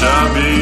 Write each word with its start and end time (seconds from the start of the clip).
شبیه 0.00 0.53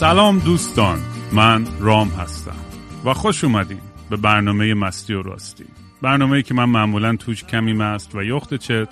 سلام 0.00 0.38
دوستان 0.38 0.98
من 1.32 1.66
رام 1.80 2.08
هستم 2.08 2.56
و 3.04 3.14
خوش 3.14 3.44
اومدین 3.44 3.80
به 4.10 4.16
برنامه 4.16 4.74
مستی 4.74 5.14
و 5.14 5.22
راستی. 5.22 5.64
برنامه 6.02 6.42
که 6.42 6.54
من 6.54 6.64
معمولا 6.64 7.16
توش 7.16 7.44
کمی 7.44 7.72
مست 7.72 8.14
و 8.14 8.22
یخت 8.22 8.54
چت 8.54 8.88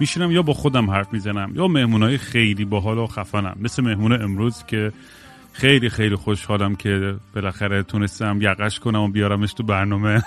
میشینم 0.00 0.32
یا 0.32 0.42
با 0.42 0.52
خودم 0.52 0.90
حرف 0.90 1.12
می‌زنم 1.12 1.52
یا 1.54 1.68
مهمونای 1.68 2.18
خیلی 2.18 2.64
باحال 2.64 2.98
و 2.98 3.06
خفنم. 3.06 3.56
مثل 3.60 3.82
مهمون 3.82 4.22
امروز 4.22 4.64
که 4.66 4.92
خیلی 5.52 5.88
خیلی 5.88 6.16
خوشحالم 6.16 6.76
که 6.76 7.16
بالاخره 7.34 7.82
تونستم 7.82 8.38
یقش 8.42 8.78
کنم 8.80 9.00
و 9.00 9.08
بیارمش 9.08 9.52
تو 9.52 9.62
برنامه. 9.62 10.22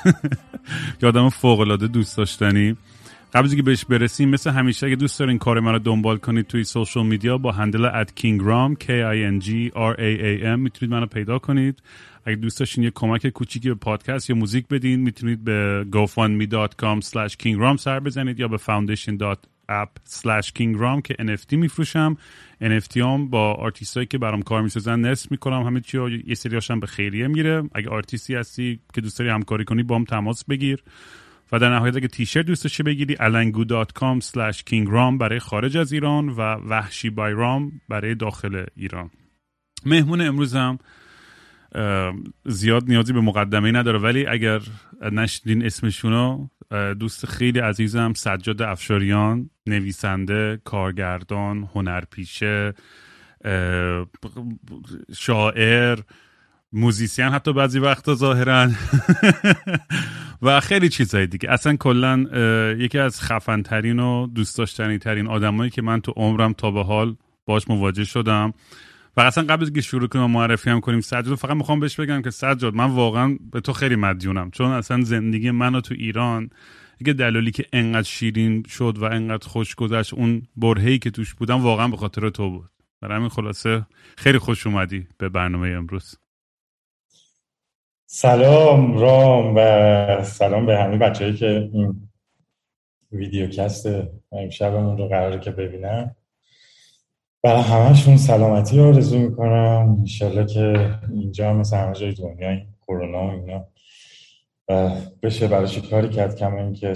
یادم 1.03 1.29
فوق 1.29 1.59
العاده 1.59 1.87
دوست 1.87 2.17
داشتنی. 2.17 2.75
قبل 3.33 3.45
از 3.45 3.55
بهش 3.55 3.85
برسیم 3.85 4.29
مثل 4.29 4.49
همیشه 4.49 4.87
اگه 4.87 4.95
دوست 4.95 5.19
دارین 5.19 5.37
کار 5.37 5.59
من 5.59 5.71
رو 5.71 5.79
دنبال 5.79 6.17
کنید 6.17 6.47
توی 6.47 6.63
سوشال 6.63 7.05
میدیا 7.05 7.37
با 7.37 7.51
هندل 7.51 7.85
ات 7.85 8.09
kingram 8.09 8.75
k 8.83 8.87
i 8.87 9.31
n 9.31 9.45
g 9.45 9.47
r 9.75 9.95
a 9.95 10.21
a 10.21 10.43
m 10.55 10.59
می‌تونید 10.59 10.95
منو 10.95 11.05
پیدا 11.05 11.39
کنید. 11.39 11.81
اگه 12.25 12.35
دوست 12.35 12.59
داشتین 12.59 12.83
یه 12.83 12.91
کمک 12.95 13.27
کوچیکی 13.27 13.69
به 13.69 13.75
پادکست 13.75 14.29
یا 14.29 14.35
موزیک 14.35 14.67
بدین 14.67 14.99
می‌تونید 14.99 15.43
به 15.43 15.85
gofundme.com 15.91 17.01
slash 17.05 17.33
kingram 17.43 17.75
سر 17.77 17.99
بزنید 17.99 18.39
یا 18.39 18.47
به 18.47 18.57
foundation.app 18.57 19.89
slash 20.09 20.47
kingram 20.47 21.01
که 21.03 21.13
NFT 21.13 21.53
میفروشم. 21.53 22.17
NFT 22.61 22.97
هم 22.97 23.29
با 23.29 23.53
آرتیست 23.53 24.09
که 24.09 24.17
برام 24.17 24.41
کار 24.41 24.61
می‌سازن 24.61 24.99
نصف 24.99 25.31
می‌کنم. 25.31 25.63
همه 25.63 25.81
چی 25.81 26.23
یه 26.27 26.35
سری 26.35 26.53
هاشم 26.53 26.79
به 26.79 26.87
خیریه 26.87 27.27
میره 27.27 27.63
اگه 27.75 27.89
آرتیستی 27.89 28.35
هستی 28.35 28.79
که 28.93 29.01
دوست 29.01 29.19
داری 29.19 29.31
همکاری 29.31 29.65
کنی 29.65 29.83
باهام 29.83 30.03
تماس 30.03 30.45
بگیر. 30.45 30.83
و 31.51 31.59
در 31.59 31.69
نهایت 31.73 31.95
اگه 31.95 32.07
تیشرت 32.07 32.45
دوست 32.45 32.63
داشتی 32.63 32.83
بگیری 32.83 33.15
alangu.com 33.15 34.21
kingram 34.69 35.17
برای 35.19 35.39
خارج 35.39 35.77
از 35.77 35.93
ایران 35.93 36.29
و 36.29 36.41
وحشی 36.41 37.09
by 37.09 37.30
Raam 37.30 37.71
برای 37.89 38.15
داخل 38.15 38.65
ایران. 38.75 39.11
مهمون 39.85 40.21
امروزم 40.21 40.79
زیاد 42.45 42.83
نیازی 42.87 43.13
به 43.13 43.21
مقدمه 43.21 43.71
نداره 43.71 43.99
ولی 43.99 44.25
اگر 44.25 44.61
نشدین 45.11 45.65
اسمشونو 45.65 46.47
دوست 46.99 47.25
خیلی 47.25 47.59
عزیزم 47.59 48.13
سجاد 48.13 48.61
افشاریان 48.61 49.49
نویسنده 49.67 50.61
کارگردان 50.63 51.69
هنرپیشه 51.73 52.73
شاعر 55.15 55.99
موزیسین 56.73 57.25
حتی 57.25 57.53
بعضی 57.53 57.79
وقتا 57.79 58.15
ظاهرا 58.15 58.69
و 60.41 60.59
خیلی 60.59 60.89
چیزهای 60.89 61.27
دیگه. 61.27 61.51
اصلا 61.51 61.75
کلا 61.75 62.25
یکی 62.79 62.99
از 62.99 63.21
خفن 63.21 63.61
ترین 63.61 63.99
و 63.99 64.27
دوست 64.27 64.57
داشتنی 64.57 64.97
ترین 64.97 65.27
آدمایی 65.27 65.69
که 65.69 65.81
من 65.81 66.01
تو 66.01 66.13
عمرم 66.15 66.53
تا 66.53 66.71
به 66.71 66.83
حال 66.83 67.15
باش 67.45 67.67
مواجه 67.67 68.03
شدم. 68.03 68.53
و 69.17 69.21
اصلا 69.21 69.43
قبل 69.43 69.63
از 69.63 69.73
که 69.73 69.81
شروع 69.81 70.07
کنیم 70.07 70.31
معرفی 70.31 70.69
هم 70.69 70.79
کنیم 70.79 71.01
سجاد 71.01 71.35
فقط 71.35 71.55
می‌خوام 71.55 71.79
بهش 71.79 71.99
بگم 71.99 72.21
که 72.21 72.29
سجاد 72.29 72.75
من 72.75 72.91
واقعا 72.91 73.37
به 73.51 73.61
تو 73.61 73.73
خیلی 73.73 73.95
مدیونم. 73.95 74.51
چون 74.51 74.71
اصلا 74.71 75.01
زندگی 75.01 75.51
منو 75.51 75.81
تو 75.81 75.95
ایران 75.97 76.49
یه 77.05 77.13
دلالی 77.13 77.51
که 77.51 77.65
انقدر 77.73 78.07
شیرین 78.07 78.63
شد 78.63 78.97
و 78.97 79.03
انقدر 79.03 79.47
خوش 79.47 79.75
گذشت 79.75 80.13
اون 80.13 80.41
برهی 80.55 80.99
که 80.99 81.09
توش 81.09 81.33
بودم 81.33 81.61
واقعا 81.61 81.87
به 81.87 81.97
خاطر 81.97 82.29
تو 82.29 82.49
بود. 82.49 82.69
برای 83.01 83.17
همین 83.17 83.29
خلاصه 83.29 83.85
خیلی 84.17 84.37
خوش 84.37 84.67
اومدی 84.67 85.07
به 85.17 85.29
برنامه 85.29 85.69
امروز. 85.69 86.15
سلام 88.11 88.97
رام 88.97 89.53
و 89.55 90.23
سلام 90.23 90.65
به 90.65 90.77
همه 90.77 90.97
بچههایی 90.97 91.37
که 91.37 91.69
این 91.73 92.09
ویدیوکست 93.11 93.87
امشبمون 94.31 94.97
رو 94.97 95.07
قراره 95.07 95.39
که 95.39 95.51
ببینن. 95.51 96.15
برای 97.43 97.61
همهشون 97.61 98.17
سلامتی 98.17 98.79
آرزو 98.79 99.19
می‌کنم. 99.19 99.95
انشالله 99.99 100.45
که 100.45 100.95
اینجا 101.13 101.53
مثل 101.53 101.77
همه 101.77 101.93
جای 101.93 102.13
دنیا 102.13 102.49
این 102.49 102.67
کرونا 102.87 103.27
و 103.27 103.31
اینا. 103.31 103.65
بشه 105.23 105.47
براش 105.47 105.77
کاری 105.77 106.09
کرد 106.09 106.35
کم 106.35 106.55
این 106.55 106.73
که 106.73 106.93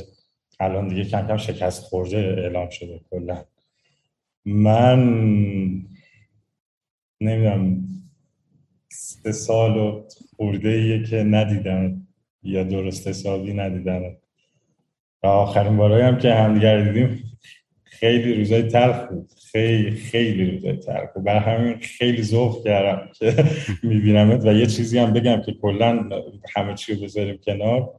الان 0.60 0.88
دیگه 0.88 1.06
کم 1.06 1.28
کم 1.28 1.38
شکست 1.38 1.84
خورده 1.84 2.18
اعلام 2.18 2.70
شده 2.70 3.02
کلا. 3.10 3.44
من 4.46 5.00
نمی‌دونم 7.22 7.88
سه 8.94 9.32
سال 9.32 9.78
و 9.78 10.04
خورده 10.36 10.70
ایه 10.70 11.04
که 11.04 11.16
ندیدم 11.16 12.08
یا 12.44 12.64
درست 12.64 13.08
حسابی 13.08 13.54
ندیدم. 13.54 14.02
و 15.24 15.28
آخرین 15.28 15.78
بارایی 15.78 16.04
هم 16.04 16.18
که 16.18 16.34
همدیگر 16.34 16.84
دیدیم 16.84 17.24
خیلی 17.84 18.34
روزای 18.34 18.64
تلخ 18.64 19.08
بود. 19.10 19.30
خیلی 19.52 19.92
خیلی 19.92 20.52
روزای 20.52 20.78
تلخ 20.78 21.14
بود. 21.16 21.24
برای 21.24 21.40
همین 21.40 21.78
خیلی 21.78 22.24
ذوق 22.24 22.64
کردم 22.64 23.10
که 23.14 23.46
میبینمت 23.84 24.46
و 24.46 24.54
یه 24.54 24.66
چیزی 24.66 25.00
هم 25.00 25.14
بگم 25.14 25.42
که 25.42 25.54
کلا 25.54 26.10
همه 26.56 26.74
چی 26.74 26.96
رو 26.96 27.02
بذاریم 27.02 27.40
کنار. 27.46 27.90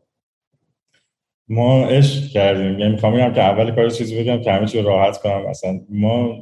ما 1.49 1.87
عشق 1.87 2.31
کردیم. 2.31 2.79
یعنی 2.79 2.93
می‌خوام 2.93 3.15
بگم 3.15 3.33
که 3.33 3.43
اول 3.43 3.75
کار 3.75 3.91
چیزی 3.91 4.21
بگم 4.21 4.43
که 4.43 4.53
همه 4.53 4.67
چی 4.67 4.83
راحت 4.83 5.19
کنم. 5.19 5.47
اصلا 5.47 5.81
ما 5.89 6.39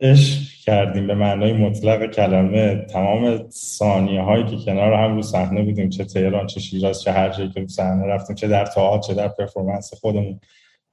عشق 0.00 0.55
کردیم 0.66 1.06
به 1.06 1.14
معنای 1.14 1.52
مطلق 1.52 2.10
کلمه. 2.10 2.74
تمام 2.74 3.48
ثانیه 3.50 4.20
هایی 4.20 4.44
که 4.44 4.56
کنار 4.56 4.92
هم 4.92 5.16
رو 5.16 5.22
صحنه 5.22 5.62
بودیم 5.62 5.88
چه 5.88 6.04
تهران 6.04 6.46
چه 6.46 6.60
شیراز 6.60 7.02
چه 7.02 7.12
هر 7.12 7.28
جایی 7.28 7.50
که 7.50 7.60
رو 7.60 7.68
صحنه 7.68 8.06
رفتیم 8.06 8.36
چه 8.36 8.48
در 8.48 8.64
تئاتر 8.64 9.08
چه 9.08 9.14
در 9.14 9.28
پرفورمنس 9.28 9.94
خودمون 9.94 10.40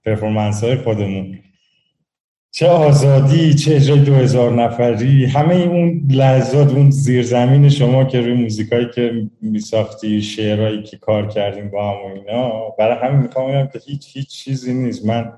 پرفورمنس 0.05 0.63
های 0.63 0.75
خودمون. 0.75 1.39
چه 2.51 2.67
آزادی 2.67 3.53
چه 3.53 3.75
اجرای 3.75 3.99
دو 3.99 4.13
هزار 4.13 4.51
نفری 4.51 5.25
همه 5.25 5.55
اون 5.55 6.07
لحظات 6.11 6.71
اون 6.71 6.91
زیرزمین 6.91 7.69
شما 7.69 8.03
که 8.03 8.21
روی 8.21 8.33
موزیکایی 8.33 8.87
که 8.95 9.29
میساختی 9.41 10.21
شعرهایی 10.21 10.83
که 10.83 10.97
کار 10.97 11.27
کردیم 11.27 11.69
با 11.69 11.89
هم 11.89 11.97
و 11.97 12.15
اینا. 12.15 12.69
برای 12.69 12.97
همین 12.97 13.21
می‌خوام 13.21 13.67
که 13.67 13.79
هیچ 13.85 14.17
هیچ 14.17 14.27
چیزی 14.27 14.73
نیست. 14.73 15.05
من 15.05 15.33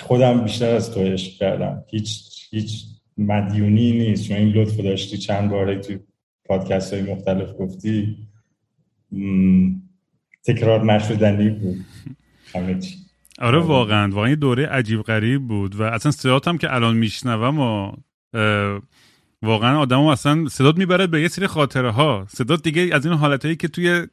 خودم 0.00 0.44
بیشتر 0.44 0.74
از 0.74 0.94
تو 0.94 1.00
عشق 1.00 1.32
کردم. 1.32 1.84
هیچ 1.90 2.22
هیچ 2.50 2.84
مدیونی 3.18 3.92
نیست. 3.92 4.28
چون 4.28 4.36
این 4.36 4.48
لطف 4.48 4.76
داشتی 4.76 5.18
چند 5.18 5.50
باره 5.50 5.78
تو 5.78 5.94
پادکست 6.44 6.94
های 6.94 7.02
مختلف 7.02 7.48
گفتی 7.58 8.16
تکرار 10.44 10.84
نشدنی 10.84 11.50
بود. 11.50 11.84
همه 12.54 12.78
چی. 12.78 12.94
آره 13.38 13.58
واقعا. 13.58 14.10
واقعا 14.14 14.34
دوره 14.34 14.66
عجیب 14.66 15.02
غریب 15.02 15.48
بود 15.48 15.76
و 15.76 15.82
اصلا 15.82 16.12
صدات 16.12 16.48
هم 16.48 16.58
که 16.58 16.74
الان 16.74 16.96
میشنوم 16.96 17.60
و 17.60 17.92
واقعا 19.42 19.78
آدم 19.78 20.00
اصلا 20.00 20.48
صدات 20.48 20.76
می‌بره 20.76 21.06
به 21.06 21.20
یه 21.20 21.28
سری 21.28 21.46
خاطره 21.46 21.90
ها 21.90 22.26
صدات 22.28 22.62
دیگه 22.62 22.90
از 22.92 23.06
این 23.06 23.14
حالت 23.14 23.44
هایی 23.44 23.56
که 23.56 23.68
توی 23.68 24.06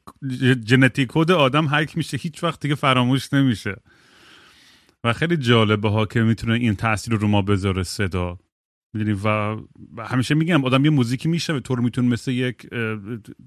ژنتیک 0.68 1.08
کد 1.12 1.32
آدم 1.32 1.68
هک 1.72 1.98
میشه 1.98 2.18
هیچ 2.18 2.44
وقت 2.44 2.60
دیگه 2.60 2.76
فراموش 2.76 3.34
نمیشه. 3.34 3.76
و 5.04 5.14
خیلی 5.14 5.38
جالبه 5.38 5.90
ها 5.90 6.06
که 6.06 6.22
می‌تونه 6.22 6.54
این 6.54 6.76
تاثیر 6.76 7.14
رو 7.14 7.28
ما 7.28 7.42
بذاره 7.42 7.84
صدا. 7.84 8.38
می‌دونی؟ 8.94 9.20
و 9.24 9.58
همیشه 10.04 10.36
میگم 10.36 10.66
آدم 10.66 10.86
یه 10.86 10.92
موزیکی 10.92 11.30
میشه 11.30 11.60
تو 11.60 11.76
رو 11.76 11.84
می‌تونه 11.84 12.08
مثل 12.08 12.32
یک 12.32 12.68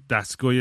دستگاه 0.09 0.53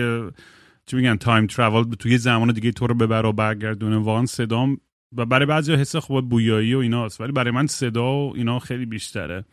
چی 0.87 0.97
میگن 0.97 1.17
تایم 1.17 1.47
ترافل 1.47 1.95
توی 1.95 2.19
زمان 2.19 2.53
دیگه 2.53 2.73
تو 2.73 2.87
رو 2.87 2.95
ببره 2.95 3.29
و 3.29 3.33
برگردونه. 3.33 3.97
واقعا 3.97 4.27
صدام 4.27 4.81
و 5.17 5.27
برای 5.27 5.47
بعضی 5.47 5.75
حس 5.75 5.97
خوب 5.97 6.29
بویایی 6.29 6.75
و 6.75 6.79
ایناست 6.79 7.21
ولی 7.21 7.33
برای 7.33 7.51
من 7.51 7.67
صدا 7.67 8.13
و 8.13 8.33
اینا 8.37 8.59
خیلی 8.59 8.87
بیشتره 8.87 9.45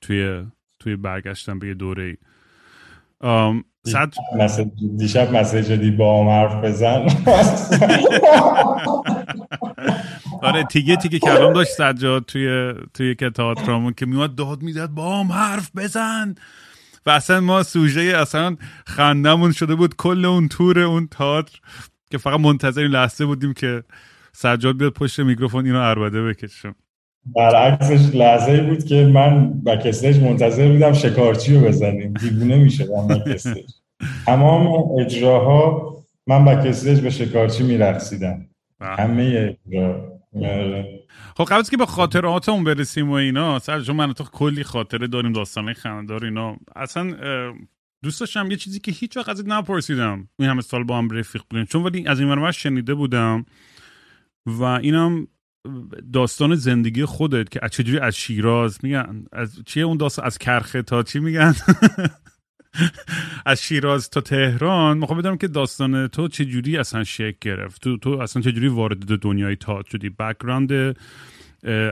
توی 0.00 0.44
توی 0.78 0.96
برگشتن 0.96 1.58
به 1.58 1.68
یه 1.68 1.74
دوره 1.74 2.04
ای 2.04 2.16
صد... 3.86 4.14
دیشب 4.96 5.36
مسیج 5.36 5.72
دی 5.72 5.90
با 5.90 6.22
هم 6.22 6.28
حرف 6.28 6.64
بزن. 6.64 7.06
آره 10.42 10.64
تیگه 10.64 10.96
تیگه 10.96 11.18
کلام 11.18 11.52
داشت 11.52 11.70
سجاد 11.70 12.24
توی 12.24 12.74
توی 12.94 13.14
که 13.14 13.30
تئاترامون 13.30 13.92
که 13.92 14.06
میومد 14.06 14.34
داد 14.34 14.62
می‌داد 14.62 14.90
با 14.90 15.20
هم 15.20 15.32
حرف 15.32 15.70
بزن. 15.76 16.34
و 17.06 17.10
اصلا 17.10 17.40
ما 17.40 17.62
سوژه 17.62 18.00
اصلا 18.00 18.56
خندمون 18.86 19.52
شده 19.52 19.74
بود 19.74 19.96
کل 19.96 20.24
اون 20.24 20.48
تور 20.48 20.78
اون 20.78 21.06
تئاتر 21.06 21.58
که 22.10 22.18
فقط 22.18 22.40
منتظر 22.40 22.80
این 22.80 22.90
لحظه 22.90 23.26
بودیم 23.26 23.52
که 23.52 23.82
سجاد 24.32 24.78
بیاد 24.78 24.92
پشت 24.92 25.20
میکروفون 25.20 25.66
اینو 25.66 25.80
اربده 25.80 26.22
بکشم 26.22 26.74
برعکسش 27.26 28.14
لحظه 28.14 28.62
بود 28.62 28.84
که 28.84 29.06
من 29.06 29.60
بکستش 29.60 30.16
منتظر 30.16 30.72
بودم 30.72 30.92
شکارچی 30.92 31.54
رو 31.54 31.60
بزنیم. 31.60 32.12
دیوونه 32.12 32.56
می‌شدم 32.56 33.08
بکستش 33.08 33.70
تمام 34.26 34.84
اجراها 35.00 35.94
من 36.26 36.44
بکستش 36.44 37.00
به 37.00 37.10
شکارچی 37.10 37.62
میرقصیدم. 37.62 38.46
همه 38.80 39.56
اجرا. 39.66 40.14
خب 41.36 41.44
قبل 41.44 41.62
که 41.62 41.76
به 41.76 41.86
خاطراتمون 41.86 42.64
برسیم 42.64 43.10
و 43.10 43.12
اینا 43.12 43.58
سر 43.58 43.80
چون 43.80 43.96
من 43.96 44.12
تو 44.12 44.24
کلی 44.24 44.62
خاطره 44.62 45.06
داریم 45.06 45.32
داستانه 45.32 45.72
خندار 45.72 46.24
اینا 46.24 46.56
اصلا 46.76 47.14
دوست 48.02 48.20
داشتم 48.20 48.50
یه 48.50 48.56
چیزی 48.56 48.78
که 48.80 48.92
هیچ 48.92 49.16
وقت 49.16 49.28
ازت 49.28 49.46
نپرسیدم. 49.46 50.28
این 50.38 50.48
همه 50.48 50.60
سال 50.60 50.84
با 50.84 50.98
هم 50.98 51.10
رفیق 51.10 51.42
بودیم. 51.50 51.64
چون 51.64 51.82
ولی 51.82 52.08
از 52.08 52.20
این 52.20 52.28
مرم 52.28 52.52
شنیده 52.52 52.94
بودم 52.94 53.44
و 54.46 54.62
اینم 54.62 55.26
داستان 56.12 56.54
زندگی 56.54 57.04
خودت 57.04 57.48
که 57.48 57.60
چجوری 57.70 57.98
از 57.98 58.16
شیراز 58.16 58.78
میگن؟ 58.82 59.24
از 59.32 59.62
چیه 59.66 59.82
اون 59.82 59.96
داستان؟ 59.96 60.26
از 60.26 60.38
کرخه 60.38 60.82
تا 60.82 61.02
چی 61.02 61.18
میگن؟ 61.18 61.54
از 63.46 63.62
شیراز 63.62 64.10
تا 64.10 64.20
تهران. 64.20 64.98
می‌خوام 64.98 65.18
بدونم 65.18 65.36
که 65.36 65.48
داستان 65.48 66.06
تو 66.06 66.28
چجوری 66.28 66.76
اصلا 66.76 67.04
شکل 67.04 67.36
گرفت؟ 67.40 67.82
تو 67.82 67.96
تو 67.96 68.10
اصلا 68.10 68.42
چجوری 68.42 68.68
وارد 68.68 68.98
دنیای 68.98 69.56
تئاتر 69.56 69.90
شدی؟ 69.90 70.10
background 70.10 70.96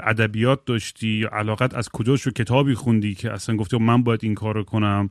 ادبیات 0.03 0.65
داشتی 0.65 1.09
یا 1.09 1.29
علاقت 1.33 1.75
از 1.75 1.89
کجا 1.89 2.17
شو 2.17 2.31
کتابی 2.31 2.75
خوندی 2.75 3.15
که 3.15 3.33
اصلا 3.33 3.57
گفتی 3.57 3.79
من 3.79 4.03
باید 4.03 4.21
این 4.23 4.35
کارو 4.35 4.65
کنم؟ 4.65 5.09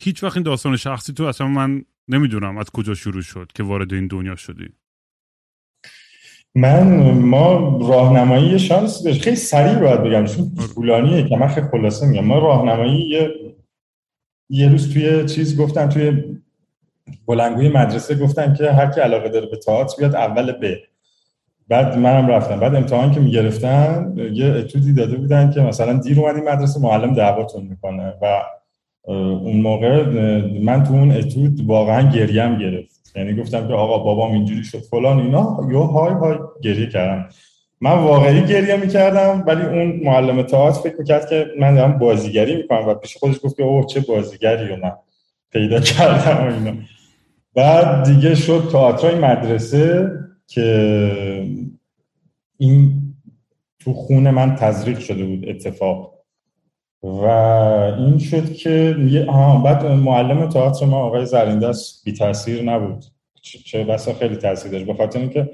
هیچ 0.00 0.24
وقت 0.24 0.36
این 0.36 0.42
داستان 0.44 0.76
شخصی 0.76 1.12
تو 1.12 1.24
اصلا 1.24 1.48
من 1.48 1.84
نمی‌دونم 2.08 2.58
از 2.58 2.70
کجا 2.70 2.94
شروع 2.94 3.22
شد 3.22 3.50
که 3.54 3.62
وارد 3.62 3.94
این 3.94 4.06
دنیا 4.06 4.36
شدی. 4.36 4.68
من 6.54 7.10
ما 7.10 7.78
راهنمایی 7.88 8.58
شانس 8.58 9.02
داشت. 9.02 9.22
خیلی 9.22 9.36
سریع 9.36 9.78
باید 9.78 10.02
بگم 10.02 10.24
چون 10.24 10.50
طولانیه 10.74 11.28
که 11.28 11.36
من 11.36 11.48
خیلی 11.48 11.66
خلاصه 11.66 12.06
میگم. 12.06 12.24
ما 12.24 12.38
راهنمایی 12.38 13.08
یه 13.08 13.30
یه 14.50 14.68
روز 14.68 14.92
توی 14.92 15.24
چیز 15.24 15.60
گفتم 15.60 15.88
توی 15.88 16.24
بلنگوی 17.26 17.68
مدرسه 17.68 18.14
گفتم 18.14 18.54
که 18.54 18.72
هر 18.72 18.90
کی 18.90 19.00
علاقه 19.00 19.28
داره 19.28 19.46
به 19.46 19.56
تئاتر 19.56 19.96
بیاد 19.98 20.14
اول 20.14 20.52
ب 20.52 20.74
بعد 21.68 21.98
منم 21.98 22.28
رفتم. 22.28 22.60
بعد 22.60 22.74
امتحان 22.74 23.12
که 23.12 23.20
می‌گرفتن 23.20 24.14
یه 24.32 24.46
اتودی 24.46 24.92
داده 24.92 25.16
بودن 25.16 25.50
که 25.50 25.60
مثلا 25.60 25.92
دیر 25.92 26.20
اومدی 26.20 26.40
مدرسه 26.40 26.80
معلم 26.80 27.14
دعواتون 27.14 27.66
می‌کنه. 27.66 28.14
و 28.22 28.42
اون 29.02 29.60
موقع 29.60 30.04
من 30.60 30.84
تو 30.84 30.92
اون 30.92 31.12
اتود 31.12 31.66
واقعا 31.66 32.10
گریم 32.10 32.58
گرفت 32.58 32.89
یعنی 33.16 33.34
گفتم 33.42 33.68
که 33.68 33.74
آقا 33.74 33.98
بابام 33.98 34.32
اینجوری 34.32 34.64
شد 34.64 34.78
فلان 34.78 35.20
اینا. 35.20 35.66
یو 35.70 35.82
های 35.82 36.12
های 36.12 36.36
گریه 36.62 36.86
کردم. 36.86 37.28
من 37.80 37.92
واقعی 37.92 38.42
گریه 38.42 38.76
می‌کردم 38.76 39.44
ولی 39.46 39.62
اون 39.62 40.00
معلم 40.04 40.42
تئاتر 40.42 40.80
فکر 40.80 40.96
می‌کرد 40.98 41.28
که 41.28 41.46
من 41.58 41.74
دارم 41.74 41.98
بازیگری 41.98 42.56
می‌کنم 42.56 42.88
و 42.88 42.94
پیش 42.94 43.16
خودش 43.16 43.36
گفت 43.44 43.56
که 43.56 43.62
اوه 43.62 43.86
چه 43.86 44.00
بازیگری 44.00 44.68
رو 44.68 44.76
من 44.76 44.92
پیدا 45.52 45.80
کردم 45.80 46.44
و 46.44 46.54
اینا. 46.54 46.72
بعد 47.54 48.04
دیگه 48.06 48.34
شد 48.34 48.68
تئاترای 48.72 49.14
مدرسه 49.14 50.10
که 50.46 51.46
این 52.58 52.92
تو 53.78 53.92
خونه 53.92 54.30
من 54.30 54.54
تزریق 54.54 54.98
شده 54.98 55.24
بود 55.24 55.48
اتفاق. 55.48 56.19
و 57.02 57.24
این 57.98 58.18
شد 58.18 58.52
که 58.52 58.96
آها 59.28 59.58
بعد 59.58 59.86
معلم 59.86 60.48
تئاتر 60.48 60.86
ما 60.86 60.96
آقای 60.96 61.26
زرینده 61.26 61.72
بی 62.04 62.12
تاثیر 62.12 62.62
نبود. 62.62 63.04
چه 63.42 63.84
بسا 63.84 64.12
خیلی 64.12 64.36
تاثیر 64.36 64.72
داشت. 64.72 64.86
به 64.86 64.94
خاطر 64.94 65.18
اینکه 65.18 65.50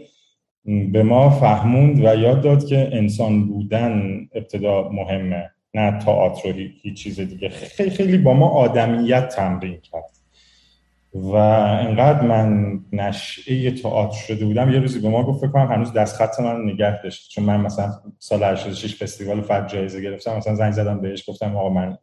به 0.93 1.03
ما 1.03 1.31
فهموند 1.31 2.05
و 2.05 2.15
یاد 2.15 2.41
داد 2.41 2.67
که 2.67 2.89
انسان 2.93 3.47
بودن 3.49 4.29
ابتدا 4.35 4.89
مهمه 4.89 5.51
نه 5.75 5.99
تئاتر 5.99 6.49
و 6.49 6.53
هیچ 6.83 7.03
چیز 7.03 7.21
دیگه. 7.21 7.49
خیلی 7.49 7.91
خیلی 7.91 8.19
با 8.19 8.35
ما 8.35 8.49
آدمیت 8.49 9.29
تمرین 9.29 9.81
کرد. 9.81 10.16
و 11.23 11.35
انقدر 11.35 12.21
من 12.21 12.79
نشعه 12.93 13.71
تئاتر 13.71 14.17
شده 14.17 14.45
بودم 14.45 14.71
یه 14.71 14.79
روزی 14.79 15.01
به 15.01 15.09
ما 15.09 15.23
گفت 15.23 15.41
فکر 15.41 15.51
کنم 15.51 15.73
هنوز 15.73 15.93
دست 15.93 16.17
خط 16.17 16.41
من 16.41 16.63
نگه 16.63 17.03
داشت. 17.03 17.31
چون 17.31 17.45
من 17.45 17.61
مثلا 17.61 17.93
سال 18.19 18.43
86 18.43 19.03
فستیوال 19.03 19.41
فجر 19.41 19.67
جایزه 19.67 20.01
گرفتم 20.01 20.37
مثلا 20.37 20.55
زنگ 20.55 20.73
زدم 20.73 21.01
بهش 21.01 21.31
گفتم 21.31 21.57
آقا 21.57 21.69
من 21.69 21.99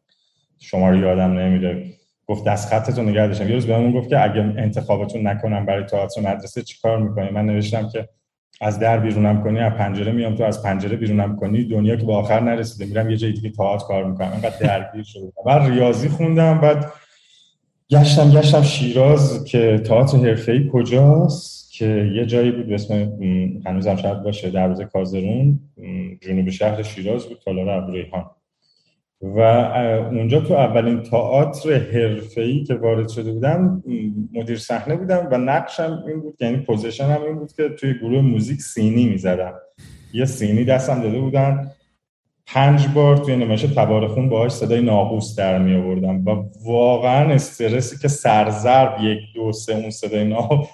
شما 0.60 0.90
رو 0.90 0.96
یادم 0.96 1.40
نمیره. 1.40 1.86
گفت 2.28 2.44
دست 2.44 2.70
خطتون 2.70 3.10
نگه 3.10 3.28
داشتم. 3.28 3.48
یه 3.48 3.54
روز 3.54 3.68
به 3.68 3.78
من 3.78 3.92
گفت 3.92 4.10
که 4.10 4.24
اگه 4.24 4.42
انتخابتون 4.42 5.28
نکنم 5.28 5.66
برای 5.66 5.84
تئاتر 5.84 6.22
مدرسه 6.22 6.62
چیکار 6.62 6.98
می‌کنی؟ 6.98 7.30
من 7.30 7.46
نوشتم 7.46 7.90
که 7.90 8.10
از 8.62 8.80
در 8.80 9.00
بیرونم 9.00 9.44
کنی 9.44 9.60
از 9.60 9.74
پنجره 9.74 10.12
میام 10.12 10.36
تو 10.36 10.44
از 10.44 10.64
پنجره 10.64 10.96
بیرونم 10.98 11.36
کنی 11.36 11.64
دنیا 11.64 11.96
که 11.96 12.06
به 12.06 12.14
آخر 12.14 12.40
نرسیده 12.40 12.86
میرم 12.86 13.10
یه 13.10 13.18
جای 13.18 13.32
دیگه 13.32 13.50
تئاتر 13.50 13.86
کار 13.86 14.04
می‌کنم. 14.04 14.32
انقدر 14.34 14.58
درگیر 14.58 15.04
شده 15.04 15.32
بعد 15.46 15.72
ریاضی 15.72 16.10
خوندم 16.10 16.62
بعد 16.62 16.94
گشتم 17.94 18.30
گشتم 18.32 18.62
شیراز 18.62 19.46
که 19.46 19.82
تئاتر 19.86 20.18
حرفه‌ای 20.18 20.70
کجاست؟ 20.74 21.72
که 21.72 22.12
یه 22.16 22.26
جایی 22.26 22.52
بود 22.52 22.68
به 22.68 22.76
اسم 22.76 22.94
هنوزم 23.66 23.96
شاید 23.96 24.24
باشه 24.24 24.50
دروازه 24.50 24.86
کازرون 24.86 25.60
جنوب 26.22 26.50
شهر 26.50 26.84
شیراز 26.84 27.26
بود 27.26 27.42
تالار 27.46 27.70
ابریحان 27.70 28.26
و 29.22 29.40
اونجا 30.12 30.40
تو 30.40 30.54
اولین 30.54 31.04
تئاتر 31.04 31.74
حرفه‌ای 31.74 32.64
که 32.64 32.74
وارد 32.74 33.10
شده 33.10 33.32
بودم 33.32 33.84
مدیر 34.34 34.58
صحنه 34.58 34.96
بودم 34.96 35.28
و 35.32 35.38
نقشم 35.38 36.04
این 36.08 36.22
بود 36.22 36.38
یعنی 36.40 36.58
position 36.58 37.06
هم 37.06 37.24
این 37.24 37.36
بود 37.36 37.54
که 37.54 37.70
توی 37.70 37.94
گروه 38.00 38.22
موزیک 38.22 38.62
سینی 38.62 39.06
می‌زدم. 39.06 39.54
یه 40.14 40.26
سینی 40.26 40.66
دستم 40.66 41.02
داده 41.02 41.20
بودن. 41.20 41.72
پنج 42.46 42.88
بار 42.88 43.18
توی 43.18 43.36
نمایش 43.36 43.62
تبار 43.62 44.08
خون 44.08 44.30
باهاش 44.30 44.52
صدای 44.52 44.82
ناقوس 44.82 45.36
در 45.36 45.58
می 45.58 45.76
آوردم 45.76 46.26
و 46.26 46.44
واقعا 46.66 47.34
استرسی 47.34 47.98
که 47.98 48.08
سر 48.08 48.46
ضرب 48.46 49.04
یک 49.04 49.20
دو 49.36 49.52
سه 49.52 49.74
اون 49.74 49.90
صدای 49.90 50.24
ناقوس. 50.24 50.68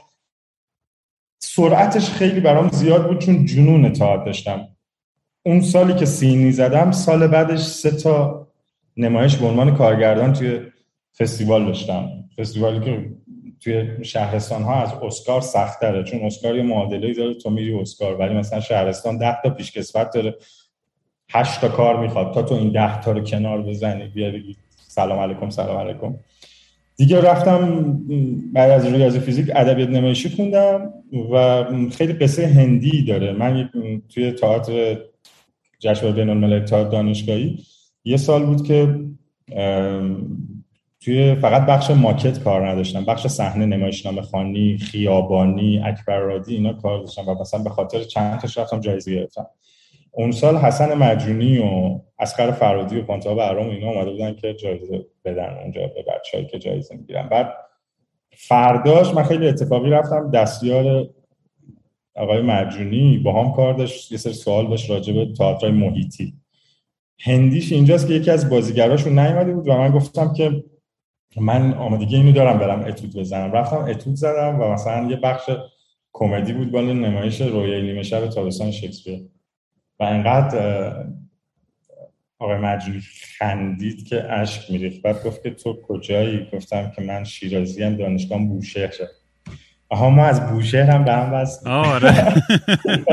سرعتش 1.39 2.09
خیلی 2.09 2.39
برام 2.39 2.69
زیاد 2.69 3.07
بود 3.07 3.19
چون 3.19 3.45
جنون 3.45 3.93
تاعت 3.93 4.25
داشتم. 4.25 4.67
اون 5.45 5.61
سالی 5.61 5.93
که 5.93 6.05
سینی 6.05 6.51
زدم 6.51 6.91
سال 6.91 7.27
بعدش 7.27 7.59
سه 7.59 7.91
تا 7.91 8.47
نمایش 8.97 9.35
به 9.35 9.45
عنوان 9.45 9.75
کارگردان 9.75 10.33
توی 10.33 10.59
فستیوال 11.19 11.65
داشتم. 11.65 12.09
فستیوالی 12.38 12.79
که 12.85 13.11
توی 13.59 14.05
شهرستان 14.05 14.63
ها 14.63 14.81
از 14.81 14.93
اسکار 14.93 15.41
سختره 15.41 16.03
چون 16.03 16.19
اسکار 16.19 16.55
یه 16.55 16.63
معادله 16.63 17.13
داره 17.13 17.33
تو 17.33 17.49
میری 17.49 17.79
اسکار 17.79 18.15
ولی 18.15 18.33
مثلا 18.33 18.59
شهرستان 18.59 19.17
ده 19.17 19.38
تا 19.43 19.49
پیشکسوت 19.49 20.09
داره. 20.13 20.35
هشت 21.31 21.62
تا 21.62 21.67
کار 21.67 22.00
می‌خواد. 22.00 22.33
تا 22.33 22.41
تو 22.41 22.55
این 22.55 22.71
ده 22.71 23.01
تا 23.01 23.12
رو 23.12 23.24
کنار 23.24 23.62
بزنی 23.62 24.07
بیا 24.07 24.31
بگی 24.31 24.55
سلام 24.88 25.19
علیکم 25.19 25.50
سلام 25.50 25.77
علیکم. 25.77 26.15
دیگه 26.98 27.21
رفتم 27.21 27.83
بعد 28.53 28.71
از 28.71 28.86
ریاضی 28.86 29.19
فیزیک 29.19 29.51
ادبیات 29.55 29.89
نمایشی 29.89 30.29
خوندم 30.29 30.93
و 31.31 31.65
خیلی 31.91 32.13
قصه 32.13 32.48
هندی 32.48 33.05
داره. 33.05 33.31
من 33.31 33.69
توی 34.09 34.31
تئاتر 34.31 34.98
جشنواره 35.79 36.15
بین 36.15 36.29
الملل 36.29 36.65
تئاتر 36.65 36.89
دانشگاهی 36.89 37.59
یه 38.03 38.17
سال 38.17 38.45
بود 38.45 38.67
که 38.67 39.00
توی 41.01 41.36
فقط 41.36 41.65
بخش 41.65 41.91
ماکت 41.91 42.43
کار 42.43 42.69
نداشتم. 42.69 43.05
بخش 43.05 43.27
صحنه 43.27 43.65
نمایشنامه 43.65 44.21
خانی 44.21 44.77
خیابانی 44.77 45.81
اکبر 45.86 46.19
رادی 46.19 46.55
اینا 46.55 46.74
کار 46.74 47.00
داشتم 47.00 47.27
و 47.27 47.36
مثلا 47.41 47.63
به 47.63 47.69
خاطر 47.69 48.03
چند 48.03 48.39
تا 48.39 48.62
رفتم 48.62 48.79
جایزه 48.79 49.15
گرفتم. 49.15 49.45
اون 50.11 50.31
سال 50.31 50.57
حسن 50.57 50.93
مجونی 50.93 51.57
و 51.57 51.99
اسقر 52.19 52.51
فرادی 52.51 52.99
و 52.99 53.03
پانتا 53.03 53.35
برام 53.35 53.69
اینا 53.69 53.87
اومده 53.89 54.11
بودن 54.11 54.35
که 54.35 54.53
جایزه 54.53 55.05
بدن 55.25 55.57
اونجا 55.61 55.81
به 55.81 56.05
بچه‌ای 56.07 56.45
که 56.45 56.59
جایزه 56.59 56.95
می‌گیرن. 56.95 57.29
بعد 57.29 57.53
فرداش 58.31 59.13
من 59.13 59.23
خیلی 59.23 59.47
اتفاقی 59.47 59.89
رفتم 59.89 60.31
دستیار 60.31 61.09
آقای 62.15 62.41
مجونی 62.41 63.17
با 63.17 63.43
هم 63.43 63.51
کار 63.51 63.73
داشت 63.73 64.11
یه 64.11 64.17
سری 64.17 64.33
سوال 64.33 64.69
داشت 64.69 64.89
راجع 64.89 65.13
به 65.13 65.33
تئاتر 65.37 65.71
محیطی. 65.71 66.33
هندیش 67.19 67.71
اینجاست 67.71 68.07
که 68.07 68.13
یکی 68.13 68.31
از 68.31 68.49
بازیگراشون 68.49 69.19
نیومده 69.19 69.53
بود 69.53 69.67
و 69.67 69.77
من 69.77 69.91
گفتم 69.91 70.33
که 70.33 70.63
من 71.41 71.73
آمادگی 71.73 72.15
اینو 72.15 72.31
دارم 72.31 72.59
برم 72.59 72.83
اتود 72.87 73.15
بزنم. 73.15 73.51
رفتم 73.51 73.77
اتود 73.77 74.15
زدم 74.15 74.61
و 74.61 74.73
مثلا 74.73 75.09
یه 75.09 75.15
بخش 75.15 75.49
کمدی 76.13 76.53
بود 76.53 76.71
بالا 76.71 76.93
نمایش 76.93 77.41
رویای 77.41 77.81
نیمه 77.81 78.03
شب 78.03 78.27
تابستان 78.27 78.71
شکسپیر. 78.71 79.19
و 80.00 80.03
انقدر 80.03 81.06
آقای 82.39 82.58
مجنی 82.58 83.01
خندید 83.38 84.08
که 84.08 84.34
اشک 84.34 84.72
میریخت. 84.72 85.01
بعد 85.01 85.24
گفت 85.24 85.44
که 85.44 85.50
تو 85.50 85.82
کجایی؟ 85.88 86.48
گفتم 86.53 86.91
که 86.96 87.01
من 87.01 87.24
شیرازی 87.24 87.84
هم 87.84 87.96
دانشگاه 87.96 88.39
بوشهر. 88.39 88.94
آها 89.89 90.10
ما 90.10 90.25
از 90.25 90.50
بوشهر 90.50 90.89
هم 90.89 91.06
به 91.06 91.12
هم 91.12 91.46
آره. 91.65 92.34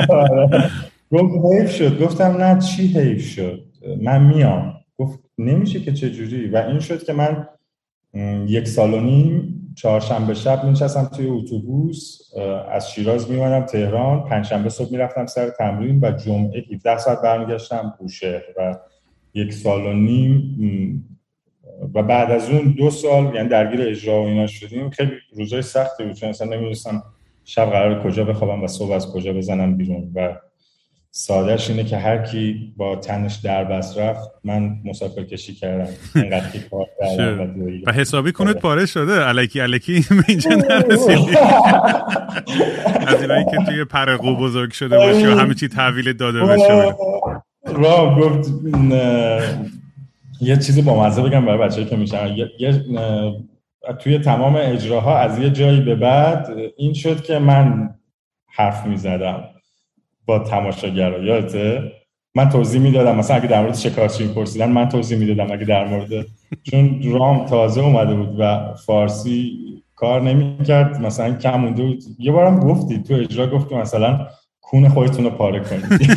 آره. 0.09 0.71
گفت 1.11 1.55
حیف 1.55 1.71
شد. 1.71 2.03
گفتم 2.03 2.37
نه 2.43 2.61
چی 2.61 2.87
حیف 2.87 3.29
شد؟ 3.29 3.65
من 4.03 4.23
میام. 4.23 4.75
گفت 4.99 5.19
نمیشه 5.39 5.81
که 5.81 5.93
چجوری؟ 5.93 6.49
و 6.49 6.57
این 6.57 6.81
شد 6.81 7.05
که 7.05 7.13
من 7.13 7.47
یک 8.47 8.69
سال 8.69 8.95
و 8.95 9.01
نیم 9.01 9.56
چهارشنبه 9.77 10.35
شب 10.35 10.65
میشستم 10.65 11.05
توی 11.05 11.27
اتوبوس 11.27 12.21
از 12.73 12.91
شیراز 12.91 13.31
میمانم 13.31 13.67
تهران. 13.67 14.29
پنجشنبه 14.29 14.69
صبح 14.69 14.93
می‌رفتم 14.93 15.27
سر 15.27 15.51
تمرین 15.51 16.01
و 16.03 16.11
جمعه 16.11 16.65
17 16.73 16.99
ساعت 16.99 17.23
برمیگشتم 17.23 17.95
بوشهر 17.99 18.43
و 18.57 18.79
یک 19.35 19.53
سال 19.53 19.87
و 19.87 19.93
نیم 19.93 21.19
و 21.95 22.03
بعد 22.03 22.31
از 22.31 22.51
اون 22.51 22.75
دو 22.79 22.91
سال 22.91 23.35
یعنی 23.35 23.49
درگیر 23.49 23.89
اجرا 23.89 24.23
و 24.23 24.27
اینا 24.27 24.47
شدیم. 24.47 24.91
خیلی 24.91 25.13
روزای 25.33 25.63
سختی 25.63 26.05
بود 26.05 26.13
چون 26.13 26.29
اصلا 26.29 26.49
نمی‌دونستم 26.49 27.03
شب 27.45 27.71
قرار 27.71 28.03
کجا 28.03 28.25
بخوابم 28.25 28.63
و 28.63 28.67
صبح 28.67 28.93
از 28.93 29.13
کجا 29.13 29.33
بزنم 29.33 29.77
بیرون. 29.77 30.13
و 30.15 30.37
سادهش 31.19 31.71
اینه 31.71 31.85
که 31.85 31.97
هر 31.97 32.19
کی 32.19 32.73
با 32.77 32.97
تنش 32.97 33.35
در 33.35 33.65
بس 33.65 33.99
رفت 33.99 34.31
من 34.45 34.77
مسافر 34.85 35.23
کشی 35.23 35.55
کردم. 35.55 35.93
اینقدر 36.15 36.51
که 36.51 36.59
کار 36.59 36.87
و 37.87 37.93
حسابی 37.93 38.33
کنید 38.33 38.57
پاره 38.57 38.87
شده. 38.87 39.13
علکی 39.13 39.61
علکی 39.61 40.05
اینجا 40.29 40.51
از 43.07 43.23
اینایی 43.23 43.45
که 43.51 43.57
توی 43.67 43.85
پرقو 43.85 44.37
بزرگ 44.37 44.73
شده 44.73 44.97
باشه 44.97 45.35
و 45.35 45.39
همه 45.39 45.55
چی 45.55 45.69
تحویل 45.69 46.13
داده 46.13 46.45
بشه. 46.45 46.95
رام 47.67 48.21
گفت 48.21 48.51
یه 50.41 50.57
چیزی 50.57 50.83
با 50.83 51.07
مزه 51.07 51.23
بگم 51.23 51.47
برای 51.47 51.59
بچه 51.59 51.85
که 51.85 51.97
میشن 51.97 52.37
توی 53.99 54.19
تمام 54.19 54.57
اجراها 54.57 55.19
از 55.19 55.39
یه 55.39 55.51
جایی 55.51 55.81
به 55.81 55.95
بعد 55.95 56.49
این 56.77 56.93
شد 56.93 57.23
که 57.23 57.39
من 57.39 57.91
حرف 58.47 58.87
می‌زدم. 58.87 59.45
با 60.27 60.39
تماشاگرا 60.39 61.25
یادته؟ 61.25 61.93
من 62.35 62.49
توضیح 62.49 62.81
می‌دادم 62.81 63.17
مثلا 63.17 63.37
اگه 63.37 63.47
در 63.47 63.63
مورد 63.63 63.75
شکارچی 63.75 64.29
پرسیدن 64.29 64.73
من 64.73 64.89
توضیح 64.89 65.19
می‌دادم 65.19 65.53
اگه 65.53 65.65
در 65.65 65.89
مورد 65.89 66.27
چون 66.71 67.03
رام 67.13 67.47
تازه 67.47 67.81
اومده 67.81 68.15
بود 68.15 68.37
و 68.39 68.75
فارسی 68.87 69.59
کار 69.95 70.23
نمی‌کرد 70.23 71.01
مثلا 71.01 71.35
کم 71.35 71.61
مونده 71.61 71.83
بود. 71.83 72.03
یه 72.19 72.33
بارم 72.33 72.61
گفتی 72.61 73.03
تو 73.03 73.15
اجرا 73.15 73.47
گفتی 73.47 73.75
مثلا 73.75 74.27
کون 74.61 74.89
خودتون 74.89 75.25
رو 75.25 75.31
پاره 75.31 75.61
کنید. 75.61 75.85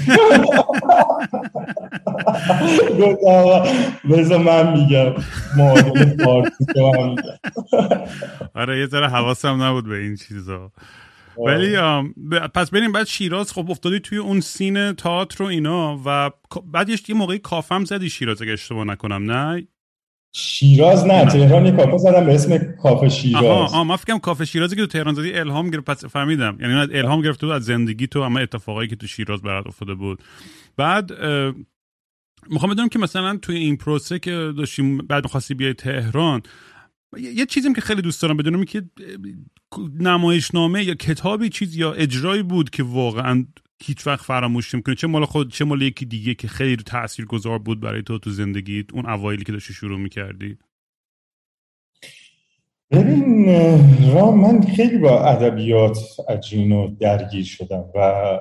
بذار 4.12 4.38
من 4.38 4.74
میگم. 4.74 5.14
معادل 5.58 6.24
فارسی 6.24 6.66
آره 8.56 8.80
یه 8.80 8.88
ذره 8.88 9.08
حواسم 9.08 9.64
نبود 9.64 9.90
به 9.90 9.96
این 9.98 10.16
چیزا. 10.16 10.72
ولی 11.46 11.78
پس 12.54 12.70
بریم 12.70 12.92
بعد 12.92 13.08
شیراز. 13.08 13.54
خب 13.54 13.72
افتادی 13.72 14.00
توی 14.00 14.18
اون 14.18 14.40
سین 14.40 14.94
تئاتر 14.94 15.44
و 15.44 15.46
اینا 15.46 16.02
و 16.06 16.32
بعد 16.66 16.90
یه 16.90 16.98
موقعی 17.16 17.40
کافم 17.40 17.86
زدی 17.86 18.10
شیراز 18.10 18.42
اگه 18.42 18.52
اشتباه 18.52 18.84
نکنم 18.84 19.32
نه؟ 19.32 19.68
شیراز 20.34 21.06
نه 21.06 21.26
تهران 21.26 21.66
یه 21.66 21.72
کافه 21.72 21.98
زدم 21.98 22.26
به 22.26 22.36
اسم 22.36 22.58
کافه 22.58 23.10
شیراز. 23.10 23.44
آها 23.44 23.64
آها 23.64 23.84
من 23.84 23.96
فکرم 23.96 24.20
کافه 24.20 24.46
شیرازی 24.46 24.76
که 24.76 24.82
تو 24.82 24.88
تهران 24.88 25.14
زدی 25.14 25.34
الهام 25.34 25.70
گرفت 25.70 25.86
پس 25.86 26.06
فهمیدم. 26.06 26.58
یعنی 26.62 26.74
الهام 26.74 27.22
گرفته 27.22 27.46
بود 27.46 27.56
از 27.56 27.66
زندگی 27.66 28.08
تو 28.08 28.20
اما 28.20 28.40
اتفاقایی 28.40 28.90
که 28.90 28.96
تو 28.96 29.08
شیراز 29.08 29.42
برات 29.42 29.68
افتاده 29.68 29.94
بود. 29.94 30.24
بعد 30.78 31.12
می‌خوام 32.50 32.72
بدونم 32.72 32.90
که 32.90 33.00
مثلا 33.00 33.38
توی 33.38 33.58
این 33.58 33.78
پروسه 33.78 34.20
که 34.20 34.54
داشتیم 34.58 34.98
بعد 34.98 35.24
می‌خواستی 35.24 35.54
بیای 35.54 35.74
تهران 35.74 36.42
یه 37.18 37.46
چیزیم 37.46 37.74
که 37.74 37.82
خیلی 37.82 38.02
دوست 38.02 38.22
دارم 38.22 38.38
بدونم 38.38 38.64
که 38.64 38.84
نمایشنامه 40.00 40.84
یا 40.84 40.94
کتابی 40.94 41.50
چیز 41.50 41.76
یا 41.76 41.94
اجرایی 41.94 42.44
بود 42.44 42.70
که 42.70 42.84
واقعا 42.84 43.46
هیچ 43.84 44.08
وقت 44.08 44.26
فراموش 44.26 44.74
نمی‌کنی؟ 44.74 44.96
چه 44.96 45.08
مال 45.08 45.26
خود 45.26 45.52
چه 45.52 45.66
مال 45.66 45.82
یکی 45.82 46.06
دیگه 46.06 46.34
که 46.34 46.48
خیلی 46.48 46.84
گذار 47.28 47.60
بود 47.60 47.80
برای 47.80 48.04
تو 48.04 48.20
تو 48.20 48.30
زندگیت؟ 48.30 48.94
اون 48.94 49.06
اوایلی 49.06 49.44
که 49.44 49.52
داشتی 49.52 49.74
شروع 49.74 50.00
می‌کردی؟ 50.00 50.58
ببین 52.92 53.46
رام 54.14 54.40
من 54.40 54.62
خیلی 54.62 54.98
با 54.98 55.24
ادبیات 55.24 56.00
اجینو 56.30 56.96
درگیر 56.96 57.46
شدم 57.46 57.86
و 57.96 58.40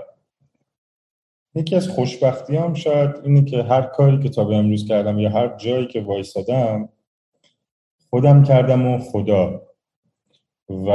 یکی 1.55 1.77
از 1.77 1.89
خوشبختی 1.89 2.57
هم 2.57 2.75
شاید 2.75 3.11
اینه 3.25 3.45
که 3.45 3.63
هر 3.63 3.83
کاری 3.83 4.19
که 4.19 4.29
تا 4.29 4.45
به 4.45 4.57
امروز 4.57 4.87
کردم 4.89 5.19
یا 5.19 5.31
هر 5.31 5.57
جایی 5.57 5.87
که 5.87 6.01
وایستادم 6.01 6.89
خودم 8.11 8.43
کردم 8.43 8.87
و 8.87 8.99
خدا. 8.99 9.63
و 10.69 10.91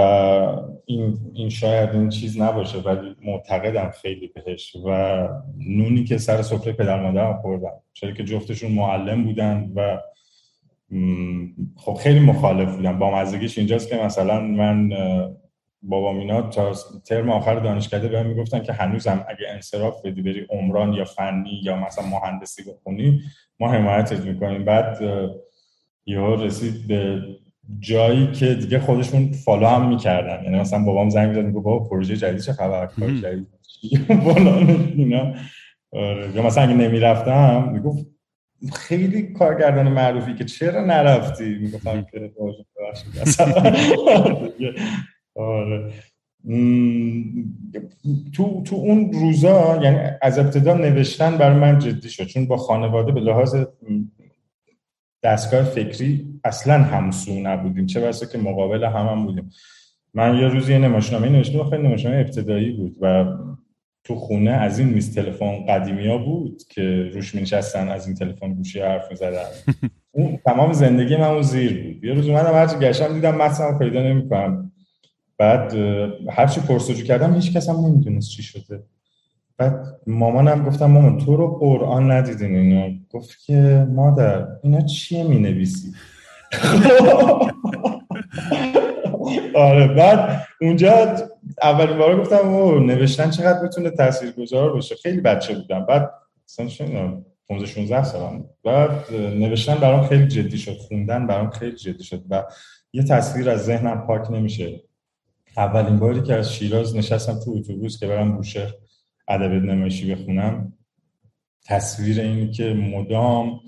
این, 0.86 1.18
این 1.34 1.50
شاید 1.50 1.90
این 1.90 2.10
چیز 2.10 2.42
نباشه 2.42 2.80
ولی 2.80 3.16
معتقدم 3.26 3.90
خیلی 3.90 4.28
بهش. 4.28 4.76
و 4.86 5.28
نونی 5.58 6.04
که 6.04 6.18
سر 6.18 6.42
سفره 6.42 6.74
پدر 6.74 7.02
مادرم 7.02 7.42
خوردم. 7.42 7.74
چرا 7.94 8.12
که 8.12 8.24
جفتشون 8.24 8.72
معلم 8.72 9.24
بودن 9.24 9.72
و 9.76 10.00
خب 11.76 11.94
خیلی 11.94 12.20
مخالف 12.20 12.76
بودم 12.76 13.00
با 13.00 13.12
مزدگیش 13.12 13.58
اینجاست 13.58 13.90
که 13.90 13.96
مثلا 13.98 14.42
من 14.42 14.90
بابا 15.82 16.14
مینا 16.14 16.42
تا 16.42 16.74
ترم 17.06 17.30
آخر 17.30 17.56
دانشکده 17.56 18.08
بهم 18.08 18.26
می‌گفتن 18.26 18.60
که 18.64 18.74
هنوزم 18.74 19.26
اگه 19.30 19.50
انصراف 19.50 20.06
بدی 20.06 20.22
بری 20.22 20.46
عمران 20.50 20.94
یا 20.94 21.06
فنی 21.06 21.62
یا 21.64 21.76
مثلا 21.76 22.06
مهندسی 22.06 22.72
بخونی 22.72 23.22
ما 23.60 23.72
حمایتت 23.72 24.26
می‌کنیم. 24.26 24.66
بعد 24.66 25.00
یهو 26.06 26.36
رسید 26.36 26.88
به 26.88 27.22
جایی 27.80 28.32
که 28.32 28.54
دیگه 28.54 28.80
خودشون 28.80 29.32
فالو 29.32 29.66
هم 29.66 29.90
می‌کردن. 29.90 30.44
یعنی 30.44 30.60
مثلا 30.60 30.84
بابام 30.84 31.10
زنگ 31.10 31.28
می‌زد 31.28 31.46
میگه 31.46 31.60
بابا 31.60 31.80
پروژه 31.80 32.18
جدید 32.18 32.40
چه 32.40 32.54
خبر؟ 32.54 32.86
کار 32.86 33.10
جدید 33.12 33.48
اینا 34.98 35.34
آره. 35.92 36.36
یا 36.36 36.42
مثلا 36.42 36.64
اگه 36.64 36.74
نمی‌رفتم 36.74 37.70
می‌گفت 37.74 38.08
خیلی 38.74 39.22
کارگردان 39.22 39.88
معروفی 39.88 40.34
که 40.34 40.46
چرا 40.46 40.86
نرفتی؟ 40.86 41.56
می‌گفتم 41.56 42.06
که 42.12 42.32
آره. 45.36 45.92
تو 48.34 48.64
تو 48.66 48.76
اون 48.76 49.14
روزا 49.14 49.80
یعنی 49.84 49.98
از 50.22 50.40
ابتدا 50.40 50.74
نوشتن 50.74 51.38
برای 51.38 51.58
من 51.58 51.80
جدی 51.80 52.10
شد. 52.10 52.24
چون 52.24 52.46
با 52.46 52.58
خانواده 52.58 53.12
به 53.12 53.20
لحاظ 53.20 53.56
دستگاه 55.24 55.64
فکری 55.64 56.40
اصلا 56.44 56.84
همسو 56.84 57.40
نبودیم. 57.40 57.86
چه 57.86 58.02
بسا 58.02 58.26
که 58.26 58.38
مقابل 58.38 58.84
هم, 58.84 59.08
هم 59.08 59.26
بودیم. 59.26 59.50
من 60.14 60.38
یه 60.38 60.48
روزی 60.48 60.72
یه 60.72 60.80
نمایشنامه 60.80 61.30
نوشتم 61.30 61.70
خیلی 61.70 61.84
نمایشنامه 61.84 62.18
ابتدایی 62.18 62.72
بود 62.72 62.98
و 63.02 63.26
تو 64.04 64.16
خونه 64.16 64.52
از 64.52 64.80
این 64.80 64.90
میز 64.90 65.16
تلفن 65.16 65.66
قدیمی 65.66 66.08
ها 66.08 66.18
بود 66.18 66.64
که 66.70 67.10
روش 67.14 67.36
نشستن 67.36 67.90
از 67.90 68.08
این 68.08 68.16
تلفن 68.16 68.54
گوشی 68.54 68.80
حرف 68.80 69.12
می‌زدن. 69.12 69.46
اون 70.12 70.40
تمام 70.46 70.74
زندگی 70.74 71.16
من 71.16 71.28
اون 71.28 71.42
زیر 71.42 71.84
بود. 71.84 72.04
یه 72.04 72.14
روز 72.14 72.30
اومدم 72.30 72.54
هرچی 72.54 72.76
گشتم 72.76 73.14
دیدم 73.14 73.36
متن 73.36 73.78
پیدا 73.78 74.02
نمی‌کنم. 74.02 74.72
بعد 75.38 75.74
هرچی 76.30 76.62
پرسجو 76.62 77.04
کردم 77.04 77.34
هیچ 77.34 77.54
کس 77.54 77.70
هم 77.70 77.76
نمی‌دونست 77.76 78.30
چی 78.30 78.44
شده. 78.44 78.84
بعد 79.58 80.00
مامانم 80.08 80.66
گفتم 80.66 80.86
مامان 80.86 81.18
تو 81.18 81.36
رو 81.36 81.48
قرآن 81.48 82.12
ندیدین 82.12 82.56
اینو 82.56 82.98
گفت 83.10 83.46
که 83.46 83.88
مادر 83.90 84.48
اینا 84.64 84.82
چیه 84.82 85.24
می 85.24 85.40
نویسی 85.40 85.94
آره 89.56 89.88
بعد 89.88 90.48
اونجا 90.62 91.16
اولین 91.64 91.98
بار 91.98 92.22
گفتم 92.22 92.54
او 92.54 92.80
نوشتن 92.80 93.30
چقدر 93.30 93.64
بتونه 93.68 93.90
تاثیرگذار 93.90 94.74
باشه؟ 94.74 94.96
خیلی 94.96 95.22
بچه 95.22 95.56
بودم. 95.56 95.86
بعد 95.86 96.12
مثلا 96.46 97.24
15 97.48 97.66
16 97.66 98.04
سالم 98.04 98.46
بعد 98.64 99.14
نوشتن 99.14 99.76
برام 99.76 100.08
خیلی 100.08 100.28
جدی 100.28 100.58
شد. 100.58 100.78
خوندن 100.78 101.28
برام 101.28 101.50
خیلی 101.50 101.76
جدی 101.76 102.04
شد 102.04 102.24
و 102.30 102.44
یه 102.94 103.04
تصویر 103.04 103.50
از 103.50 103.66
ذهنم 103.66 104.08
پاک 104.08 104.32
نمیشه. 104.32 104.82
اولین 105.58 106.00
باری 106.00 106.22
که 106.22 106.34
از 106.34 106.54
شیراز 106.54 106.96
نشستم 106.96 107.40
تو 107.40 107.52
اتوبوس 107.52 108.00
که 108.00 108.08
برم 108.08 108.36
بوشهر. 108.36 108.74
ادبیات 109.28 109.64
نمایشی 109.64 110.16
بخونم. 110.16 110.74
تصویر 111.66 112.22
اینی 112.22 112.52
که 112.52 112.74
مدام 112.74 113.60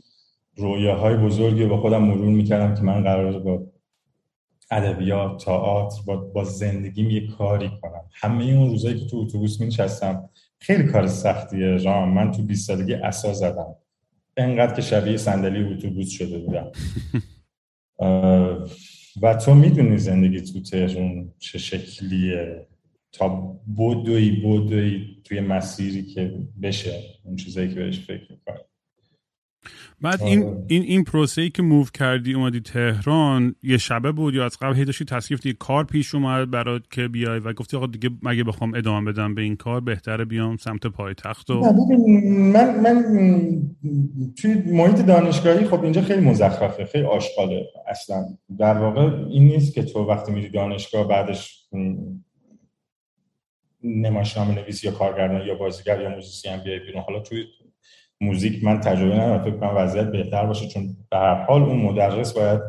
رویاهای 0.55 1.17
بزرگی 1.17 1.65
با 1.65 1.81
خودم 1.81 2.03
مرور 2.03 2.29
می‌کردم 2.29 2.75
که 2.75 2.81
من 2.81 3.03
قرار 3.03 3.39
با 3.39 3.63
ادبیات 4.71 5.45
تئاتر 5.45 6.01
با, 6.05 6.15
با 6.15 6.43
زندگیم 6.43 7.09
یه 7.09 7.27
کاری 7.27 7.71
کنم. 7.81 8.03
همه 8.13 8.43
اون 8.43 8.69
روزایی 8.69 8.99
که 8.99 9.05
تو 9.05 9.17
اتوبوس 9.17 9.61
نشستم 9.61 10.29
خیلی 10.59 10.83
کار 10.83 11.07
سختیه 11.07 11.77
رام. 11.77 12.13
من 12.13 12.31
تو 12.31 12.43
20 12.43 12.67
سالگی 12.67 12.93
اساس 12.93 13.39
زدم. 13.39 13.75
انقدر 14.37 14.73
که 14.73 14.81
شبیه 14.81 15.17
صندلی 15.17 15.73
اتوبوس 15.73 16.09
شده 16.09 16.39
بودم. 16.39 16.71
و 19.21 19.35
تو 19.35 19.55
می‌دونی 19.55 19.97
زندگی 19.97 20.41
تو 20.41 20.61
تهرون 20.61 21.33
چه 21.39 21.57
شکلیه. 21.57 22.67
تا 23.17 23.29
بودوی 23.75 24.31
بودوی 24.31 25.15
توی 25.23 25.39
مسیری 25.39 26.03
که 26.03 26.33
بشه 26.61 27.03
اون 27.23 27.35
چیزایی 27.35 27.69
که 27.69 27.75
بهش 27.75 27.99
فکر 27.99 28.31
می‌کنی 28.31 28.57
بعد 30.01 30.23
این. 30.23 30.65
این 30.67 30.81
این 30.81 31.03
پروسه 31.03 31.41
ای 31.41 31.49
که 31.49 31.61
موو 31.61 31.85
کردی 31.93 32.33
اومدی 32.33 32.59
تهران 32.59 33.55
یه 33.63 33.77
شبه 33.77 34.11
بود 34.11 34.33
یا 34.33 34.45
از 34.45 34.57
قبل 34.61 34.75
هی 34.75 34.85
داشتی 34.85 35.05
تصریف 35.05 35.41
دیگه 35.41 35.55
کار 35.59 35.83
پیش 35.83 36.15
اومد 36.15 36.51
برات 36.51 36.81
که 36.91 37.07
بیای 37.07 37.39
و 37.39 37.53
گفتی 37.53 37.77
آقا 37.77 37.87
دیگه 37.87 38.09
مگه 38.23 38.43
بخوام 38.43 38.73
ادامه 38.73 39.11
بدم 39.11 39.35
به 39.35 39.41
این 39.41 39.55
کار 39.55 39.81
بهتره 39.81 40.25
بیام 40.25 40.57
سمت 40.57 40.87
پایتخت 40.87 41.49
و 41.49 41.61
من 42.23 42.79
من 42.79 43.03
توی 44.37 44.53
محیط 44.53 45.05
دانشگاهی 45.05 45.65
خب 45.65 45.83
اینجا 45.83 46.01
خیلی 46.01 46.21
مزخرفه 46.21 46.85
خیلی 46.85 47.05
آشغاله 47.05 47.65
اصلا 47.87 48.25
در 48.59 48.77
واقع 48.77 49.01
این 49.29 49.47
نیست 49.47 49.73
که 49.73 49.83
تو 49.83 49.99
وقتی 49.99 50.31
میری 50.31 50.49
دانشگاه 50.49 51.07
بعدش 51.07 51.67
نمایشنامه 53.85 54.55
نویس 54.55 54.83
یا 54.83 54.91
کارگردان 54.91 55.47
یا 55.47 55.55
بازیگر 55.55 56.01
یا 56.01 56.09
موزیسین 56.09 56.57
بیای 56.57 56.79
بیرون. 56.79 57.01
حالا 57.01 57.19
توی 57.19 57.43
موزیک 58.21 58.63
من 58.63 58.79
تجربه 58.79 59.15
ندارم. 59.15 59.43
فکر 59.43 59.57
کنم 59.57 59.77
وضعیت 59.77 60.05
بهتر 60.05 60.45
باشه 60.45 60.67
چون 60.67 60.97
به 61.11 61.17
هر 61.17 61.43
حال 61.43 61.63
اون 61.63 61.77
مدرس 61.77 62.33
باید 62.33 62.59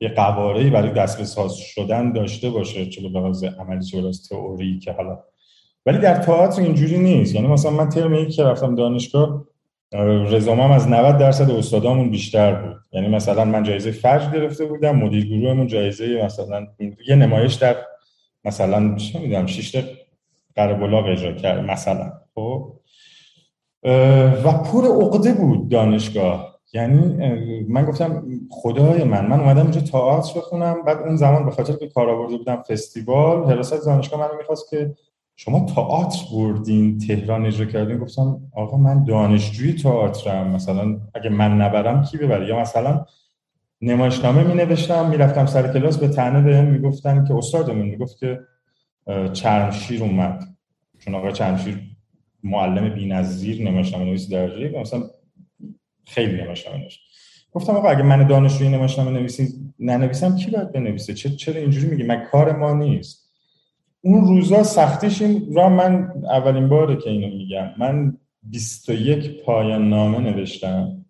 یه 0.00 0.08
قواره 0.08 0.70
برای 0.70 0.90
دست 0.90 1.24
ساز 1.24 1.56
شدن 1.56 2.12
داشته 2.12 2.50
باشه 2.50 2.86
چه 2.86 3.02
به 3.02 3.08
لحاظ 3.08 3.44
عملی 3.44 3.84
چه 3.84 4.02
تئوری 4.30 4.78
که 4.78 4.92
حالا. 4.92 5.18
ولی 5.86 5.98
در 5.98 6.14
تئاتر 6.14 6.62
اینجوری 6.62 6.98
نیست. 6.98 7.34
یعنی 7.34 7.46
مثلا 7.46 7.70
من 7.70 7.88
ترم 7.88 8.14
یک 8.14 8.36
که 8.36 8.44
رفتم 8.44 8.74
دانشگاه 8.74 9.44
رزومم 10.30 10.70
از 10.70 10.88
90 10.88 11.18
درصد 11.18 11.50
استادامون 11.50 12.10
بیشتر 12.10 12.54
بود. 12.54 12.76
یعنی 12.92 13.08
مثلا 13.08 13.44
من 13.44 13.62
جایزه 13.62 13.90
فجر 13.90 14.30
گرفته 14.30 14.64
بودم 14.64 14.96
مدیر 14.96 15.26
گروهمون 15.26 15.66
جایزه 15.66 16.22
مثلا 16.24 16.66
یه 17.08 17.16
نمایش 17.16 17.54
در 17.54 17.76
مثلا 18.44 18.96
چه 18.96 19.18
می‌دونم 19.18 19.46
شش 19.46 19.70
تا 19.70 19.80
قربلاغ 20.56 21.06
اجرا 21.06 21.32
کرد 21.32 21.70
مثلا. 21.70 22.12
خب؟ 22.34 22.72
و 24.44 24.52
پر 24.52 24.84
عقده 24.84 25.32
بود 25.32 25.68
دانشگاه. 25.68 26.54
یعنی 26.72 27.16
من 27.68 27.84
گفتم 27.84 28.24
خدای 28.50 29.04
من 29.04 29.26
من 29.26 29.40
اومدم 29.40 29.62
اینجا 29.62 29.80
تئاتر 29.80 30.40
بخونم. 30.40 30.82
بعد 30.86 30.98
اون 30.98 31.16
زمان 31.16 31.44
به 31.44 31.50
خاطر 31.50 31.72
که 31.72 31.88
کار 31.88 32.10
آورده 32.10 32.36
بودم 32.36 32.62
فستیوال 32.62 33.52
حراست 33.52 33.86
دانشگاه 33.86 34.20
منو 34.20 34.38
می‌خواست 34.38 34.70
که 34.70 34.94
شما 35.36 35.66
تئاتر 35.74 36.18
بردین 36.32 36.98
تهران 36.98 37.46
اجرا 37.46 37.66
کردین. 37.66 37.98
گفتم 37.98 38.40
آقا 38.56 38.76
من 38.76 39.04
دانشجوی 39.04 39.72
تئاترم. 39.72 40.50
مثلا 40.50 41.00
اگه 41.14 41.30
من 41.30 41.60
نبرم 41.60 42.02
کی 42.02 42.18
ببره؟ 42.18 42.48
یا 42.48 42.60
مثلا 42.60 43.04
نمایشنامه 43.82 44.44
می 44.44 44.54
نوشتم 44.54 45.08
می‌رفتم 45.08 45.46
سر 45.46 45.72
کلاس 45.72 45.98
به 45.98 46.08
تنه 46.08 46.42
بهم 46.42 46.64
می‌گفتن 46.64 47.24
که 47.24 47.34
استادمون 47.34 47.86
می‌گفت 47.86 48.18
که 48.18 48.40
چرمشیر 49.32 50.02
اومد. 50.02 50.56
چون 50.98 51.14
آقا 51.14 51.30
چرمشیر 51.30 51.80
معلم 52.42 52.94
بی‌نظیر 52.94 53.62
نمایشنامه 53.62 54.04
نویس 54.04 54.28
درجه 54.28 54.60
یک 54.60 54.74
مثلا 54.74 55.02
خیلی 56.06 56.42
نمایشنامه 56.42 56.78
نوشت. 56.78 57.00
گفتم 57.52 57.72
آقا 57.72 57.88
اگه 57.88 58.02
من 58.02 58.26
دانشجوی 58.26 58.68
نمایشنامه 58.68 59.10
نویسی 59.10 59.72
ننویسم 59.78 60.36
کی 60.36 60.50
باید 60.50 60.72
بنویسه؟ 60.72 61.14
چه- 61.14 61.36
چرا 61.36 61.60
اینجوری 61.60 61.86
میگی؟ 61.86 62.02
من 62.02 62.24
کار 62.24 62.56
ما 62.56 62.74
نیست. 62.74 63.32
اون 64.00 64.24
روزا 64.26 64.62
سختیش 64.62 65.22
این 65.22 65.54
را 65.54 65.68
من 65.68 66.12
اولین 66.30 66.68
باره 66.68 66.96
که 66.96 67.10
اینو 67.10 67.36
میگم. 67.36 67.70
من 67.78 68.18
21 68.42 69.42
پایان 69.44 69.88
نامه 69.88 70.18
نوشتم. 70.18 71.04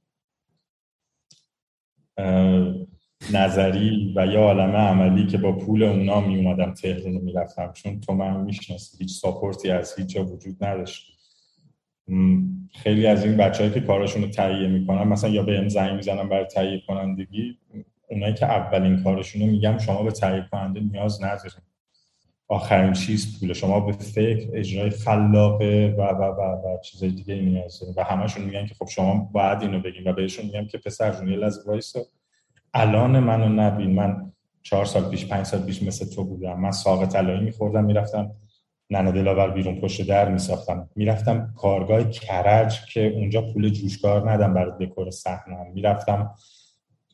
نظری 3.33 4.13
و 4.17 4.27
یه 4.27 4.39
عالمه 4.39 4.79
عملی 4.79 5.27
که 5.27 5.39
با 5.39 5.53
پول 5.53 5.83
اونا 5.83 6.21
می 6.21 6.37
اومدم 6.37 6.75
تهران 6.75 7.13
می‌رفتم. 7.13 7.73
چون 7.73 8.01
تو 8.01 8.13
من 8.13 8.41
می‌شناسی 8.41 8.97
هیچ 8.99 9.11
ساپورتی 9.11 9.71
از 9.71 9.99
هیچ 9.99 10.07
جا 10.07 10.25
وجود 10.25 10.65
نداشت. 10.65 11.15
خیلی 12.73 13.07
از 13.07 13.25
این 13.25 13.37
بچه‌ای 13.37 13.71
که 13.71 13.81
کاراشون 13.81 14.23
رو 14.23 14.29
تهیه 14.29 14.69
می‌کنن 14.69 15.03
مثلا 15.03 15.31
یا 15.31 15.43
به 15.43 15.59
ام 15.59 15.69
زنگ 15.69 15.93
می‌زنن 15.93 16.29
برای 16.29 16.45
تهیه 16.45 16.83
کنندگی 16.87 17.59
اونایی 18.11 18.35
که 18.35 18.47
اولین 18.47 19.03
کارشون 19.03 19.43
رو 19.43 19.49
میگم 19.49 19.79
شما 19.79 20.03
به 20.03 20.11
تهیه 20.11 20.45
کننده 20.53 20.81
نیاز 20.81 21.23
ندارید 21.23 21.63
آخرین 22.49 22.93
چیز 22.93 23.41
پول 23.41 23.53
شما 23.53 23.81
به 23.81 23.93
فکر 23.93 24.49
اجرای 24.55 24.91
خلاقه 24.91 25.95
و 25.99 26.03
و 26.03 26.23
و 26.23 26.41
و 26.41 26.79
چیزای 26.85 27.11
دیگه 27.11 27.35
نیاز 27.35 27.81
دارید 27.81 27.99
و 27.99 28.03
همشون 28.03 28.45
میگن 28.45 28.67
که 28.67 28.75
خب 28.75 28.89
شما 28.89 29.31
باید 29.33 29.63
اینو 29.63 29.81
بگین 29.81 30.09
و 30.09 30.13
بهشون 30.13 30.47
میگم 30.47 30.67
که 30.67 30.79
پسر 30.79 31.13
جون 31.13 31.29
یه 31.29 31.37
لحظه 31.37 31.63
الان 32.75 33.21
منو 33.21 33.49
نبین. 33.49 33.91
من 33.91 34.33
چهار 34.63 34.85
سال 34.85 35.09
پیش 35.11 35.27
پنج 35.27 35.47
سال 35.47 35.63
پیش 35.63 35.83
مثل 35.83 36.15
تو 36.15 36.25
بودم. 36.25 36.61
من 36.61 36.71
ساق 36.71 37.07
طلایی 37.07 37.41
میخوردم 37.41 37.85
می‌رفتم 37.85 38.31
ننه 38.91 39.13
دلاور 39.13 39.51
بیرون 39.51 39.81
پشت 39.81 40.09
در 40.09 40.29
میساختم. 40.29 40.91
می‌رفتم 40.97 41.55
کارگاه 41.57 42.11
کرج 42.11 42.87
که 42.87 43.09
اونجا 43.09 43.43
پول 43.53 43.69
جوشکار 43.69 44.31
ندم 44.31 44.55
برای 44.55 44.87
دکور 44.87 45.11
صحنه. 45.11 45.71
می‌رفتم 45.75 46.31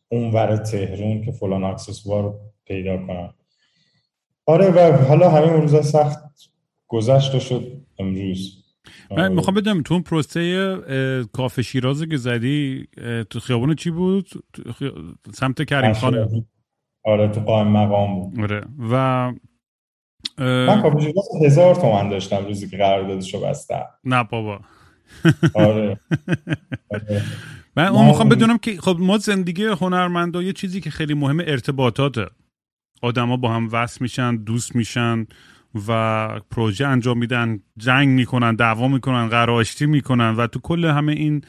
اونور 0.09 0.57
تهرون 0.57 1.25
که 1.25 1.33
فلان 1.33 1.65
اکسسوار 1.65 2.23
رو 2.23 2.41
پیدا 2.65 3.07
کنم. 3.07 3.35
آره 4.47 4.71
و 4.71 5.05
حالا 5.05 5.31
همه 5.31 5.53
اون 5.53 5.63
روزا 5.63 5.83
سخت 5.83 6.19
گذشت 6.89 7.35
و 7.35 7.41
شد 7.41 7.83
امروز. 7.99 8.60
من 9.17 9.33
می‌خوام 9.33 9.55
بدونم 9.57 9.83
تو 9.83 9.95
اون 9.95 10.03
پروسه 10.03 11.27
کافه 11.33 11.63
شیراز 11.63 12.03
که 12.03 12.17
زدی 12.17 12.89
تو 13.31 13.41
خیابون 13.41 13.75
چی 13.75 13.91
بود؟ 13.91 14.29
خی- 14.79 14.93
سمت 15.33 15.65
کریم 15.65 15.93
خانه. 15.93 16.45
آره 17.05 17.29
تو 17.29 17.41
قائم 17.41 17.69
مقام 17.69 18.21
بود. 18.21 18.41
آره. 18.41 18.65
و 18.79 18.95
اه، 18.95 20.67
من 20.67 20.83
کافه 20.83 21.01
شیراز 21.01 21.29
هزار 21.45 21.75
تومن 21.75 22.09
داشتم 22.09 22.45
روزی 22.47 22.69
که 22.69 22.77
قراردادشو 22.77 23.41
بستم. 23.41 23.85
نه 24.05 24.25
بابا. 24.25 24.61
آره 25.55 25.99
آره. 26.91 27.23
من 27.77 27.87
اون 27.87 28.07
می‌خوام 28.07 28.29
بدونم 28.29 28.59
که 28.59 28.77
خب 28.81 28.97
ما 29.01 29.19
زندگی 29.19 29.65
هنرمندا 29.65 30.43
یه 30.43 30.53
چیزی 30.53 30.81
که 30.81 30.91
خیلی 30.91 31.15
مهم 31.15 31.41
ارتباطاته. 31.41 32.27
آدما 33.03 33.37
با 33.37 33.49
هم 33.53 33.69
وصل 33.73 33.99
میشن 34.01 34.37
دوست 34.37 34.77
میشن. 34.77 35.27
و 35.89 36.41
پروژه 36.51 36.87
انجام 36.87 37.19
میدن 37.19 37.61
جنگ 37.77 38.09
می‌کنن 38.09 38.55
دعوا 38.55 38.89
می‌کنن 38.89 39.29
قراشتی 39.29 39.87
می‌کنن 39.87 40.31
و 40.31 40.47
تو 40.47 40.61
کل 40.61 40.85
همه 40.85 41.13
این 41.13 41.45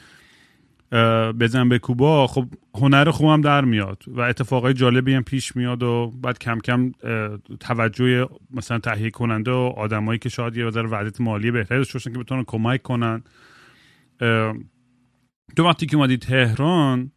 بزن 1.40 1.68
به 1.68 1.78
کوبا 1.78 2.26
خب 2.26 2.48
هنر 2.74 3.10
خوب 3.10 3.26
هم 3.28 3.40
در 3.40 3.64
میاد 3.64 4.04
و 4.06 4.20
اتفاقای 4.20 4.74
جالبی 4.74 5.14
هم 5.14 5.22
پیش 5.22 5.56
میاد 5.56 5.82
و 5.82 6.12
بعد 6.22 6.38
کم 6.38 6.58
کم 6.58 6.92
توجه 7.60 8.28
مثلا 8.50 8.78
تهیه 8.78 9.10
کننده 9.10 9.50
و 9.50 9.72
آدمایی 9.76 10.18
که 10.18 10.28
شاید 10.28 10.56
یه 10.56 10.70
ذره 10.70 10.88
وضعیت 10.88 11.20
مالی 11.20 11.50
بهتری 11.50 11.78
داشته 11.78 11.92
باشن 11.92 12.12
که 12.12 12.18
بتونن 12.18 12.44
کمک 12.46 12.82
کنن. 12.82 13.22
تو 15.56 15.64
وقتی 15.64 15.86
که 15.86 15.96
اومدی 15.96 16.16
تهران 16.16 17.12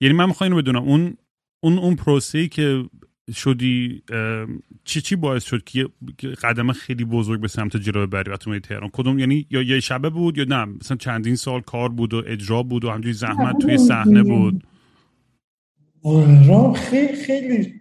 یعنی 0.00 0.14
من 0.14 0.26
می‌خوام 0.26 0.50
اینو 0.50 0.62
بدونم 0.62 0.82
اون 0.82 1.16
اون 1.60 1.78
اون 1.78 1.96
پروسه‌ای 1.96 2.48
که 2.48 2.84
شدی 3.32 4.02
چی 4.84 5.00
چی 5.00 5.16
باعث 5.16 5.44
شد 5.44 5.64
که 5.64 5.88
قدم 6.42 6.72
خیلی 6.72 7.04
بزرگ 7.04 7.40
به 7.40 7.48
سمت 7.48 7.76
جلو 7.76 8.06
بری 8.06 8.30
وقتی 8.30 8.50
اومدی 8.50 8.68
تهران؟ 8.68 8.90
کدوم 8.92 9.18
یعنی 9.18 9.46
یا 9.50 9.62
یه 9.62 9.80
شبه 9.80 10.10
بود 10.10 10.38
یا 10.38 10.44
نه؟ 10.48 10.64
مثلا 10.64 10.96
چندین 10.96 11.36
سال 11.36 11.60
کار 11.60 11.88
بود 11.88 12.14
و 12.14 12.22
اجرا 12.26 12.62
بود 12.62 12.84
و 12.84 12.90
همجوری 12.90 13.12
زحمت 13.12 13.58
توی 13.58 13.78
صحنه 13.78 14.22
بود؟ 14.22 14.64
رام 16.48 16.72
خیلی 16.72 17.16
خیلی 17.16 17.74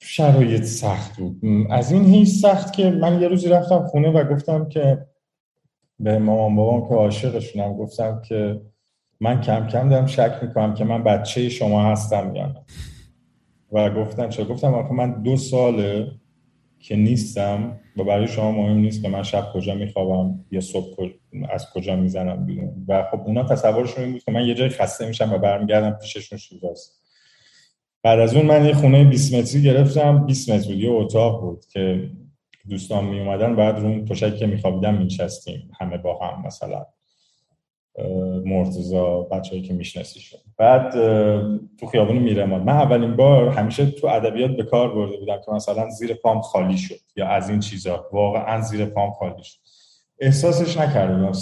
شرایط 0.00 0.62
سخت 0.62 1.16
بود. 1.16 1.40
از 1.70 1.92
این 1.92 2.04
هیچ 2.04 2.28
سخت 2.28 2.72
که 2.72 2.90
من 2.90 3.20
یه 3.20 3.28
روزی 3.28 3.48
رفتم 3.48 3.86
خونه 3.86 4.08
و 4.08 4.34
گفتم 4.34 4.68
که 4.68 5.06
به 6.00 6.18
مامان 6.18 6.56
بابام 6.56 6.88
که 6.88 6.94
عاشقشونم 6.94 7.72
گفتم 7.72 8.22
که 8.28 8.60
من 9.20 9.40
کم 9.40 9.66
کم 9.66 9.88
دارم 9.88 10.06
شک 10.06 10.38
می‌کنم 10.42 10.74
که 10.74 10.84
من 10.84 11.02
بچه 11.02 11.48
شما 11.48 11.92
هستم 11.92 12.32
یا 12.34 12.46
نه. 12.46 12.64
و 13.72 13.90
گفتن 13.90 14.28
چرا؟ 14.28 14.44
گفتم 14.44 14.74
آخه 14.74 14.92
من 14.92 15.22
دو 15.22 15.36
ساله 15.36 16.12
که 16.78 16.96
نیستم 16.96 17.80
و 17.96 18.04
برای 18.04 18.28
شما 18.28 18.52
مهم 18.52 18.76
نیست 18.76 19.02
که 19.02 19.08
من 19.08 19.22
شب 19.22 19.52
کجا 19.54 19.74
میخوابم 19.74 20.44
یا 20.50 20.60
صبح 20.60 21.10
از 21.50 21.70
کجا 21.70 21.96
می‌زنم 21.96 22.46
بیرون. 22.46 22.84
و 22.88 23.04
خب 23.10 23.20
اونا 23.26 23.44
تصورشون 23.44 24.04
این 24.04 24.12
بود 24.12 24.22
که 24.22 24.32
من 24.32 24.46
یه 24.46 24.54
جای 24.54 24.68
خسته 24.68 25.06
میشم 25.06 25.32
و 25.32 25.38
برمیگردم 25.38 25.90
پیششون 25.90 26.38
شیراز 26.38 26.90
بعد 28.02 28.20
از 28.20 28.34
اون 28.34 28.46
من 28.46 28.66
یه 28.66 28.74
خونه 28.74 29.04
20 29.04 29.34
متری 29.34 29.62
گرفتم. 29.62 30.26
20 30.26 30.50
متر 30.50 30.68
بود 30.68 30.78
یه 30.78 30.90
اتاق 30.90 31.40
بود 31.40 31.64
که 31.66 32.10
دوستان 32.68 33.04
می 33.04 33.20
اومدن 33.20 33.56
بعد 33.56 33.78
رو 33.78 33.86
اون 33.86 34.04
تشکی 34.04 34.38
که 34.38 34.46
میخوابیدم 34.46 34.98
مینشستیم 34.98 35.70
همه 35.80 35.98
با 35.98 36.18
هم 36.18 36.46
مثلا. 36.46 36.86
مرتزا 38.44 39.20
بچه‌ای 39.20 39.62
که 39.62 39.74
میشناسیشون 39.74 40.40
بعد 40.56 40.92
تو 41.80 41.86
خیابون 41.92 42.16
میرماد 42.16 42.62
من 42.62 42.72
اولین 42.72 43.16
بار 43.16 43.48
همیشه 43.48 43.86
تو 43.86 44.06
ادبیات 44.06 44.50
به 44.50 44.62
کار 44.62 44.94
برده 44.94 45.16
بودم 45.16 45.36
که 45.46 45.52
مثلا 45.52 45.90
زیر 45.90 46.14
پام 46.14 46.40
خالی 46.40 46.78
شد 46.78 47.00
یا 47.16 47.28
از 47.28 47.50
این 47.50 47.60
چیزا. 47.60 48.06
واقعا 48.12 48.60
زیر 48.60 48.84
پام 48.84 49.10
خالی 49.10 49.42
شد. 49.42 49.58
احساسش 50.20 50.76
نکرده 50.76 51.14
بودم. 51.14 51.32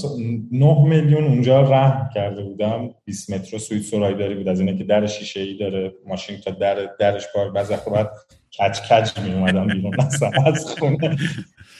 9 0.52 0.84
میلیون 0.84 1.24
اونجا 1.24 1.60
رحم 1.60 2.10
کرده 2.14 2.42
بودم. 2.42 2.90
20 3.04 3.32
متر 3.32 3.58
سویت 3.58 3.82
سرایداری 3.82 4.34
بود. 4.34 4.48
از 4.48 4.60
اینه 4.60 4.78
که 4.78 4.84
در 4.84 5.06
شیشه 5.06 5.40
ای 5.40 5.56
داره 5.56 5.92
ماشین 6.06 6.36
تا 6.40 6.50
در 6.50 6.88
درش 6.98 7.24
بار 7.34 7.50
بعضی 7.50 7.74
بعد 7.94 8.10
کج 8.58 8.80
کج 8.80 9.18
می 9.18 9.32
اومدم 9.32 9.66
بیرون 9.66 10.00
از 10.46 10.66
خونه. 10.78 11.16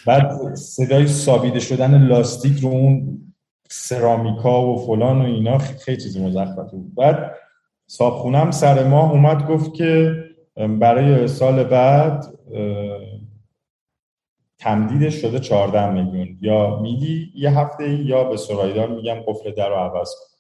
بعد 0.06 0.54
صدای 0.54 1.06
سابیده 1.06 1.60
شدن 1.60 2.06
لاستیک 2.06 2.58
رو 2.58 2.68
اون 2.68 3.18
سرامیکا 3.72 4.66
و 4.66 4.86
فلان 4.86 5.22
و 5.22 5.24
اینا 5.24 5.58
خیلی 5.58 6.02
چیز 6.02 6.20
مزخرفی 6.20 6.76
بود. 6.76 6.94
بعد 6.94 7.34
صابخونم 7.86 8.50
سر 8.50 8.84
ماه 8.88 9.12
اومد 9.12 9.46
گفت 9.46 9.74
که 9.74 10.14
برای 10.80 11.28
سال 11.28 11.64
بعد 11.64 12.38
تمدیدش 14.58 15.14
شده 15.14 15.40
14 15.40 15.90
میلیون. 15.90 16.38
یا 16.40 16.80
میدی 16.80 17.32
یه 17.34 17.58
هفته 17.58 17.94
یا 17.94 18.24
به 18.24 18.36
سرایدار 18.36 18.88
میگم 18.88 19.14
قفل 19.26 19.50
در 19.50 19.68
رو 19.68 19.74
عوض 19.74 20.10
کن. 20.14 20.32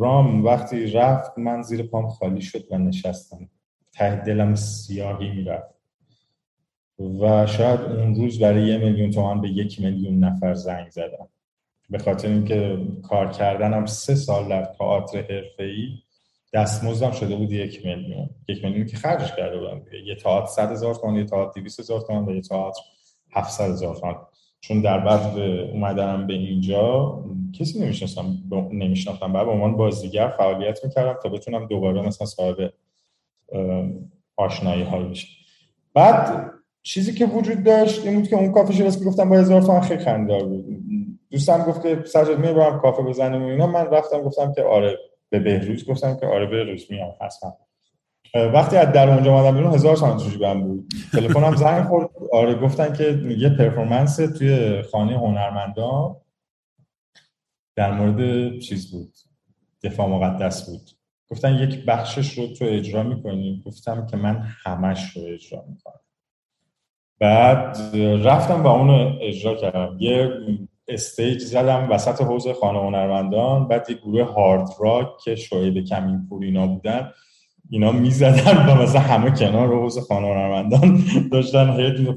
رام 0.00 0.44
وقتی 0.44 0.90
رفت 0.90 1.38
من 1.38 1.62
زیر 1.62 1.82
پام 1.82 2.08
خالی 2.08 2.40
شد 2.40 2.64
و 2.70 2.78
نشستم. 2.78 3.48
ته 3.92 4.16
دلم 4.16 4.54
سیاهی 4.54 5.30
می‌رفت. 5.30 5.74
و 7.20 7.46
شاید 7.46 7.80
اون 7.80 8.14
روز 8.14 8.38
برای 8.38 8.66
یه 8.66 8.78
میلیون 8.78 9.10
تومن 9.10 9.40
به 9.40 9.48
یک 9.48 9.80
میلیون 9.80 10.24
نفر 10.24 10.54
زنگ 10.54 10.90
زدم. 10.90 11.28
به 11.90 11.98
خاطر 11.98 12.28
اینکه 12.28 12.78
کار 13.02 13.30
کردنم 13.30 13.86
سه 13.86 14.14
سال 14.14 14.48
در 14.48 14.64
تئاتر 14.64 15.18
حرفه‌ای 15.18 15.88
دستمزدم 16.52 17.10
شده 17.10 17.36
بود 17.36 17.52
یک 17.52 17.86
میلیون. 17.86 18.30
یک 18.48 18.64
میلیون 18.64 18.86
که 18.86 18.96
خرج 18.96 19.34
کرده 19.34 19.58
بودم 19.58 19.82
یه 20.06 20.14
تئاتر 20.14 20.46
100 20.46 20.72
هزار 20.72 20.94
تومان 20.94 21.16
یه 21.16 21.24
تئاتر 21.24 21.60
200 21.60 21.80
هزار 21.80 22.00
تومان 22.00 22.28
و 22.28 22.34
یه 22.34 22.40
تئاتر 22.40 22.80
700 23.32 23.70
هزار 23.70 23.96
تومان. 23.96 24.16
چون 24.60 24.80
در 24.80 24.98
بعد 24.98 25.38
اومدنم 25.38 26.26
به 26.26 26.34
اینجا 26.34 27.18
کسی 27.58 27.80
نمی‌شناسم 27.80 28.38
نمیشناختم. 28.72 29.32
بعد 29.32 29.46
به 29.46 29.52
عنوان 29.52 29.76
بازیگر 29.76 30.28
فعالیت 30.28 30.84
می‌کردم 30.84 31.18
تا 31.22 31.28
بتونم 31.28 31.66
دوباره 31.66 32.02
مثلا 32.02 32.26
صاحب 32.26 32.72
آشنایی 34.36 34.82
های 34.82 35.04
بشم. 35.04 35.28
بعد 35.94 36.50
چیزی 36.82 37.14
که 37.14 37.26
وجود 37.26 37.64
داشت 37.64 38.06
این 38.06 38.14
بود 38.14 38.28
که 38.28 38.36
اون 38.36 38.52
کافه 38.52 38.72
شیراز 38.72 38.98
که 38.98 39.04
گفتم 39.04 39.28
با 39.28 39.36
هزار 39.36 39.62
تومن 39.62 39.80
خیلی 39.80 40.04
خندار 40.04 40.44
بود. 40.44 40.79
دوستم 41.30 41.62
گفت 41.62 41.82
که 41.82 42.02
سجاد 42.04 42.38
می 42.38 42.54
کافه 42.54 43.02
بزنیم 43.02 43.42
و 43.42 43.46
اینا. 43.46 43.66
من 43.66 43.86
رفتم 43.86 44.22
گفتم 44.22 44.52
که 44.52 44.62
آره 44.62 44.98
به 45.28 45.38
بهروز 45.38 45.86
گفتم 45.86 46.16
که 46.16 46.26
آره 46.26 46.46
بهروز 46.46 46.86
میام 46.90 47.14
حتما 47.20 47.56
وقتی 48.34 48.76
از 48.76 48.92
در 48.92 49.10
اونجا 49.10 49.34
اومدم 49.34 49.56
بیرون 49.56 49.74
هزار 49.74 49.96
تومن 49.96 50.16
توش 50.16 50.36
بهم 50.36 50.62
بود. 50.62 50.88
تلفنم 51.12 51.56
زنگ 51.56 51.84
خورد. 51.84 52.10
آره 52.32 52.54
گفتن 52.54 52.92
که 52.92 53.22
یه 53.38 53.48
پرفورمنس 53.48 54.16
توی 54.16 54.82
خانه 54.82 55.18
هنرمندان 55.18 56.16
در 57.76 57.92
مورد 57.92 58.58
چیز 58.58 58.90
بود. 58.90 59.12
دفاع 59.82 60.08
مقدس 60.08 60.70
بود. 60.70 60.90
گفتن 61.30 61.54
یک 61.54 61.84
بخشش 61.84 62.38
رو 62.38 62.46
تو 62.46 62.64
اجرا 62.68 63.02
می‌کنیم 63.02 63.62
گفتم 63.66 64.06
که 64.06 64.16
من 64.16 64.46
همش 64.64 65.16
رو 65.16 65.22
اجرا 65.26 65.64
می‌کنم. 65.68 66.00
بعد 67.18 67.96
رفتم 68.24 68.62
و 68.62 68.66
اونو 68.66 69.18
اجرا 69.20 69.54
کردم. 69.54 69.96
یه 70.00 70.30
استیج 70.90 71.42
زدم 71.42 71.90
وسط 71.90 72.22
حوز 72.22 72.48
خانه 72.48 72.78
هنرمندان 72.78 73.68
بعد 73.68 73.90
یه 73.90 73.96
گروه 73.96 74.22
هارد 74.22 74.68
راک 74.80 75.18
که 75.24 75.34
شاید 75.34 75.88
کمین 75.88 76.26
پور 76.28 76.42
اینا 76.42 76.66
بودن 76.66 77.10
اینا 77.70 77.92
می‌زدن 77.92 78.66
و 78.68 78.74
مثلا 78.82 79.00
همه 79.00 79.30
کنار 79.30 79.68
حوز 79.68 79.98
خانه 79.98 80.26
هنرمندان 80.26 81.02
داشتن 81.32 81.80
هی 81.80 82.16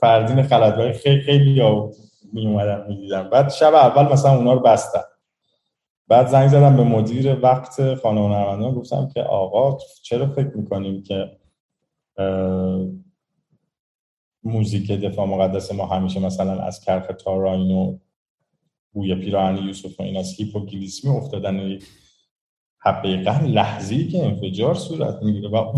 فردین 0.00 0.42
خلدهای 0.42 0.92
خیلی 0.92 1.20
خیلی 1.20 1.62
می 2.32 2.46
اومدن 2.46 2.84
می‌دیدن. 2.88 3.30
بعد 3.30 3.50
شب 3.50 3.74
اول 3.74 4.12
مثلا 4.12 4.36
اونا 4.36 4.52
رو 4.52 4.60
بستن. 4.60 5.00
بعد 6.08 6.26
زنگ 6.26 6.48
زدم 6.48 6.76
به 6.76 6.82
مدیر 6.84 7.36
وقت 7.42 7.94
خانه 7.94 8.20
هنرمندان 8.20 8.74
گفتم 8.74 9.08
که 9.14 9.22
آقا 9.22 9.78
چرا 10.02 10.26
فکر 10.26 10.50
می‌کنیم 10.54 11.02
که 11.02 11.30
موزیک 14.44 14.90
دفاع 14.90 15.26
مقدس 15.26 15.72
ما 15.72 15.86
همیشه 15.86 16.20
مثلا 16.20 16.60
از 16.62 16.80
کرخ 16.80 17.06
تاراین 17.24 17.70
و 17.70 17.98
بوی 18.92 19.14
پیراهن 19.14 19.56
یوسف 19.56 20.00
و 20.00 20.02
این 20.02 20.16
از 20.16 20.34
هیپوگلیسمی 20.38 21.16
افتادن 21.16 21.78
حقیقا 22.78 23.40
لحظه 23.46 24.04
که 24.04 24.24
انفجار 24.24 24.74
صورت 24.74 25.22
می‌گیره 25.22 25.48
و 25.48 25.72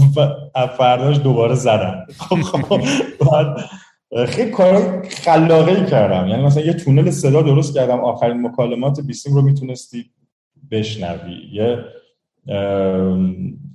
فرداش 0.66 1.18
دوباره 1.18 1.54
زدن. 1.54 2.06
خب، 2.18 2.36
خب، 2.42 2.80
بعد 3.30 3.56
خیلی 4.28 4.50
کار 4.50 5.02
خلاقه 5.02 5.86
کردم. 5.86 6.28
یعنی 6.28 6.42
مثلا 6.42 6.62
یه 6.62 6.72
تونل 6.72 7.10
صدا 7.10 7.42
درست 7.42 7.74
کردم. 7.74 8.00
آخرین 8.00 8.46
مکالمات 8.46 9.00
بیسیم 9.00 9.34
رو 9.34 9.42
می‌تونستی 9.42 10.10
بشنوی. 10.70 11.48
یه 11.52 11.84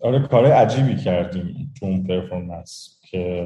آره 0.02 0.20
کار 0.32 0.46
عجیبی 0.46 0.96
کردیم 0.96 1.74
تو 1.80 1.86
اون 1.86 2.04
پرفورمنس 2.04 3.00
که 3.12 3.46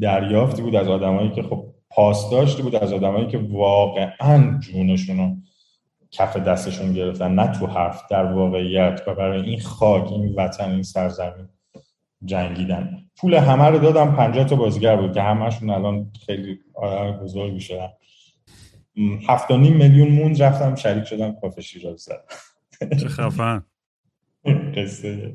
دریافتی 0.00 0.62
بود 0.62 0.76
از 0.76 0.88
آدمایی 0.88 1.30
که 1.30 1.42
خب 1.42 1.66
پاس 1.90 2.30
داشتی 2.30 2.62
بود 2.62 2.76
از 2.76 2.92
آدمایی 2.92 3.26
که 3.26 3.38
واقعا 3.38 4.58
جونشون 4.60 5.18
رو 5.18 5.36
کف 6.10 6.36
دستشون 6.36 6.92
گرفتن 6.92 7.34
نه 7.34 7.46
تو 7.46 7.66
حرف 7.66 8.02
در 8.10 8.32
واقعیت 8.32 9.02
و 9.06 9.14
برای 9.14 9.42
این 9.42 9.60
خاک 9.60 10.12
این 10.12 10.34
وطن 10.34 10.70
این 10.70 10.82
سرزمین 10.82 11.48
جنگیدن. 12.24 12.98
پول 13.16 13.34
همه 13.34 13.64
رو 13.64 13.78
دادم 13.78 14.16
50 14.16 14.44
تا 14.44 14.56
بازیگر 14.56 14.96
بود 14.96 15.12
که 15.12 15.22
همهشون 15.22 15.70
الان 15.70 16.12
خیلی 16.26 16.58
آدم 16.74 17.12
بزرگی 17.12 17.60
شدن 17.60 17.88
هفت 19.28 19.50
میلیون 19.50 20.08
موند 20.08 20.42
رفتم 20.42 20.74
شریک 20.74 21.04
شدم 21.04 21.32
کافه 21.40 21.62
شیراز 21.62 22.00
زد 22.00 22.24
چه 23.00 23.08
خفن. 23.08 23.64
قصه 24.76 25.34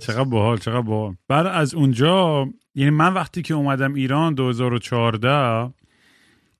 چقدر 0.00 0.24
باحال 0.24 0.58
چقدر 0.58 0.80
باحال. 0.80 1.16
بعد 1.28 1.46
از 1.46 1.74
اونجا 1.74 2.46
یعنی 2.74 2.90
من 2.90 3.14
وقتی 3.14 3.42
که 3.42 3.54
اومدم 3.54 3.94
ایران 3.94 4.34
2014 4.34 5.72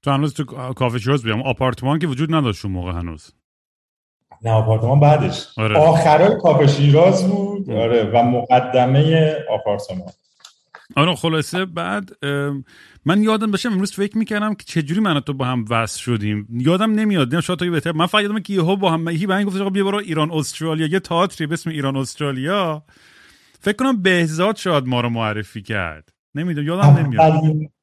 تو 0.03 0.11
هنوز 0.11 0.35
تو 0.35 0.45
کافه 0.73 0.99
شیراز 0.99 1.23
بیام 1.23 1.43
آپارتمان 1.43 1.99
که 1.99 2.07
وجود 2.07 2.35
نداشت 2.35 2.65
اون 2.65 2.75
موقع 2.75 2.93
هنوز. 2.93 3.33
نه 4.43 4.51
آپارتمان 4.51 5.01
بعدش. 5.01 5.47
آره. 5.59 5.79
آخرای 5.79 6.37
کافه 6.43 6.67
شیراز 6.67 7.31
بود. 7.31 7.71
آره 7.71 8.11
و 8.15 8.23
مقدمه 8.23 9.37
آپارتمان. 9.51 10.13
آره 10.97 11.15
خلاصه 11.15 11.65
بعد 11.65 12.25
من 13.05 13.23
یادم 13.23 13.51
باشه 13.51 13.73
امروز 13.73 13.93
فکر 13.93 14.19
می‌کردم 14.19 14.55
که 14.55 14.65
چجوری 14.65 15.01
من 15.01 15.21
تو 15.21 15.33
با 15.33 15.45
هم 15.45 15.65
وصل 15.71 16.01
شدیم. 16.01 16.47
یادم 16.51 16.91
نمیاد 16.93 17.35
نه 17.35 17.41
شاید 17.41 17.59
تو 17.59 17.71
بهتر 17.71 17.93
من 17.93 18.07
فقط 18.07 18.23
یادم 18.23 18.39
که 18.39 18.53
یهو 18.53 18.77
با 18.77 18.91
هم 18.91 19.09
هی 19.09 19.27
من 19.27 19.45
گفت 19.45 19.63
بیا 19.63 19.85
برو 19.85 19.99
ایران 19.99 20.31
استرالیا. 20.31 20.87
یه 20.87 21.01
تئاتری 21.01 21.47
به 21.47 21.53
اسم 21.53 21.71
ایران 21.71 21.97
استرالیا. 21.97 22.83
فکر 23.61 23.77
کنم 23.77 24.03
بهزاد 24.03 24.57
شاید 24.57 24.87
ما 24.87 25.01
رو 25.01 25.09
معرفی 25.09 25.63
کرد. 25.63 26.09
نمی‌دونم 26.35 26.67
یادم 26.67 26.99
نمیاد. 26.99 27.33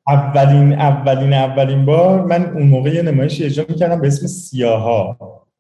اولین 0.08 0.74
اولین 0.74 1.34
اولین 1.34 1.86
بار 1.86 2.26
من 2.26 2.46
اون 2.46 2.68
موقع 2.68 2.94
یه 2.94 3.02
نمایش 3.02 3.42
اجرا 3.42 3.66
می‌کردم 3.70 4.02
به 4.02 4.08
اسم 4.08 4.28
سیاها 4.28 5.18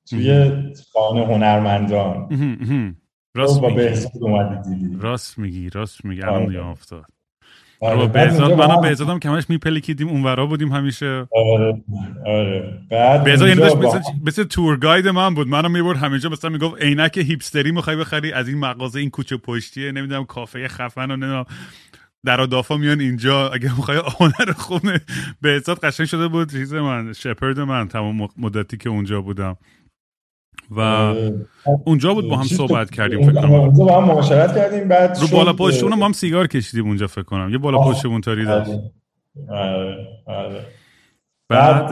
توی 0.09 0.51
خانه 0.93 1.25
هنرمندان. 1.25 2.29
راست 3.35 3.61
میگی. 3.63 4.97
راست 4.99 5.39
میگی 5.39 5.69
راست 5.69 6.05
میگی. 6.05 6.21
الان 6.21 6.43
آره. 6.43 6.65
افتاد. 6.65 7.05
آره. 7.81 8.07
بهزاد 8.07 8.53
منم 8.53 8.81
بهزادم 8.81 9.19
که 9.19 9.29
همش 9.29 9.49
میپلکیدیم 9.49 10.07
اونورا 10.07 10.45
بودیم 10.45 10.71
همیشه. 10.71 11.27
آره 11.31 11.81
آره. 12.25 12.79
بعد 12.91 13.23
بهزاد 13.23 13.49
یعنی 13.49 13.61
مثل, 13.61 13.99
مثل 14.25 14.43
تور 14.43 14.77
گاید 14.77 15.07
من 15.07 15.35
بود. 15.35 15.47
منم 15.47 15.71
می‌برد 15.71 15.97
همینجا 15.97 16.29
مثلا 16.29 16.49
می‌گفت 16.49 16.81
عینک 16.81 17.17
هیپستری 17.17 17.71
می‌خوای 17.71 17.95
بخری 17.95 18.33
از 18.33 18.47
این 18.47 18.57
مغازه 18.57 18.99
این 18.99 19.09
کوچه 19.09 19.37
پشتیه 19.37 19.91
نمی‌دونم 19.91 20.25
کافه 20.25 20.67
خفن 20.67 21.11
و 21.11 21.15
نمی‌دونم. 21.15 21.45
در 22.25 22.37
دافا 22.37 22.77
میان 22.77 22.99
اینجا. 22.99 23.49
اگه 23.49 23.77
می‌خوای 23.77 23.97
آنر 23.97 24.51
خوب 24.57 24.81
بهزاد 25.41 25.79
قشنگ 25.79 26.07
شده 26.07 26.27
بود. 26.27 26.51
چیز 26.51 26.73
من 26.73 27.13
شپرد 27.13 27.59
من 27.59 27.87
تمام 27.87 28.29
مدتی 28.37 28.77
که 28.77 28.89
اونجا 28.89 29.21
بودم. 29.21 29.57
و 30.77 30.79
اونجا 31.85 32.13
بود 32.13 32.29
با 32.29 32.37
هم 32.37 32.47
صحبت 32.47 32.91
کردیم 32.91 33.31
فکر 33.31 33.41
کنم. 33.41 33.51
اونجا 33.53 33.85
با 33.85 34.01
هم 34.01 34.07
معاشرت 34.07 34.55
کردیم 34.55 34.87
بعد 34.87 35.17
رو 35.21 35.27
بالا 35.27 35.53
پشتمون 35.53 35.99
با 35.99 36.05
هم 36.05 36.11
سیگار 36.11 36.47
کشیدیم 36.47 36.87
اونجا 36.87 37.07
فکر 37.07 37.23
کنم. 37.23 37.49
یه 37.51 37.57
بالا 37.57 37.77
پشتمون 37.77 38.21
تاری 38.21 38.45
داشت. 38.45 38.71
آره، 39.49 40.07
آره. 40.25 40.65
بعد 41.49 41.91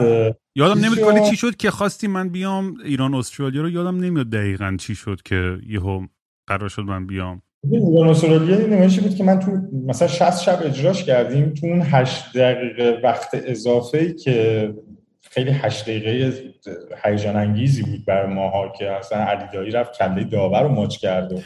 یادم 0.54 0.84
نمیاد 0.84 1.08
ولی 1.08 1.30
چی 1.30 1.36
شد 1.36 1.56
که 1.56 1.70
خواستی 1.70 2.06
من 2.08 2.28
بیام 2.28 2.74
ایران 2.84 3.14
استرالیا 3.14 3.62
رو 3.62 3.70
یادم 3.70 3.96
نمیاد 4.00 4.30
دقیقا 4.30 4.76
چی 4.80 4.94
شد 4.94 5.20
که 5.24 5.58
یهو 5.68 6.06
قرار 6.46 6.68
شد 6.68 6.82
من 6.82 7.06
بیام. 7.06 7.42
ایران 7.72 8.08
استرالیا 8.08 8.66
نمایشی 8.66 9.00
بود 9.00 9.14
که 9.14 9.24
من 9.24 9.38
تو 9.38 9.50
مثلا 9.86 10.08
60 10.08 10.42
شب 10.42 10.58
اجراش 10.62 11.04
کردیم 11.04 11.50
تو 11.50 11.66
اون 11.66 11.82
8 11.82 12.36
دقیقه 12.36 13.00
وقت 13.04 13.28
اضافه 13.32 14.12
که 14.12 14.74
خیلی 15.36 15.50
هشت 15.50 15.82
دقیقه 15.82 16.32
هیجان 17.04 17.36
انگیزی 17.36 17.82
بود 17.82 18.04
بر 18.04 18.26
ماها 18.26 18.72
که 18.78 18.90
اصلا 18.90 19.18
علی 19.18 19.44
دایی 19.52 19.70
رفت 19.70 19.98
کله 19.98 20.24
داور 20.24 20.62
رو 20.62 20.68
ماچ 20.68 20.96
کرد 20.96 21.32
و 21.32 21.40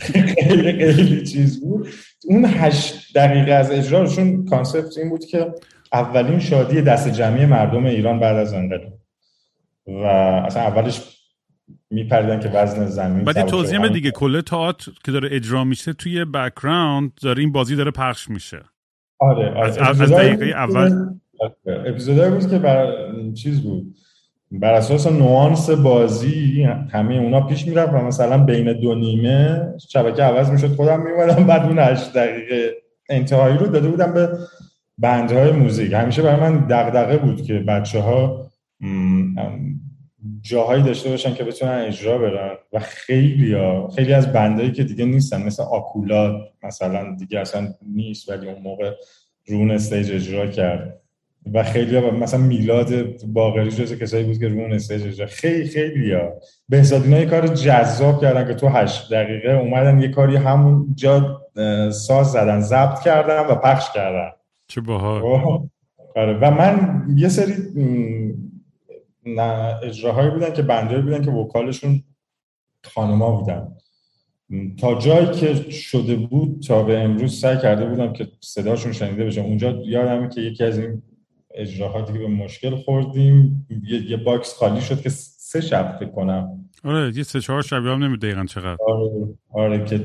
خیلی 0.00 0.92
خیلی 0.92 1.22
چیز 1.22 1.60
بود. 1.60 1.88
اون 2.24 2.44
هشت 2.44 3.14
دقیقه 3.14 3.52
از 3.52 3.70
اجرا 3.70 4.06
چون 4.06 4.44
concept 4.44 4.98
این 4.98 5.10
بود 5.10 5.24
که 5.24 5.54
اولین 5.92 6.38
شادی 6.38 6.82
دست 6.82 7.08
جمعی 7.08 7.46
مردم 7.46 7.86
ایران 7.86 8.20
بعد 8.20 8.36
از 8.36 8.52
انقلاب. 8.52 8.92
و 9.86 10.04
اصلا 10.46 10.62
اولش 10.62 11.00
می‌پرسیدن 11.90 12.40
که 12.40 12.48
وزن 12.48 12.86
زمین 12.86 13.24
بعد 13.24 13.46
توضیح 13.46 13.88
دیگه 13.88 14.10
کله 14.10 14.42
تئاتر 14.42 14.92
که 15.04 15.12
داره 15.12 15.28
اجرا 15.32 15.64
میشه 15.64 15.92
توی 15.92 16.24
background 16.24 17.12
داره 17.22 17.40
این 17.40 17.52
بازی 17.52 17.76
داره 17.76 17.90
پخش 17.90 18.30
میشه. 18.30 18.60
آره, 19.18 19.48
آره. 19.50 19.88
از, 19.88 20.00
از 20.00 20.12
دقیقه 20.12 20.46
اول 20.46 20.90
اپیزودایی 21.66 22.30
بود 22.30 22.50
که 22.50 22.58
بر 22.58 22.92
چیز 23.34 23.60
بود. 23.60 23.94
بر 24.50 24.74
اساس 24.74 25.06
نوانس 25.06 25.70
بازی 25.70 26.62
همه 26.62 27.14
اونا 27.14 27.40
پیش 27.40 27.66
می‌رفت 27.66 27.92
و 27.92 27.96
مثلا 27.96 28.44
بین 28.44 28.72
دو 28.72 28.94
نیمه 28.94 29.60
شبکه 29.88 30.22
عوض 30.22 30.50
می‌شد. 30.50 30.74
خودم 30.74 31.02
میومدم 31.02 31.46
بعد 31.46 31.62
اون 31.62 31.78
8 31.78 32.12
دقیقه 32.12 32.70
انتهایی 33.08 33.58
رو 33.58 33.66
داده 33.66 33.88
بودم 33.88 34.14
به 34.14 34.28
بندهای 34.98 35.52
موزیک. 35.52 35.92
همیشه 35.92 36.22
برای 36.22 36.40
من 36.40 36.66
دغدغه 36.70 37.16
بود 37.16 37.42
که 37.42 37.54
بچه 37.54 38.00
ها 38.00 38.50
جاهایی 40.40 40.82
داشته 40.82 41.10
باشن 41.10 41.34
که 41.34 41.44
بتونن 41.44 41.70
اجرا 41.72 42.18
برن 42.18 42.56
و 42.72 42.78
خیلی 42.78 43.54
ها 43.54 43.88
خیلی 43.88 44.12
از 44.12 44.32
بندهایی 44.32 44.72
که 44.72 44.84
دیگه 44.84 45.04
نیستن 45.04 45.42
مثل 45.42 45.62
آکولاد 45.62 46.40
مثلا 46.62 47.16
دیگه 47.18 47.40
اصلا 47.40 47.68
نیست 47.94 48.28
ولی 48.28 48.48
اون 48.48 48.62
موقع 48.62 48.92
روی 49.48 49.70
stage 49.70 50.12
اجرا 50.12 50.46
کرد. 50.46 51.01
و 51.54 51.62
خیلی 51.62 51.96
ها 51.96 52.10
مثلا 52.10 52.40
میلاد 52.40 53.22
باقری 53.26 53.70
جز 53.70 53.98
کسایی 53.98 54.24
بود 54.24 54.38
که 54.38 54.48
روی 54.48 54.72
stage 54.72 55.06
اجرا 55.06 55.26
خیلی 55.26 55.68
خیلی 55.68 56.12
ها. 56.12 56.32
به 56.68 56.82
یه 57.08 57.26
کار 57.26 57.46
جذاب 57.46 58.20
کردن 58.20 58.46
که 58.48 58.54
تو 58.54 58.68
هشت 58.68 59.12
دقیقه 59.12 59.52
اومدن 59.52 60.00
یه 60.00 60.08
کاری 60.08 60.36
همون 60.36 60.94
جا 60.94 61.42
ساز 61.90 62.32
زدن 62.32 62.60
ضبط 62.60 63.00
کردن 63.00 63.46
و 63.46 63.54
پخش 63.54 63.92
کردن. 63.94 64.30
چه 64.68 64.80
باحال. 64.80 65.68
آره. 66.16 66.38
و 66.38 66.50
من 66.50 67.04
یه 67.16 67.28
سری 67.28 67.52
اجراهایی 69.82 70.30
بودن 70.30 70.52
که 70.52 70.62
بندهایی 70.62 71.02
بودن 71.02 71.24
که 71.24 71.30
vocalشون 71.30 72.02
خانوما 72.84 73.30
بودن. 73.40 73.68
تا 74.78 74.94
جایی 74.94 75.26
که 75.26 75.54
شده 75.70 76.16
بود 76.16 76.62
تا 76.68 76.82
به 76.82 76.98
امروز 76.98 77.40
سعی 77.40 77.58
کرده 77.58 77.86
بودم 77.86 78.12
که 78.12 78.28
صداشون 78.40 78.92
شنیده 78.92 79.24
بشه. 79.24 79.40
اونجا 79.40 79.82
یادمه 79.84 80.28
که 80.28 80.40
یکی 80.40 80.64
از 80.64 80.78
این 80.78 81.02
اجراهایی 81.54 82.12
که 82.12 82.18
به 82.18 82.28
مشکل 82.28 82.76
خوردیم. 82.76 83.66
یه, 83.82 84.10
یه 84.10 84.16
box 84.16 84.54
خالی 84.54 84.80
شد 84.80 85.00
که 85.00 85.08
سه 85.08 85.60
شب 85.60 85.96
فکر 86.00 86.10
کنم. 86.10 86.70
آره 86.84 87.16
یه 87.16 87.22
سه 87.22 87.40
چهار 87.40 87.62
شبی 87.62 87.88
هم 87.88 88.04
نمی 88.04 88.16
دقیقا 88.16 88.44
چقدر. 88.44 88.76
آره, 88.86 89.34
آره 89.52 89.84
که 89.84 90.04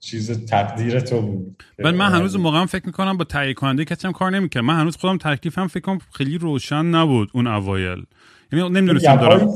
چیز 0.00 0.46
تقدیر 0.46 1.00
تو 1.00 1.20
بود. 1.20 1.62
من 1.78 1.94
من 1.94 2.12
هنوز 2.12 2.36
موقع‌ها 2.36 2.66
فکر 2.66 2.86
می‌کنم 2.86 3.16
با 3.16 3.24
تهیه 3.24 3.54
کننده 3.54 3.84
کسی 3.84 4.06
هم 4.06 4.12
کار 4.12 4.30
نمی‌کنم 4.30 4.64
من 4.64 4.80
هنوز 4.80 4.96
خودم 4.96 5.18
تکلیفم 5.18 5.66
فکر 5.66 5.80
کنم 5.80 5.98
خیلی 6.12 6.38
روشن 6.38 6.86
نبود 6.86 7.30
اون 7.34 7.46
اوایل. 7.46 8.04
یعنی 8.52 8.68
نمی‌دونستم 8.68 9.16
دارم 9.16 9.48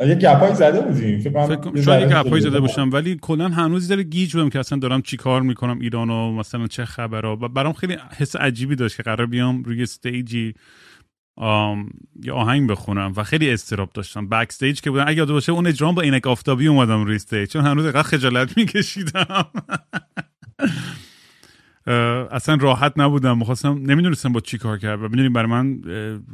یه 0.00 0.14
گپایی 0.14 0.54
زده 0.54 0.80
بودیم. 0.80 1.20
فکر 1.20 1.56
کنم 1.56 1.82
شاید 1.82 2.10
یه 2.10 2.16
گپایی 2.16 2.42
زده 2.42 2.60
باشم 2.60 2.90
ولی 2.92 3.18
کلا 3.22 3.48
هنوز 3.48 3.88
داره 3.88 4.02
گیج 4.02 4.32
بودم 4.32 4.48
که 4.48 4.58
اصلا 4.58 4.78
دارم 4.78 5.02
چی 5.02 5.16
کار 5.16 5.42
می‌کنم 5.42 5.78
ایران 5.78 6.10
و 6.10 6.32
مثلا 6.32 6.66
چه 6.66 6.84
خبره 6.84 7.28
و 7.28 7.48
برام 7.48 7.72
خیلی 7.72 7.96
حس 8.16 8.36
عجیبی 8.36 8.76
داشت 8.76 8.96
که 8.96 9.02
قرار 9.02 9.26
بیام 9.26 9.62
روی 9.62 9.82
stageی 9.82 10.54
آم، 11.38 11.90
یه 12.24 12.32
آهنگ 12.32 12.70
بخونم 12.70 13.12
و 13.16 13.22
خیلی 13.22 13.50
استرس 13.50 13.90
داشتم. 13.94 14.28
backstage 14.28 14.80
که 14.80 14.90
بودن 14.90 15.08
اگه 15.08 15.18
یاد 15.18 15.28
باشه 15.28 15.52
اون 15.52 15.66
اجرام 15.66 15.94
با 15.94 16.02
عینک 16.02 16.26
آفتابی 16.26 16.66
اومدم 16.66 17.04
روی 17.04 17.14
stage 17.14 17.48
چون 17.50 17.66
هنوز 17.66 17.84
اینقدر 17.84 18.02
خجالت 18.02 18.56
میکشیدم. 18.56 19.46
اصلا 22.30 22.54
راحت 22.54 22.92
نبودم. 22.96 23.38
می‌خواستم 23.38 23.78
نمی‌دونستم 23.82 24.32
با 24.32 24.40
چی 24.40 24.58
کار 24.58 24.78
کرد 24.78 25.02
و 25.02 25.08
می‌دونیم 25.08 25.32
برای 25.32 25.50
من 25.50 25.80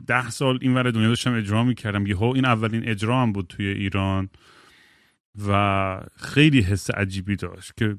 ده 0.07 0.31
سال 0.31 0.59
این 0.63 0.75
ور 0.75 0.91
دنیا 0.91 1.09
داشتم 1.09 1.35
اجرا 1.35 1.65
می‌کردم. 1.65 2.07
یهو 2.07 2.25
این 2.25 2.45
اولین 2.45 2.89
اجرا 2.89 3.23
هم 3.23 3.33
بود 3.33 3.47
توی 3.47 3.67
ایران 3.67 4.29
و 5.49 6.01
خیلی 6.17 6.61
حس 6.61 6.91
عجیبی 6.91 7.37
داشت 7.37 7.77
که 7.77 7.97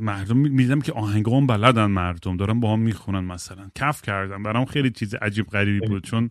مردم 0.00 0.36
می‌دیدم 0.36 0.80
که 0.80 0.92
آهنگام 0.92 1.46
بلدن 1.46 1.86
مردم. 1.86 2.36
دارن 2.36 2.60
با 2.60 2.72
هم 2.72 2.80
می‌خونن 2.80 3.24
مثلا. 3.24 3.70
کف 3.74 4.02
کردم. 4.02 4.42
برام 4.42 4.64
خیلی 4.64 4.90
چیز 4.90 5.14
عجیب 5.14 5.46
غریبی 5.46 5.86
بود. 5.86 6.04
چون 6.04 6.30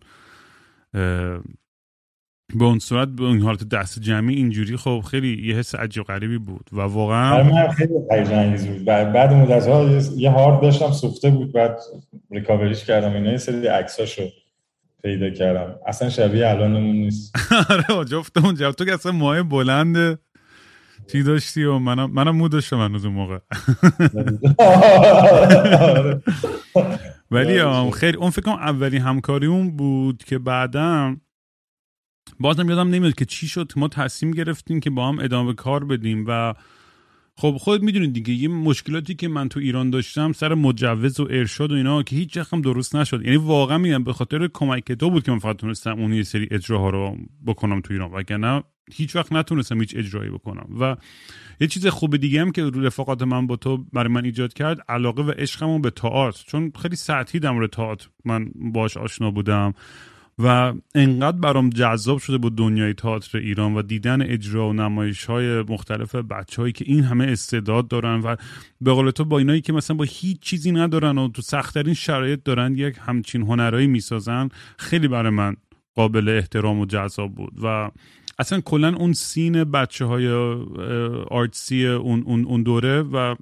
به 2.54 2.64
اون 2.64 2.78
صورت 2.78 3.08
به 3.08 3.24
اون 3.24 3.40
حالت 3.40 3.68
دست 3.68 4.00
جمعی 4.00 4.34
اینجوری 4.34 4.76
خب 4.76 5.02
خیلی 5.10 5.48
یه 5.48 5.56
حس 5.56 5.74
عجیب 5.74 6.02
غریبی 6.02 6.38
بود 6.38 6.70
و 6.72 6.80
واقعا 6.80 7.42
من 7.42 7.68
خیلی 7.68 7.92
هیجان 8.10 8.56
بود. 8.56 8.84
بعد 8.84 9.32
مدت 9.32 9.66
ها 9.66 10.00
یه 10.16 10.30
هارد 10.30 10.62
داشتم 10.62 10.92
سوخته 10.92 11.30
بود. 11.30 11.52
بعد 11.52 11.78
ریکاوریش 12.30 12.84
کردم. 12.84 13.12
اینا 13.12 13.30
یه 13.30 13.36
سری 13.36 13.66
عکساشو 13.66 14.22
پیدا 15.02 15.30
کردم. 15.30 15.74
اصلا 15.86 16.08
شبیه 16.08 16.48
الانمون 16.48 16.96
نیست. 16.96 17.36
آره 17.70 18.04
جفتمون 18.04 18.54
جواب 18.54 18.74
تو 18.74 18.84
که 18.84 18.94
اصلا 18.94 19.12
ماه 19.12 19.42
بلند 19.42 20.18
چی 21.12 21.22
داشتی 21.22 21.64
و 21.64 21.78
منم 21.78 22.10
منم 22.10 22.36
مو 22.36 22.48
داشتم 22.48 22.80
هنوز 22.80 23.04
اون 23.04 23.14
موقع. 23.14 23.38
ولی 27.30 27.90
خیلی 27.90 28.16
اون 28.16 28.30
فکر 28.30 28.42
کنم 28.42 28.54
اولین 28.54 29.02
همکاری 29.02 29.46
اون 29.46 29.76
بود 29.76 30.24
که 30.24 30.38
بعدم 30.38 31.20
بازم 32.40 32.68
یادم 32.68 32.88
نمیاد 32.88 33.14
که 33.14 33.24
چی 33.24 33.48
شد. 33.48 33.72
ما 33.76 33.88
تصمیم 33.88 34.32
گرفتیم 34.32 34.80
که 34.80 34.90
با 34.90 35.08
هم 35.08 35.18
ادامه 35.18 35.54
کار 35.54 35.84
بدیم 35.84 36.24
و 36.28 36.54
خب 37.36 37.56
خود 37.60 37.82
می‌دونید 37.82 38.12
دیگه 38.12 38.32
یه 38.32 38.48
مشکلاتی 38.48 39.14
که 39.14 39.28
من 39.28 39.48
تو 39.48 39.60
ایران 39.60 39.90
داشتم 39.90 40.32
سر 40.32 40.54
مجوز 40.54 41.20
و 41.20 41.26
ارشاد 41.30 41.72
و 41.72 41.74
اینا 41.74 42.02
که 42.02 42.16
هیچ 42.16 42.38
هم 42.52 42.60
درست 42.60 42.96
نشد. 42.96 43.24
یعنی 43.24 43.36
واقعا 43.36 43.78
میگم 43.78 44.04
به 44.04 44.12
خاطر 44.12 44.48
کمک 44.54 44.92
تو 44.92 45.10
بود 45.10 45.22
که 45.22 45.32
من 45.32 45.38
فقط 45.38 45.56
تونستم 45.56 45.98
اون 45.98 46.12
یه 46.12 46.22
سری 46.22 46.48
اجراها 46.50 46.90
رو 46.90 47.16
بکنم 47.46 47.80
تو 47.80 47.92
ایران 47.92 48.10
وگرنه 48.12 48.62
هیچ 48.92 49.16
وقت 49.16 49.32
نتونستم 49.32 49.80
هیچ 49.80 49.96
اجرایی 49.96 50.30
بکنم. 50.30 50.66
و 50.80 50.96
یه 51.60 51.66
چیز 51.66 51.86
خوب 51.86 52.16
دیگه 52.16 52.40
هم 52.40 52.52
که 52.52 52.64
رفاقات 52.64 53.22
من 53.22 53.46
با 53.46 53.56
تو 53.56 53.84
برای 53.92 54.12
من 54.12 54.24
ایجاد 54.24 54.52
کرد 54.52 54.78
علاقه 54.88 55.22
و 55.22 55.30
عشقمون 55.30 55.82
به 55.82 55.90
تئاتر. 55.90 56.44
چون 56.46 56.72
خیلی 56.82 56.96
سطحی 56.96 57.40
در 57.40 57.50
مورد 57.50 57.70
تئاتر 57.70 58.08
من 58.24 58.50
باش 58.54 58.96
آشنا 58.96 59.30
بودم. 59.30 59.74
و 60.38 60.74
انقدر 60.94 61.38
برام 61.38 61.70
جذاب 61.70 62.18
شده 62.18 62.38
بود 62.38 62.56
دنیای 62.56 62.94
تئاتر 62.94 63.38
ایران 63.38 63.74
و 63.74 63.82
دیدن 63.82 64.22
اجرا 64.22 64.68
و 64.68 64.72
نمایش 64.72 65.24
های 65.24 65.62
مختلف 65.62 66.14
بچه 66.14 66.62
هایی 66.62 66.72
که 66.72 66.84
این 66.88 67.04
همه 67.04 67.24
استعداد 67.24 67.88
دارن 67.88 68.20
و 68.20 68.36
به 68.80 68.92
قول 68.92 69.10
تو 69.10 69.24
با 69.24 69.38
اینایی 69.38 69.60
که 69.60 69.72
مثلا 69.72 69.96
با 69.96 70.04
هیچ 70.08 70.40
چیزی 70.40 70.72
ندارن 70.72 71.18
و 71.18 71.28
تو 71.28 71.42
سختترین 71.42 71.94
شرایط 71.94 72.42
دارن 72.44 72.74
یک 72.74 72.96
همچین 73.00 73.42
هنرایی 73.42 73.86
می‌سازن 73.86 74.48
خیلی 74.78 75.08
برای 75.08 75.30
من 75.30 75.56
قابل 75.94 76.28
احترام 76.28 76.78
و 76.78 76.86
جذاب 76.86 77.34
بود 77.34 77.52
و 77.62 77.90
اصلا 78.38 78.60
کلا 78.60 78.96
اون 78.96 79.12
سین 79.12 79.64
بچه 79.64 80.04
های 80.04 80.28
آرتسی 81.30 81.86
اون, 81.86 82.24
اون 82.26 82.62
دوره 82.62 83.02
و 83.02 83.36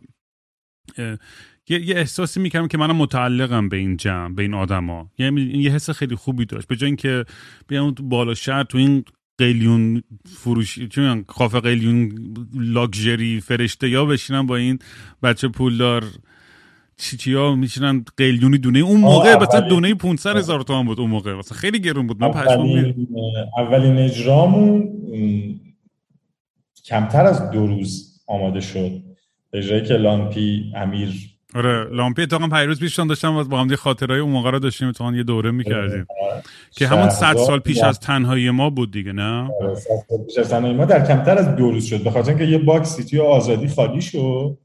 یه, 1.69 1.89
یه 1.89 1.97
احساسی 1.97 2.41
می‌کردم 2.41 2.69
که 2.69 2.79
منم 2.79 2.97
متعلقم 2.97 3.69
به 3.69 3.77
این 3.77 3.97
جمع 3.97 4.35
به 4.35 4.43
این 4.43 4.55
آدما. 4.55 5.11
یعنی 5.19 5.41
یه 5.41 5.73
حس 5.73 5.91
خیلی 5.91 6.15
خوبی 6.15 6.45
داشت. 6.45 6.69
به 6.69 6.77
جای 6.77 6.87
اینکه 6.87 7.25
بیام 7.69 7.95
تو 7.95 8.03
بالا 8.03 8.35
شهر 8.35 8.63
تو 8.63 8.79
این 8.79 9.05
قلیون 9.39 10.03
فروشی 10.25 10.89
چون 10.89 11.23
کافه 11.23 11.61
قلیون 11.61 12.13
لاکچری 12.55 13.41
فرشته 13.41 13.89
یا 13.89 14.05
بشینم 14.05 14.47
با 14.47 14.57
این 14.57 14.79
بچه 15.23 15.49
پولدار 15.49 16.05
چی 16.97 17.17
چی 17.17 17.35
ها 17.35 17.55
میشینن 17.55 18.05
قلیونی 18.17 18.59
دونه. 18.59 18.79
اون 18.79 19.01
موقع 19.01 19.37
مثلا 19.43 19.61
دونه 19.61 19.95
500 19.95 20.37
هزار 20.37 20.63
تومان 20.63 20.87
بود 20.87 21.01
اون 21.01 21.11
موقع. 21.11 21.35
مثلا 21.35 21.59
خیلی 21.59 21.81
گرون 21.81 22.07
بود. 22.07 22.21
من 22.21 22.31
اولین, 22.31 23.09
اولین 23.59 23.99
اجرامون 23.99 24.89
کمتر 26.85 27.25
از 27.25 27.51
دو 27.51 27.67
روز 27.67 28.23
آماده 28.27 28.61
شد. 28.61 29.03
اجرایی 29.53 29.83
که 29.83 29.95
لامپی 29.95 30.73
امیر 30.77 31.36
آره 31.57 31.85
لامپی 31.91 32.23
اتفاقا 32.23 32.49
پیروز 32.49 32.81
پیشتان 32.81 33.07
داشتم 33.07 33.43
با 33.43 33.61
هم 33.61 33.77
خاطرهای 33.77 34.21
اون 34.21 34.33
موقع 34.33 34.51
رو 34.51 34.59
داشتیم 34.59 34.89
اتفاقا 34.89 35.13
یه 35.13 35.23
دوره 35.23 35.51
می‌کردیم. 35.51 36.07
که 36.71 36.87
همون 36.87 37.09
100 37.09 37.37
سال 37.37 37.59
پیش 37.59 37.83
از 37.83 38.01
تنهایی 38.01 38.51
ما 38.51 38.71
بود 38.71 38.93
دیگه 38.93 39.13
نه؟ 39.13 39.51
آره 39.61 39.75
سال 39.75 40.25
پیش 40.27 40.39
از 40.39 40.49
تنهایی 40.51 40.75
ما 40.75 40.85
در 40.85 41.07
کمتر 41.07 41.39
از 41.39 41.57
دو 41.57 41.71
روز 41.71 41.85
شد 41.85 42.03
به 42.03 42.11
خاطر 42.11 42.29
اینکه 42.29 42.45
یه 42.45 42.59
box 42.59 42.97
سیتی 42.97 43.21
آزادی 43.21 43.69
خالی 43.69 44.01
شد 44.01 44.59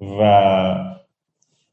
و 0.00 0.22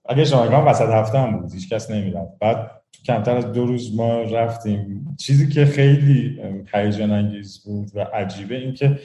اگه 0.10 0.26
شما 0.26 0.66
وسط 0.66 0.90
هفته 0.90 1.20
هم 1.20 1.40
بود 1.40 1.54
هیچ 1.54 1.70
کس 1.70 1.92
نمی‌رفت. 1.92 2.40
بعد 2.40 2.72
کمتر 3.06 3.36
از 3.36 3.54
دو 3.54 3.66
روز 3.66 3.96
ما 3.96 4.22
رفتیم. 4.22 5.16
چیزی 5.20 5.50
که 5.50 5.66
خیلی 5.66 6.40
هیجان 6.74 7.12
انگیز 7.12 7.64
بود 7.66 7.92
و 7.96 8.00
عجیبه 8.00 8.56
این 8.58 8.74
که 8.74 9.00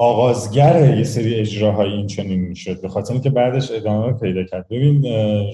آغازگر 0.00 0.96
یه 0.98 1.04
سری 1.04 1.34
اجراهای 1.34 1.92
این 1.92 2.06
چنین 2.06 2.40
می‌شد. 2.40 2.80
به 2.80 2.88
خاطر 2.88 3.12
اینکه 3.12 3.30
بعدش 3.30 3.70
ادامه 3.70 4.12
پیدا 4.12 4.44
کرد. 4.44 4.68
ببین 4.68 5.06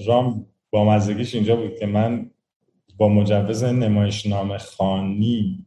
رام 0.05 0.45
بامزگیش 0.69 1.35
اینجا 1.35 1.55
بود 1.55 1.75
که 1.79 1.85
من 1.85 2.31
با 2.97 3.09
مجوز 3.09 3.63
نمایشنامه 3.63 4.57
خانی 4.57 5.65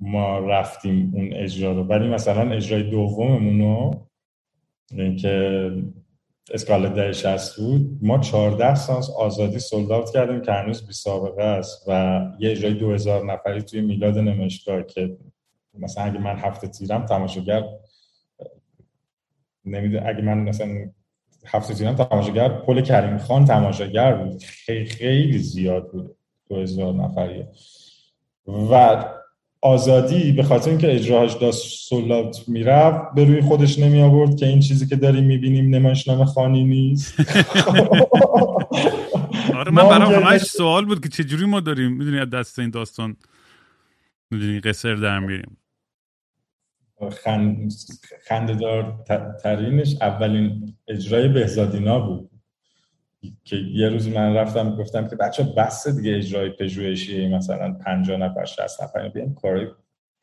ما 0.00 0.38
رفتیم 0.38 1.12
اون 1.14 1.32
اجرا 1.32 1.72
رو. 1.72 1.82
ولی 1.82 2.08
مثلا 2.08 2.50
اجرای 2.50 2.82
دوممون 2.82 3.60
رو 3.60 4.06
که 5.16 5.70
اسکالت 6.54 6.94
ده 6.94 7.12
شست 7.12 7.60
بود 7.60 7.98
ما 8.02 8.18
14 8.18 8.74
سانس 8.74 9.10
آزادی 9.10 9.58
سولدات 9.58 10.12
کردیم 10.12 10.40
که 10.40 10.52
هنوز 10.52 10.86
بی 10.86 10.92
سابقه 10.92 11.42
است 11.42 11.84
و 11.88 12.20
یه 12.38 12.50
اجرای 12.50 12.74
2000 12.74 13.24
نفری 13.24 13.62
توی 13.62 13.80
میلاد 13.80 14.18
نمایشگاه 14.18 14.82
که 14.82 15.16
مثلا 15.78 16.04
اگه 16.04 16.18
من 16.18 16.36
هفته 16.36 16.68
تیرم 16.68 17.06
تماشاگر 17.06 17.64
نمی‌دونم 19.64 20.04
اگه 20.06 20.22
من 20.22 20.38
مثلا 20.38 20.90
هفته 21.46 21.74
تیرم 21.74 21.94
تماشاگر 21.94 22.48
پل 22.48 22.80
کریم 22.80 23.18
خان 23.18 23.44
تماشاگر 23.44 24.14
بود. 24.14 24.42
خیلی, 24.42 24.86
خیلی 24.86 25.38
زیاد 25.38 25.90
بود. 25.90 26.16
دو 26.48 26.56
هزار 26.56 26.94
نفریه 26.94 27.48
و 28.46 29.04
آزادی 29.60 30.32
به 30.32 30.42
خاطر 30.42 30.70
اینکه 30.70 30.94
اجراهاش 30.94 31.34
داشت 31.34 31.88
سولات 31.88 32.48
می‌رفت 32.48 33.14
به 33.14 33.24
روی 33.24 33.40
خودش 33.40 33.78
نمی 33.78 34.02
آورد 34.02 34.36
که 34.36 34.46
این 34.46 34.60
چیزی 34.60 34.86
که 34.86 34.96
داریم 34.96 35.24
می‌بینیم 35.24 35.74
نمایشنامه 35.74 36.24
خانی 36.24 36.64
نیست. 36.64 37.14
آره 39.54 39.70
من 39.70 39.88
برام 39.88 40.12
همش 40.12 40.40
سوال 40.40 40.84
بود 40.84 41.00
که 41.00 41.08
چجوری 41.08 41.46
ما 41.46 41.60
داریم؟ 41.60 41.92
می‌دونی 41.92 42.18
از 42.18 42.30
دست 42.30 42.58
این 42.58 42.70
داستان 42.70 43.16
می‌دونی 44.30 44.60
قصر 44.60 44.94
در 44.94 45.18
میریم. 45.18 45.56
خنددار 48.28 49.04
ترینش 49.42 49.96
اولین 50.00 50.74
اجرای 50.88 51.28
بهزادینا 51.28 52.00
بود. 52.00 52.30
که 53.44 53.56
یه 53.56 53.88
روز 53.88 54.08
من 54.08 54.34
رفتم 54.34 54.76
گفتم 54.76 55.08
که 55.08 55.16
بچه 55.16 55.42
بسته 55.56 55.92
دیگه 55.92 56.16
اجرای 56.16 56.50
پژوهشی 56.50 57.28
مثلا 57.28 57.72
50 57.72 58.16
نفر 58.16 58.44
60 58.44 58.82
نفر 58.82 59.08
بیایم 59.08 59.34
کارای 59.34 59.66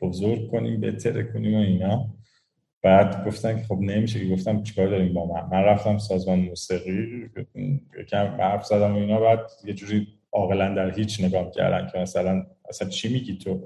بزرگ 0.01 0.51
کنیم 0.51 0.81
بهتر 0.81 1.23
کنیم 1.23 1.55
و 1.55 1.57
اینا. 1.57 2.05
بعد 2.83 3.27
گفتن 3.27 3.57
که 3.57 3.63
خب 3.63 3.77
نمیشه 3.81 4.19
که 4.19 4.33
گفتم 4.33 4.63
چیکار 4.63 4.87
داریم 4.87 5.13
با 5.13 5.25
من؟ 5.25 5.49
من 5.51 5.63
رفتم 5.63 5.97
سازمان 5.97 6.39
موسیقی 6.39 7.29
یکم 7.99 8.25
حرف 8.25 8.65
زدم 8.65 8.93
و 8.95 8.97
اینا. 8.97 9.19
بعد 9.19 9.39
یه 9.65 9.73
جوری 9.73 10.07
عاقلا 10.31 10.73
در 10.73 10.91
هیچ 10.95 11.23
نگاه 11.23 11.51
کردن 11.51 11.87
که 11.91 11.99
مثلا 11.99 12.45
اصلا 12.69 12.89
چی 12.89 13.13
میگی 13.13 13.37
تو؟ 13.37 13.65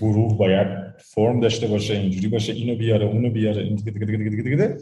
گروه 0.00 0.38
باید 0.38 0.68
فرم 0.98 1.40
داشته 1.40 1.66
باشه 1.66 1.94
اینجوری 1.94 2.28
باشه 2.28 2.52
اینو 2.52 2.76
بیاره 2.76 3.06
اونو 3.06 3.30
بیاره 3.30 3.62
این 3.62 3.74
دیگه 3.74 3.90
دیگه 3.90 4.06
دیگه 4.06 4.30
دیگه 4.30 4.42
دیگه 4.42 4.76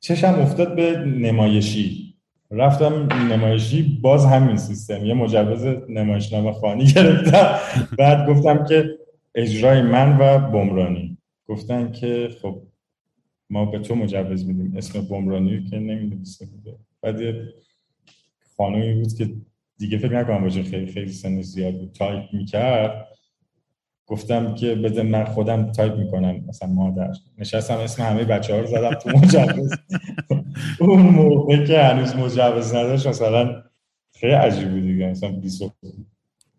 چشم 0.00 0.34
افتاد 0.34 0.76
به 0.76 0.96
نمایشی. 0.98 2.14
رفتم 2.50 3.08
نمایشی 3.32 3.98
باز 4.02 4.24
همین 4.24 4.56
سیستم. 4.56 5.04
یه 5.04 5.14
مجوز 5.14 5.64
نمایشنامه 5.88 6.52
خانی 6.52 6.86
گرفتم. 6.86 7.58
بعد 7.98 8.28
گفتم 8.28 8.64
که 8.64 8.98
اجرای 9.34 9.82
من 9.82 10.18
و 10.20 10.50
بمرانی. 10.50 11.16
گفتن 11.48 11.92
که 11.92 12.30
خب 12.42 12.62
ما 13.50 13.64
به 13.64 13.78
تو 13.78 13.94
مجوز 13.94 14.46
میدیم. 14.46 14.76
اسم 14.76 15.00
بمرانی 15.00 15.64
که 15.70 15.78
نمی‌دونسته 15.78 16.46
بوده 16.46 16.76
بعد 17.02 17.20
یه 17.20 17.54
خانومی 18.56 18.94
بود 18.94 19.14
که 19.14 19.30
دیگه 19.78 19.98
فکر 19.98 20.20
نکنم 20.20 20.40
باشه 20.40 20.62
خیلی 20.62 20.92
خیلی 20.92 21.12
سن 21.12 21.42
زیاد 21.42 21.74
بود. 21.78 21.92
تایپ 21.92 22.24
می‌کرد. 22.32 23.08
گفتم 24.06 24.54
که 24.54 24.74
بده 24.74 25.02
من 25.02 25.24
خودم 25.24 25.72
تایپ 25.72 25.96
می‌کنم 25.96 26.44
مثلا 26.48 26.68
مادر. 26.68 27.12
نشستم 27.38 27.76
اسم 27.78 28.02
همه 28.02 28.24
بچه 28.24 28.54
ها 28.54 28.60
رو 28.60 28.66
زدم 28.66 28.94
تو 28.94 29.10
مجوز. 29.10 29.72
اون 30.80 31.00
موقع 31.00 31.66
که 31.66 31.82
هنوز 31.82 32.16
مجوز 32.16 32.74
نداشت 32.74 33.06
مثلا 33.06 33.62
خیلی 34.14 34.32
عجیب 34.32 34.70
بود 34.70 34.82
دیگه. 34.82 35.06
مثلا 35.06 35.30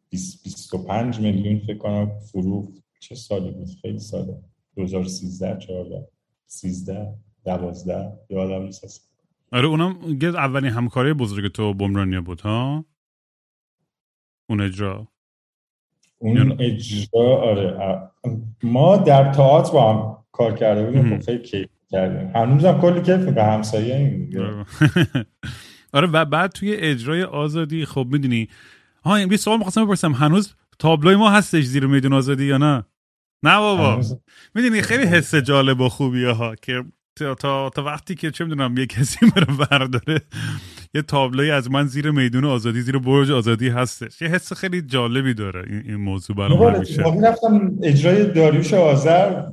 25 0.10 1.20
میلیون 1.20 1.60
فکر 1.60 1.78
کنم 1.78 2.20
فروخت 2.20 2.72
چه 3.00 3.16
سالی 3.16 3.52
بود؟ 3.52 3.70
خیلی 3.82 4.00
ساله. 4.00 4.38
2013 4.76 5.58
14 5.58 6.08
13 6.48 7.14
12 7.46 8.12
یادم 8.30 8.64
نیست. 8.64 9.10
آره 9.52 9.68
اونم 9.68 9.98
اولین 10.22 10.72
همکاری 10.72 11.14
بزرگ 11.14 11.52
تو 11.52 11.74
بمرانیا 11.74 12.22
بود 12.22 12.42
ها؟ 12.42 12.86
اون 14.50 14.62
اجرا. 14.62 15.08
اون 16.18 16.58
اجرا 16.60 17.38
آره. 17.38 18.00
ما 18.64 18.98
در 18.98 19.32
تئاتر 19.34 19.74
با 19.74 19.94
هم 19.94 20.18
کار 20.32 20.54
کرده 20.56 20.86
بودیم 20.86 21.18
خب 21.18 21.26
خیلی 21.26 21.44
کیف 21.44 21.70
کردیم. 21.92 22.32
هنوزم 22.36 22.82
کلی 22.82 23.02
کیف 23.02 23.26
به 23.26 23.44
همسایه 23.44 23.96
این 23.96 24.40
آره. 24.40 24.66
آره 25.94 26.08
و 26.08 26.26
بعد 26.26 26.52
توی 26.52 26.76
اجرای 26.76 27.24
آزادی 27.24 27.86
خب 27.86 28.08
می‌دونی 28.12 28.48
ها 29.06 29.20
یه 29.20 29.38
سوال 29.38 29.58
می‌خواستم 29.58 29.86
بپرسم. 29.86 30.12
هنوز 30.12 30.56
تابلوی 30.80 31.16
ما 31.16 31.30
هستش 31.30 31.64
زیر 31.64 31.86
میدون 31.86 32.14
آزادی 32.14 32.46
یا 32.46 32.58
نه؟ 32.58 32.84
نه 33.44 33.58
بابا. 33.58 34.02
می‌دونی 34.56 34.82
خیلی 34.82 35.04
حس 35.04 35.36
جالب 35.36 35.82
و 35.82 35.90
خوبیه 35.90 36.30
ها 36.30 36.56
که 36.56 36.84
تا, 37.26 37.36
تا, 37.36 37.70
تا 37.70 37.84
وقتی 37.84 38.16
که 38.16 38.32
چه 38.32 38.44
می‌دونم 38.44 38.78
یه 38.78 38.86
کسی 38.86 39.26
رو 39.36 39.66
برداره 39.66 40.22
یه 40.94 41.02
تابلوی 41.02 41.52
از 41.52 41.72
من 41.72 41.88
زیر 41.88 42.12
میدون 42.12 42.46
آزادی 42.46 42.82
زیر 42.82 42.98
برج 42.98 43.32
آزادی 43.32 43.70
هستش. 43.70 44.22
یه 44.22 44.28
حس 44.28 44.54
خیلی 44.54 44.82
جالبی 44.82 45.34
داره 45.34 45.66
این, 45.70 45.84
این 45.86 45.96
موضوع 45.96 46.36
برام 46.36 46.76
همیشه. 46.76 47.04
رفتم 47.24 47.72
اجرای 47.84 48.32
داریوش 48.32 48.74
آذر 48.74 49.44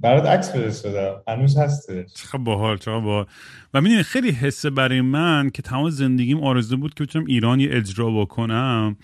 برات 0.00 0.26
عکس 0.26 0.52
فرستادم. 0.52 1.14
هنوز 1.28 1.56
هستش. 1.56 2.14
چقدر 2.14 2.38
باحال 2.38 2.76
چقدر 2.76 3.00
باحال. 3.00 3.26
و 3.74 3.80
می‌دونی 3.80 4.02
خیلی 4.02 4.30
حسه 4.30 4.70
برای 4.70 5.00
من 5.00 5.50
که 5.50 5.62
تمام 5.62 5.90
زندگیم 5.90 6.40
آرزو 6.40 6.76
بود 6.76 6.94
که 6.94 7.04
بتونم 7.04 7.24
ایران 7.24 7.60
یه 7.60 7.68
اجرا 7.72 8.10
بکنم. 8.10 8.96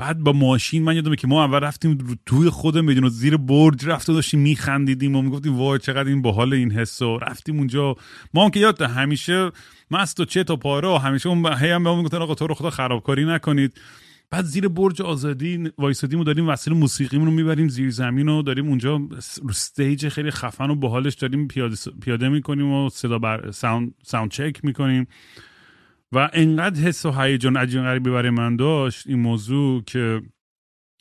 بعد 0.00 0.18
با 0.18 0.32
ماشین 0.32 0.82
من 0.82 0.94
یادمه 0.94 1.16
که 1.16 1.26
ما 1.26 1.44
اول 1.44 1.58
رفتیم 1.58 2.18
توی 2.26 2.50
خود 2.50 2.78
میدون 2.78 3.08
زیر 3.08 3.36
برج 3.36 3.86
رفت 3.86 4.08
و 4.08 4.14
داشتیم 4.14 4.40
میخندیدیم 4.40 5.16
و 5.16 5.22
می‌گفتیم 5.22 5.56
وای 5.56 5.78
چقدر 5.78 6.08
این 6.08 6.22
باحال 6.22 6.52
این 6.52 6.72
حس 6.72 7.02
و 7.02 7.18
رفتیم 7.18 7.58
اونجا. 7.58 7.96
ما 8.34 8.44
هم 8.44 8.50
که 8.50 8.60
یاد 8.60 8.82
همیشه 8.82 9.50
مست 9.90 10.20
و 10.20 10.24
چت 10.24 10.44
و 10.44 10.56
پاره 10.56 10.98
همیشه 10.98 11.28
اون 11.28 11.52
هی 11.52 11.70
هم 11.70 11.84
بهمون 11.84 12.04
گفتن 12.04 12.16
آقا 12.16 12.34
تو 12.34 12.46
رو 12.46 12.54
خدا 12.54 12.70
خرابکاری 12.70 13.24
نکنید. 13.24 13.80
بعد 14.30 14.44
زیر 14.44 14.68
برج 14.68 15.02
آزادی 15.02 15.70
وایسادیم 15.78 16.20
و 16.20 16.24
داریم 16.24 16.48
وسیله 16.48 16.76
موسیقیمون 16.76 17.26
رو 17.26 17.32
می‌بریم 17.32 17.68
زیر 17.68 17.90
زمین 17.90 18.28
و 18.28 18.42
داریم 18.42 18.68
اونجا 18.68 18.96
رو 18.96 19.08
stage 19.48 20.08
خیلی 20.08 20.30
خفن 20.30 20.70
و 20.70 20.74
باحالش 20.74 21.14
داریم 21.14 21.48
پیاده, 21.48 21.76
پیاده 22.02 22.28
می‌کنیم 22.28 22.72
و 22.72 22.90
صدا 22.90 23.18
بر 23.18 23.50
sound, 23.50 23.94
sound 24.02 24.30
check 24.30 24.64
می‌کنیم. 24.64 25.06
و 26.12 26.30
انقدر 26.32 26.80
حس 26.80 27.06
و 27.06 27.10
هیجان 27.10 27.56
عجیب 27.56 27.82
غریبی 27.82 28.10
برای 28.10 28.30
من 28.30 28.56
داشت 28.56 29.06
این 29.06 29.18
موضوع 29.20 29.82
که 29.82 30.22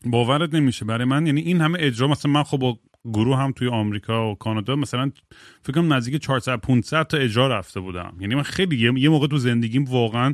باورت 0.06 0.54
نمیشه. 0.54 0.86
برای 0.86 1.06
من 1.06 1.28
یعنی 1.28 1.42
این 1.42 1.62
همه 1.62 1.78
اجرا 1.82 2.08
مثلا 2.08 2.32
من 2.32 2.44
خب 2.44 2.58
با 2.58 2.80
گروه 3.14 3.38
هم 3.38 3.52
توی 3.52 3.68
آمریکا 3.68 4.32
و 4.32 4.36
کانادا 4.36 4.76
مثلا 4.76 5.12
فکر 5.64 5.74
کنم 5.74 5.94
نزدیک 5.94 6.22
400 6.22 6.58
500 6.58 7.04
تا 7.04 7.18
اجرا 7.18 7.48
رفته 7.48 7.80
بودم. 7.80 8.18
یعنی 8.20 8.36
من 8.36 8.44
خیلی 8.44 9.00
یه 9.00 9.10
موقع 9.10 9.28
تو 9.28 9.38
زندگیم 9.38 9.84
واقعا 9.84 10.34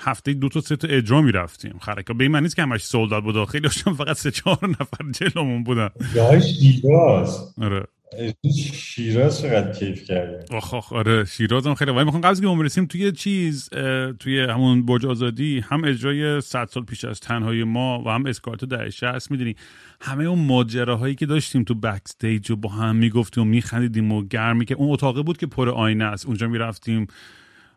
هفته 0.00 0.32
دو 0.32 0.48
تا 0.48 0.60
سه 0.60 0.76
تا 0.76 0.88
اجرا 0.88 1.20
می‌رفتیم. 1.20 1.78
خرکا 1.78 2.14
به 2.14 2.24
این 2.24 2.32
معنی 2.32 2.42
نیست 2.42 2.56
که 2.56 2.62
همش 2.62 2.84
سولداد 2.84 3.22
بود 3.22 3.44
خیلی 3.44 3.68
فقط 3.68 4.16
سه 4.16 4.30
چهار 4.30 4.58
نفر 4.68 5.10
جلومون 5.12 5.64
بودن. 5.64 5.88
یاش 6.14 6.58
دیگاز 6.60 7.54
آره. 7.60 7.84
شیراز 8.72 9.42
چقدر 9.42 9.72
کیف 9.72 10.04
کردیم 10.04 10.56
آخ 10.56 10.74
آخ 10.74 10.92
آره 10.92 11.24
شیراز 11.24 11.66
هم 11.66 11.74
خیلی 11.74 11.90
ولی 11.90 12.04
می‌خوام 12.04 12.22
قبل 12.22 12.34
که 12.34 12.46
برسیم 12.46 12.86
توی 12.86 13.12
چیز 13.12 13.68
توی 14.20 14.40
همون 14.40 14.86
برج 14.86 15.06
آزادی 15.06 15.60
هم 15.60 15.84
اجرای 15.84 16.40
100 16.40 16.68
سال 16.70 16.84
پیش 16.84 17.04
از 17.04 17.20
تنهای 17.20 17.64
ما 17.64 18.02
و 18.06 18.08
هم 18.08 18.26
اسکارتو 18.26 18.66
در 18.66 18.90
60 18.90 19.30
می‌دونی؟ 19.30 19.56
همه 20.00 20.24
اون 20.24 20.38
ماجراهایی 20.38 21.14
که 21.14 21.26
داشتیم 21.26 21.64
تو 21.64 21.74
بک 21.74 22.02
استیج 22.06 22.50
و 22.50 22.56
با 22.56 22.68
هم 22.68 22.96
می‌گفتیم 22.96 23.44
و 23.44 23.46
میخندیدیم 23.46 24.12
و 24.12 24.22
گرمی 24.22 24.64
که 24.64 24.74
اون 24.74 24.92
اتاقه 24.92 25.22
بود 25.22 25.36
که 25.36 25.46
پر 25.46 25.70
آینه 25.70 26.04
است. 26.04 26.26
اونجا 26.26 26.48
می‌رفتیم. 26.48 27.06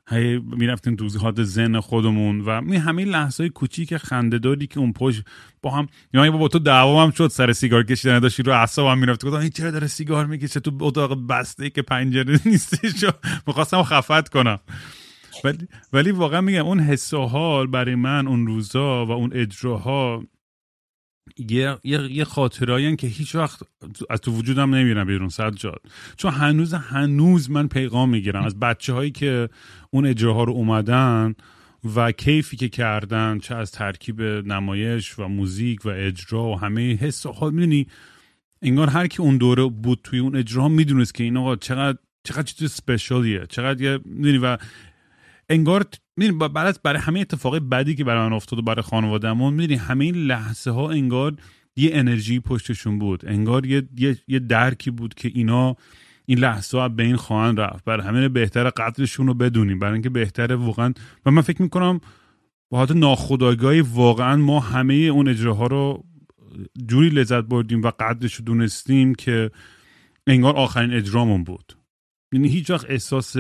هی 0.09 0.39
می‌رفتیم 0.39 0.95
توضیحات 0.95 1.43
زن 1.43 1.79
خودمون 1.79 2.41
و 2.41 2.61
می 2.61 2.77
همه 2.77 3.05
لحظه 3.05 3.49
کوچیک 3.49 3.97
خنده 3.97 4.39
داری 4.39 4.67
که 4.67 4.79
اون 4.79 4.93
پشت 4.93 5.23
با 5.61 5.71
هم 5.71 5.87
یعنی 6.13 6.29
با 6.29 6.47
تو 6.47 6.59
دعوا 6.59 7.03
هم 7.03 7.11
شد 7.11 7.27
سر 7.27 7.53
سیگار 7.53 7.83
کشیدن 7.83 8.19
داشتی 8.19 8.43
رو 8.43 8.53
هم 8.77 8.97
می‌رفت 8.97 9.25
گفتم 9.25 9.39
این 9.39 9.49
چرا 9.49 9.71
داره 9.71 9.87
سیگار 9.87 10.25
می‌کشه 10.25 10.59
تو 10.59 10.77
اتاق 10.81 11.27
بسته 11.27 11.69
که 11.69 11.81
پنجره 11.81 12.39
نیستش؟ 12.45 13.05
می‌خواستم 13.47 13.83
خفت 13.83 14.29
کنم. 14.29 14.59
ولی, 15.43 15.67
ولی 15.93 16.11
واقعا 16.11 16.41
میگم 16.41 16.65
اون 16.65 16.79
حس 16.79 17.13
و 17.13 17.25
حال 17.25 17.67
برای 17.67 17.95
من 17.95 18.27
اون 18.27 18.47
روزا 18.47 19.05
و 19.05 19.11
اون 19.11 19.31
اجراها 19.33 20.23
یه, 21.37 21.77
یه, 21.83 22.11
یه 22.11 22.23
خاطرایی 22.23 22.95
که 22.95 23.07
هیچ 23.07 23.35
وقت 23.35 23.59
از 24.09 24.21
تو 24.21 24.31
وجودم 24.31 24.75
نمیرن 24.75 25.03
بیرون 25.03 25.29
سجاد 25.29 25.81
چون 26.17 26.31
هنوز 26.31 26.73
هنوز 26.73 27.49
من 27.49 27.67
پیغام 27.67 28.09
می‌گیرم. 28.09 28.43
از 28.43 28.59
بچه 28.59 28.93
هایی 28.93 29.11
که 29.11 29.49
اون 29.89 30.05
اجراها 30.05 30.43
رو 30.43 30.53
اومدن 30.53 31.35
و 31.95 32.11
کیفی 32.11 32.57
که 32.57 32.69
کردن 32.69 33.39
چه 33.39 33.55
از 33.55 33.71
ترکیب 33.71 34.21
نمایش 34.21 35.19
و 35.19 35.27
موزیک 35.27 35.85
و 35.85 35.89
اجرا 35.89 36.43
و 36.43 36.59
همه 36.59 36.95
حس 36.95 37.25
حال 37.25 37.53
می‌دونی؟ 37.53 37.87
انگار 38.61 38.89
هر 38.89 39.07
کی 39.07 39.21
اون 39.21 39.37
دوره 39.37 39.63
بود 39.63 39.99
توی 40.03 40.19
اون 40.19 40.35
اجرا 40.35 40.67
می‌دونست 40.67 41.13
که 41.13 41.23
این 41.23 41.37
آقا 41.37 41.55
چقدر 41.55 41.97
چقدر 42.23 42.43
چیز 42.43 42.71
سپیشالیه 42.71 43.45
چقدر 43.49 43.81
یه 43.81 43.99
می‌دونی؟ 44.05 44.37
و 44.37 44.57
انگار 45.49 45.85
می‌دونی 46.17 46.49
برای 46.53 46.73
برای 46.83 46.99
همه 46.99 47.19
اتفاقی 47.19 47.59
بدی 47.59 47.95
که 47.95 48.03
برای 48.03 48.29
من 48.29 48.33
افتاد 48.33 48.59
و 48.59 48.61
برای 48.61 48.81
خانوادهمون 48.81 49.53
می‌دونی 49.53 49.79
همه 49.79 50.05
این 50.05 50.15
لحظه 50.15 50.71
ها 50.71 50.91
انگار 50.91 51.35
یه 51.75 51.89
انرژی 51.93 52.39
پشتشون 52.39 52.99
بود. 52.99 53.25
انگار 53.27 53.65
یه, 53.65 53.83
یه،, 53.97 54.17
یه 54.27 54.39
درکی 54.39 54.91
بود 54.91 55.13
که 55.13 55.31
اینا 55.33 55.75
این 56.25 56.39
لحظه 56.39 56.77
ها 56.77 56.89
به 56.89 57.03
این 57.03 57.15
خواهند 57.15 57.59
رفت. 57.59 57.85
برای 57.85 58.07
همین 58.07 58.27
بهتر 58.27 58.69
قدرشون 58.69 59.27
رو 59.27 59.33
بدونیم. 59.33 59.79
برای 59.79 59.93
اینکه 59.93 60.09
بهتره 60.09 60.55
واقعا 60.55 60.93
و 61.25 61.31
من 61.31 61.41
فکر 61.41 61.61
می‌کنم 61.61 62.01
با 62.69 62.77
حالت 62.77 62.91
ناخداگاهی 62.91 63.81
واقعا 63.81 64.35
ما 64.35 64.59
همه 64.59 64.93
اون 64.93 65.27
اجراها 65.27 65.67
رو 65.67 66.05
جوری 66.87 67.09
لذت 67.09 67.43
بردیم 67.43 67.81
و 67.81 67.91
قدرش 67.99 68.33
رو 68.33 68.45
دونستیم 68.45 69.15
که 69.15 69.51
انگار 70.27 70.55
آخرین 70.55 70.93
اجرامون 70.93 71.43
بود. 71.43 71.73
یعنی 72.33 72.49
هیچ 72.49 72.69
وقت 72.69 72.85
احساس 72.89 73.35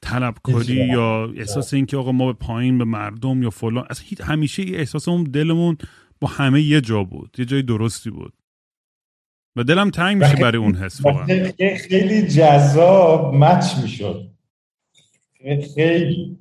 طلبکاری 0.00 0.74
یا 0.74 1.32
احساس 1.36 1.74
اینکه 1.74 1.96
آقا 1.96 2.12
ما 2.12 2.26
به 2.26 2.32
پایین 2.32 2.78
به 2.78 2.84
مردم 2.84 3.42
یا 3.42 3.50
فلان 3.50 3.86
از 3.90 4.02
همیشه 4.20 4.62
احساس 4.62 5.08
اون 5.08 5.24
دلمون 5.24 5.76
با 6.20 6.28
همه 6.28 6.62
یه 6.62 6.80
جا 6.80 7.04
بود 7.04 7.36
یه 7.38 7.44
جای 7.44 7.62
درستی 7.62 8.10
بود. 8.10 8.32
و 9.56 9.64
دلم 9.64 9.90
تنگ 9.90 10.22
میشه 10.22 10.36
برای 10.36 10.58
اون 10.58 10.74
حس 10.74 11.00
خیلی 11.88 12.28
جذاب 12.28 13.34
مچ 13.34 13.64
می‌شد. 13.82 14.30
خیلی. 15.74 16.38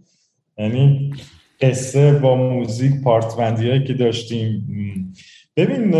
یعنی 0.57 1.13
قصه 1.61 2.19
با 2.19 2.35
موزیک 2.35 3.01
پارتمندی 3.03 3.69
هایی 3.69 3.83
که 3.83 3.93
داشتیم. 3.93 5.13
ببین 5.55 5.95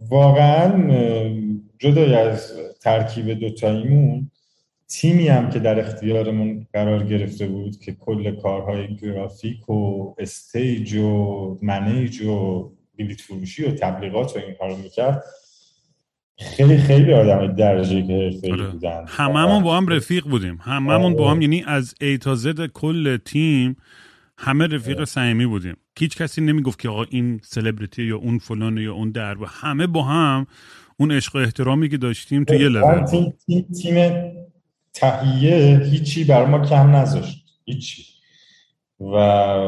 واقعا 0.00 0.72
جدای 1.78 2.14
از 2.14 2.52
ترکیب 2.80 3.30
دوتاییمون 3.30 4.30
تیمی 4.88 5.28
هم 5.28 5.50
که 5.50 5.58
در 5.58 5.80
اختیارمون 5.80 6.66
قرار 6.72 7.04
گرفته 7.04 7.46
بود 7.46 7.80
که 7.80 7.92
کل 7.92 8.36
کارهای 8.36 8.96
گرافیک 8.96 9.70
و 9.70 10.14
استیج 10.18 10.94
و 10.94 11.58
منیج 11.62 12.22
و 12.22 12.70
بلیت 12.98 13.20
فروشی 13.20 13.64
و 13.64 13.70
تبلیغات 13.70 14.36
و 14.36 14.38
این 14.38 14.54
کارو 14.54 14.76
می‌کرد 14.76 15.24
خیلی 16.38 16.78
خیلی 16.78 17.12
آدم 17.12 17.54
درجه 17.54 18.02
که 18.02 18.12
حرفه‌ای 18.12 18.52
آره. 18.52 18.70
بودن 18.70 19.04
هممون 19.08 19.62
با 19.62 19.76
هم 19.76 19.86
رفیق 19.86 20.24
بودیم 20.24 20.58
هممون 20.62 21.16
با 21.16 21.30
هم 21.30 21.36
آره. 21.36 21.42
یعنی 21.42 21.64
از 21.66 21.94
ای 22.00 22.18
تا 22.18 22.34
زد 22.34 22.66
کل 22.66 23.16
تیم 23.16 23.76
همه 24.38 24.66
رفیق 24.66 24.96
آره. 24.96 25.04
صمیمی 25.04 25.46
بودیم 25.46 25.76
هیچ 25.98 26.16
کسی 26.16 26.40
نمی‌گفت 26.40 26.78
که 26.78 26.88
آقا 26.88 27.04
این 27.10 27.40
سلبریتی 27.44 28.02
یا 28.02 28.16
اون 28.16 28.38
فلان 28.38 28.78
یا 28.78 28.94
اون 28.94 29.10
در 29.10 29.42
و 29.42 29.46
همه 29.46 29.86
با 29.86 30.02
هم 30.02 30.46
اون 30.96 31.12
عشق 31.12 31.36
و 31.36 31.38
احترامی 31.38 31.88
که 31.88 31.96
داشتیم 31.96 32.44
تو 32.44 32.54
یه 32.54 32.68
لول 32.68 33.04
تیم, 33.04 33.34
تیم, 33.46 33.66
تیم 33.82 33.94
تهیه 35.00 35.80
هیچی 35.84 36.24
بر 36.24 36.46
ما 36.46 36.66
کم 36.66 36.96
نذاشت 36.96 37.44
هیچی. 37.64 38.04
و 39.00 39.14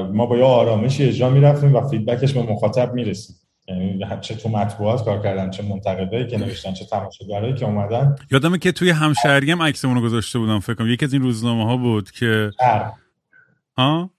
ما 0.05 0.27
با 0.27 0.37
یه 0.37 0.45
آرامشی 0.45 1.05
اجرا 1.05 1.31
می‌رفتیم 1.31 1.75
و 1.75 1.89
فیدبکش 1.89 2.33
به 2.33 2.43
مخاطب 2.43 2.95
می‌رسیم 2.95 3.37
یعنی 3.69 4.05
چه 4.21 4.35
تو 4.35 4.49
مطبوعات 4.49 5.05
کار 5.05 5.23
کردن 5.23 5.51
چه 5.51 5.63
منتقدایی 5.63 6.27
که 6.27 6.39
نوشتن 6.39 6.73
چه 6.73 6.85
تماشاگرایی 6.85 7.55
که 7.55 7.65
اومدن. 7.65 8.17
یادمه 8.31 8.59
که 8.59 8.73
توی 8.73 8.91
همشهری 8.91 9.51
هم 9.51 9.63
عکسمون 9.63 9.95
رو 9.95 10.03
گذاشته 10.03 10.39
بودم 10.39 10.61
فکر 10.61 10.75
کنم. 10.75 10.89
یکی 10.89 11.05
از 11.05 11.13
این 11.13 11.23
روزنامه 11.23 11.65
ها 11.65 11.77
بود 11.77 12.11
که 12.11 12.51
شرق 12.61 12.93
ها؟ 13.77 14.11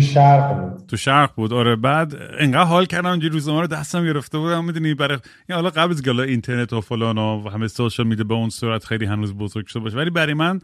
تو 0.00 0.06
شرق 0.06 0.60
بود. 0.60 0.86
تو 0.86 0.96
شرق 0.96 1.34
بود. 1.34 1.52
آره 1.52 1.76
بعد 1.76 2.14
انقدر 2.38 2.64
حال 2.64 2.86
کردم 2.86 3.10
اینجوری 3.10 3.32
روزنامه 3.32 3.60
رو 3.60 3.66
دستم 3.66 4.04
گرفته 4.04 4.38
بودم. 4.38 4.64
می‌دونی 4.64 4.94
برای 4.94 5.18
این 5.48 5.56
حالا 5.56 5.70
قبل 5.70 5.90
از 5.92 6.02
گلا 6.02 6.22
اینترنت 6.22 6.72
و 6.72 6.80
فلان 6.80 7.18
و 7.18 7.48
همه 7.48 7.68
سوشال 7.68 8.06
میده 8.06 8.24
به 8.24 8.34
اون 8.34 8.50
صورت 8.50 8.84
خیلی 8.84 9.04
هنوز 9.04 9.34
بزرگ 9.34 9.66
شده 9.66 9.82
باشه 9.82 9.96
ولی 9.96 10.10
برای 10.10 10.34
من 10.34 10.60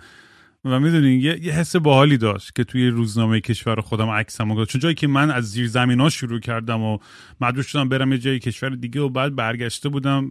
و 0.64 0.80
می‌دونی 0.80 1.14
یه،, 1.14 1.44
یه 1.44 1.52
حس 1.52 1.76
باحالی 1.76 2.16
داشت 2.16 2.54
که 2.54 2.64
توی 2.64 2.88
روزنامه 2.88 3.40
کشور 3.40 3.80
خودم 3.80 4.08
عکسمو 4.08 4.54
گذاشتم 4.54 4.72
چون 4.72 4.80
جایی 4.80 4.94
که 4.94 5.06
من 5.06 5.30
از 5.30 5.44
زیر 5.50 5.68
زمین 5.68 6.00
ها 6.00 6.08
شروع 6.08 6.40
کردم 6.40 6.82
و 6.82 6.98
مجبور 7.40 7.62
شدم 7.62 7.88
برم 7.88 8.12
یه 8.12 8.18
جای 8.18 8.38
کشور 8.38 8.68
دیگه 8.68 9.00
و 9.00 9.08
بعد 9.08 9.34
برگشته 9.34 9.88
بودم 9.88 10.30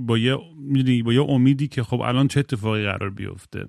با 0.00 0.18
یه 0.18 0.36
با 1.04 1.12
یه 1.12 1.22
امیدی 1.22 1.68
که 1.68 1.82
خب 1.82 2.00
الان 2.00 2.28
چه 2.28 2.40
اتفاقی 2.40 2.84
قرار 2.84 3.10
بیفته. 3.10 3.68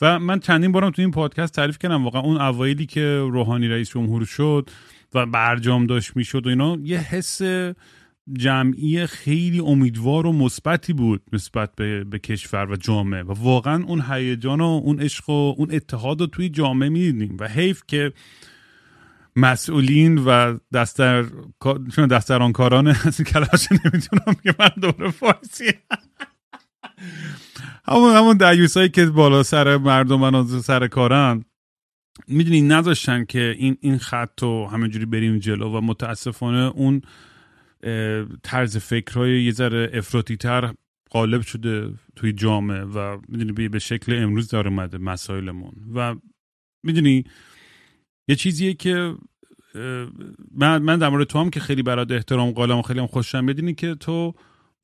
و 0.00 0.18
من 0.18 0.40
چندین 0.40 0.72
بارم 0.72 0.90
تو 0.90 1.02
این 1.02 1.10
پادکست 1.10 1.54
تعریف 1.54 1.78
کردم 1.78 2.04
واقعا 2.04 2.22
اون 2.22 2.40
اوایلی 2.40 2.86
که 2.86 3.18
روحانی 3.30 3.68
رئیس 3.68 3.90
جمهور 3.90 4.24
شد 4.24 4.70
و 5.14 5.26
برجام 5.26 5.86
داشت 5.86 6.16
می‌شد 6.16 6.46
و 6.46 6.48
اینا 6.48 6.78
یه 6.82 6.98
حس 6.98 7.42
جمعی 8.32 9.06
خیلی 9.06 9.60
امیدوار 9.60 10.26
و 10.26 10.32
مثبتی 10.32 10.92
بود 10.92 11.22
نسبت 11.32 11.70
به, 11.76 12.04
به 12.04 12.18
کشور 12.18 12.70
و 12.70 12.76
جامعه 12.76 13.22
و 13.22 13.32
واقعا 13.32 13.84
اون 13.84 14.04
هیجان 14.10 14.60
و 14.60 14.64
اون 14.64 15.00
عشق 15.00 15.30
و 15.30 15.54
اون 15.58 15.68
اتحاد 15.70 16.20
رو 16.20 16.26
توی 16.26 16.48
جامعه 16.48 16.88
می‌دیدیم 16.88 17.36
و 17.40 17.48
حیف 17.48 17.82
که 17.86 18.12
مسئولین 19.36 20.18
و 20.18 20.58
دستر 20.72 21.24
چون 21.94 22.06
دستران 22.06 22.52
کاران 22.52 22.86
از 22.86 23.20
این 23.20 23.24
کلاش 23.32 23.68
نمی‌تونم 23.72 24.36
که 24.42 24.54
من 24.58 24.70
دوره 24.80 25.10
فارسی 25.10 25.72
همون 27.84 28.14
همون 28.14 28.66
هایی 28.76 28.88
که 28.88 29.06
بالا 29.06 29.42
سر 29.42 29.76
مردم 29.76 30.22
و 30.22 30.60
سر 30.60 30.86
کارن 30.86 31.44
می‌دونی 32.28 32.60
نذاشتن 32.60 33.24
که 33.24 33.54
این 33.58 33.76
این 33.80 33.98
خط 33.98 34.42
رو 34.42 34.66
همینجوری 34.66 35.06
بریم 35.06 35.38
جلو 35.38 35.68
و 35.68 35.80
متاسفانه 35.80 36.58
اون 36.58 37.02
طرز 38.42 38.76
فکرهای 38.76 39.42
یه 39.42 39.52
ذره 39.52 39.90
افراطی 39.92 40.36
تر 40.36 40.74
غالب 41.10 41.42
شده 41.42 41.94
توی 42.16 42.32
جامعه 42.32 42.80
و 42.80 43.18
می‌دونی 43.28 43.68
به 43.68 43.78
شکل 43.78 44.22
امروز 44.22 44.48
داره 44.48 44.70
اومده 44.70 44.98
مسائلمون. 44.98 45.72
و 45.94 46.14
می‌دونی 46.84 47.24
یه 48.28 48.36
چیزیه 48.36 48.74
که 48.74 49.14
من 50.54 50.82
من 50.82 50.98
در 50.98 51.08
مورد 51.08 51.26
تو 51.26 51.38
هم 51.38 51.50
که 51.50 51.60
خیلی 51.60 51.82
برات 51.82 52.10
احترام 52.10 52.50
قائلم 52.50 52.82
خیلی 52.82 53.00
هم 53.00 53.06
خوشم 53.06 53.44
می‌دونی 53.44 53.74
که 53.74 53.94
تو 53.94 54.34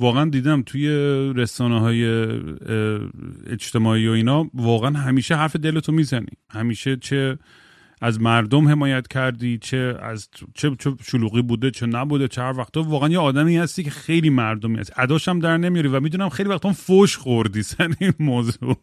واقعا 0.02 0.30
دیدم 0.30 0.62
توی 0.62 0.88
رسانه 1.36 1.80
های 1.80 2.04
اجتماعی 3.46 4.08
و 4.08 4.10
اینا 4.10 4.50
واقعا 4.54 4.98
همیشه 4.98 5.36
حرف 5.36 5.56
دلتو 5.56 5.92
می‌زنی. 5.92 6.26
همیشه 6.50 6.96
چه 6.96 7.38
از 8.00 8.20
مردم 8.20 8.68
حمایت 8.68 9.08
کردی 9.08 9.58
چه 9.58 9.96
از 10.02 10.28
چه, 10.54 10.76
چه 10.78 10.94
شلوغی 11.02 11.42
بوده 11.42 11.70
چه 11.70 11.86
نبوده 11.86 12.28
چه 12.28 12.42
هر 12.42 12.58
وقتا. 12.58 12.82
واقعا 12.82 13.08
یه 13.08 13.18
آدمی 13.18 13.56
هستی 13.56 13.82
که 13.82 13.90
خیلی 13.90 14.30
مردمی 14.30 14.78
هست. 14.78 14.92
اداشم 14.96 15.38
در 15.38 15.56
نمیاری 15.56 15.88
و 15.88 16.00
می‌دونم 16.00 16.28
خیلی 16.28 16.48
وقتا 16.48 16.72
فوش 16.72 17.16
خوردی. 17.16 17.62
سن 17.62 17.94
این 18.00 18.12
موضوع. 18.18 18.76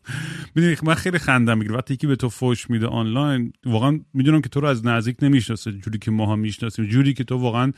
می‌دونی 0.55 0.75
من 0.83 0.93
خیلی 0.93 1.17
خندم 1.17 1.57
می‌گیره 1.57 1.75
وقتی 1.75 1.97
که 1.97 2.07
به 2.07 2.15
تو 2.15 2.29
فوش 2.29 2.69
میده 2.69 2.87
آنلاین 2.87 3.53
واقعا 3.65 3.99
می‌دونم 4.13 4.41
که 4.41 4.49
تو 4.49 4.59
رو 4.59 4.67
از 4.67 4.85
نزدیک 4.85 5.17
نمی‌شناسه. 5.21 5.71
جوری 5.71 5.97
که 5.99 6.11
ماها 6.11 6.35
می‌شناسیم. 6.35 6.85
جوری 6.85 7.13
که 7.13 7.23
تو 7.23 7.37
واقعا 7.37 7.71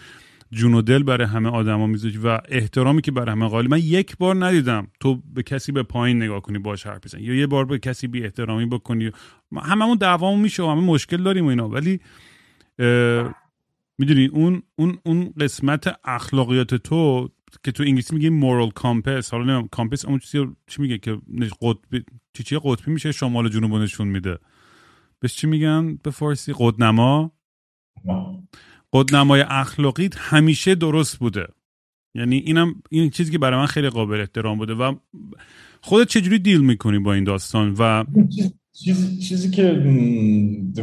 جون 0.51 0.73
و 0.73 0.81
دل 0.81 1.03
برای 1.03 1.27
همه 1.27 1.49
آدما 1.49 1.87
می‌ذاری 1.87 2.17
و 2.17 2.39
احترامی 2.49 3.01
که 3.01 3.11
برای 3.11 3.31
همه 3.31 3.47
قائل. 3.47 3.67
من 3.67 3.79
یک 3.79 4.17
بار 4.17 4.45
ندیدم 4.45 4.87
تو 4.99 5.21
به 5.33 5.43
کسی 5.43 5.71
به 5.71 5.83
پایین 5.83 6.23
نگاه 6.23 6.41
کنی 6.41 6.59
باش 6.59 6.85
حرف 6.85 7.05
بزنی. 7.05 7.23
یا 7.23 7.35
یه 7.35 7.47
بار 7.47 7.65
به 7.65 7.79
کسی 7.79 8.07
بی 8.07 8.23
احترامی 8.23 8.65
بکنی. 8.65 9.11
هممون 9.61 9.97
دعوامون 9.97 10.39
میشه 10.39 10.63
و 10.63 10.67
همه 10.67 10.81
مشکل 10.81 11.23
داریم 11.23 11.45
و 11.45 11.47
اینا. 11.47 11.69
ولی 11.69 11.99
می‌دونی 13.97 14.25
اون 14.25 14.63
اون 14.75 14.97
اون 15.03 15.33
قسمت 15.39 15.99
اخلاقیات 16.03 16.75
تو 16.75 17.29
که 17.63 17.71
تو 17.71 17.83
انگلیسی 17.83 18.15
میگه 18.15 18.29
مورال 18.29 18.69
کامپس 18.69 19.31
حالا 19.31 19.43
نمیم 19.43 19.67
کامپس 19.67 20.05
اون 20.05 20.19
چیزی 20.19 20.47
چی 20.67 20.81
میگه 20.81 20.97
که 20.97 21.17
قطبی 21.61 22.03
چی 22.33 22.43
چی 22.43 22.59
قطبی 22.63 22.91
میشه 22.91 23.11
شمال 23.11 23.49
جنوب 23.49 23.75
نشون 23.75 24.07
میده. 24.07 24.37
بهش 25.19 25.35
چی 25.35 25.47
میگن؟ 25.47 25.95
به 26.03 26.11
فارسی 26.11 26.53
قطنما 26.57 27.31
خودنمای 28.91 29.41
اخلاقی 29.41 30.09
همیشه 30.17 30.75
درست 30.75 31.17
بوده. 31.17 31.47
یعنی 32.15 32.35
اینم 32.35 32.75
این 32.89 33.09
چیزی 33.09 33.31
که 33.31 33.37
برای 33.37 33.59
من 33.59 33.65
خیلی 33.65 33.89
قابل 33.89 34.19
احترام 34.19 34.57
بوده 34.57 34.73
و 34.73 34.95
خودت 35.81 36.07
چجوری 36.07 36.39
دیل 36.39 36.61
می‌کنی 36.61 36.99
با 36.99 37.13
این 37.13 37.23
داستان 37.23 37.75
و 37.79 38.03
چیزی, 38.73 39.17
چیزی 39.17 39.51
که 39.51 39.71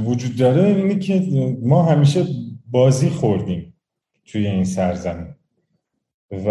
وجود 0.04 0.36
داره 0.36 0.76
اینه 0.76 0.98
که 0.98 1.28
ما 1.62 1.82
همیشه 1.82 2.26
بازی 2.70 3.08
خوردیم 3.08 3.74
توی 4.26 4.46
این 4.46 4.64
سرزمین. 4.64 5.34
و 6.30 6.48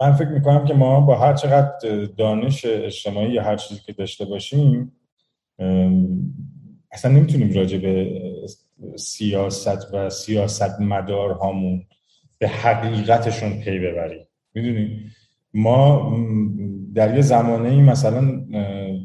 من 0.00 0.12
فکر 0.12 0.28
می‌کنم 0.28 0.64
که 0.64 0.74
ما 0.74 1.00
با 1.00 1.18
هر 1.18 1.34
چقدر 1.34 2.04
دانش 2.18 2.64
اجتماعی 2.64 3.32
یا 3.32 3.42
هر 3.42 3.56
چیزی 3.56 3.80
که 3.86 3.92
داشته 3.92 4.24
باشیم 4.24 4.92
اصلا 6.92 7.12
نمی‌تونیم 7.12 7.52
راجع 7.52 7.78
به 7.78 8.20
سیاست 8.96 9.94
و 9.94 10.10
سیاست 10.10 10.80
مدارهامون 10.80 11.86
به 12.38 12.48
حقیقتشون 12.48 13.60
پی 13.60 13.78
ببریم. 13.78 14.26
می‌دونیم 14.54 15.12
ما 15.54 16.12
در 16.94 17.14
یه 17.14 17.22
زمانه 17.22 17.68
ای 17.68 17.80
مثلا 17.80 18.44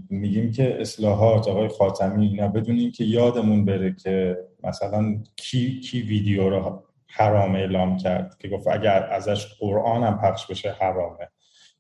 میگیم 0.10 0.52
که 0.52 0.82
اصلاحات 0.82 1.48
آقای 1.48 1.68
خاتمی 1.68 2.28
اینا 2.28 2.48
بدونیم 2.48 2.92
که 2.92 3.04
یادمون 3.04 3.66
بره 3.66 3.96
که 4.04 4.38
مثلا 4.64 5.24
کی 5.36 5.80
کی 5.80 6.02
ویدیو 6.02 6.50
رو 6.50 6.84
حرام 7.08 7.56
اعلام 7.56 7.98
کرد 7.98 8.38
که 8.40 8.48
گفت 8.48 8.68
اگر 8.68 9.04
ازش 9.04 9.48
قرآن 9.60 10.04
هم 10.04 10.20
پخش 10.22 10.46
بشه 10.46 10.76
حرامه. 10.80 11.28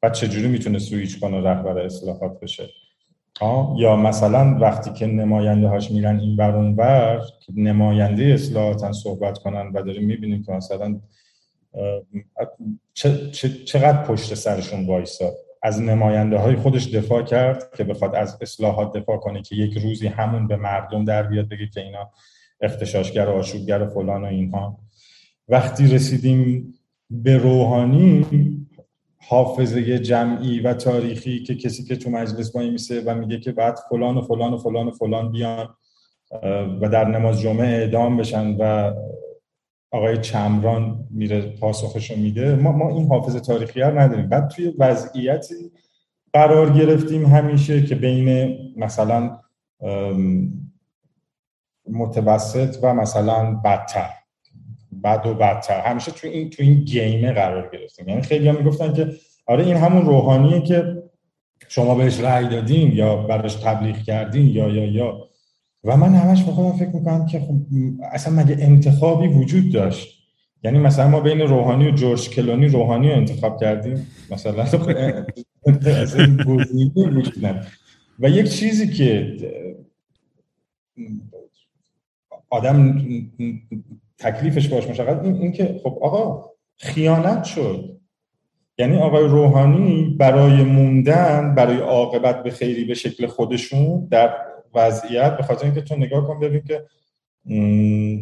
و 0.03 0.09
چجوری 0.09 0.47
می‌تونه 0.47 0.79
سویچ 0.79 1.19
کنه 1.19 1.41
رهبر 1.41 1.79
اصلاحات 1.79 2.39
بشه؟ 2.39 2.69
یا 3.77 3.95
مثلا 3.95 4.57
وقتی 4.59 4.93
که 4.93 5.07
نماینده 5.07 5.67
هاش 5.67 5.91
میرن 5.91 6.19
این 6.19 6.35
بر 6.35 6.55
اون 6.55 6.75
بر 6.75 7.21
که 7.45 7.53
نماینده 7.55 8.23
اصلاحاتن 8.23 8.91
صحبت 8.91 9.37
کنن 9.37 9.71
و 9.73 9.81
داریم 9.81 10.05
می‌بینیم 10.05 10.43
که 10.43 10.51
مثلا 10.51 10.99
چقدر 13.65 14.03
پشت 14.03 14.33
سرشون 14.33 14.85
وایسا. 14.85 15.31
از 15.61 15.81
نماینده 15.81 16.37
های 16.37 16.55
خودش 16.55 16.87
دفاع 16.87 17.21
کرد 17.21 17.75
که 17.77 17.83
بخواد 17.83 18.15
از 18.15 18.37
اصلاحات 18.41 18.97
دفاع 18.97 19.17
کنه 19.17 19.41
که 19.41 19.55
یک 19.55 19.77
روزی 19.77 20.07
همون 20.07 20.47
به 20.47 20.55
مردم 20.55 21.05
در 21.05 21.23
بیاد 21.23 21.49
بگه 21.49 21.67
که 21.67 21.81
اینا 21.81 22.09
اختشاشگر 22.61 23.25
و 23.25 23.31
آشوبگر 23.31 23.83
و 23.83 23.87
فلان 23.87 24.23
و 24.23 24.25
اینها. 24.25 24.77
وقتی 25.47 25.87
رسیدیم 25.87 26.73
به 27.09 27.37
روحانی 27.37 28.25
حافظه 29.29 29.99
جمعی 29.99 30.59
و 30.59 30.73
تاریخی 30.73 31.43
که 31.43 31.55
کسی 31.55 31.83
که 31.83 31.95
تو 31.95 32.09
مجلس 32.09 32.55
وای 32.55 32.69
میسه 32.69 33.01
و 33.05 33.15
میگه 33.15 33.39
که 33.39 33.51
بعد 33.51 33.79
فلان 33.89 34.17
و 34.17 34.21
فلان 34.21 34.53
و 34.53 34.57
فلان 34.57 34.87
و 34.87 34.91
فلان 34.91 35.31
بیان 35.31 35.75
و 36.81 36.89
در 36.91 37.07
نماز 37.07 37.39
جمعه 37.39 37.67
اعدام 37.67 38.17
بشن 38.17 38.55
و 38.59 38.93
آقای 39.91 40.17
چمران 40.17 41.07
میره 41.11 41.41
پاسخشو 41.41 42.15
میده 42.15 42.55
ما, 42.55 42.71
ما 42.71 42.89
این 42.89 43.07
حافظ 43.07 43.35
تاریخی 43.35 43.81
رو 43.81 43.99
نداریم. 43.99 44.29
بعد 44.29 44.47
توی 44.47 44.73
وضعیتی 44.77 45.71
قرار 46.33 46.69
گرفتیم 46.69 47.25
همیشه 47.25 47.85
که 47.85 47.95
بین 47.95 48.57
مثلا 48.77 49.39
متوسط 51.89 52.77
و 52.83 52.93
مثلا 52.93 53.53
بدتر. 53.53 54.09
بد 55.03 55.25
و 55.25 55.33
بدتر. 55.33 55.79
همیشه 55.79 56.11
تو 56.11 56.27
این 56.27 56.49
تو 56.49 56.63
این 56.63 56.83
گیمه 56.83 57.31
قرار 57.31 57.69
گرفتیم. 57.73 58.09
یعنی 58.09 58.21
خیلی 58.21 58.47
هم 58.47 58.55
می‌گفتن 58.55 58.93
که 58.93 59.11
آره 59.45 59.65
این 59.65 59.77
همون 59.77 60.05
روحانیه 60.05 60.61
که 60.61 61.03
شما 61.67 61.95
بهش 61.95 62.19
رأی 62.19 62.47
دادین 62.47 62.91
یا 62.91 63.15
براش 63.15 63.55
تبلیغ 63.55 63.97
کردین 63.97 64.47
یا 64.47 64.69
یا 64.69 64.85
یا. 64.85 65.29
و 65.83 65.97
من 65.97 66.13
همش 66.13 66.43
به 66.43 66.51
خودم 66.51 66.77
فکر 66.77 66.89
می‌کنم 66.89 67.25
که 67.25 67.39
خب 67.39 67.55
اصلا 68.11 68.33
مگه 68.33 68.57
انتخابی 68.59 69.27
وجود 69.27 69.73
داشت؟ 69.73 70.19
یعنی 70.63 70.79
مثلا 70.79 71.07
ما 71.07 71.19
بین 71.19 71.41
روحانی 71.41 71.87
و 71.87 71.91
جورج 71.91 72.29
کلونی 72.29 72.67
روحانی 72.67 73.09
رو 73.09 73.15
انتخاب 73.15 73.59
کردیم. 73.59 74.07
مثلا 74.31 74.65
و 78.19 78.29
یک 78.29 78.49
چیزی 78.49 78.87
که 78.87 79.37
آدم 82.49 83.01
تکلیفش 84.19 84.67
باش 84.67 84.87
مشقت 84.87 85.23
این, 85.23 85.35
این 85.35 85.51
که 85.51 85.79
خب 85.83 85.99
آقا 86.01 86.49
خیانت 86.77 87.43
شد. 87.43 87.99
یعنی 88.77 88.97
آقای 88.97 89.27
روحانی 89.27 90.15
برای 90.19 90.63
موندن 90.63 91.55
برای 91.55 91.77
عاقبت 91.77 92.43
به 92.43 92.51
خیری 92.51 92.83
به 92.83 92.93
شکل 92.93 93.27
خودشون 93.27 94.07
در 94.11 94.35
وضعیت 94.75 95.37
به 95.37 95.43
خاطر 95.43 95.65
اینکه 95.65 95.81
تو 95.81 95.95
نگاه 95.95 96.27
کن 96.27 96.39
ببین 96.39 96.61
که 96.61 96.85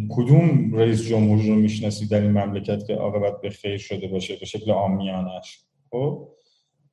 کدوم 0.10 0.74
رئیس 0.74 1.08
جمهور 1.08 1.42
رو 1.42 1.56
می‌شناسی 1.56 2.08
در 2.08 2.22
این 2.22 2.32
مملکت 2.32 2.88
که 2.88 2.96
عاقبت 2.96 3.42
به 3.42 3.50
خیر 3.50 3.78
شده 3.78 4.08
باشه 4.08 4.36
به 4.36 4.46
شکل 4.46 4.72
آمیانش 4.72 5.60
خب؟ 5.92 6.28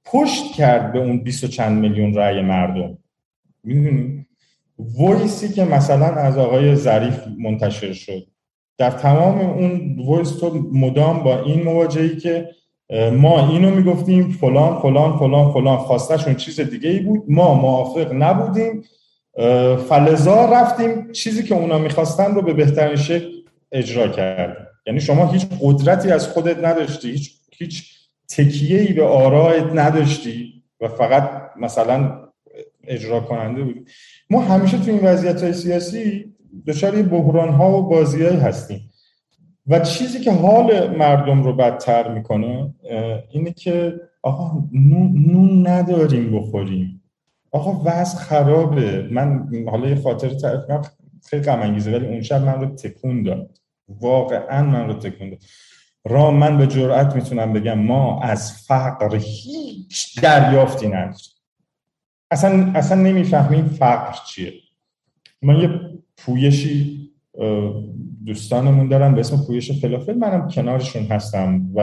پشت 0.04 0.52
کرد 0.52 0.92
به 0.92 0.98
اون 0.98 1.18
20 1.18 1.44
چند 1.44 1.80
میلیون 1.80 2.14
رأی 2.14 2.42
مردم. 2.42 2.98
می‌دونی؟ 3.64 4.26
ویسی 4.78 5.48
که 5.48 5.64
مثلا 5.64 6.06
از 6.06 6.38
آقای 6.38 6.74
ظریف 6.74 7.26
منتشر 7.38 7.92
شد. 7.92 8.26
در 8.78 8.90
تمام 8.90 9.40
اون 9.40 9.98
ویس 10.08 10.30
تو 10.30 10.68
مدام 10.72 11.22
با 11.22 11.42
این 11.42 11.62
مواجهی 11.62 12.16
که 12.16 12.48
ما 13.12 13.48
اینو 13.48 13.70
می‌گفتیم 13.70 14.30
فلان 14.30 14.80
فلان 14.80 15.18
فلان 15.18 15.52
فلان 15.52 15.76
خواستشون 15.76 16.34
چیز 16.34 16.60
دیگه 16.60 16.90
ای 16.90 16.98
بود. 16.98 17.24
ما 17.28 17.54
موافق 17.54 18.12
نبودیم. 18.12 18.82
فلزا 19.88 20.44
رفتیم. 20.44 21.12
چیزی 21.12 21.42
که 21.42 21.54
اونا 21.54 21.78
می‌خواستن 21.78 22.34
رو 22.34 22.42
به 22.42 22.52
بهترین 22.52 22.96
شکل 22.96 23.30
اجرا 23.72 24.08
کردیم. 24.08 24.66
یعنی 24.86 25.00
شما 25.00 25.26
هیچ 25.26 25.46
قدرتی 25.60 26.10
از 26.10 26.28
خودت 26.28 26.64
نداشتی 26.64 27.10
هیچ 27.10 27.32
هیچ 27.52 27.94
تکیه 28.28 28.80
ای 28.80 28.92
به 28.92 29.04
آرایت 29.04 29.66
نداشتی 29.74 30.62
و 30.80 30.88
فقط 30.88 31.30
مثلا 31.56 32.20
اجرا 32.86 33.20
کننده 33.20 33.62
بودی. 33.62 33.80
ما 34.30 34.40
همیشه 34.40 34.78
تو 34.78 34.90
این 34.90 35.00
وضعیت 35.00 35.42
های 35.42 35.52
سیاسی 35.52 36.33
دچار 36.66 37.02
بحران 37.02 37.48
ها 37.48 37.78
و 37.78 37.88
بازی 37.88 38.24
هستیم. 38.24 38.90
و 39.66 39.80
چیزی 39.80 40.20
که 40.20 40.32
حال 40.32 40.96
مردم 40.96 41.42
رو 41.42 41.56
بدتر 41.56 42.14
می‌کنه 42.14 42.74
اینه 43.30 43.52
که 43.52 44.00
آقا 44.22 44.62
نون, 44.72 45.66
نداریم 45.66 46.38
بخوریم. 46.38 47.02
آقا 47.52 47.82
وضع 47.84 48.18
خرابه. 48.18 49.08
من 49.10 49.48
حالا 49.70 49.88
یه 49.88 49.94
خاطر 49.94 50.28
تعریف 50.28 50.62
خیلی 51.26 51.42
غم 51.42 51.60
انگیزه 51.60 51.92
ولی 51.92 52.06
اون 52.06 52.22
شب 52.22 52.42
من 52.42 52.60
رو 52.60 52.66
تکون 52.66 53.22
داد. 53.22 53.58
واقعا 53.88 54.62
من 54.62 54.86
رو 54.86 54.94
تکون 54.94 55.30
داد. 55.30 55.38
را 56.04 56.30
من 56.30 56.58
به 56.58 56.66
جرئت 56.66 57.16
می‌تونم 57.16 57.52
بگم 57.52 57.78
ما 57.78 58.22
از 58.22 58.52
فقر 58.52 59.16
هیچ 59.16 60.20
دریافتی 60.20 60.88
نداریم. 60.88 61.34
اصلا 62.30 62.72
اصلا 62.74 63.02
نمی‌فهمیم 63.02 63.66
فقر 63.66 64.18
چیه. 64.26 64.52
من 65.42 65.56
یه 65.56 65.80
پویشی 66.16 67.10
دوستانمون 68.26 68.88
دارن 68.88 69.14
به 69.14 69.20
اسم 69.20 69.46
پویش 69.46 69.80
فلافل. 69.80 70.14
منم 70.14 70.48
کنارشون 70.48 71.02
هستم 71.02 71.70
و 71.74 71.80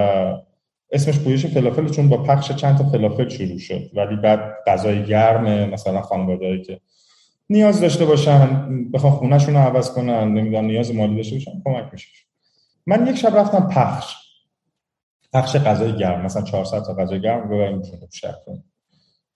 اسمش 0.91 1.19
پویش 1.19 1.45
فلافل 1.45 1.89
چون 1.89 2.09
با 2.09 2.17
پخش 2.17 2.51
چند 2.51 2.77
تا 2.77 2.89
فلافل 2.89 3.29
شروع 3.29 3.57
شد. 3.57 3.89
ولی 3.93 4.15
بعد 4.15 4.39
غذای 4.67 5.05
گرم 5.05 5.69
مثلا 5.69 6.01
خانواده‌ای 6.01 6.61
که 6.61 6.79
نیاز 7.49 7.82
داشته 7.82 8.05
باشن 8.05 8.67
بخوام 8.91 9.13
خونهشون 9.13 9.53
رو 9.53 9.59
عوض 9.59 9.91
کنن 9.91 10.34
نمی‌دونم 10.34 10.65
نیاز 10.65 10.95
مالی 10.95 11.15
داشته 11.15 11.36
باشن 11.36 11.51
کمک 11.65 11.89
میشه. 11.93 12.07
من 12.86 13.07
یک 13.07 13.15
شب 13.15 13.38
رفتم 13.38 13.67
پخش. 13.67 14.15
پخش 15.34 15.55
غذای 15.55 15.97
گرم 15.97 16.25
مثلا 16.25 16.41
400 16.41 16.84
تا 16.84 16.93
غذای 16.93 17.21
گرم 17.21 17.49
ببریم 17.49 17.82
جنوب 17.82 18.09
شهر 18.11 18.36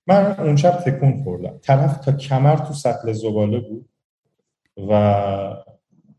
من 0.07 0.35
اون 0.39 0.55
شب 0.55 0.71
تکون 0.71 1.23
خوردم. 1.23 1.59
طرف 1.61 1.97
تا 1.97 2.11
کمر 2.11 2.55
تو 2.55 2.73
سطل 2.73 3.11
زباله 3.11 3.59
بود. 3.59 3.89
و 4.77 4.91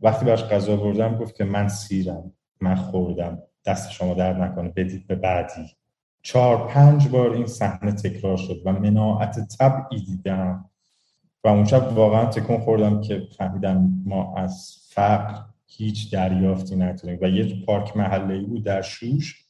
وقتی 0.01 0.25
براش 0.25 0.45
غذا 0.45 0.77
بردم 0.77 1.17
گفت 1.17 1.37
که 1.37 1.45
من 1.45 1.69
سیرم 1.69 2.33
من 2.61 2.75
خوردم 2.75 3.43
دست 3.65 3.91
شما 3.91 4.15
در 4.15 4.33
نکنه 4.45 4.69
بدید 4.69 5.07
به 5.07 5.15
بعدی. 5.15 5.77
چهار 6.23 6.67
پنج 6.67 7.09
بار 7.09 7.33
این 7.33 7.47
صحنه 7.47 7.93
تکرار 7.93 8.37
شد 8.37 8.63
و 8.65 8.73
مناعت 8.73 9.57
طبعی 9.59 10.01
دیدم. 10.01 10.71
و 11.45 11.49
اون 11.49 11.65
شب 11.65 11.93
واقعا 11.93 12.27
تکون 12.27 12.59
خوردم 12.59 13.01
که 13.01 13.23
فهمیدم 13.39 14.03
ما 14.05 14.35
از 14.37 14.77
فقر 14.89 15.43
هیچ 15.67 16.13
دریافتی 16.13 16.77
نداریم 16.77 17.19
و 17.23 17.29
یه 17.29 17.65
پارک 17.65 17.97
محله 17.97 18.39
بود 18.39 18.65
در 18.65 18.83
شوش 18.83 19.45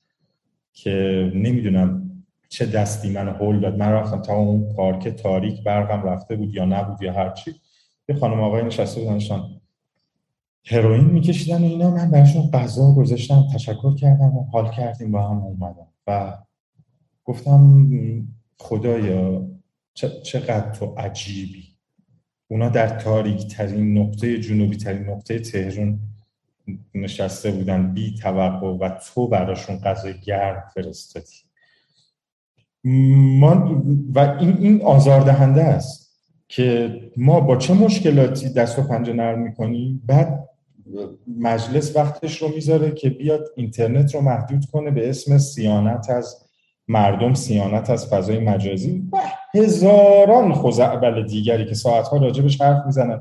که 0.72 1.30
نمی‌دونم 1.34 2.10
چه 2.48 2.66
دستی 2.66 3.10
من 3.10 3.28
هول 3.28 3.60
داد. 3.60 3.76
من 3.76 3.92
رفتم 3.92 4.22
تا 4.22 4.34
اون 4.34 4.74
پارک 4.74 5.08
تاریک 5.08 5.64
برقم 5.64 6.02
رفته 6.02 6.36
بود 6.36 6.54
یا 6.54 6.64
نبود 6.64 7.02
یا 7.02 7.12
هرچی. 7.12 7.54
یه 8.08 8.16
خانم 8.16 8.40
آقای 8.40 8.62
نشسته 8.62 9.00
بودنشان 9.00 9.60
هروئین 10.64 11.04
میکشیدن 11.04 11.62
و 11.62 11.64
اینا. 11.64 11.90
من 11.90 12.10
براشون 12.10 12.50
غذا 12.50 12.92
گذاشتم 12.92 13.48
تشکر 13.54 13.94
کردم 13.94 14.36
و 14.36 14.44
حال 14.44 14.70
کردیم 14.70 15.12
با 15.12 15.28
هم 15.28 15.36
اومدم 15.36 15.86
و 16.06 16.38
گفتم 17.24 17.88
خدایا 18.58 19.48
چقدر 20.22 20.70
تو 20.70 20.86
عجیبی. 20.86 21.64
اونا 22.48 22.68
در 22.68 22.88
تاریک 22.88 23.48
ترین 23.48 23.98
نقطه 23.98 24.40
جنوبی 24.40 24.76
ترین 24.76 25.10
نقطه 25.10 25.38
تهران 25.38 26.00
نشسته 26.94 27.50
بودن. 27.50 27.94
بی 27.94 28.14
توقع 28.14 28.66
و 28.66 28.98
تو 28.98 29.28
براشون 29.28 29.76
غذای 29.76 30.20
گرم 30.20 30.64
فرستادی. 30.74 31.36
ما 32.84 33.82
و 34.14 34.18
این 34.40 34.56
این 34.56 34.82
آزاردهنده 34.82 35.64
است. 35.64 36.05
که 36.48 37.00
ما 37.16 37.40
با 37.40 37.56
چه 37.56 37.74
مشکلاتی 37.74 38.48
دست 38.48 38.78
و 38.78 38.82
پنجه 38.82 39.12
نرم 39.12 39.38
می‌کنیم؟ 39.38 40.02
بعد 40.06 40.48
مجلس 41.38 41.96
وقتش 41.96 42.42
رو 42.42 42.48
می‌ذاره 42.48 42.90
که 42.90 43.10
بیاد 43.10 43.48
اینترنت 43.56 44.14
رو 44.14 44.20
محدود 44.20 44.64
کنه 44.72 44.90
به 44.90 45.08
اسم 45.08 45.38
سیانت 45.38 46.10
از 46.10 46.46
مردم 46.88 47.34
سیانت 47.34 47.90
از 47.90 48.08
فضای 48.08 48.38
مجازی 48.38 49.02
و 49.12 49.18
هزاران 49.54 50.52
خوزعبل 50.52 51.26
دیگری 51.26 51.66
که 51.66 51.74
ساعتها 51.74 52.16
راجبش 52.16 52.60
حرف 52.62 52.86
می‌زنن. 52.86 53.20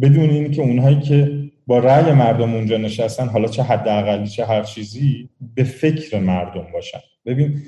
بدون 0.00 0.30
این 0.30 0.50
که 0.50 0.62
اونهایی 0.62 1.00
که 1.00 1.50
با 1.66 1.78
رأی 1.78 2.12
مردم 2.12 2.54
اونجا 2.54 2.76
نشستن 2.76 3.28
حالا 3.28 3.48
چه 3.48 3.62
حداقلی 3.62 4.26
چه 4.26 4.44
هر 4.44 4.62
چیزی 4.62 5.30
به 5.54 5.64
فکر 5.64 6.18
مردم 6.20 6.66
باشن. 6.72 6.98
ببین 7.26 7.62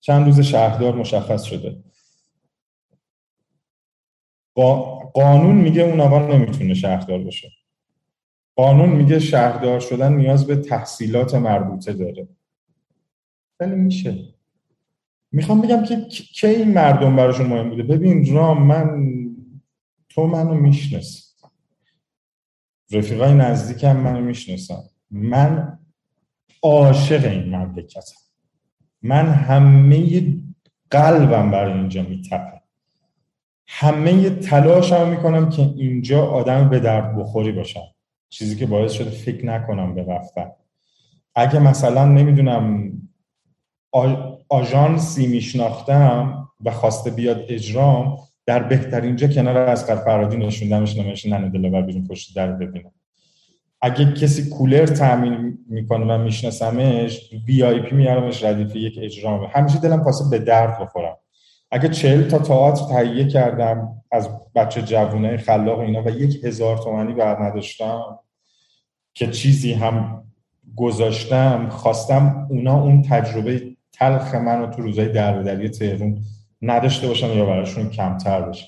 چند 0.00 0.26
روز 0.26 0.40
شهردار 0.40 0.94
مشخص 0.94 1.42
شده. 1.42 1.76
قانون 5.14 5.56
میگه 5.56 5.82
اون 5.82 6.00
آقا 6.00 6.26
نمی‌تونه 6.26 6.74
شهردار 6.74 7.18
باشه. 7.18 7.52
قانون 8.56 8.88
میگه 8.88 9.18
شهردار 9.18 9.80
شدن 9.80 10.12
نیاز 10.12 10.46
به 10.46 10.56
تحصیلات 10.56 11.34
مربوطه 11.34 11.92
داره. 11.92 12.28
ولی 13.60 13.74
میشه. 13.74 14.24
می‌خوام 15.32 15.60
بگم 15.60 15.84
که 15.84 16.00
کی 16.34 16.46
این 16.46 16.72
مردم 16.72 17.16
براشون 17.16 17.46
مهم 17.46 17.70
بوده؟ 17.70 17.82
ببین 17.82 18.34
رام 18.34 18.62
من 18.62 19.14
تو 20.08 20.26
منو 20.26 20.54
می‌شناسی. 20.54 21.22
رفیقای 22.92 23.34
نزدیکم 23.34 23.96
منو 23.96 24.20
می‌شناسن. 24.20 24.82
من 25.10 25.78
عاشق 26.62 27.24
این 27.24 27.56
مملکتم. 27.56 28.00
من 29.02 29.28
همه 29.28 30.34
قلبم 30.90 31.50
برای 31.50 31.72
اینجا 31.72 32.02
میتپه. 32.02 32.57
همه 33.70 34.30
تلاش 34.30 34.92
هم 34.92 35.08
می‌کنم 35.08 35.48
که 35.48 35.62
اینجا 35.62 36.26
آدم 36.26 36.68
به 36.68 36.80
درد 36.80 37.16
بخوری 37.18 37.52
باشم. 37.52 37.84
چیزی 38.28 38.56
که 38.56 38.66
باعث 38.66 38.92
شده 38.92 39.10
فکر 39.10 39.46
نکنم 39.46 39.94
به 39.94 40.04
رفتن. 40.04 40.50
اگه 41.34 41.58
مثلا 41.58 42.04
نمی‌دونم 42.04 42.92
آژانسی 44.48 45.26
میشناختم 45.26 46.48
و 46.64 46.70
خواسته 46.70 47.10
بیاد 47.10 47.44
اجرام 47.48 48.18
در 48.46 48.62
بهترین 48.62 49.16
جا 49.16 49.28
کنار 49.28 49.56
از 49.56 49.84
فرادی 49.84 50.36
نشوندمش 50.36 50.96
نمیشه 50.96 51.30
ننه 51.30 51.48
دلبر 51.48 51.82
بیرون 51.82 52.06
پشت 52.06 52.36
در 52.36 52.52
ببینم. 52.52 52.90
اگه 53.80 54.12
کسی 54.12 54.50
کولر 54.50 54.86
تامین 54.86 55.58
می‌کنه 55.68 56.04
من 56.04 56.20
میشناسمش 56.20 57.30
وی 57.46 57.62
آی 57.62 57.80
پی 57.80 57.96
میارمش 57.96 58.44
ردیف 58.44 58.76
یک 58.76 58.98
اجرام 59.02 59.50
همیشه 59.52 59.78
دلم 59.78 60.04
پاسه 60.04 60.24
به 60.30 60.38
درد 60.38 60.78
بخورم. 60.80 61.16
اگه 61.70 61.88
چهل 61.88 62.28
تا 62.28 62.38
تئاتر 62.38 62.84
تهیه 62.84 63.26
کردم 63.28 64.02
از 64.10 64.28
بچه 64.54 64.82
جوونه 64.82 65.36
خلاق 65.36 65.78
اینا 65.78 66.02
و 66.02 66.08
یک 66.08 66.44
هزار 66.44 66.78
تومنی 66.78 67.14
بر 67.14 67.42
نداشتم 67.42 68.18
که 69.14 69.30
چیزی 69.30 69.72
هم 69.72 70.24
گذاشتم 70.76 71.68
خواستم 71.68 72.46
اونا 72.50 72.82
اون 72.82 73.02
تجربه 73.02 73.76
تلخ 73.92 74.34
من 74.34 74.60
رو 74.60 74.66
تو 74.66 74.82
روزای 74.82 75.08
دری 75.08 75.68
تهرون 75.68 76.24
نداشته 76.62 77.08
باشم 77.08 77.36
یا 77.38 77.46
براشون 77.46 77.90
کمتر 77.90 78.40
باشه 78.40 78.66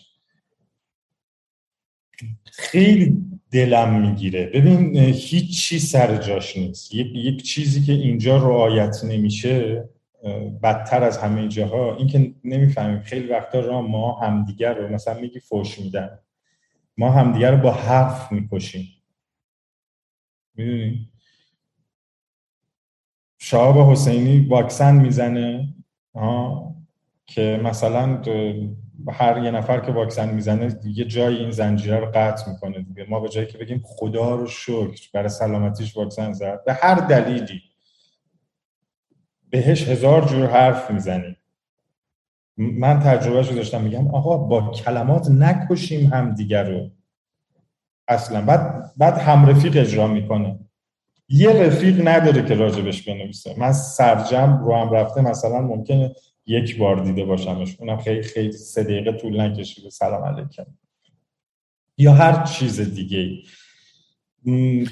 خیلی 2.44 3.16
دلم 3.50 4.00
می‌گیره. 4.00 4.46
ببین 4.46 4.96
هیچ 4.96 5.60
چی 5.60 5.78
سر 5.78 6.16
جاش 6.16 6.56
نیست. 6.56 6.94
یک, 6.94 7.06
یک 7.14 7.42
چیزی 7.42 7.82
که 7.82 7.92
اینجا 7.92 8.36
رعایت 8.36 9.04
نمیشه 9.04 9.88
بدتر 10.62 11.04
از 11.04 11.18
همه 11.18 11.48
جاها. 11.48 11.96
این 11.96 12.06
که 12.06 12.34
نمی‌فهمیم 12.44 13.00
خیلی 13.00 13.28
وقتا 13.28 13.60
را 13.60 13.82
ما 13.82 14.20
همدیگر 14.20 14.74
رو 14.74 14.88
مثلا 14.88 15.20
میگی 15.20 15.40
فوش 15.40 15.78
میدن. 15.78 16.18
ما 16.98 17.10
همدیگر 17.10 17.50
رو 17.50 17.56
با 17.56 17.70
حرف 17.72 18.32
می‌کشیم. 18.32 18.88
می‌دونی؟ 20.54 21.10
شهاب 23.38 23.90
حسینی 23.92 24.46
واکسن 24.46 24.94
می‌زنه 24.96 25.74
که 27.26 27.60
مثلا 27.64 28.22
هر 29.12 29.44
یه 29.44 29.50
نفر 29.50 29.80
که 29.80 29.92
واکسن 29.92 30.34
می‌زنه 30.34 30.80
یه 30.84 31.04
جای 31.04 31.36
این 31.36 31.50
زنجیره 31.50 32.00
رو 32.00 32.06
قطع 32.06 32.50
می‌کنه 32.50 32.82
دیگه. 32.82 33.06
ما 33.08 33.20
به 33.20 33.28
جایی 33.28 33.46
که 33.46 33.58
بگیم 33.58 33.82
خدا 33.84 34.34
رو 34.34 34.46
شکر 34.46 35.08
برای 35.14 35.28
سلامتیش 35.28 35.96
واکسن 35.96 36.32
زد. 36.32 36.64
به 36.64 36.72
هر 36.72 36.94
دلیلی. 36.94 37.62
بهش 39.50 39.88
هزار 39.88 40.24
جور 40.24 40.46
حرف 40.46 40.90
می‌زنیم. 40.90 41.36
من 42.56 43.00
تجربهش 43.00 43.48
رو 43.48 43.54
داشتم 43.54 43.80
میگم 43.80 44.08
آقا 44.08 44.36
با 44.38 44.70
کلمات 44.70 45.30
نکشیم 45.30 46.06
هم 46.06 46.34
دیگر 46.34 46.70
رو. 46.70 46.90
اصلا. 48.08 48.40
بعد 48.40 48.92
بعد 48.96 49.18
هم 49.18 49.46
رفیق 49.46 49.76
اجرا 49.76 50.06
می‌کنه. 50.06 50.58
یه 51.28 51.50
رفیق 51.50 52.08
نداره 52.08 52.44
که 52.44 52.54
راجبش 52.54 53.02
بنویسه. 53.02 53.54
من 53.58 53.72
سرجم 53.72 54.60
رو 54.64 54.76
هم 54.76 54.90
رفته 54.90 55.20
مثلا 55.20 55.60
ممکنه 55.60 56.14
یک 56.46 56.78
بار 56.78 57.04
دیده 57.04 57.24
باشمش. 57.24 57.76
اونم 57.80 57.98
خیلی 57.98 58.22
خیلی 58.22 58.52
سه 58.52 58.84
دقیقه 58.84 59.12
طول 59.12 59.40
نکشید 59.40 59.88
سلام 59.88 60.24
علیکم. 60.24 60.66
یا 61.98 62.12
هر 62.12 62.44
چیز 62.44 62.80
دیگه 62.94 63.42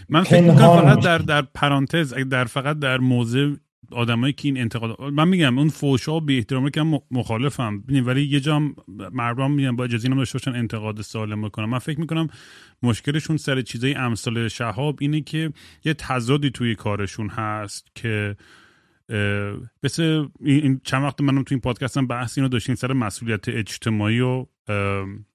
من 0.08 0.22
فکر 0.24 0.40
می‌کنم 0.40 0.80
فقط 0.80 1.04
در 1.04 1.18
در 1.18 1.42
پرانتز 1.42 2.14
در 2.14 2.44
فقط 2.44 2.78
در 2.78 2.98
موضع 2.98 3.54
آدمایی 3.92 4.32
که 4.32 4.48
این 4.48 4.60
انتقاد 4.60 5.00
من 5.02 5.28
میگم 5.28 5.58
اون 5.58 5.68
فوشا 5.68 6.14
و 6.14 6.20
بی 6.20 6.36
احترامی 6.36 6.70
که 6.70 7.00
مخالفم. 7.10 7.84
ولی 7.88 8.22
یه 8.22 8.40
جا 8.40 8.62
مردم 9.12 9.50
میگن 9.50 9.76
با 9.76 9.84
اجازه 9.84 10.06
اینم 10.06 10.18
داشته 10.18 10.38
باشن 10.38 10.54
انتقاد 10.54 11.00
سالم 11.00 11.42
بکنم 11.42 11.70
من 11.70 11.78
فکر 11.78 12.00
می‌کنم 12.00 12.28
مشکلشون 12.82 13.36
سر 13.36 13.62
چیزای 13.62 13.94
امثال 13.94 14.48
شهاب 14.48 14.98
اینه 15.00 15.20
که 15.20 15.52
یه 15.84 15.94
تضادی 15.94 16.50
توی 16.50 16.74
کارشون 16.74 17.28
هست 17.28 17.86
که 17.94 18.36
مثل 19.82 20.28
این 20.40 20.80
چند 20.84 21.02
وقت 21.02 21.20
منم 21.20 21.42
تو 21.42 21.54
این 21.54 21.60
پادکست 21.60 21.96
هم 21.96 22.06
بحث 22.06 22.38
اینو 22.38 22.48
داشتیم 22.48 22.74
سر 22.74 22.92
مسئولیت 22.92 23.48
اجتماعی 23.48 24.20
و 24.20 24.46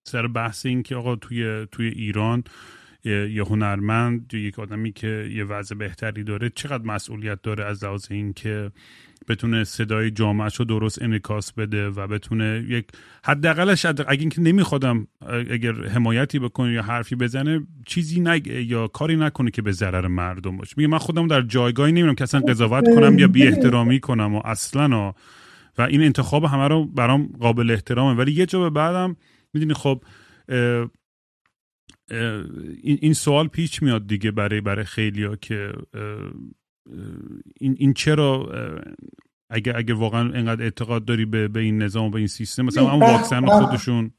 سر 0.03 0.27
بحث 0.27 0.65
این 0.65 0.83
که 0.83 0.95
آقا 0.95 1.15
توی 1.15 1.67
توی 1.71 1.87
ایران 1.87 2.43
یه 3.05 3.43
هنرمند 3.43 4.33
یا 4.33 4.39
یک 4.39 4.59
آدمی 4.59 4.91
که 4.91 5.29
یه 5.33 5.43
وضع 5.43 5.75
بهتری 5.75 6.23
داره 6.23 6.49
چقدر 6.55 6.83
مسئولیت 6.83 7.41
داره 7.41 7.65
از 7.65 7.83
لحاظ 7.83 8.07
این 8.09 8.33
که 8.33 8.71
بتونه 9.27 9.63
صدای 9.63 10.11
جامعهش 10.11 10.55
رو 10.55 10.65
درست 10.65 11.01
انکاس 11.01 11.53
بده 11.53 11.89
و 11.89 12.07
بتونه 12.07 12.65
یک 12.69 12.87
حداقلش 13.23 13.85
اگه 13.85 14.19
اینکه 14.19 14.41
نمیخوادم 14.41 15.07
اگر 15.51 15.73
حمایتی 15.73 16.39
بکنه 16.39 16.73
یا 16.73 16.81
حرفی 16.81 17.15
بزنه 17.15 17.67
چیزی 17.85 18.19
نگه 18.19 18.63
یا 18.63 18.87
کاری 18.87 19.15
نکنه 19.15 19.51
که 19.51 19.61
به 19.61 19.71
ضرر 19.71 20.07
مردم 20.07 20.57
باشه. 20.57 20.73
میگه 20.77 20.87
من 20.87 20.97
خودم 20.97 21.27
در 21.27 21.41
جایگاهی 21.41 21.91
نمیرم 21.91 22.15
که 22.15 22.23
اصلا 22.23 22.39
قضاوت 22.39 22.95
کنم 22.95 23.19
یا 23.19 23.27
بی 23.27 23.47
احترامی 23.47 23.99
کنم 23.99 24.35
و 24.35 24.41
اصلا 24.45 25.13
و 25.77 25.81
این 25.81 26.01
انتخاب 26.01 26.43
همه 26.43 26.67
رو 26.67 26.85
برام 26.85 27.29
قابل 27.39 27.71
احترامه. 27.71 28.19
ولی 28.19 28.31
یه 28.31 28.45
جا 28.45 28.59
به 28.59 28.69
بعدم 28.69 29.15
می‌دونی 29.53 29.73
خب 29.73 30.03
این, 32.83 32.97
این 33.01 33.13
سوال 33.13 33.47
پیچ 33.47 33.83
میاد 33.83 34.07
دیگه 34.07 34.31
برای 34.31 34.61
برای 34.61 34.85
خیلیا 34.85 35.35
که 35.35 35.73
این, 37.59 37.75
این 37.77 37.93
چرا 37.93 38.49
اگه 39.49 39.73
اگه 39.75 39.93
واقعا 39.93 40.33
اینقدر 40.33 40.63
اعتقاد 40.63 41.05
داری 41.05 41.25
به, 41.25 41.47
به 41.47 41.59
این 41.59 41.81
نظام 41.81 42.05
و 42.05 42.09
به 42.09 42.17
این 42.17 42.27
سیستم؟ 42.27 42.65
مثلا 42.65 42.91
اون 42.91 42.99
واکسن 42.99 43.45
خودشون. 43.45 44.11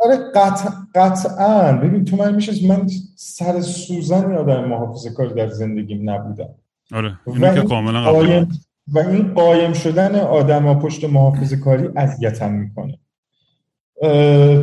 آره 0.00 0.16
قطع 0.34 0.70
قطعا. 0.94 1.72
ببین 1.72 2.04
تو 2.04 2.16
من 2.16 2.34
میشه 2.34 2.68
من 2.68 2.86
سر 3.16 3.60
سوزن 3.60 4.34
آدم 4.34 4.64
محافظه 4.64 5.10
کاری 5.10 5.34
در 5.34 5.48
زندگیم 5.48 6.10
نبودم. 6.10 6.48
آره 6.92 7.18
اینو 7.26 7.54
که 7.54 7.62
کاملا 7.62 8.12
قایم 8.12 8.48
و 8.88 8.98
این 8.98 9.34
قایم 9.34 9.72
شدن 9.72 10.14
آدم 10.14 10.78
پشت 10.78 11.04
محافظه 11.04 11.56
کاری 11.56 11.88
اذیتم 11.96 12.52
می‌کنه. 12.52 12.98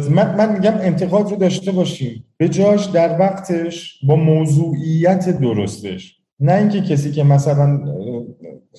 من, 0.09 0.35
من 0.37 0.53
میگم 0.53 0.73
انتقاد 0.73 1.29
رو 1.29 1.35
داشته 1.35 1.71
باشیم. 1.71 2.25
به 2.37 2.49
جاش 2.49 2.85
در 2.85 3.19
وقتش 3.19 3.99
با 4.03 4.15
موضوعیت 4.15 5.29
درستش. 5.29 6.17
نه 6.39 6.53
اینکه 6.53 6.81
کسی 6.81 7.11
که 7.11 7.23
مثلا 7.23 7.79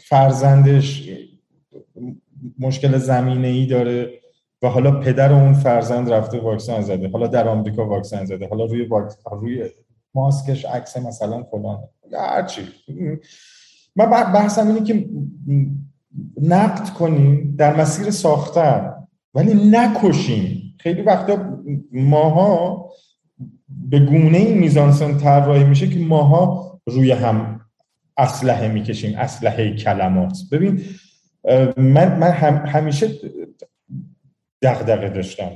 فرزندش 0.09 1.09
مشکل 2.59 2.98
زمینه 2.98 3.48
ای 3.48 3.66
داره 3.66 4.11
و 4.62 4.68
حالا 4.68 5.00
پدر 5.00 5.32
اون 5.32 5.53
فرزند 5.53 6.12
رفته 6.12 6.40
واکسن 6.40 6.80
زده 6.80 7.09
حالا 7.09 7.26
در 7.26 7.48
آمریکا 7.48 7.86
واکسن 7.86 8.24
زده 8.24 8.48
حالا 8.48 8.64
روی 8.64 8.88
روی 9.32 9.64
ماسکش 10.14 10.64
عکس 10.64 10.96
مثلا 10.96 11.42
فلان. 11.42 11.78
هرچی 12.12 12.62
من 13.96 14.11
بحثم 14.11 14.66
اینه 14.66 14.82
که 14.82 15.09
نقد 16.42 16.88
کنیم 16.88 17.55
در 17.59 17.80
مسیر 17.80 18.11
ساختن. 18.11 19.01
ولی 19.35 19.70
نکشیم 19.70 20.74
خیلی 20.78 21.03
وقتا 21.03 21.59
ماها 21.93 22.91
به 23.68 23.99
گونه 24.01 24.39
این 24.39 24.59
میزانسن 24.59 25.18
طراحی 25.18 25.64
میشه 25.64 25.89
که 25.89 25.99
ماها 25.99 26.72
روی 26.87 27.12
هم 27.12 27.61
اسلحه 28.16 28.68
می‌کشیم 28.68 29.18
اسلحه 29.18 29.76
کلمات. 29.76 30.39
ببین 30.53 30.80
من 31.76 32.18
من 32.18 32.30
هم 32.30 32.66
همیشه 32.66 33.09
دغدغه 34.62 35.09
داشتم. 35.09 35.51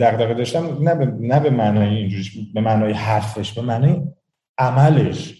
دغدغه 0.00 0.34
داشتم 0.34 0.88
نه 0.88 0.94
به, 0.94 1.06
نه 1.06 1.40
به 1.40 1.50
معنای 1.50 1.96
اینجوریش 1.96 2.38
به 2.54 2.60
معنای 2.60 2.92
حرفش 2.92 3.52
به 3.52 3.62
معنای 3.62 4.02
عملش. 4.58 5.39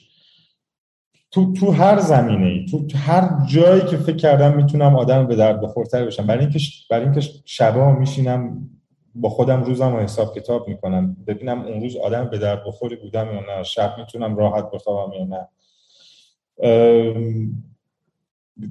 تو 1.30 1.52
تو 1.52 1.70
هر 1.70 1.98
زمینه 1.98 2.46
ای 2.46 2.66
تو, 2.66 2.86
هر 2.98 3.46
جایی 3.46 3.80
که 3.80 3.96
فکر 3.96 4.16
کردم 4.16 4.56
می‌تونم 4.56 4.96
آدم 4.96 5.26
به 5.26 5.36
درد 5.36 5.60
بخورتر 5.60 6.06
بشم. 6.06 6.26
برای 6.26 6.40
اینکه 6.40 6.58
برای 6.90 7.04
اینکه 7.04 7.20
شبا 7.44 7.92
میشینم 7.92 8.70
با 9.14 9.28
خودم 9.28 9.62
روزم 9.62 9.92
رو 9.96 10.00
حساب 10.00 10.34
کتاب 10.34 10.68
می‌کنم 10.68 11.16
ببینم 11.26 11.60
اون 11.60 11.80
روز 11.80 11.96
آدم 11.96 12.24
به 12.24 12.38
درد 12.38 12.64
بخوری 12.64 12.96
بودم 12.96 13.26
یا 13.34 13.40
نه 13.40 13.62
شب 13.62 13.94
می‌تونم 13.98 14.36
راحت 14.36 14.70
بخوابم 14.70 15.12
یا 15.12 15.24
نه. 15.24 15.48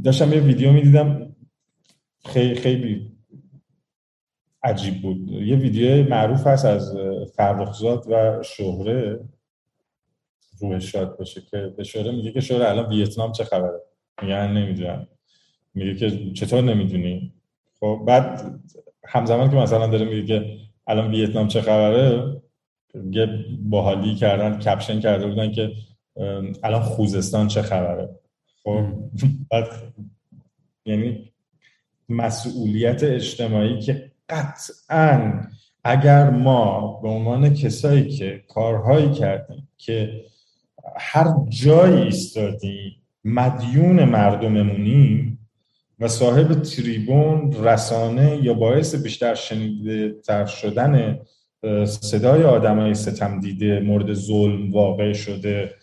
داشتم 0.03 0.33
یه 0.33 0.39
ویدیو 0.39 0.71
می‌دیدم 0.71 1.35
خیلی 2.25 2.55
خیلی 2.55 3.11
عجیب 4.63 5.01
بود. 5.01 5.29
یه 5.29 5.55
ویدیو 5.55 6.09
معروف 6.09 6.47
هست 6.47 6.65
از 6.65 6.97
فرخزاد 7.35 8.05
و 8.09 8.43
شهره. 8.43 9.19
روحش 10.61 10.91
شاد 10.91 11.17
باشه 11.17 11.41
که 11.41 11.73
به 11.77 11.83
شهره 11.83 12.11
میگه 12.11 12.31
که 12.31 12.39
شهره 12.39 12.69
الان 12.69 12.89
ویتنام 12.89 13.31
چه 13.31 13.43
خبره؟ 13.43 13.81
میگن 14.21 14.51
نمی‌دونم. 14.51 15.07
میگه 15.73 15.95
که 15.95 16.31
چطور 16.33 16.61
نمی‌دونی؟ 16.61 17.33
خب 17.79 18.03
بعد 18.07 18.59
همزمان 19.05 19.49
که 19.49 19.55
مثلا 19.55 19.87
داره 19.87 20.05
میگه 20.05 20.25
که 20.25 20.57
الان 20.87 21.11
ویتنام 21.11 21.47
چه 21.47 21.61
خبره 21.61 22.35
یه 23.11 23.45
باحالی 23.61 24.15
کردن 24.15 24.59
کپشن 24.59 24.99
کرده 24.99 25.27
بودن 25.27 25.51
که 25.51 25.71
الان 26.63 26.81
خوزستان 26.81 27.47
چه 27.47 27.61
خبره؟ 27.61 28.09
خب 28.63 28.85
بعد 29.51 29.67
یعنی 30.85 31.31
مسئولیت 32.09 33.03
اجتماعی 33.03 33.79
که 33.79 34.11
قطعا 34.29 35.41
اگر 35.83 36.29
ما 36.29 36.99
به 37.01 37.09
عنوان 37.09 37.53
کسایی 37.53 38.09
که 38.09 38.43
کارهایی 38.47 39.11
کردیم 39.11 39.67
که 39.77 40.25
هر 40.97 41.33
جایی 41.49 42.01
ایستادیم 42.01 42.95
مدیون 43.23 44.03
مردممونیم 44.03 45.47
و 45.99 46.07
صاحب 46.07 46.53
تریبون 46.53 47.51
رسانه 47.63 48.39
یا 48.43 48.53
باعث 48.53 48.95
بیشتر 48.95 49.35
شنیده 49.35 50.15
تر 50.25 50.45
شدن 50.45 51.19
صدای 51.85 52.43
آدمای 52.43 52.93
ستم 52.93 53.39
دیده 53.39 53.79
مورد 53.79 54.13
ظلم 54.13 54.71
واقع 54.71 55.13
شده 55.13 55.75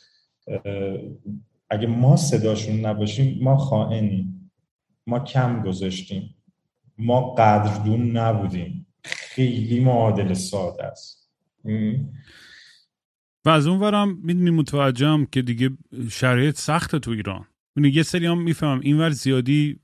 اگه 1.71 1.87
ما 1.87 2.17
صداشون 2.17 2.81
نباشیم 2.81 3.39
ما 3.43 3.57
خائنیم 3.57 4.51
ما 5.07 5.21
کم 5.21 5.63
گذاشتیم 5.63 6.35
ما 6.99 7.35
قدردون 7.35 8.17
نبودیم. 8.17 8.87
خیلی 9.03 9.81
معادل 9.81 10.35
ساده 10.35 10.85
است. 10.85 11.31
و 13.47 13.49
از 13.49 13.67
اون 13.67 13.81
ورم 13.81 14.19
می‌دونی 14.23 14.51
متوجهم 14.51 15.27
که 15.27 15.43
دیگه 15.43 15.71
شرایط 16.11 16.57
سخته 16.57 16.99
تو 16.99 17.11
ایران. 17.11 17.45
یه 17.77 18.03
سری 18.03 18.27
هم 18.27 18.43
می‌فهمم 18.43 18.81
اینور 18.81 19.11
زیادی 19.11 19.81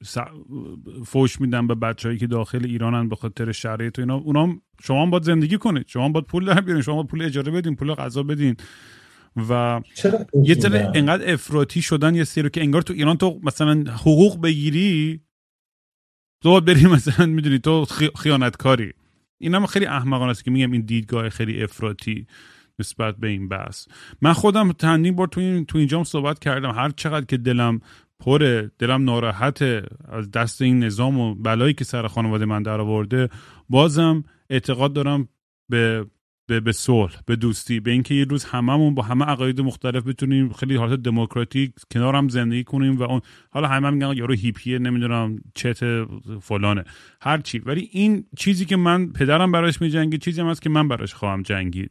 فوش 1.06 1.40
میدن 1.40 1.66
به 1.66 1.74
بچههایی 1.74 2.18
که 2.18 2.26
داخل 2.26 2.64
ایرانن 2.64 3.08
به 3.08 3.16
خاطر 3.16 3.52
شرایط 3.52 3.98
و 3.98 4.02
اینا. 4.02 4.16
اونا 4.16 4.54
شما 4.82 5.02
هم 5.02 5.10
باید 5.10 5.22
زندگی 5.22 5.58
کنید. 5.58 5.84
شما 5.88 6.04
هم 6.04 6.12
باید 6.12 6.26
پول 6.26 6.44
در 6.44 6.60
بیارین. 6.60 6.82
شما 6.82 6.94
باید 6.94 7.06
پول 7.06 7.22
اجاره 7.22 7.52
بدین 7.52 7.76
پول 7.76 7.94
غذا 7.94 8.22
بدین. 8.22 8.56
و 9.48 9.80
یه 10.44 10.54
سری 10.54 10.78
انقدر 10.78 11.32
افراطی 11.32 11.82
شدن 11.82 12.14
یه 12.14 12.24
سری 12.24 12.50
که 12.50 12.60
انگار 12.60 12.82
تو 12.82 12.92
ایران 12.92 13.16
تو 13.16 13.40
مثلا 13.42 13.84
حقوق 13.88 14.42
بگیری 14.42 15.20
تو 16.42 16.50
باید 16.50 16.64
بری 16.64 16.86
مثلا 16.86 17.26
می‌دونی 17.26 17.58
تو 17.58 17.84
خیانتکاری. 18.16 18.92
این 19.40 19.54
هم 19.54 19.66
خیلی 19.66 19.86
احمقانه 19.86 20.30
است 20.30 20.44
که 20.44 20.50
میگم 20.50 20.72
این 20.72 20.82
دیدگاه 20.82 21.28
خیلی 21.28 21.62
افراطی. 21.62 22.26
نسبت 22.78 23.16
به 23.16 23.28
این 23.28 23.48
بحث. 23.48 23.86
من 24.22 24.32
خودم 24.32 24.72
چندین 24.72 25.16
بار 25.16 25.26
تو, 25.26 25.40
این، 25.40 25.64
تو 25.64 25.78
اینجام 25.78 26.04
صحبت 26.04 26.38
کردم. 26.38 26.70
هر 26.70 26.90
چقدر 26.90 27.26
که 27.26 27.36
دلم 27.36 27.80
پره 28.20 28.70
دلم 28.78 29.04
ناراحته 29.04 29.82
از 30.08 30.30
دست 30.30 30.62
این 30.62 30.84
نظام 30.84 31.18
و 31.18 31.34
بلایی 31.34 31.74
که 31.74 31.84
سر 31.84 32.06
خانواده 32.06 32.44
من 32.44 32.62
در 32.62 32.80
آورده 32.80 33.28
بازم 33.68 34.24
اعتقاد 34.50 34.92
دارم 34.92 35.28
به 35.68 36.06
به 36.46 36.60
به 36.60 36.72
صلح 36.72 37.20
به 37.26 37.36
دوستی 37.36 37.80
به 37.80 37.90
اینکه 37.90 38.14
یه 38.14 38.24
روز 38.24 38.44
هممون 38.44 38.94
با 38.94 39.02
همه 39.02 39.24
عقاید 39.24 39.60
مختلف 39.60 40.06
بتونیم 40.06 40.52
خیلی 40.52 40.76
حالت 40.76 41.02
دموکراتیک 41.02 41.72
کنار 41.90 42.16
هم 42.16 42.28
زندگی 42.28 42.64
کنیم 42.64 42.96
و 42.96 43.02
اون 43.02 43.20
حالا 43.50 43.68
همه 43.68 43.86
هم 43.86 43.94
میگن 43.94 44.16
یارو 44.16 44.34
هیپیه 44.34 44.78
نمی‌دونم 44.78 45.38
چت 45.54 46.04
فلانه. 46.40 46.84
هر 47.20 47.38
چی. 47.38 47.58
ولی 47.58 47.88
این 47.92 48.24
چیزی 48.36 48.64
که 48.64 48.76
من 48.76 49.12
پدرم 49.12 49.52
براش 49.52 49.80
میجنگید 49.80 50.20
چیزی 50.22 50.40
هم 50.40 50.46
هست 50.46 50.62
که 50.62 50.70
من 50.70 50.88
براش 50.88 51.14
خواهم 51.14 51.42
جنگید. 51.42 51.90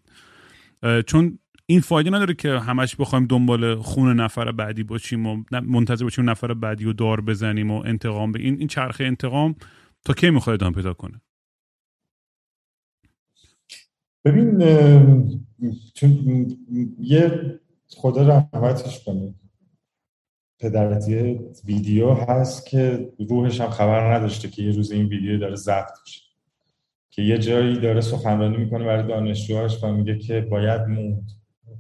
چون 1.08 1.40
این 1.66 1.82
فایده 1.82 2.10
نداره 2.10 2.34
که 2.34 2.50
همش 2.50 2.96
بخوایم 2.96 3.26
دنبال 3.26 3.76
خون 3.76 4.20
نفر 4.20 4.52
بعدی 4.52 4.84
باشیم 4.84 5.26
و 5.26 5.44
منتظر 5.52 6.04
باشیم 6.04 6.30
نفر 6.30 6.54
بعدی 6.54 6.86
و 6.86 6.94
دار 6.94 7.22
بزنیم 7.22 7.72
و 7.72 7.84
انتقام 7.86 8.32
به 8.32 8.40
این 8.40 8.58
این 8.58 8.68
چرخه 8.68 9.04
انتقام 9.04 9.56
تا 10.06 10.14
کی 10.14 10.30
می‌خواد 10.30 10.54
ادامه 10.54 10.76
پیدا 10.76 10.94
کنه؟ 10.94 11.22
ببین 14.26 14.58
چون 15.94 16.48
یه 17.00 17.60
خدا 17.90 18.28
رحمتش 18.28 19.04
کنه. 19.04 19.36
پدرت 20.60 21.06
ویدیو 21.66 22.14
هست 22.14 22.66
که 22.66 23.14
روحش 23.30 23.62
هم 23.62 23.70
خبر 23.70 24.14
نداشته 24.14 24.50
که 24.50 24.64
یه 24.64 24.72
روز 24.72 24.92
این 24.92 25.06
ویدیو 25.06 25.38
داره 25.38 25.56
ضبط 25.56 25.92
میشه. 26.06 26.31
که 27.12 27.22
یه 27.22 27.38
جایی 27.38 27.80
داره 27.80 28.02
سخنرانی 28.02 28.58
می‌کنه 28.58 28.86
برای 28.86 29.08
دانشجوهاش 29.08 29.84
و 29.84 29.88
میگه 29.94 30.18
که 30.18 30.42
باید 30.42 30.82
موند 30.82 31.32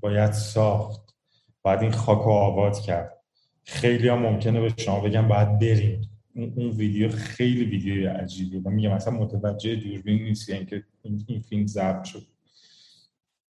باید 0.01 0.32
ساخت. 0.32 1.15
باید 1.61 1.82
این 1.82 1.91
خاک 1.91 2.21
رو 2.21 2.32
آباد 2.32 2.79
کرد. 2.79 3.17
خیلی 3.63 4.07
ها 4.07 4.15
ممکنه 4.15 4.61
به 4.61 4.73
شما 4.77 4.99
بگم 4.99 5.27
باید 5.27 5.59
بریم. 5.59 6.01
اون 6.36 6.69
ویدیو 6.69 7.09
خیلی 7.09 7.65
ویدیو 7.65 8.09
عجیبیه 8.09 8.61
و 8.61 8.69
میگم 8.69 8.93
مثلا 8.93 9.13
متوجه 9.13 9.75
دوربین 9.75 10.23
نیست 10.23 10.49
یعنی 10.49 10.65
که 10.65 10.84
این 11.03 11.41
فیلم 11.49 11.67
ضبط 11.67 12.03
شد. 12.03 12.27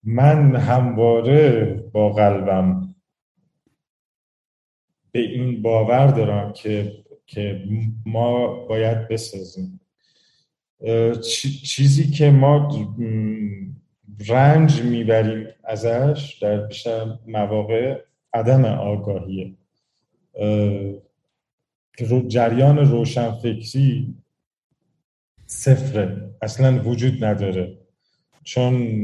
من 0.04 0.56
همواره 0.56 1.66
با 1.92 2.10
قلبم 2.10 2.96
به 5.12 5.20
این 5.20 5.62
باور 5.62 6.08
دارم 6.08 6.54
که 6.54 7.04
که 7.28 7.64
ما 8.06 8.48
باید 8.66 9.08
بسازیم. 9.08 9.79
چیزی 11.64 12.12
که 12.12 12.32
ما 12.32 12.88
رنج 14.28 14.82
می‌بریم 14.82 15.48
ازش 15.64 16.38
در 16.42 16.58
بیشتر 16.58 17.18
مواقع 17.28 18.02
عدم 18.34 18.66
آگاهیه. 18.66 19.54
جریان 22.28 22.78
روشنفکری 22.78 24.16
صفره. 25.46 26.30
اصلا 26.42 26.84
وجود 26.84 27.24
نداره. 27.24 27.78
چون 28.44 29.04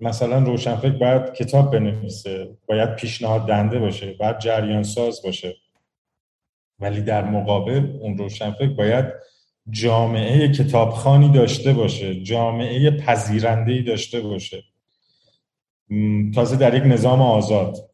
مثلا 0.00 0.38
روشنفکر 0.38 0.98
باید 0.98 1.32
کتاب 1.32 1.72
بنویسه 1.72 2.56
باید 2.66 2.94
پیشنهاد 2.96 3.46
دنده 3.46 3.78
باشه 3.78 4.12
باید 4.12 4.38
جریان 4.38 4.82
ساز 4.82 5.22
باشه. 5.22 5.56
ولی 6.80 7.00
در 7.00 7.24
مقابل 7.24 7.96
اون 8.00 8.18
روشنفکر 8.18 8.74
باید 8.74 9.04
جامعه 9.70 10.48
کتابخانی 10.48 11.28
داشته 11.28 11.72
باشه 11.72 12.22
جامعه 12.22 12.90
پذیرنده 12.90 13.82
داشته 13.82 14.20
باشه. 14.20 14.62
تازه 16.34 16.56
در 16.56 16.74
یک 16.74 16.82
نظام 16.86 17.22
آزاد 17.22 17.90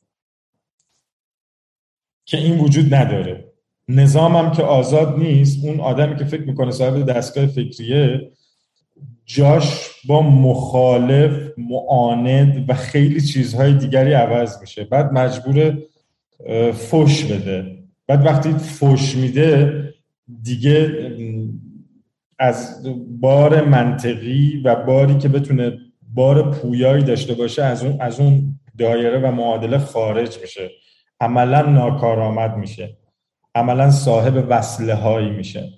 که 2.24 2.36
این 2.36 2.58
وجود 2.58 2.94
نداره. 2.94 3.44
نظامم 3.88 4.52
که 4.52 4.62
آزاد 4.62 5.18
نیست 5.18 5.64
اون 5.64 5.80
آدمی 5.80 6.16
که 6.16 6.24
فکر 6.24 6.42
می‌کنه 6.42 6.70
صاحب 6.70 7.06
دستگاه 7.06 7.46
فکریه 7.46 8.30
جاش 9.26 9.90
با 10.06 10.22
مخالف 10.22 11.50
معاند 11.58 12.64
و 12.68 12.74
خیلی 12.74 13.20
چیزهای 13.20 13.74
دیگری 13.74 14.12
عوض 14.12 14.60
میشه. 14.60 14.84
بعد 14.84 15.12
مجبور 15.12 15.78
فش 16.72 17.24
بده. 17.24 17.78
بعد 18.06 18.26
وقتی 18.26 18.52
فش 18.52 19.16
میده 19.16 19.82
دیگه 20.42 20.86
از 22.42 22.86
بار 23.20 23.64
منطقی 23.64 24.62
و 24.64 24.74
باری 24.74 25.18
که 25.18 25.28
بتونه 25.28 25.78
بار 26.14 26.50
پویایی 26.50 27.04
داشته 27.04 27.34
باشه 27.34 27.62
از 27.62 27.84
اون 27.84 28.00
از 28.00 28.20
اون 28.20 28.60
دایره 28.78 29.18
و 29.18 29.30
معادله 29.30 29.78
خارج 29.78 30.38
میشه. 30.38 30.70
عملا 31.20 31.62
ناکارآمد 31.62 32.56
میشه. 32.56 32.98
عملا 33.54 33.90
صاحب 33.90 34.46
وصله 34.48 34.94
هایی 34.94 35.30
میشه 35.30 35.72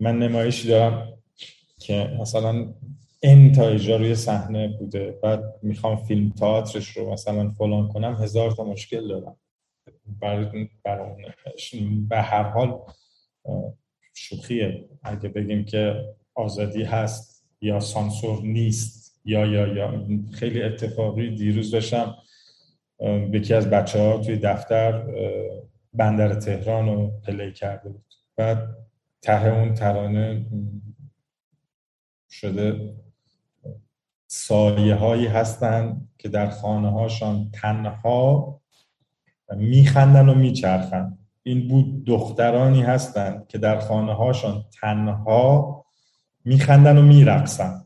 من 0.00 0.18
نمایشی 0.18 0.68
دارم 0.68 1.08
که 1.80 2.16
مثلا 2.20 2.74
این 3.22 3.52
تا 3.52 3.68
روی 3.68 4.14
صحنه 4.14 4.68
بوده. 4.68 5.18
بعد 5.22 5.42
می‌خوام 5.62 5.96
فیلم 5.96 6.30
تئاترش 6.30 6.88
رو 6.88 7.12
مثلا 7.12 7.48
فلان 7.50 7.88
کنم 7.88 8.14
هزار 8.14 8.50
تا 8.50 8.64
مشکل 8.64 9.08
دارم. 9.08 9.36
برای 10.20 10.68
به 12.08 12.20
هر 12.20 12.42
حال 12.42 12.80
شوخیه. 14.14 14.88
اگه 15.02 15.28
بگیم 15.28 15.64
که 15.64 16.14
آزادی 16.34 16.82
هست 16.82 17.46
یا 17.60 17.80
سانسور 17.80 18.42
نیست 18.42 19.20
یا 19.24 19.46
یا 19.46 19.66
یا 19.66 20.06
خیلی 20.32 20.62
اتفاقی 20.62 21.34
دیروز 21.34 21.70
داشتم 21.70 22.16
یکی 23.32 23.54
از 23.54 23.70
بچه 23.70 23.98
ها 24.00 24.18
توی 24.18 24.36
دفتر 24.36 25.06
بندر 25.92 26.34
تهران 26.34 26.86
رو 26.86 27.12
پلی 27.26 27.52
کرده 27.52 27.88
بود. 27.88 28.14
بعد 28.36 28.76
ته 29.22 29.46
اون 29.46 29.74
ترانه 29.74 30.46
شده 32.30 32.94
سایه 34.26 34.94
هایی 34.94 35.26
هستن 35.26 36.08
که 36.18 36.28
در 36.28 36.50
خانه 36.50 36.90
هاشان 36.90 37.50
تنها 37.50 38.61
میخندن 39.56 40.28
و 40.28 40.34
میچرخن. 40.34 41.18
این 41.42 41.68
بود 41.68 42.04
دخترانی 42.04 42.82
هستند 42.82 43.46
که 43.48 43.58
در 43.58 43.78
خانه 43.78 44.14
هاشان 44.14 44.64
تنها 44.80 45.84
میخندن 46.44 46.98
و 46.98 47.02
میرقصن. 47.02 47.84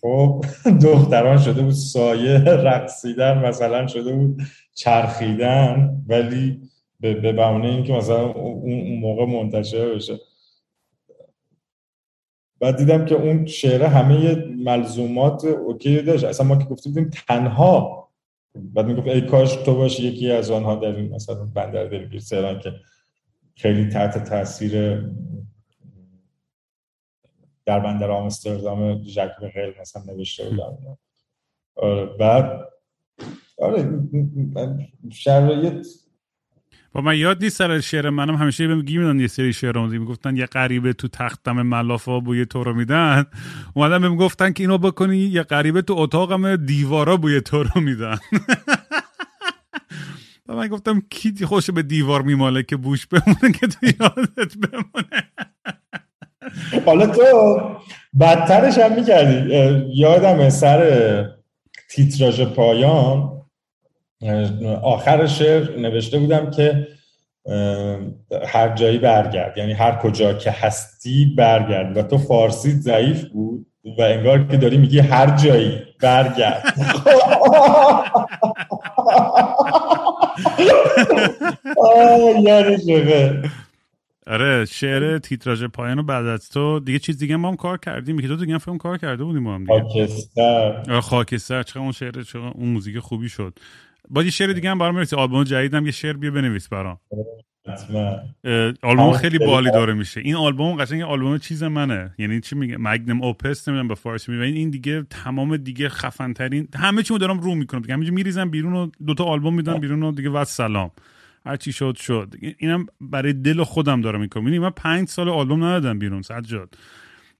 خب 0.00 0.44
دختران 0.82 1.38
شده 1.38 1.62
بود 1.62 1.72
سایه 1.72 2.38
رقصیدن 2.38 3.38
مثلا 3.46 3.86
شده 3.86 4.12
بود 4.12 4.42
چرخیدن 4.74 6.02
ولی 6.06 6.60
به 7.00 7.32
بهونه 7.32 7.68
اینکه 7.68 7.92
مثلا 7.92 8.26
اون 8.32 8.98
موقع 8.98 9.26
منتشر 9.26 9.94
بشه. 9.94 10.18
بعد 12.60 12.76
دیدم 12.76 13.04
که 13.04 13.14
اون 13.14 13.46
شعره 13.46 13.88
همه 13.88 14.34
ملزومات 14.64 15.44
اوکی 15.44 16.02
داشت. 16.02 16.24
اصلا 16.24 16.46
ما 16.46 16.56
که 16.56 16.64
گفتیم 16.64 17.10
تنها 17.28 18.01
بعد 18.54 18.86
می‌گفت 18.86 19.06
ای 19.08 19.20
کاش 19.20 19.56
تو 19.56 19.74
باشی 19.74 20.02
یکی 20.02 20.30
از 20.30 20.50
آنها 20.50 20.74
در 20.74 20.96
این 20.96 21.14
مثلا 21.14 21.44
بندر 21.44 21.84
دلگیر 21.84 22.20
سهران 22.20 22.58
که 22.60 22.72
خیلی 23.56 23.88
تحت 23.88 24.28
تاثیر 24.28 25.00
در 27.66 27.80
بندر 27.80 28.10
آمستردام 28.10 29.02
ژک 29.02 29.30
بغل 29.42 29.72
مثلا 29.80 30.02
نوشته 30.02 30.50
بودم 30.50 30.98
آره، 31.74 32.06
بعد 32.06 32.68
آره 33.58 33.98
شرایط 35.12 35.86
با 36.92 37.00
من 37.00 37.18
یاد 37.18 37.44
نیست 37.44 37.56
سر 37.56 37.80
شعر 37.80 38.10
منم 38.10 38.34
همیشه 38.34 38.68
بهم 38.68 38.78
میدن 38.78 39.20
یه 39.20 39.26
سری 39.26 39.52
شعر 39.52 39.72
رو 39.72 39.86
می‌گفتن 39.86 40.36
یه 40.36 40.46
غریبه 40.46 40.92
تو 40.92 41.08
تختم 41.08 41.62
ملافا 41.62 42.20
بوی 42.20 42.46
تو 42.46 42.64
رو 42.64 42.74
میدن. 42.74 43.24
اومدن 43.74 43.98
بهم 43.98 44.16
گفتن 44.16 44.52
که 44.52 44.62
اینو 44.62 44.78
بکنی 44.78 45.16
یه 45.16 45.42
غریبه 45.42 45.82
تو 45.82 45.94
اتاقم 45.98 46.56
دیوارا 46.56 47.16
بوی 47.16 47.40
تو 47.40 47.62
رو 47.62 47.80
میدن. 47.80 48.18
و 50.48 50.54
من 50.54 50.68
گفتم 50.68 51.02
کی 51.10 51.46
خوش 51.46 51.70
به 51.70 51.82
دیوار 51.82 52.22
میماله 52.22 52.62
که 52.62 52.76
بوش 52.76 53.06
بمونه 53.06 53.52
که 53.60 53.66
تو 53.66 53.86
یادت 53.86 54.56
بمونه. 54.56 55.22
حالا 56.86 57.06
تو 57.06 57.22
بدترش 58.20 58.78
هم 58.78 58.94
می‌کردی. 58.94 59.54
یادم 59.94 60.50
سر 60.50 61.24
تیتراژ 61.90 62.40
پایان 62.40 63.31
آخر 64.82 65.26
شعر 65.26 65.78
نوشته 65.78 66.18
بودم 66.18 66.50
که 66.50 66.88
هر 68.46 68.74
جایی 68.74 68.98
برگرد. 68.98 69.58
یعنی 69.58 69.72
هر 69.72 69.96
کجا 69.96 70.32
که 70.34 70.50
هستی 70.50 71.34
برگرد. 71.38 71.96
و 71.96 72.02
تو 72.02 72.18
فارسی 72.18 72.70
ضعیف 72.70 73.24
بود 73.24 73.66
و 73.98 74.02
انگار 74.02 74.46
که 74.46 74.56
داری 74.56 74.76
میگی 74.76 74.98
هر 74.98 75.36
جایی 75.36 75.82
برگرد. 76.00 76.62
یعنی 82.44 82.78
شده. 82.78 83.42
آره 84.26 84.64
شعر 84.64 85.18
تیتراژ 85.18 85.64
پایان 85.64 86.06
بعد 86.06 86.26
از 86.26 86.48
تو. 86.48 86.80
دیگه 86.80 86.98
چیز 86.98 87.18
دیگه 87.18 87.36
ما 87.36 87.48
هم 87.48 87.56
کار 87.56 87.78
کردیم. 87.78 88.18
که 88.18 88.28
تو 88.28 88.36
دیگه 88.36 88.58
فیلم 88.58 88.78
کار 88.78 88.98
کرده 88.98 89.24
بودیم 89.24 89.42
ما 89.42 89.54
هم 89.54 89.64
دیگه. 89.64 89.82
خاکستر. 89.82 91.00
خاکستر. 91.00 91.62
چقدر 91.62 91.80
اون 91.80 91.92
شعر 91.92 92.22
چقدر 92.22 92.52
اون 92.54 92.68
موزیک 92.68 92.98
خوبی 92.98 93.28
شد. 93.28 93.58
با 94.08 94.22
یه 94.22 94.30
شعر 94.30 94.52
دیگه 94.52 94.70
هم 94.70 94.78
برام 94.78 94.94
می‌رسی 94.94 95.16
آلبوم 95.16 95.44
جدیدم 95.44 95.86
یه 95.86 95.92
شعر 95.92 96.12
بیا 96.12 96.30
بنویس 96.30 96.68
برام. 96.68 96.98
آلبوم 98.82 99.12
خیلی 99.12 99.38
بالی 99.38 99.70
داره 99.70 99.94
میشه. 99.94 100.20
این 100.20 100.34
آلبوم 100.34 100.76
قشنگ 100.76 101.02
آلبوم 101.02 101.38
چیز 101.38 101.62
منه. 101.62 102.14
یعنی 102.18 102.40
چی 102.40 102.54
میگه؟ 102.56 102.76
مگنم 102.80 103.22
اوپس 103.22 103.68
نمی‌دونم 103.68 103.88
به 103.88 103.94
فارسی 103.94 104.32
میگه. 104.32 104.44
این 104.44 104.70
دیگه 104.70 105.02
تمام 105.10 105.56
دیگه 105.56 105.88
خفن 105.88 106.32
ترین 106.32 106.68
همه 106.74 107.02
چیمو 107.02 107.18
دارم 107.18 107.40
رو 107.40 107.54
می‌کنم. 107.54 107.80
دیگه 107.80 107.94
همینجوری 107.94 108.14
میریزم 108.14 108.50
بیرون 108.50 108.72
و 108.72 108.90
دوتا 109.06 109.24
آلبوم 109.24 109.54
میدم 109.54 109.78
بیرون 109.78 110.02
و 110.02 110.12
دیگه 110.12 110.30
و 110.30 110.44
سلام. 110.44 110.90
هر 111.46 111.56
چی 111.56 111.72
شد 111.72 111.96
شد. 111.96 112.34
اینم 112.58 112.86
برای 113.00 113.32
دل 113.32 113.62
خودم 113.62 114.00
دارم 114.00 114.20
می‌کنم 114.20 114.44
یعنی 114.44 114.58
من 114.58 114.70
پنج 114.70 115.08
سال 115.08 115.28
آلبوم 115.28 115.64
ندادم 115.64 115.98
بیرون 115.98 116.22
سجاد. 116.22 116.74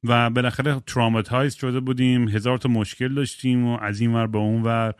و 0.05 0.31
بالاخره 0.31 0.81
traumatize 0.87 1.55
شده 1.55 1.81
بودیم. 1.81 2.29
هزار 2.29 2.59
تا 2.59 2.69
مشکل 2.69 3.15
داشتیم 3.15 3.67
و 3.67 3.79
از 3.81 4.01
این 4.01 4.15
ور 4.15 4.27
به 4.27 4.39
اون 4.39 4.63
ور. 4.63 4.95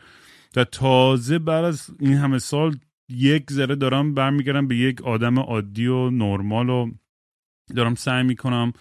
و 0.55 0.63
تازه 0.63 1.39
بعد 1.39 1.65
از 1.65 1.89
این 1.99 2.13
همه 2.13 2.39
سال 2.39 2.75
یک 3.09 3.51
ذره 3.51 3.75
دارم 3.75 4.13
برمیگردم 4.13 4.67
به 4.67 4.75
یک 4.75 5.01
آدم 5.01 5.39
عادی 5.39 5.87
و 5.87 6.09
نرمال 6.09 6.69
و 6.69 6.91
دارم 7.75 7.95
سعی 7.95 8.23
می‌کنم. 8.23 8.73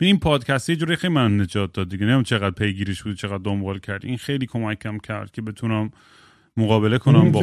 این 0.00 0.18
پادکست 0.18 0.70
یه 0.70 0.76
جوری 0.76 0.96
خیلی 0.96 1.12
من 1.12 1.40
نجات 1.40 1.72
داد 1.72 1.88
دیگه. 1.88 2.06
نمی‌دونم 2.06 2.22
چقدر 2.22 2.50
پیگیرش 2.50 3.02
بود 3.02 3.16
چقدر 3.16 3.38
دنبال 3.44 3.78
کرد 3.78 4.04
این 4.04 4.16
خیلی 4.16 4.46
کمکم 4.46 4.98
کرد 4.98 5.30
که 5.30 5.42
بتونم 5.42 5.90
مقابله 6.56 6.98
کنم 6.98 7.32
با 7.32 7.40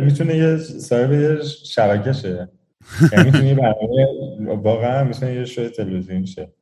می‌تونه 0.00 0.36
یه 0.36 0.56
صاحب 0.56 1.12
یه 1.12 1.38
شبکه 1.64 2.48
یعنی 3.12 3.24
می‌تونه 3.24 3.46
یه 3.46 3.54
برنامه 3.54 4.06
واقعا 4.62 5.04
می‌تونه 5.04 5.34
یه 5.34 5.44
شوی 5.44 5.68
تلویزیون 5.68 6.24
شه. 6.24 6.52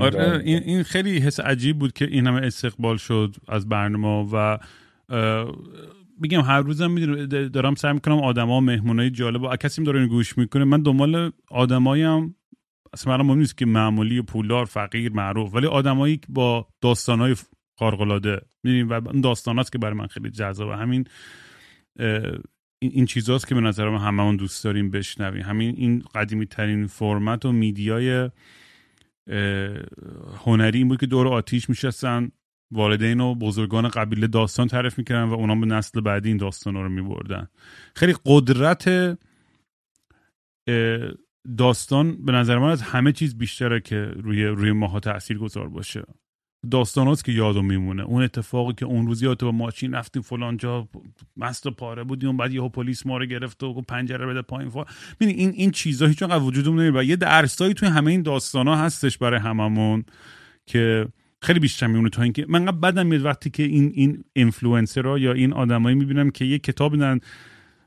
آره 0.00 0.40
این, 0.44 0.62
این 0.62 0.82
خیلی 0.82 1.18
حس 1.18 1.40
عجیب 1.40 1.78
بود 1.78 1.92
که 1.92 2.04
این 2.04 2.26
همه 2.26 2.46
استقبال 2.46 2.96
شد 2.96 3.36
از 3.48 3.68
برنامه 3.68 4.30
و 4.32 4.58
میگم 6.20 6.40
هر 6.40 6.60
روزم 6.60 6.90
می‌دونم 6.90 7.26
دارم 7.48 7.74
سعی 7.74 7.92
می‌کنم 7.92 8.18
آدما 8.18 8.60
مهمونای 8.60 9.10
جالب 9.10 9.42
و 9.42 9.56
کسی 9.56 9.84
داره 9.84 10.06
گوش 10.06 10.38
می‌کنه. 10.38 10.64
من 10.64 10.82
دنبال 10.82 11.32
آدماییم 11.50 12.36
اصلا 12.92 13.16
برام 13.16 13.38
نیست 13.38 13.58
که 13.58 13.66
معمولی 13.66 14.22
پولدار 14.22 14.64
فقیر 14.64 15.12
معروف. 15.12 15.54
ولی 15.54 15.66
آدمایی 15.66 16.20
با 16.28 16.68
داستانهای 16.80 17.36
خارق 17.78 18.00
العاده 18.00 18.40
می‌دونیم 18.62 18.88
و 18.88 18.92
اون 18.92 19.20
داستاناست 19.20 19.72
که 19.72 19.78
برای 19.78 19.94
من 19.94 20.06
خیلی 20.06 20.30
جذابه. 20.30 20.76
همین 20.76 21.04
این 22.80 23.06
چیزاست 23.06 23.48
که 23.48 23.54
به 23.54 23.60
نظر 23.60 23.88
من 23.88 23.98
هممون 23.98 24.36
دوست 24.36 24.64
داریم 24.64 24.90
بشنویم. 24.90 25.42
همین 25.42 25.74
این 25.76 26.04
قدیمی 26.14 26.46
ترین 26.46 26.86
فرمت 26.86 27.44
و 27.44 27.52
میدیای 27.52 28.30
هنری 30.44 30.78
این 30.78 30.88
بود 30.88 31.00
که 31.00 31.06
دور 31.06 31.28
آتیش 31.28 31.68
میشستن. 31.68 32.30
والدین 32.74 33.20
و 33.20 33.34
بزرگان 33.34 33.88
قبیله 33.88 34.26
داستان 34.26 34.66
تعریف 34.66 34.98
می‌کردن 34.98 35.22
و 35.22 35.32
اونا 35.32 35.54
به 35.54 35.66
نسل 35.66 36.00
بعدی 36.00 36.28
این 36.28 36.36
داستان 36.36 36.74
رو 36.74 36.88
میبردن. 36.88 37.48
خیلی 37.96 38.14
قدرت 38.24 39.18
داستان 41.56 42.24
به 42.24 42.32
نظر 42.32 42.58
من 42.58 42.70
از 42.70 42.82
همه 42.82 43.12
چیز 43.12 43.38
بیشتره 43.38 43.80
که 43.80 43.96
روی 43.96 44.44
روی 44.44 44.72
ماها 44.72 45.00
تاثیر 45.00 45.38
گذار 45.38 45.68
باشه. 45.68 46.04
داستان 46.70 47.06
هاست 47.06 47.24
که 47.24 47.32
یادمون 47.32 47.62
میمونه. 47.62 48.02
اون 48.02 48.22
اتفاقی 48.22 48.72
که 48.72 48.86
اون 48.86 49.06
روزی 49.06 49.34
با 49.34 49.52
ماشین 49.52 49.94
رفتیم 49.94 50.22
فلان 50.22 50.56
جا 50.56 50.88
مست 51.36 51.66
و 51.66 51.70
پاره 51.70 52.04
بودیم 52.04 52.36
بعد 52.36 52.52
یهو 52.52 52.68
پلیس 52.68 53.06
ما 53.06 53.16
رو 53.16 53.26
گرفت 53.26 53.62
و 53.62 53.82
پنجره 53.82 54.26
بده 54.26 54.42
پایین. 54.42 54.70
فا 54.70 54.84
این 55.20 55.50
این 55.50 55.70
چیزا 55.70 56.06
هیچ 56.06 56.22
وقت 56.22 56.42
وجودمون 56.42 56.80
نمیره 56.80 57.00
و 57.00 57.04
یه 57.04 57.16
درسایی 57.16 57.74
توی 57.74 57.88
همه 57.88 58.10
این 58.10 58.22
داستان 58.22 58.68
ها 58.68 58.76
هستش 58.76 59.18
برای 59.18 59.40
هممون 59.40 60.04
که 60.66 61.08
خیلی 61.44 61.60
بیشتر 61.60 61.86
میمونه 61.86 62.08
تا 62.08 62.22
اینکه 62.22 62.46
من 62.48 62.64
بدم 62.64 63.06
میاد 63.06 63.24
وقتی 63.24 63.50
که 63.50 63.62
این 63.62 63.92
این 63.94 64.24
influencerها 64.32 65.18
یا 65.18 65.32
این 65.32 65.52
آدمایی 65.52 65.96
می‌بینم 65.96 66.30
که 66.30 66.44
یه 66.44 66.58
کتاب 66.58 66.92
میدن 66.92 67.20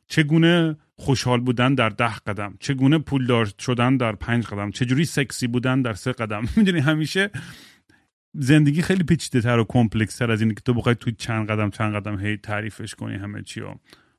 چگونه 0.08 0.78
خوشحال 0.96 1.40
بودن 1.40 1.74
در 1.74 1.90
ده 1.90 2.16
قدم 2.16 2.58
چگونه 2.60 2.98
پولدار 2.98 3.50
شدن 3.60 3.98
در 3.98 4.12
پنج 4.16 4.46
قدم 4.46 4.72
چجوری 4.72 5.06
سکسی 5.06 5.48
بودن 5.48 5.82
در 5.82 5.94
سه 5.94 6.12
قدم. 6.12 6.44
می‌دونی 6.58 6.80
همیشه 6.80 7.30
زندگی 8.34 8.82
خیلی 8.82 9.04
پیچیده 9.04 9.42
تر 9.42 9.60
و 9.60 9.66
کمپلکس 9.70 10.18
تر 10.18 10.32
از 10.32 10.42
اینه 10.42 10.54
که 10.54 10.62
تو 10.62 10.74
بخوای 10.74 10.96
توی 10.96 11.14
چند 11.18 11.48
قدم 11.48 11.70
چند 11.70 11.96
قدم 11.96 12.20
هی 12.20 12.38
تعریفش 12.38 12.96
کنی 12.96 13.16
همه 13.16 13.42
چی. 13.42 13.62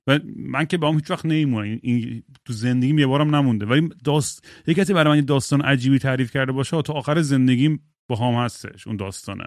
و 0.06 0.18
من 0.36 0.64
که 0.64 0.76
با 0.76 0.88
هم 0.88 0.94
هیچ 0.94 1.10
وقت 1.10 1.26
نمیمونه 1.26 1.78
این 1.82 2.22
تو 2.44 2.52
زندگیم 2.52 2.98
یه 2.98 3.06
بارم 3.06 3.36
نمونده. 3.36 3.66
ولی 3.66 3.88
داست 4.04 4.46
یه 4.66 4.74
کسی 4.74 4.94
برای 4.94 5.20
من 5.20 5.26
داستان 5.26 5.60
عجیبی 5.60 5.98
تعریف 5.98 6.32
کرده 6.32 6.52
باشه 6.52 6.82
تا 6.82 6.92
آخر 6.92 7.22
زندگیم 7.22 7.80
با 8.08 8.16
هم 8.16 8.44
هستش 8.44 8.86
اون 8.86 8.96
داستانه. 8.96 9.46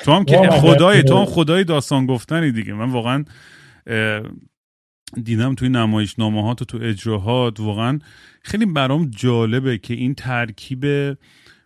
تو 0.00 0.12
هم 0.12 0.24
که 0.24 0.36
خدای 0.50 1.02
تو 1.02 1.18
هم 1.18 1.24
خدای 1.24 1.64
داستان 1.64 2.06
گفتنی 2.06 2.52
دیگه. 2.52 2.72
من 2.72 2.90
واقعا 2.90 3.24
دیدم 5.24 5.54
توی 5.54 5.68
نمایشنامه 5.68 6.50
و 6.50 6.54
تو 6.54 6.78
اجراهات 6.82 7.60
واقعا 7.60 7.98
خیلی 8.42 8.66
برام 8.66 9.10
جالبه 9.10 9.78
که 9.78 9.94
این 9.94 10.14
ترکیب 10.14 10.86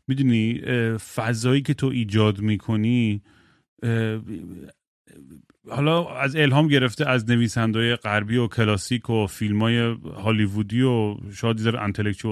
می‌دونی 0.08 0.60
فضایی 0.98 1.62
که 1.62 1.74
تو 1.74 1.86
ایجاد 1.86 2.40
می‌کنی 2.40 3.22
حالا 5.70 6.14
از 6.14 6.36
الهام 6.36 6.68
گرفته 6.68 7.08
از 7.08 7.30
نویسنده 7.30 7.96
غربی 7.96 8.36
و 8.36 8.46
کلاسیک 8.46 9.10
و 9.10 9.26
فیلم 9.26 9.62
های 9.62 9.96
هالیوودی 10.16 10.82
و 10.82 11.16
شاید 11.32 11.56
دیزر 11.56 11.90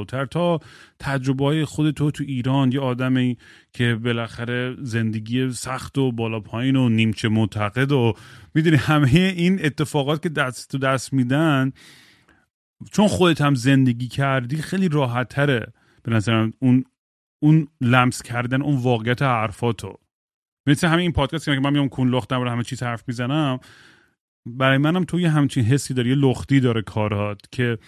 تر 0.09 0.27
تا 0.27 0.61
تجربه 0.99 1.45
های 1.45 1.65
خود 1.65 1.91
تو 1.91 2.11
تو 2.11 2.25
ایران 2.27 2.73
یه 2.73 2.81
آدمی 2.81 3.37
که 3.73 3.95
بالاخره 3.95 4.77
زندگی 4.79 5.51
سخت 5.53 5.99
و 5.99 6.13
بالا 6.13 6.41
پایین 6.41 6.77
و 6.77 6.89
نیمچه 6.89 7.29
معتقد 7.29 7.93
و 7.93 8.15
می‌دونی 8.55 8.77
همه 8.77 9.35
این 9.37 9.65
اتفاقات 9.65 10.23
که 10.23 10.29
دست 10.29 10.71
تو 10.71 10.79
دست 10.79 11.13
میدن 11.13 11.73
چون 12.93 13.09
خودت 13.09 13.41
هم 13.41 13.55
زندگی 13.55 14.09
کردی 14.09 14.57
خیلی 14.57 14.89
راحت 14.89 15.29
تره 15.29 15.73
به 16.03 16.13
نظرم 16.13 16.53
اون 16.59 16.85
اون 17.43 17.69
لمس 17.81 18.23
کردن 18.23 18.63
اون 18.63 18.77
واقعیت 18.77 19.23
حرفاتو. 19.23 19.99
مثل 20.67 20.87
همین 20.87 21.01
این 21.01 21.13
پادکست 21.13 21.45
که 21.45 21.51
من 21.51 21.73
میام 21.73 21.89
کون 21.89 22.09
لخت 22.09 22.31
در 22.31 22.47
همه 22.47 22.63
چیز 22.63 22.83
حرف 22.83 23.05
می‌زنم 23.09 23.61
برای 24.47 24.79
منم 24.79 25.05
توی 25.05 25.25
همچین 25.25 25.65
حسی 25.65 25.95
داره 25.95 26.09
یه 26.09 26.15
لختی 26.15 26.61
داره 26.61 26.83
کارات 26.83 27.41
که 27.53 27.79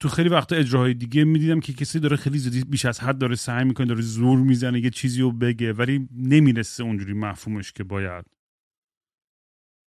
تو 0.00 0.08
خیلی 0.08 0.28
وقتا 0.28 0.56
اجراهای 0.56 0.94
دیگه 0.94 1.24
می‌دیدم 1.24 1.60
که 1.60 1.72
کسی 1.72 2.00
داره 2.00 2.16
خیلی 2.16 2.38
زیادی 2.38 2.64
بیش 2.64 2.84
از 2.84 3.00
حد 3.00 3.18
داره 3.18 3.34
سعی 3.34 3.64
می‌کنه 3.64 3.86
داره 3.86 4.02
زور 4.02 4.38
می‌زنه 4.38 4.80
یه 4.80 4.90
چیزی 4.90 5.20
رو 5.20 5.32
بگه 5.32 5.72
ولی 5.72 6.08
نمی‌رسه 6.16 6.82
اونجوری 6.82 7.12
مفهومش 7.12 7.72
که 7.72 7.84
باید. 7.84 8.37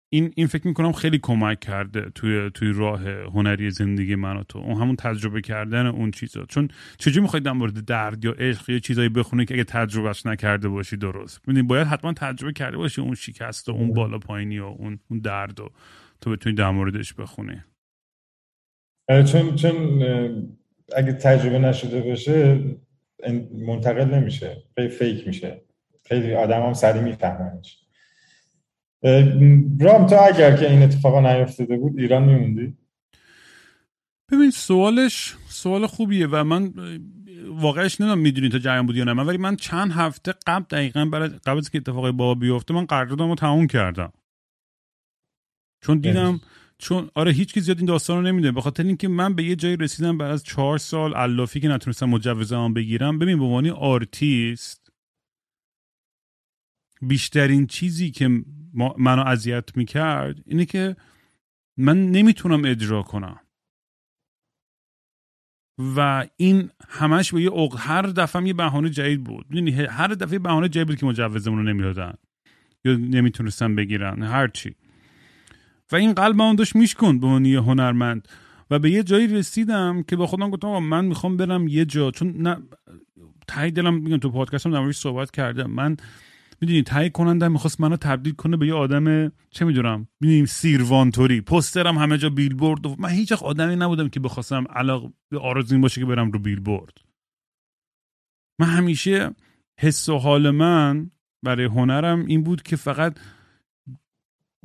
این 0.09 0.33
این 0.35 0.47
فکر 0.47 0.67
می‌کنم 0.67 0.91
خیلی 0.91 1.19
کمک 1.19 1.59
کرده 1.59 2.09
توی 2.15 2.51
توی 2.53 2.71
راه 2.75 3.09
هنری 3.09 3.71
زندگی 3.71 4.15
من 4.15 4.37
و 4.37 4.43
تو. 4.43 4.59
اون 4.59 4.81
همون 4.81 4.95
تجربه 4.95 5.41
کردن 5.41 5.85
اون 5.85 6.11
چیزا. 6.11 6.45
چون 6.45 6.67
چجوری 6.97 7.21
می‌خواید 7.21 7.43
در 7.43 7.51
مورد 7.51 7.85
درد 7.85 8.25
یا 8.25 8.31
عشق 8.31 8.69
یا 8.69 8.79
چیزایی 8.79 9.09
بخونی 9.09 9.45
که 9.45 9.53
اگه 9.53 9.63
تجربهش 9.63 10.25
نکرده 10.25 10.69
باشی 10.69 10.97
درست. 10.97 11.41
ببینید 11.43 11.67
باید 11.67 11.87
حتما 11.87 12.13
تجربه 12.13 12.53
کرده 12.53 12.77
باشی 12.77 13.01
اون 13.01 13.15
شکست 13.15 13.69
و 13.69 13.71
اون 13.71 13.93
بالا 13.93 14.19
پایینی 14.19 14.59
و 14.59 14.65
اون 14.65 14.99
اون 15.09 15.19
درد 15.19 15.59
و 15.59 15.69
تو 16.21 16.31
بتونی 16.31 16.55
در 16.55 16.69
موردش 16.69 17.13
بخونی. 17.13 17.63
آره، 19.09 19.23
چون 19.23 19.55
چون 19.55 20.03
اگه 20.95 21.13
تجربه 21.13 21.59
نشده 21.59 22.01
باشه 22.01 22.59
منتقل 23.67 24.05
نمیشه. 24.05 24.63
خیلی 24.75 24.89
فیک 24.89 25.27
میشه. 25.27 25.61
خیلی 26.05 26.33
آدم 26.33 26.61
هم 26.61 26.73
سریع 26.73 27.01
میفهمنش. 27.01 27.86
رام 29.81 30.05
تو 30.05 30.15
اگر 30.15 30.57
که 30.57 30.71
این 30.71 30.83
اتفاقا 30.83 31.21
نیفتاده 31.21 31.77
بود 31.77 31.99
ایران 31.99 32.23
میموندی؟ 32.23 32.77
ببین 34.31 34.51
سوالش 34.51 35.35
سوال 35.49 35.87
خوبیه 35.87 36.27
و 36.27 36.43
من 36.43 36.73
واقعش 37.47 38.01
نمی‌دونم 38.01 38.21
می‌دونی 38.21 38.49
تا 38.49 38.59
جریان 38.59 38.85
بود 38.85 38.95
یا 38.95 39.03
نه. 39.03 39.13
من 39.13 39.25
ولی 39.25 39.37
من 39.37 39.55
چند 39.55 39.91
هفته 39.91 40.33
قبل 40.47 40.65
دقیقا 40.69 41.05
برای 41.05 41.27
قبل 41.27 41.57
از 41.57 41.69
که 41.69 41.77
اتفاقی 41.77 42.11
بابا 42.11 42.35
بیفته 42.35 42.73
من 42.73 42.85
قراردادمو 42.85 43.35
تموم 43.35 43.67
کردم. 43.67 44.13
چون 45.81 45.99
دیدم 45.99 46.41
چون 46.77 47.09
آره 47.15 47.31
هیچ 47.31 47.53
کی 47.53 47.61
زیاد 47.61 47.77
این 47.77 47.85
داستان 47.85 48.17
رو 48.17 48.23
نمی‌دونه. 48.23 48.51
به 48.51 48.61
خاطر 48.61 48.83
اینکه 48.83 49.07
من 49.07 49.33
به 49.33 49.43
یه 49.43 49.55
جایی 49.55 49.77
رسیدم 49.77 50.17
بعد 50.17 50.31
از 50.31 50.43
چهار 50.43 50.77
سال 50.77 51.13
علافی 51.13 51.59
که 51.59 51.67
نتونستم 51.67 52.09
مجوزم 52.09 52.73
بگیرم. 52.73 53.19
ببین 53.19 53.37
به 53.37 53.43
عنوان 53.43 53.69
آرتیست 53.69 54.91
بیشترین 57.01 57.67
چیزی 57.67 58.11
که 58.11 58.43
منو 58.97 59.23
اذیت 59.25 59.77
می‌کرد 59.77 60.43
اینه 60.45 60.65
که 60.65 60.95
من 61.77 62.11
نمی‌تونم 62.11 62.65
اجرا 62.65 63.03
کنم. 63.03 63.39
و 65.95 66.27
این 66.37 66.69
همش 66.89 67.33
به 67.33 67.41
یه 67.41 67.51
هر 67.77 68.01
دفعه 68.01 68.47
یه 68.47 68.53
بهانه 68.53 68.89
جدید 68.89 69.23
بود. 69.23 69.45
یعنی 69.51 69.71
هر 69.71 70.07
دفعه 70.07 70.39
بهانه 70.39 70.69
جدید 70.69 70.87
بود 70.87 70.97
که 70.97 71.05
مجوزمون 71.05 71.57
رو 71.57 71.63
نمی‌دادن. 71.63 72.13
یا 72.85 72.93
نمی‌تونستن 72.93 73.75
بگیرن 73.75 74.23
هر 74.23 74.47
چی. 74.47 74.75
و 75.91 75.95
این 75.95 76.13
قلب 76.13 76.41
اون 76.41 76.55
داشت 76.55 76.75
میشکن 76.75 77.19
به 77.19 77.49
یه 77.49 77.61
هنرمند. 77.61 78.27
و 78.71 78.79
به 78.79 78.91
یه 78.91 79.03
جایی 79.03 79.27
رسیدم 79.27 80.03
که 80.03 80.15
با 80.15 80.27
خودم 80.27 80.49
گفتم 80.49 80.79
من 80.79 81.05
می‌خوام 81.05 81.37
برم 81.37 81.67
یه 81.67 81.85
جا. 81.85 82.11
چون 82.11 82.33
نه 82.37 82.57
تایی 83.47 83.71
دلم 83.71 83.93
میگم 83.93 84.17
تو 84.17 84.29
پادکستم 84.29 84.71
در 84.71 84.91
صحبت 84.91 85.31
کردم. 85.31 85.71
من 85.71 85.97
می‌دونی 86.61 86.83
تایید 86.83 87.11
کننده 87.11 87.47
می‌خواست 87.47 87.81
منو 87.81 87.97
تبدیل 87.97 88.33
کنه 88.33 88.57
به 88.57 88.67
یه 88.67 88.73
آدم 88.73 89.31
چه 89.49 89.65
می‌دونم 89.65 90.07
می‌دونیم 90.19 90.45
سیروانتوری. 90.45 91.41
پسترم 91.41 91.97
همه 91.97 92.17
جا 92.17 92.29
بیلبورد 92.29 92.99
من 92.99 93.09
هیچ 93.09 93.31
آدمی 93.31 93.75
نبودم 93.75 94.09
که 94.09 94.19
بخواستم 94.19 94.65
علاق 94.69 95.13
به 95.29 95.39
آرزو 95.39 95.79
باشه 95.79 96.01
که 96.01 96.07
برم 96.07 96.31
رو 96.31 96.39
بیلبورد. 96.39 97.01
من 98.59 98.67
همیشه 98.67 99.35
حس 99.79 100.09
و 100.09 100.17
حال 100.17 100.49
من 100.49 101.11
برای 101.45 101.65
هنرم 101.65 102.25
این 102.25 102.43
بود 102.43 102.61
که 102.61 102.75
فقط 102.75 103.19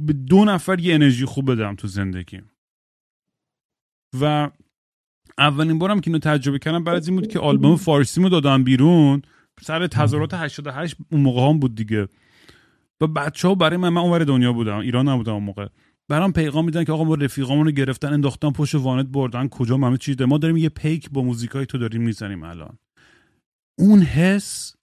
به 0.00 0.12
دو 0.12 0.44
نفر 0.44 0.80
یه 0.80 0.94
انرژی 0.94 1.24
خوب 1.24 1.52
بدم 1.52 1.74
تو 1.74 1.88
زندگیم 1.88 2.50
و 4.20 4.50
اولین 5.38 5.78
بارم 5.78 6.00
که 6.00 6.08
اینو 6.08 6.18
تجربه 6.18 6.58
کردم 6.58 6.84
بعد 6.84 6.96
از 6.96 7.08
این 7.08 7.16
بود 7.16 7.28
که 7.28 7.38
آلبوم 7.38 7.76
فارسیمو 7.76 8.28
دادم 8.28 8.64
بیرون. 8.64 9.22
سر 9.62 9.86
تظاهرات 9.86 10.34
88 10.34 10.96
اون 11.12 11.20
موقع 11.20 11.50
هم 11.50 11.58
بود 11.58 11.74
دیگه. 11.74 12.08
و 13.00 13.06
بچه 13.06 13.48
ها 13.48 13.54
برای 13.54 13.76
من 13.76 13.88
من 13.88 14.00
اونور 14.00 14.24
دنیا 14.24 14.52
بودم 14.52 14.76
ایران 14.76 15.08
نبودم 15.08 15.32
اون 15.32 15.42
موقع. 15.42 15.66
برام 16.08 16.32
پیغام 16.32 16.64
میدن 16.64 16.84
که 16.84 16.92
آقا 16.92 17.04
ما 17.04 17.14
رفیقامون 17.14 17.66
رو 17.66 17.72
گرفتن 17.72 18.12
انداختن 18.12 18.50
پشت 18.50 18.74
وانت 18.74 19.06
بردن 19.06 19.48
کجا 19.48 19.76
همه 19.76 19.96
چیز 19.96 20.22
ما 20.22 20.38
داریم 20.38 20.56
یه 20.56 20.68
پیک 20.68 21.10
با 21.10 21.22
موزیکای 21.22 21.66
تو 21.66 21.78
داریم 21.78 22.02
می‌زنیم 22.02 22.42
الان. 22.42 22.78
اون 23.78 24.02
حس 24.02 24.76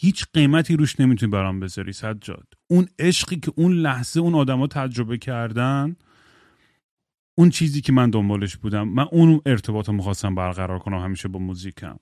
هیچ 0.00 0.26
قیمتی 0.32 0.76
روش 0.76 1.00
نمی‌تونی 1.00 1.32
برام 1.32 1.60
بذاری 1.60 1.92
سجاد. 1.92 2.46
اون 2.70 2.88
عشقی 2.98 3.36
که 3.36 3.52
اون 3.56 3.72
لحظه 3.72 4.20
اون 4.20 4.34
آدما 4.34 4.66
تجربه 4.66 5.18
کردن 5.18 5.96
اون 7.38 7.50
چیزی 7.50 7.80
که 7.80 7.92
من 7.92 8.10
دنبالش 8.10 8.56
بودم. 8.56 8.88
من 8.88 9.06
اون 9.12 9.40
ارتباط 9.46 9.88
رو 9.88 9.94
می‌خواستم 9.94 10.34
برقرار 10.34 10.78
کنم 10.78 10.98
همیشه 10.98 11.28
با 11.28 11.38
موزیکم. 11.38 11.96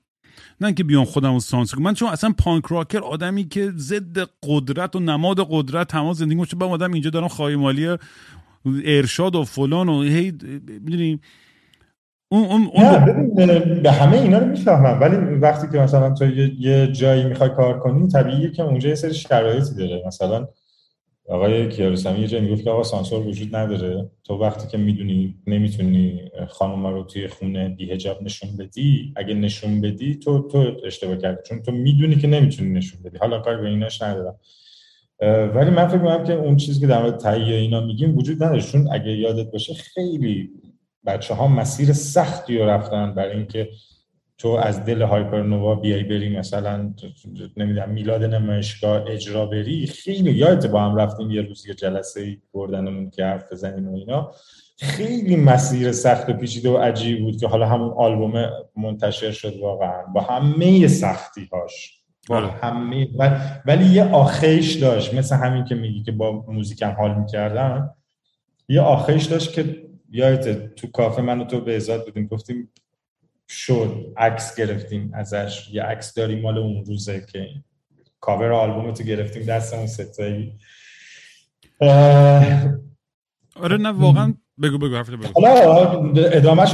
نه 0.60 0.72
که 0.72 0.84
بیام 0.84 1.04
خودم 1.04 1.32
رو 1.32 1.40
سانس 1.40 1.78
من 1.78 1.94
چون 1.94 2.08
اصلا 2.08 2.34
پانک 2.38 2.66
راکر 2.66 2.98
آدمی 2.98 3.48
که 3.48 3.72
ضد 3.76 4.18
قدرت 4.42 4.96
و 4.96 5.00
نماد 5.00 5.46
قدرت 5.50 5.88
تمام 5.88 6.12
زندگی 6.12 6.36
باشه 6.36 6.56
با 6.56 6.66
آدم 6.66 6.92
اینجا 6.92 7.10
دارم 7.10 7.28
خواهی 7.28 7.56
مالی 7.56 7.96
ارشاد 8.84 9.36
و 9.36 9.44
فلان 9.44 9.88
و 9.88 10.02
هی 10.02 10.32
می‌دونی؟ 10.80 11.20
اون 12.32 12.44
اون, 12.44 12.70
اون 12.74 13.82
به 13.82 13.92
همه 13.92 14.16
اینا 14.16 14.38
رو 14.38 14.46
می‌فهمم. 14.46 15.00
ولی 15.00 15.16
وقتی 15.16 15.68
که 15.72 15.78
مثلا 15.78 16.14
تو 16.14 16.24
یه, 16.26 16.92
جایی 16.92 17.24
می‌خوای 17.24 17.50
کار 17.50 17.78
کنی 17.78 18.08
طبیعیه 18.08 18.50
که 18.50 18.62
اونجا 18.62 18.88
یه 18.88 18.94
سری 18.94 19.14
شرایطی 19.14 19.74
داره. 19.74 20.02
مثلا 20.06 20.48
آقای 21.28 21.68
کیارستمی 21.68 22.20
یه 22.20 22.26
جایی 22.26 22.44
می‌گفت 22.44 22.64
که 22.64 22.70
آقا 22.70 22.82
سانسور 22.82 23.26
وجود 23.26 23.56
نداره. 23.56 24.10
تو 24.24 24.34
وقتی 24.34 24.68
که 24.68 24.78
می‌دونی 24.78 25.34
نمی‌تونی 25.46 26.30
خانم 26.48 26.86
رو 26.86 27.02
توی 27.02 27.28
خونه 27.28 27.68
بیهجاب 27.68 28.22
نشون 28.22 28.56
بدی 28.56 29.12
اگه 29.16 29.34
نشون 29.34 29.80
بدی 29.80 30.14
تو 30.14 30.48
تو 30.48 30.72
اشتباه 30.84 31.16
کردی. 31.16 31.42
چون 31.48 31.62
تو 31.62 31.72
می‌دونی 31.72 32.16
که 32.16 32.26
نمی‌تونی 32.26 32.70
نشون 32.70 33.02
بدی. 33.02 33.18
حالا 33.18 33.38
کار 33.38 33.56
به 33.56 33.68
ایناش 33.68 34.02
ندارم. 34.02 34.34
ولی 35.54 35.70
من 35.70 35.88
فکر 35.88 35.98
می‌کنم 35.98 36.24
که 36.24 36.32
اون 36.32 36.56
چیزی 36.56 36.80
که 36.80 36.86
در 36.86 37.02
مورد 37.02 37.16
تهیه 37.16 37.56
اینا 37.56 37.80
میگیم 37.80 38.18
وجود 38.18 38.42
نداره. 38.42 38.60
چون 38.60 38.88
اگه 38.92 39.12
یادت 39.12 39.50
باشه 39.50 39.74
خیلی 39.74 40.50
بچه 41.06 41.34
ها 41.34 41.48
مسیر 41.48 41.92
سختی 41.92 42.58
رو 42.58 42.64
رفتن 42.64 43.14
برای 43.14 43.36
اینکه 43.36 43.68
تو 44.38 44.48
از 44.48 44.84
دل 44.84 45.02
هایپرنووا 45.02 45.74
بیای 45.74 46.02
بری 46.02 46.38
مثلا 46.38 46.94
نمی‌دونم 47.56 47.90
میلاد 47.90 48.24
نمایشگاه 48.24 49.04
اجرا 49.10 49.46
بری 49.46 49.86
خیلی 49.86 50.32
یادت 50.32 50.66
با 50.66 50.80
هم 50.80 50.96
رفتیم 50.96 51.30
یه 51.30 51.42
روز 51.42 51.66
یه 51.66 51.74
جلسه 51.74 52.36
بردنمون 52.54 53.10
که 53.10 53.24
حرف 53.24 53.52
بزنیم 53.52 53.88
و 53.88 53.94
اینا. 53.94 54.32
خیلی 54.80 55.36
مسیر 55.36 55.92
سخت 55.92 56.28
و 56.28 56.32
پیچیده 56.32 56.70
و 56.70 56.76
عجیب 56.76 57.20
بود 57.20 57.36
که 57.36 57.48
حالا 57.48 57.66
همون 57.68 57.94
آلبوم 57.96 58.50
منتشر 58.76 59.30
شد 59.30 59.56
واقعا. 59.60 60.02
با 60.14 60.20
همه 60.20 60.88
سختی 60.88 61.48
هاش 61.52 62.02
با 62.28 62.36
آره. 62.36 62.46
همه. 62.46 63.08
ولی 63.66 63.84
یه 63.84 64.04
آخیش 64.04 64.74
داشت 64.74 65.14
مثل 65.14 65.36
همین 65.36 65.64
که 65.64 65.74
میگی 65.74 66.02
که 66.02 66.12
با 66.12 66.44
موزیکم 66.48 66.90
حال 66.90 67.14
می‌کردم 67.14 67.94
یه 68.68 68.80
آخیش 68.80 69.24
داشت 69.24 69.52
که 69.52 69.82
یادت 70.10 70.74
تو 70.74 70.86
کافه 70.86 71.22
من 71.22 71.40
و 71.40 71.44
تو 71.44 71.60
به 71.60 71.76
ازاد 71.76 72.04
بودیم 72.04 72.26
گفتیم 72.26 72.70
شد 73.48 74.12
عکس 74.16 74.56
گرفتیم 74.56 75.10
ازش. 75.14 75.68
یه 75.72 75.82
عکس 75.82 76.14
داریم 76.14 76.40
مال 76.40 76.58
اون 76.58 76.84
روزه 76.84 77.26
که 77.32 77.48
کاور 78.20 78.52
آلبومتو 78.52 79.04
گرفتیم 79.04 79.42
دستمون 79.42 79.86
سه‌تایی. 79.86 80.58
آره 83.56 83.76
نه 83.76 83.88
واقعا 83.88 84.34
بگو 84.62 84.78
بگو 84.78 84.96
حالا 85.34 86.02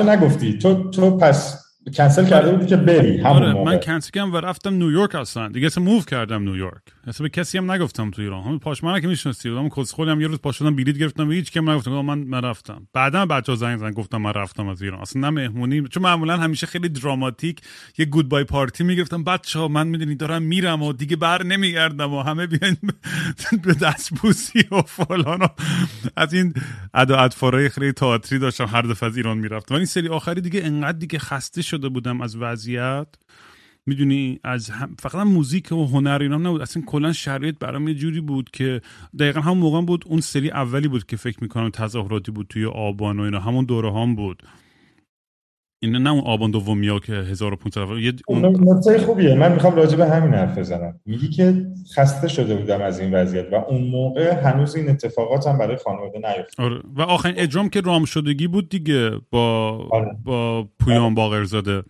رو 0.01 0.11
نگفتی. 0.11 0.59
تو 0.59 0.91
تو 0.91 1.17
پس 1.19 1.64
کنسل 1.93 2.27
کرده 2.29 2.51
بودی 2.51 2.67
که 2.67 2.77
بری 2.77 3.19
همون 3.19 3.27
آره 3.27 3.65
من 3.65 3.81
کنسل 3.81 4.11
کردم 4.11 4.33
و 4.33 4.37
رفتم 4.37 4.75
نیویورک 4.75 5.15
اصلا. 5.15 5.49
دیگه 5.49 5.67
اصلا 5.67 5.85
move 5.85 6.03
کردم 6.03 6.43
نیویورک 6.43 6.83
اصلا 7.07 7.25
به 7.25 7.29
کسی 7.29 7.59
هم 7.59 7.71
نگفتم 7.71 8.11
تو 8.11 8.23
ایران. 8.23 8.43
همین 8.43 8.59
پاشمانا 8.59 9.01
که 9.01 9.09
می‌شناسی 9.09 9.51
بودم 9.51 9.69
کسخولی 9.69 10.11
هم 10.11 10.21
یه 10.21 10.27
روز 10.27 10.39
پا 10.39 10.59
شدم 10.59 10.77
بلیط 10.77 10.99
گرفتم 10.99 11.29
و 11.29 11.31
هیچکی 11.31 11.53
هم 11.53 11.71
نگفتم 11.71 11.91
من 11.91 12.19
من 12.19 12.43
رفتم. 12.43 12.87
بعدا 12.93 13.27
بچه‌ها 13.27 13.57
زنگ 13.57 13.79
زدن 13.79 13.91
گفتم 13.91 14.19
من 14.19 14.33
رفتم 14.33 14.69
از 14.69 14.83
ایران. 14.83 15.01
اصلا 15.01 15.21
نه 15.23 15.31
مهمونی. 15.31 15.83
چون 15.89 16.03
معمولا 16.03 16.37
همیشه 16.37 16.67
خیلی 16.67 16.89
دراماتیک 16.89 17.61
یه 17.99 18.05
گود 18.05 18.29
بای 18.29 18.45
پارتی 18.45 18.85
می‌گرفتم. 18.85 19.25
بچه‌ها 19.25 19.69
من 19.69 19.87
می‌دونی 19.87 20.15
دارم 20.15 20.43
میرم 20.43 20.83
و 20.83 20.93
دیگه 20.93 21.17
بر 21.17 21.43
نمیگردم 21.43 22.15
و 22.15 22.23
همه 22.23 22.47
بیان 22.47 22.77
به 23.65 23.75
دست 23.75 24.21
بوسی 24.21 24.65
و 24.73 24.83
فلان 24.83 25.43
و 25.43 25.47
از 26.17 26.35
این 26.35 26.55
ادا 26.95 27.29
خیلی 27.75 27.93
تئاتری 27.93 28.39
داشتم. 28.39 28.67
هر 28.67 28.83
دفعه 28.83 29.09
از 29.09 29.17
ایران 29.17 29.39
می‌رفتم. 29.39 29.75
ولی 29.75 29.87
سری 29.87 30.09
آخری 30.09 30.41
دیگه 30.41 30.61
انقدر 30.65 30.99
دیگه 30.99 31.19
خسته 31.19 31.63
شده 31.75 31.89
بودم 31.89 32.21
از 32.21 32.37
وضعیت. 32.37 33.07
می‌دونی 33.87 34.41
از 34.45 34.71
هم 34.71 34.97
فقط 34.99 35.27
موزیک 35.27 35.73
و 35.73 35.87
هنر 35.87 36.19
اینا 36.23 36.37
نبود. 36.37 36.63
اصلا 36.63 36.83
کلا 36.87 37.13
شرایط 37.13 37.59
برام 37.59 37.89
یه 37.89 37.95
جوری 37.95 38.21
بود 38.21 38.51
که 38.51 38.81
دقیقا 39.19 39.41
همون 39.41 39.59
موقع 39.59 39.83
بود 39.83 40.05
اون 40.07 40.21
سری 40.21 40.51
اولی 40.51 40.89
بود 40.89 41.07
که 41.07 41.17
فکر 41.17 41.39
می‌کنم 41.43 41.71
تظاهراتی 41.71 42.33
بود 42.33 42.47
توی 42.47 42.65
آبان 42.65 43.21
و 43.21 43.23
اینا. 43.23 43.41
همون 43.41 43.65
دوره 43.65 43.93
هم 43.93 44.15
بود. 44.15 44.43
این 45.85 45.97
نه 45.97 46.11
اون 46.11 46.21
آبان 46.21 46.51
دومیا 46.51 46.99
که 46.99 47.13
1500 47.13 47.99
یه 47.99 48.13
اون 48.29 48.45
نکته 48.45 48.99
خوبیه. 48.99 49.35
من 49.35 49.53
می‌خوام 49.53 49.77
راجع 49.77 49.97
به 49.97 50.07
همین 50.07 50.35
حرف 50.35 50.59
بزنم. 50.59 51.01
میگی 51.07 51.29
که 51.29 51.67
خسته 51.97 52.29
شده 52.29 52.57
بودم 52.57 52.83
از 52.83 53.01
این 53.01 53.15
وضعیت 53.15 53.53
و 53.53 53.55
اون 53.55 53.83
موقع 53.83 54.35
هنوز 54.35 54.77
این 54.77 54.91
اتفاقات 54.91 55.47
هم 55.47 55.59
برای 55.59 55.77
خانواده 55.77 56.19
نیفتاد. 56.19 56.67
آره. 56.67 56.81
و 56.97 57.03
آخرین 57.03 57.35
اجرام 57.39 57.69
که 57.69 57.81
رام 57.81 58.05
شدگی 58.05 58.47
بود 58.47 58.69
دیگه 58.69 59.11
با 59.31 59.71
آره. 59.91 60.17
با 60.25 60.69
پویان 60.81 61.03
آره. 61.03 61.15
باقرزاده 61.15 61.83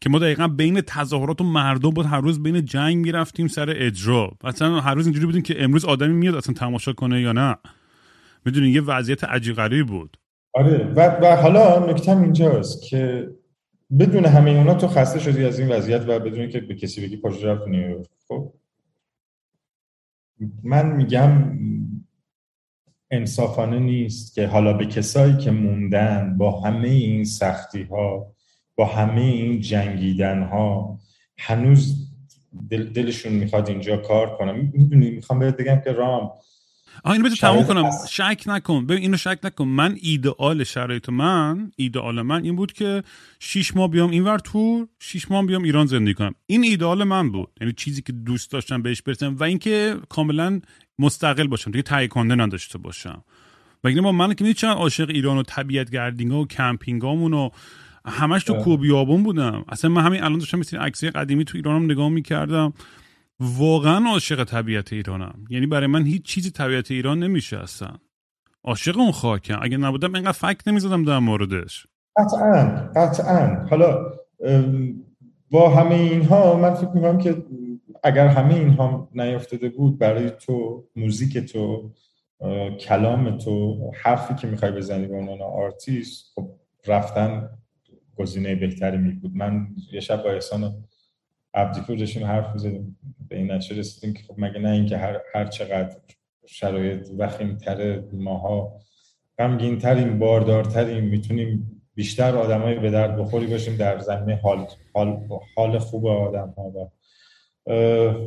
که 0.00 0.10
ما 0.10 0.18
دقیقا 0.18 0.48
بین 0.48 0.80
تظاهرات 0.80 1.40
و 1.40 1.44
مردم 1.44 1.90
بود. 1.90 2.06
هر 2.06 2.20
روز 2.20 2.42
بین 2.42 2.64
جنگ 2.64 2.96
می‌رفتیم 2.96 3.48
سر 3.48 3.74
اجرا. 3.76 4.30
اصلا 4.44 4.80
هر 4.80 4.94
روز 4.94 5.06
اینجوری 5.06 5.26
بودیم 5.26 5.42
که 5.42 5.64
امروز 5.64 5.84
آدمی 5.84 6.14
میاد 6.14 6.34
اصلا 6.34 6.54
تماشا 6.54 6.92
کنه 6.92 7.20
یا 7.20 7.32
نه. 7.32 7.56
می‌دونی 8.44 8.68
یه 8.68 8.80
وضعیت 8.80 9.24
عجیب 9.24 9.56
غریبی 9.56 9.82
بود. 9.82 10.16
آره. 10.54 10.92
و, 10.96 11.00
و 11.22 11.36
حالا 11.36 11.86
نکتم 11.90 12.22
اینجاست 12.22 12.82
که 12.82 13.28
بدون 13.98 14.24
همه 14.24 14.50
اونا 14.50 14.74
تو 14.74 14.88
خسته 14.88 15.18
شدی 15.18 15.44
از 15.44 15.58
این 15.58 15.68
وضعیت 15.68 16.04
و 16.08 16.18
بدون 16.18 16.48
که 16.48 16.60
به 16.60 16.74
کسی 16.74 17.00
بگی 17.06 17.16
پاشو 17.16 17.46
رفت 17.46 17.68
نیویورک 17.68 18.06
خب؟ 18.28 18.52
من 20.62 20.96
میگم 20.96 21.58
انصافانه 23.10 23.78
نیست 23.78 24.34
که 24.34 24.46
حالا 24.46 24.72
به 24.72 24.86
کسایی 24.86 25.36
که 25.36 25.50
موندن 25.50 26.36
با 26.38 26.60
همه 26.60 26.88
این 26.88 27.24
سختی 27.24 27.82
ها 27.82 28.34
با 28.74 28.86
همه 28.86 29.20
این 29.20 29.60
جنگیدن 29.60 30.42
ها 30.42 30.98
هنوز 31.38 32.10
دل 32.70 32.84
دلشون 32.84 33.32
می‌خواد 33.32 33.68
اینجا 33.68 33.96
کار 33.96 34.36
کنم 34.36 34.70
می‌دونی 34.72 35.10
می‌خوام 35.10 35.38
بهت 35.38 35.56
بگم 35.56 35.80
که 35.84 35.92
رام 35.92 36.30
آه 37.04 37.12
اینو 37.12 37.24
بذار 37.24 37.36
تموم 37.36 37.64
کنم. 37.64 37.90
شک 38.10 38.42
نکن. 38.46 38.86
ببین 38.86 39.02
اینو 39.02 39.16
شک 39.16 39.38
نکن. 39.44 39.64
من 39.64 39.96
ایدئال 40.00 40.64
شرایط 40.64 41.08
من 41.08 41.72
ایدئال 41.76 42.22
من 42.22 42.44
این 42.44 42.56
بود 42.56 42.72
که 42.72 43.02
شیش 43.40 43.76
ماه 43.76 43.88
بیام 43.88 44.10
اینور 44.10 44.38
تور 44.38 44.88
شیش 45.00 45.30
ماه 45.30 45.46
بیام 45.46 45.62
ایران 45.62 45.86
زندگی 45.86 46.14
کنم. 46.14 46.34
این 46.46 46.64
ایدئال 46.64 47.04
من 47.04 47.30
بود. 47.30 47.48
یعنی 47.60 47.72
چیزی 47.72 48.02
که 48.02 48.12
دوست 48.12 48.52
داشتم 48.52 48.82
بهش 48.82 49.02
برسم 49.02 49.36
و 49.36 49.44
اینکه 49.44 49.96
کاملا 50.08 50.60
مستقل 50.98 51.46
باشم. 51.46 51.70
دیگه 51.70 51.82
تهیه 51.82 52.08
کننده 52.08 52.34
نداشته 52.34 52.78
باشم. 52.78 53.24
و 53.84 53.88
اینکه 53.88 54.02
ما 54.02 54.12
من 54.12 54.34
که 54.34 54.54
چند 54.54 54.76
عاشق 54.76 55.10
ایران 55.10 55.38
و 55.38 55.42
طبیعت 55.42 55.90
گردینگ 55.90 56.32
و 56.32 56.46
کمپینگامون 56.46 57.34
و 57.34 57.50
همش 58.06 58.44
تو 58.44 58.54
کوبیابون 58.54 59.22
بودم. 59.22 59.64
اصلا 59.68 59.90
من 59.90 60.02
همین 60.02 60.22
الان 60.22 60.38
داشتم 60.38 60.58
مثل 60.58 60.76
عکسای 60.76 61.10
قدیمی 61.10 61.44
تو 61.44 61.58
ایرانم 61.58 61.84
نگاه 61.84 62.08
می‌کردم. 62.08 62.72
واقعا 63.40 64.10
عاشق 64.10 64.44
طبیعت 64.44 64.92
ایرانم. 64.92 65.44
یعنی 65.50 65.66
برای 65.66 65.86
من 65.86 66.04
هیچ 66.04 66.22
چیزی 66.22 66.50
طبیعت 66.50 66.90
ایران 66.90 67.18
نمیشه 67.18 67.58
اصلا. 67.58 67.88
عاشق 68.64 68.98
اون 68.98 69.12
خاکم. 69.12 69.58
اگه 69.62 69.76
نبودم 69.76 70.14
اینقدر 70.14 70.32
فک 70.32 70.62
نمی‌زدم 70.66 71.04
در 71.04 71.18
موردش. 71.18 71.86
قطعا 72.16 72.90
قطعا. 72.96 73.66
حالا 73.70 74.12
با 75.50 75.70
همه 75.70 75.94
اینها 75.94 76.56
من 76.56 76.74
فکر 76.74 76.90
می‌کنم 76.94 77.18
که 77.18 77.44
اگر 78.02 78.26
همه 78.26 78.54
اینها 78.54 79.08
نیافتاده 79.14 79.68
بود 79.68 79.98
برای 79.98 80.30
تو 80.30 80.84
موزیک 80.96 81.38
تو 81.38 81.92
کلام 82.80 83.38
تو 83.38 83.76
حرفی 84.02 84.34
که 84.34 84.46
می‌خوای 84.46 84.72
بزنی 84.72 85.06
به 85.06 85.16
عنوان 85.16 85.42
آرتیست 85.42 86.32
خب 86.34 86.50
رفتن 86.86 87.48
گزینه 88.16 88.54
بهتری 88.54 88.98
می 88.98 89.12
بود 89.12 89.36
من 89.36 89.66
یه 89.92 90.00
شب 90.00 90.22
با 90.22 90.30
احسان 90.30 90.74
عبدیپور 91.54 91.96
داشتیم 91.96 92.26
حرف 92.26 92.52
می‌زدیم 92.52 92.98
به 93.28 93.36
این 93.36 93.52
نتیجه 93.52 93.80
رسیدیم 93.80 94.14
که 94.14 94.22
خب 94.22 94.34
مگه 94.38 94.58
نه 94.58 94.70
اینکه 94.70 94.96
هر, 94.96 95.20
هر 95.34 95.44
چقدر 95.44 95.96
شرایط 96.46 97.08
وخیمتر 97.18 98.02
ماها 98.12 98.80
غمگینتریم 99.38 100.18
باردارتریم 100.18 101.04
می‌تونیم 101.04 101.82
بیشتر 101.94 102.36
آدمای 102.36 102.78
به 102.78 102.90
درد 102.90 103.16
بخوری 103.16 103.46
باشیم 103.46 103.76
در 103.76 103.98
زمینه 103.98 104.40
حال, 104.42 104.66
حال, 104.94 105.28
حال 105.56 105.78
خوب 105.78 106.06
آدم 106.06 106.54
ها 106.56 106.92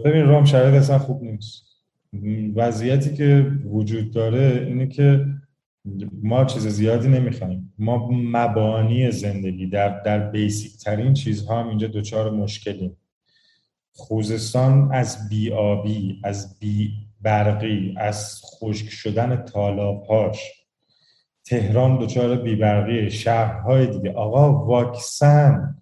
ببین 0.05 0.25
رام 0.25 0.45
شرایط 0.45 0.73
اصلا 0.73 0.99
خوب 0.99 1.23
نیست. 1.23 1.63
وضعیتی 2.55 3.13
که 3.13 3.51
وجود 3.65 4.11
داره 4.11 4.65
اینه 4.67 4.87
که 4.87 5.25
ما 6.23 6.45
چیز 6.45 6.67
زیادی 6.67 7.07
نمی‌خوایم. 7.07 7.73
ما 7.77 8.09
مبانی 8.11 9.11
زندگی 9.11 9.67
در, 9.67 9.99
در 9.99 10.29
بیسیک 10.29 10.77
ترین 10.77 11.13
چیزها 11.13 11.59
هم 11.59 11.67
اینجا 11.67 11.87
دچار 11.87 12.31
مشکلیم. 12.31 12.97
خوزستان 13.93 14.91
از 14.91 15.29
بیابی 15.29 16.21
از 16.23 16.59
بی 16.59 16.93
برقی 17.21 17.95
از 17.97 18.41
خشک 18.43 18.89
شدن 18.89 19.35
تالابهاش 19.35 20.39
تهران 21.45 21.99
دچار 21.99 22.35
بیبرقی. 22.35 23.11
شهرهای 23.11 23.87
دیگه. 23.87 24.13
آقا 24.13 24.65
واکسن. 24.65 25.75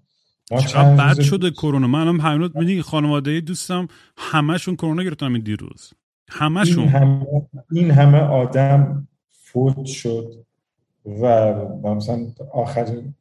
ما 0.52 0.62
چقدر 0.62 0.96
بد 0.96 1.22
شده 1.22 1.52
کرونا. 1.52 1.88
من 1.88 2.08
هم 2.08 2.20
همین 2.20 2.50
میدی 2.56 2.82
خانواده 2.82 3.42
دوستم 3.42 3.88
همشون 4.18 4.76
کرونا 4.76 5.04
گرفتن 5.04 5.26
این 5.26 5.44
دیروز. 5.44 5.94
همشون 6.30 6.84
این 6.84 6.90
همه, 6.90 7.26
این 7.72 7.92
همه 7.92 8.18
آدم 8.18 9.08
فوت 9.32 9.86
شد 9.86 10.46
و 11.06 11.54
مثلا 11.84 12.28
آخرین 12.54 13.16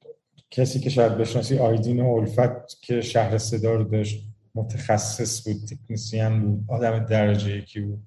کسی 0.50 0.80
که 0.80 0.90
شاید 0.90 1.18
بشناسی 1.18 1.58
آیدین 1.58 2.00
الفت 2.00 2.82
که 2.82 3.00
شهر 3.00 3.38
صدا 3.38 3.74
رو 3.74 3.84
داشت 3.84 4.29
متخصص 4.54 5.48
بود 5.48 5.56
تکنسیان 5.68 6.40
بود 6.40 6.64
آدم 6.68 6.98
درجه 6.98 7.56
یکی 7.56 7.80
بود. 7.80 7.98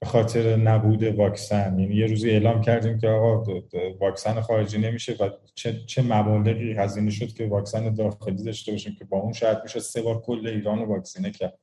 به 0.00 0.06
خاطر 0.06 0.56
نبود 0.56 1.02
واکسن. 1.02 1.78
یعنی 1.78 1.94
یه 1.94 2.06
روزی 2.06 2.30
اعلام 2.30 2.60
کردیم 2.60 2.98
که 2.98 3.08
آقا 3.08 3.52
واکسن 4.00 4.40
خارجی 4.40 4.78
نمیشه 4.78 5.12
و 5.12 5.30
چه, 5.54 5.80
چه 5.86 6.02
مبالغی 6.02 6.72
هزینه 6.72 7.10
شد 7.10 7.32
که 7.32 7.46
واکسن 7.46 7.94
داخلی 7.94 8.44
داشته 8.44 8.72
باشیم 8.72 8.96
که 8.98 9.04
با 9.04 9.18
اون 9.18 9.32
شاید 9.32 9.58
میشه 9.62 9.80
سه 9.80 10.02
بار 10.02 10.20
کل 10.20 10.46
ایران 10.46 10.78
رو 10.78 10.84
واکسینه 10.86 11.30
کرد. 11.30 11.58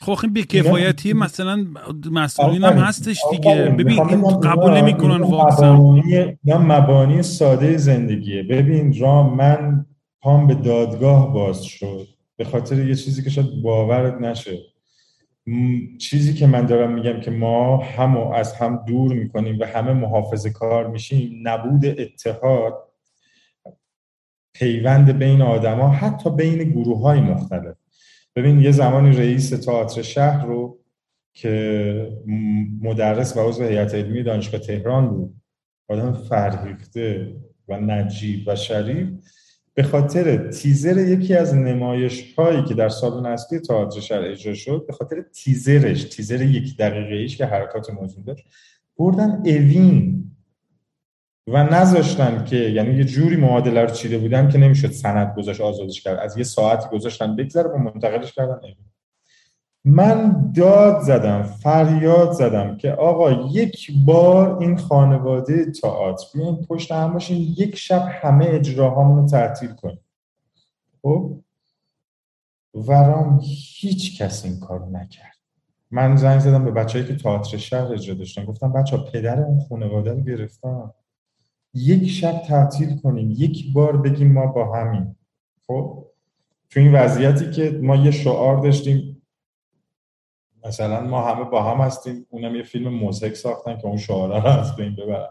خب 0.00 0.18
این 0.22 0.32
بیکفایتی 0.32 1.12
مثلا 1.12 1.66
مسئولین 2.10 2.64
هم 2.64 2.78
هستش 2.78 3.20
دیگه. 3.30 3.54
ببین 3.54 4.00
این 4.00 4.40
قبول 4.40 4.76
نمی‌کنن 4.76 5.22
واکسن. 5.22 6.02
یا 6.44 6.58
مبانی 6.58 7.22
ساده 7.22 7.76
زندگیه. 7.76 8.42
ببین 8.42 8.98
را 8.98 9.22
من 9.22 9.86
پام 10.20 10.46
به 10.46 10.54
دادگاه 10.54 11.32
باز 11.32 11.62
شد. 11.62 12.08
به 12.36 12.44
خاطر 12.44 12.88
یه 12.88 12.94
چیزی 12.94 13.22
که 13.22 13.30
شاید 13.30 13.62
باورت 13.62 14.14
نشه. 14.14 14.58
چیزی 15.98 16.34
که 16.34 16.46
من 16.46 16.66
دارم 16.66 16.94
میگم 16.94 17.20
که 17.20 17.30
ما 17.30 17.76
هم 17.76 18.16
از 18.16 18.52
هم 18.52 18.84
دور 18.86 19.14
می‌کنیم 19.14 19.58
و 19.60 19.64
همه 19.64 19.92
محافظه 19.92 20.50
کار 20.50 20.86
میشیم 20.86 21.48
نبود 21.48 21.86
اتحاد 21.86 22.88
پیوند 24.54 25.18
بین 25.18 25.42
آدما 25.42 25.88
حتی 25.88 26.30
بین 26.30 26.70
گروه 26.70 27.00
های 27.00 27.20
مختلف. 27.20 27.76
ببین 28.36 28.60
یه 28.60 28.70
زمانی 28.70 29.16
رئیس 29.16 29.50
تئاتر 29.50 30.02
شهر 30.02 30.46
رو 30.46 30.78
که 31.34 32.18
مدرس 32.80 33.36
و 33.36 33.48
عضو 33.48 33.64
هیئت 33.64 33.94
علمی 33.94 34.22
دانشگاه 34.22 34.60
تهران 34.60 35.08
بود 35.08 35.34
آدم 35.88 36.12
فرهیخته 36.12 37.34
و 37.68 37.80
نجیب 37.80 38.48
و 38.48 38.56
شریف. 38.56 39.08
به 39.74 39.82
خاطر 39.82 40.50
تیزر 40.50 40.98
یکی 40.98 41.34
از 41.34 41.54
نمایش 41.54 42.34
هایی 42.34 42.64
که 42.64 42.74
در 42.74 42.88
سالن 42.88 43.26
اصلی 43.26 43.58
تئاتر 43.58 44.00
شهر 44.00 44.22
اجرا 44.22 44.54
شد 44.54 44.84
به 44.86 44.92
خاطر 44.92 45.22
تیزرش 45.22 46.04
تیزر 46.04 46.42
یک 46.42 46.76
دقیقه 46.76 47.14
ایش 47.14 47.36
که 47.36 47.46
حرکات 47.46 47.90
موجود 47.90 48.24
داشت 48.24 48.44
بردن 48.98 49.42
اوین 49.44 50.24
و 51.46 51.64
نذاشتن 51.64 52.44
که 52.44 52.56
یعنی 52.56 52.94
یه 52.94 53.04
جوری 53.04 53.36
معادله 53.36 53.80
رو 53.80 53.90
چیده 53.90 54.18
بودن 54.18 54.48
که 54.48 54.58
نمی‌شد 54.58 54.90
سند 54.90 55.34
گذاشت 55.36 55.60
آزادش 55.60 56.00
کرد. 56.00 56.18
از 56.18 56.36
یه 56.36 56.44
ساعتی 56.44 56.88
گذاشتن 56.88 57.36
بگذره 57.36 57.70
و 57.70 57.76
منتقلش 57.76 58.32
کردن 58.32 58.60
من 59.84 60.52
داد 60.56 61.02
زدم 61.02 61.42
فریاد 61.42 62.32
زدم 62.32 62.76
که 62.76 62.92
آقا 62.92 63.32
یک 63.32 63.92
بار 64.04 64.58
این 64.58 64.76
خانواده 64.76 65.70
تئاتر 65.70 66.24
بیاین 66.34 66.56
پشت 66.56 66.92
هم 66.92 67.12
باشین 67.12 67.54
یک 67.58 67.76
شب 67.76 68.08
همه 68.10 68.46
اجراهامون 68.48 69.18
رو 69.18 69.28
تعطیل 69.28 69.72
کنیم. 69.72 70.00
خب؟ 71.02 71.38
ورام 72.74 73.40
هیچ 73.42 74.22
کس 74.22 74.44
این 74.44 74.60
کارو 74.60 74.90
نکرد. 74.90 75.36
من 75.90 76.16
زنگ 76.16 76.40
زدم 76.40 76.64
به 76.64 76.70
بچه‌ای 76.70 77.06
که 77.06 77.16
تئاتر 77.16 77.56
شهر 77.56 77.92
اجرا 77.92 78.14
داشتن 78.14 78.44
گفتم 78.44 78.72
بچه 78.72 78.96
پدر 78.96 79.40
اون 79.40 79.60
خانواده 79.68 80.12
رو 80.12 80.20
گرفتن. 80.20 80.90
یک 81.74 82.08
شب 82.08 82.42
تعطیل 82.48 82.96
کنیم 82.96 83.30
یک 83.30 83.72
بار 83.72 83.96
بگیم 83.96 84.32
ما 84.32 84.46
با 84.46 84.76
همین. 84.76 85.16
خب؟ 85.66 86.06
تو 86.70 86.80
این 86.80 86.92
وضعیتی 86.94 87.50
که 87.50 87.78
ما 87.82 87.96
یه 87.96 88.10
شعار 88.10 88.62
داشتیم 88.62 89.11
مثلا 90.66 91.00
ما 91.00 91.22
همه 91.22 91.44
با 91.44 91.62
هم 91.62 91.86
هستیم 91.86 92.26
اونم 92.30 92.56
یه 92.56 92.62
فیلم 92.62 92.88
موزیک 92.88 93.34
ساختن 93.34 93.78
که 93.78 93.86
اون 93.86 93.96
شعاره 93.96 94.40
رو 94.40 94.46
از 94.46 94.76
بین 94.76 94.96
ببرن 94.96 95.28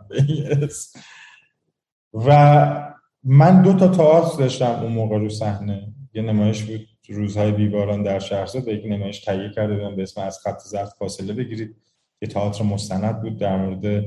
و 2.14 2.92
من 3.24 3.62
دو 3.62 3.74
تا 3.74 3.88
تئاتر 3.88 4.38
داشتم 4.38 4.80
اون 4.82 4.92
موقع 4.92 5.18
رو 5.18 5.30
صحنه. 5.30 5.94
یه 6.14 6.22
نمایش 6.22 6.64
بود 6.64 6.88
روزهای 7.10 7.52
بیباران 7.52 8.04
در 8.04 8.20
شهرزاد 8.20 8.68
یک 8.68 8.86
نمایش 8.86 9.20
تهیه 9.20 9.50
کرده 9.50 9.76
بودم 9.76 9.96
به 9.96 10.04
اسم 10.04 10.22
از 10.22 10.40
خط 10.40 10.60
زرد 10.60 10.94
فاصله 11.00 11.34
بگیرید. 11.34 11.76
یه 12.22 12.28
تئاتر 12.28 12.64
مستند 12.64 13.22
بود 13.22 13.38
در 13.38 13.58
مورد 13.58 14.06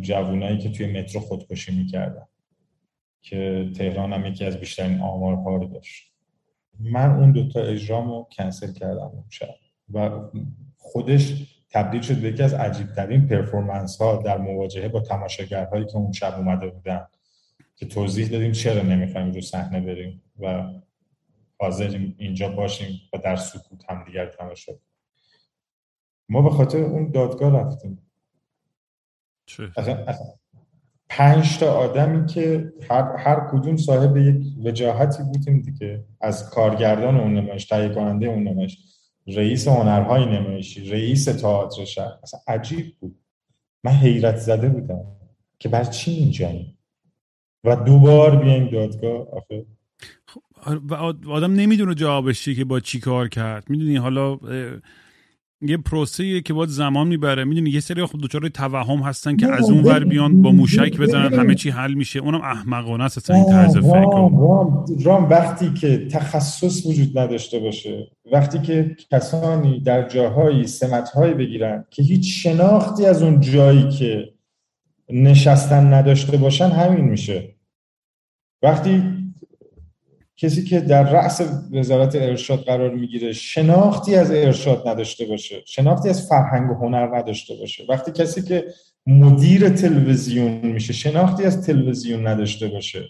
جوونایی 0.00 0.58
که 0.58 0.70
توی 0.70 0.86
مترو 0.86 1.20
خودکشی 1.20 1.76
می‌کردن 1.76 2.26
که 3.22 3.70
تهران 3.76 4.12
هم 4.12 4.26
یکی 4.26 4.44
از 4.44 4.56
بیشترین 4.56 5.00
آمارها 5.00 5.56
رو 5.56 5.66
داشت. 5.66 6.12
من 6.80 7.10
اون 7.10 7.32
دوتا 7.32 7.60
اجرامو 7.60 8.26
کنسل 8.36 8.72
کردم 8.72 9.06
اون 9.06 9.24
شب 9.30 9.54
و 9.92 10.20
خودش 10.76 11.56
تبدیل 11.70 12.00
شد 12.00 12.20
به 12.20 12.28
یکی 12.28 12.42
از 12.42 12.54
عجیبترین 12.54 13.28
پرفورمنس 13.28 13.96
ها 13.96 14.16
در 14.16 14.38
مواجهه 14.38 14.88
با 14.88 15.00
تماشاگرهایی 15.00 15.84
که 15.84 15.96
اون 15.96 16.12
شب 16.12 16.34
اومده 16.34 16.66
بودن 16.66 17.06
که 17.76 17.86
توضیح 17.86 18.28
دادیم 18.28 18.52
چرا 18.52 18.82
نمی‌خوایم 18.82 19.32
رو 19.32 19.40
صحنه 19.40 19.80
بریم 19.80 20.22
و 20.40 20.64
حاضریم 21.60 22.14
اینجا 22.18 22.48
باشیم 22.48 23.00
و 23.12 23.18
در 23.18 23.36
سکوت 23.36 23.90
هم 23.90 24.04
دیگر 24.04 24.26
تماشا 24.26 24.72
ما 26.28 26.42
به 26.42 26.50
خاطر 26.50 26.78
اون 26.78 27.10
دادگاه 27.10 27.60
رفتیم. 27.60 27.98
پنج 31.08 31.58
تا 31.58 31.72
آدمی 31.72 32.26
که 32.26 32.72
هر, 32.90 33.16
هر 33.16 33.48
کدوم 33.50 33.76
صاحب 33.76 34.16
یک 34.16 34.44
وجاهتی 34.64 35.22
بودیم 35.22 35.60
دیگه 35.60 36.04
از 36.20 36.50
کارگردان 36.50 37.16
اون 37.20 37.34
نمایش 37.34 37.64
تهیه 37.66 37.94
کننده 37.94 38.26
اون 38.26 38.48
نمایش. 38.48 38.78
رئیس 39.26 39.68
هنرهای 39.68 40.26
نمایشی 40.26 40.90
رئیس 40.90 41.24
تئاتر 41.24 41.84
شهر. 41.84 42.12
اصلا 42.22 42.40
عجیب 42.48 42.96
بود. 43.00 43.16
من 43.84 43.92
حیرت 43.92 44.36
زده 44.36 44.68
بودم 44.68 45.04
که 45.58 45.68
بر 45.68 45.84
چی 45.84 46.10
اینجاییم 46.10 46.78
و 47.64 47.76
دوبار 47.76 48.36
بیایم 48.36 48.70
دادگاه. 48.70 49.28
آخه 49.28 49.66
و 50.88 50.94
آدم 51.30 51.52
نمی‌دونه 51.52 51.94
جوابش 51.94 52.48
که 52.48 52.64
با 52.64 52.80
چی 52.80 53.00
کار 53.00 53.28
کرد. 53.28 53.70
می‌دونی 53.70 53.96
حالا 53.96 54.38
یه 55.60 55.76
پروسه 55.76 56.40
که 56.40 56.52
باید 56.52 56.68
زمان 56.68 57.08
می‌بره. 57.08 57.44
می‌دونی 57.44 57.70
یه 57.70 57.80
سری 57.80 58.04
خود 58.04 58.22
دچار 58.22 58.48
توهم 58.48 58.98
هستن 58.98 59.36
که 59.36 59.52
از 59.52 59.70
اون 59.70 59.84
ور 59.84 60.04
بیان 60.04 60.42
با 60.42 60.52
موشک 60.52 60.98
بزنن 60.98 61.34
همه 61.34 61.54
چی 61.54 61.70
حل 61.70 61.94
میشه. 61.94 62.18
اونم 62.18 62.40
احمقانه 62.40 63.04
است 63.04 63.18
اصلا 63.18 63.36
این 63.36 63.46
طرز 63.46 63.76
فکر. 63.76 63.84
رام, 63.84 64.84
رام 65.04 65.28
وقتی 65.28 65.72
که 65.72 66.08
تخصص 66.10 66.86
وجود 66.86 67.18
نداشته 67.18 67.58
باشه 67.58 68.06
وقتی 68.32 68.58
که 68.58 68.96
کسانی 69.10 69.80
در 69.80 70.08
جاهایی 70.08 70.66
سمتهایی 70.66 71.34
بگیرن 71.34 71.84
که 71.90 72.02
هیچ 72.02 72.42
شناختی 72.42 73.06
از 73.06 73.22
اون 73.22 73.40
جایی 73.40 73.88
که 73.88 74.32
نشستن 75.10 75.94
نداشته 75.94 76.36
باشن 76.36 76.68
همین 76.68 77.04
میشه. 77.04 77.56
وقتی 78.62 79.02
کسی 80.36 80.64
که 80.64 80.80
در 80.80 81.10
رأس 81.10 81.42
وزارت 81.72 82.14
ارشاد 82.16 82.58
قرار 82.58 82.94
می‌گیره 82.94 83.32
شناختی 83.32 84.14
از 84.14 84.30
ارشاد 84.30 84.88
نداشته 84.88 85.24
باشه 85.24 85.62
شناختی 85.66 86.08
از 86.08 86.28
فرهنگ 86.28 86.70
و 86.70 86.74
هنر 86.74 87.16
نداشته 87.16 87.54
باشه. 87.54 87.84
وقتی 87.88 88.12
کسی 88.12 88.42
که 88.42 88.64
مدیر 89.06 89.68
تلویزیون 89.68 90.66
میشه 90.66 90.92
شناختی 90.92 91.44
از 91.44 91.66
تلویزیون 91.66 92.26
نداشته 92.26 92.68
باشه. 92.68 93.04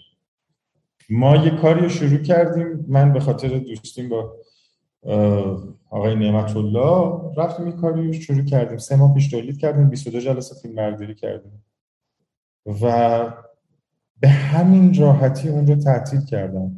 ما 1.09 1.35
یه 1.35 1.49
کاری 1.49 1.81
رو 1.81 1.89
شروع 1.89 2.17
کردیم. 2.17 2.85
من 2.87 3.13
به 3.13 3.19
خاطر 3.19 3.47
دوستیم 3.47 4.09
با 4.09 4.33
آقای 5.89 6.15
نعمت 6.15 6.55
الله 6.57 7.21
رفتیم 7.37 7.65
این 7.65 7.75
کاری 7.75 8.07
رو 8.07 8.13
شروع 8.13 8.45
کردیم. 8.45 8.77
سه 8.77 8.95
ماه 8.95 9.13
پیش 9.13 9.27
تولید 9.27 9.57
کردیم 9.57 9.89
22 9.89 10.19
جلسه 10.19 10.55
فیلم 10.61 10.75
برداری 10.75 11.15
کردیم. 11.15 11.63
و 12.81 13.33
به 14.19 14.27
همین 14.27 14.93
راحتی 14.93 15.49
اون 15.49 15.67
رو 15.67 15.75
تعطیل 15.75 16.25
کردم. 16.25 16.76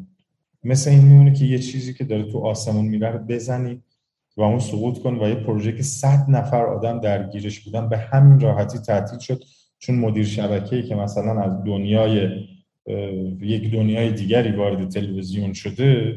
مثل 0.63 0.89
این 0.89 1.01
میمونه 1.01 1.33
که 1.33 1.45
یه 1.45 1.59
چیزی 1.59 1.93
که 1.93 2.03
داره 2.03 2.23
تو 2.23 2.39
آسمون 2.39 2.85
میره 2.85 3.09
رو 3.09 3.19
بزنی 3.19 3.83
و 4.37 4.41
اون 4.41 4.59
سقوط 4.59 4.99
کن 4.99 5.15
و 5.15 5.29
یه 5.29 5.35
پروژه 5.35 5.71
که 5.71 5.83
صد 5.83 6.25
نفر 6.29 6.65
آدم 6.65 6.99
درگیرش 6.99 7.59
بودن 7.59 7.89
به 7.89 7.97
همین 7.97 8.39
راحتی 8.39 8.77
تعطیل 8.77 9.19
شد. 9.19 9.43
چون 9.79 9.95
مدیر 9.95 10.25
شبکه‌ای 10.25 10.83
که 10.83 10.95
مثلا 10.95 11.41
از 11.41 11.63
دنیای 11.65 12.29
یک 13.41 13.71
دنیای 13.71 14.11
دیگری 14.11 14.51
وارد 14.51 14.89
تلویزیون 14.89 15.53
شده 15.53 16.15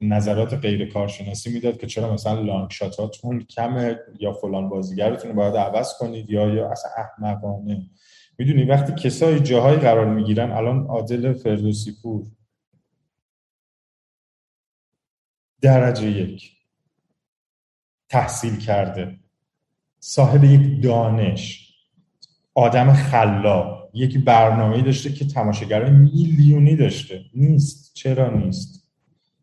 نظرات 0.00 0.54
غیر 0.54 0.88
کارشناسی 0.88 1.52
می‌داد 1.52 1.78
که 1.78 1.86
چرا 1.86 2.14
مثلا 2.14 2.40
لانگ 2.40 2.70
شاتاتون 2.70 3.40
کمه 3.40 3.98
یا 4.20 4.32
فلان 4.32 4.68
بازیگرتون 4.68 5.32
باید 5.32 5.56
عوض 5.56 5.92
کنید 5.98 6.30
یا 6.30 6.54
یا 6.54 6.70
اصلا 6.70 6.90
احمقانه. 6.96 7.86
می‌دونی 8.38 8.64
وقتی 8.64 8.92
کسایی 8.92 9.40
جاهایی 9.40 9.78
قرار 9.78 10.14
می‌گیرن 10.14 10.50
الان 10.50 10.86
عادل 10.86 11.32
فردوسی 11.32 11.92
پور 12.02 12.26
درجه 15.62 16.10
یک. 16.10 16.50
تحصیل 18.08 18.56
کرده. 18.56 19.18
صاحب 20.00 20.44
یک 20.44 20.82
دانش. 20.82 21.74
آدم 22.54 22.92
خلاق. 22.92 23.90
یک 23.94 24.24
برنامه 24.24 24.82
داشته 24.82 25.12
که 25.12 25.24
تماشاگر 25.24 25.90
میلیونی 25.90 26.76
داشته. 26.76 27.20
نیست. 27.34 27.94
چرا 27.94 28.36
نیست؟ 28.36 28.82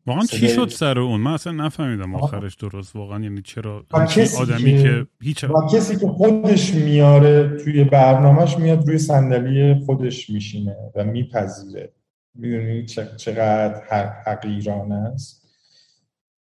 واقعا 0.07 0.25
چی 0.25 0.47
شد 0.47 0.69
سر 0.69 0.99
اون؟ 0.99 1.21
من 1.21 1.31
اصلا 1.31 1.53
نفهمیدم 1.53 2.15
آخرش 2.15 2.55
درست 2.55 2.95
واقعا. 2.95 3.23
یعنی 3.23 3.41
چرا 3.41 3.85
آدمی 4.39 4.83
که, 4.83 5.07
هیچ 5.21 5.45
با 5.45 5.67
کسی 5.67 5.95
که 5.95 6.07
خودش 6.07 6.73
میاره 6.73 7.57
توی 7.63 7.83
برنامهش 7.83 8.57
میاد 8.57 8.87
روی 8.87 8.97
صندلی 8.97 9.85
خودش 9.85 10.29
میشینه 10.29 10.75
و 10.95 11.03
میپذیره. 11.03 11.93
می‌دونی 12.35 12.85
چقدر 13.17 13.81
حقیرانه 14.25 14.95
است؟ 14.95 15.38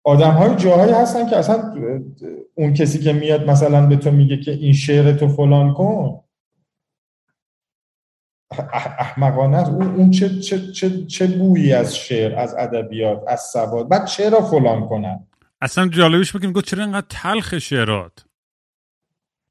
آدم 0.04 0.30
های 0.30 0.56
جاهایی 0.56 0.92
هستن 0.92 1.30
که 1.30 1.36
اصلا 1.36 1.74
اون 2.54 2.74
کسی 2.74 2.98
که 2.98 3.12
میاد 3.12 3.50
مثلا 3.50 3.86
به 3.86 3.96
تو 3.96 4.10
میگه 4.10 4.36
که 4.36 4.50
این 4.50 4.72
شعر 4.72 5.12
تو 5.12 5.28
فلان 5.28 5.74
کن. 5.74 6.20
احمقانه 8.98 9.56
است. 9.56 9.70
اون, 9.70 9.94
اون 9.94 10.10
چه, 10.10 10.40
چه, 10.40 10.72
چه, 10.72 11.06
چه 11.06 11.26
بویی 11.26 11.72
از 11.72 11.96
شعر 11.96 12.38
از 12.38 12.54
ادبیات 12.58 13.22
از 13.28 13.40
سواد؟ 13.40 13.88
بعد 13.88 14.06
چرا 14.06 14.40
فلان 14.40 14.88
کنن؟ 14.88 15.26
اصلا 15.60 15.88
جالبش 15.88 16.36
بکنیم 16.36 16.52
گفت 16.52 16.64
چرا 16.64 16.84
اینقدر 16.84 17.06
تلخ 17.10 17.58
شعرات؟ 17.58 18.24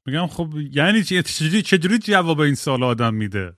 میگم 0.06 0.26
خب 0.26 0.48
یعنی 0.72 1.02
چجوری 1.02 1.62
چجوری 1.62 1.98
جواب 1.98 2.40
این 2.40 2.54
سوال 2.54 2.82
آدم 2.82 3.14
میده؟ 3.14 3.52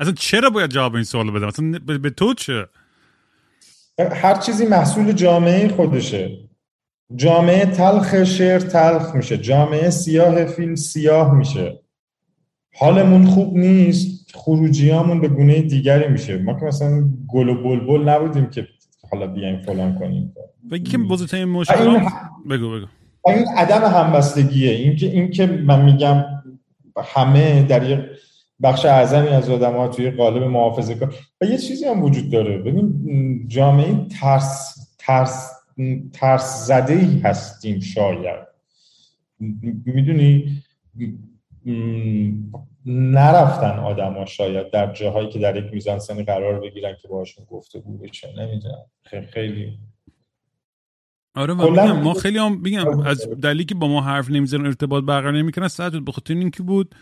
اصلا 0.00 0.12
چرا 0.12 0.50
باید 0.50 0.70
جواب 0.70 0.94
این 0.94 1.04
سوال 1.04 1.30
بدم 1.30 1.46
اصلا 1.46 1.78
به 1.78 2.10
تو 2.10 2.34
چه؟ 2.34 2.66
هر 3.98 4.34
چیزی 4.34 4.66
محصول 4.66 5.12
جامعه 5.12 5.68
خودشه. 5.68 6.38
جامعه 7.16 7.66
تلخ 7.66 8.24
شعر 8.24 8.58
تلخ 8.58 9.14
میشه. 9.14 9.38
جامعه 9.38 9.90
سیاه 9.90 10.44
فیلم 10.44 10.74
سیاه 10.74 11.34
میشه. 11.34 11.80
حالمون 12.74 13.26
خوب 13.26 13.56
نیست 13.56 14.30
خروجیامون 14.34 15.20
به 15.20 15.28
گونه 15.28 15.62
دیگری 15.62 16.08
میشه. 16.08 16.38
ما 16.38 16.60
که 16.60 16.66
مثلا 16.66 17.04
گل 17.28 17.48
و 17.48 17.62
بلبل 17.62 18.08
نبودیم 18.08 18.46
که 18.46 18.68
حالا 19.10 19.26
بیایم 19.26 19.62
فلان 19.62 19.98
کنیم. 19.98 20.34
بگی 20.70 20.90
که 20.90 20.98
بزرگترین 20.98 21.44
مشکل 21.44 22.00
بگو 22.50 22.70
بگو. 22.70 22.86
این 23.26 23.44
عدم 23.56 23.84
همبستگیه. 23.84 24.70
این 24.70 24.96
که 24.96 25.06
این 25.06 25.30
که 25.30 25.46
من 25.46 25.84
میگم 25.84 26.24
همه 27.04 27.62
در 27.62 27.90
یک 27.90 28.00
بخش 28.62 28.84
اعظمی 28.84 29.28
از 29.28 29.50
آدم 29.50 29.76
ها 29.76 29.88
توی 29.88 30.10
قالب 30.10 30.42
محافظه 30.42 30.94
کار. 30.94 31.14
و 31.40 31.44
یه 31.44 31.58
چیزی 31.58 31.84
هم 31.84 32.02
وجود 32.02 32.30
داره. 32.30 32.58
ببین 32.58 33.44
جامعه 33.48 34.06
ترس 34.20 34.74
ترس 34.98 35.50
ترس 36.12 36.66
زده 36.66 36.94
ای 36.94 37.18
هستیم 37.18 37.80
شاید. 37.80 38.46
می‌دونی؟ 39.84 40.62
نرفتن 42.86 43.78
آدما 43.78 44.24
شاید 44.26 44.70
در 44.70 44.92
جاهایی 44.92 45.28
که 45.28 45.38
در 45.38 45.56
یک 45.56 45.72
میزان 45.72 45.98
سنی 45.98 46.24
قرار 46.24 46.60
بگیرن 46.60 46.96
که 47.02 47.08
باشون 47.08 47.44
گفته 47.44 47.82
بشه 48.02 48.28
نمی‌دونم. 48.38 48.84
خیلی 49.32 49.78
آره 51.34 51.54
ما 51.92 52.14
خیلی 52.14 52.38
هم 52.38 52.62
بگم 52.62 53.00
از 53.00 53.28
دلیلی 53.42 53.64
که 53.64 53.74
با 53.74 53.88
ما 53.88 54.00
حرف 54.00 54.30
نمی‌زنن 54.30 54.66
ارتباط 54.66 55.04
برقرار 55.04 55.32
نمی‌کنن 55.32 55.68
ساعت 55.68 55.92
به 55.92 56.12
خاطر 56.12 56.34
اینکه 56.34 56.62
بود 56.62 56.94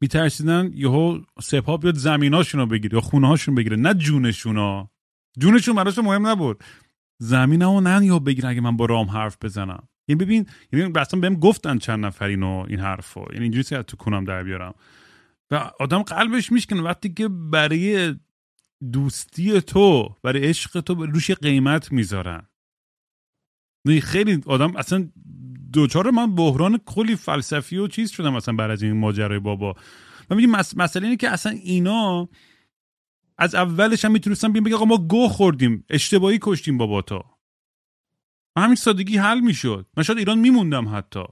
میترسیدن 0.00 0.70
یهو 0.74 1.20
سپاه 1.40 1.80
بیاد 1.80 1.94
زمیناشون 1.94 2.60
رو 2.60 2.66
بگیره 2.66 2.94
یا 2.94 3.00
خونه 3.00 3.28
هاشون 3.28 3.54
بگیره 3.54 3.76
نه 3.76 3.94
جونشون 3.94 4.56
ها 4.56 4.90
جونشون 5.38 5.74
براش 5.74 5.98
مهم 5.98 6.26
نبود. 6.26 6.64
زمین 7.18 7.62
ها 7.62 7.80
نه 7.80 8.06
یا 8.06 8.18
بگیره 8.18 8.48
اگه 8.48 8.60
من 8.60 8.76
با 8.76 8.84
رام 8.84 9.10
حرف 9.10 9.36
بزنم. 9.42 9.88
یعنی 10.08 10.24
ببین 10.24 10.46
یعنی 10.72 10.92
اصلا 10.98 11.20
بهم 11.20 11.34
گفتن 11.34 11.78
چند 11.78 12.06
نفر 12.06 12.26
اینو 12.26 12.64
این 12.68 12.80
حرفو. 12.80 13.24
یعنی 13.32 13.42
اینجوری 13.42 13.82
تو 13.82 13.96
کنم 13.96 14.24
در 14.24 14.42
بیارم. 14.42 14.74
و 15.50 15.70
آدم 15.80 16.02
قلبش 16.02 16.52
میشکنه. 16.52 16.82
وقتی 16.82 17.08
که 17.14 17.28
برای 17.28 18.14
دوستی 18.92 19.60
تو 19.60 20.16
برای 20.22 20.48
عشق 20.48 20.80
تو 20.80 20.94
روش 21.06 21.30
قیمت 21.30 21.92
می‌ذارن. 21.92 22.46
خیلی 24.02 24.40
آدم 24.46 24.76
اصلا 24.76 25.08
دوچار 25.72 26.10
من 26.10 26.34
بحران 26.34 26.78
کلی 26.78 27.16
فلسفی 27.16 27.76
و 27.76 27.88
چیز 27.88 28.10
شدم 28.10 28.32
مثلا 28.32 28.56
بعد 28.56 28.70
از 28.70 28.82
این 28.82 28.92
ماجرای 28.92 29.38
بابا. 29.38 29.76
و 30.30 30.34
میگیم 30.34 30.50
مسئله 30.50 31.04
اینه 31.04 31.16
که 31.16 31.30
اصلا 31.30 31.52
اینا 31.52 32.28
از 33.38 33.54
اولش 33.54 34.04
هم 34.04 34.12
می‌تونستن 34.12 34.52
بیان 34.52 34.64
بگه 34.64 34.74
آقا 34.74 34.84
ما 34.84 34.98
گو 34.98 35.28
خوردیم 35.28 35.84
اشتباهی 35.90 36.38
کشتیم 36.42 36.78
بابا 36.78 37.02
تا. 37.02 37.38
همین 38.58 38.74
سادگی 38.74 39.16
حل 39.16 39.40
می‌شد. 39.40 39.86
من 39.96 40.02
شاید 40.02 40.18
ایران 40.18 40.38
میموندم 40.38 40.96
حتی. 40.96 41.24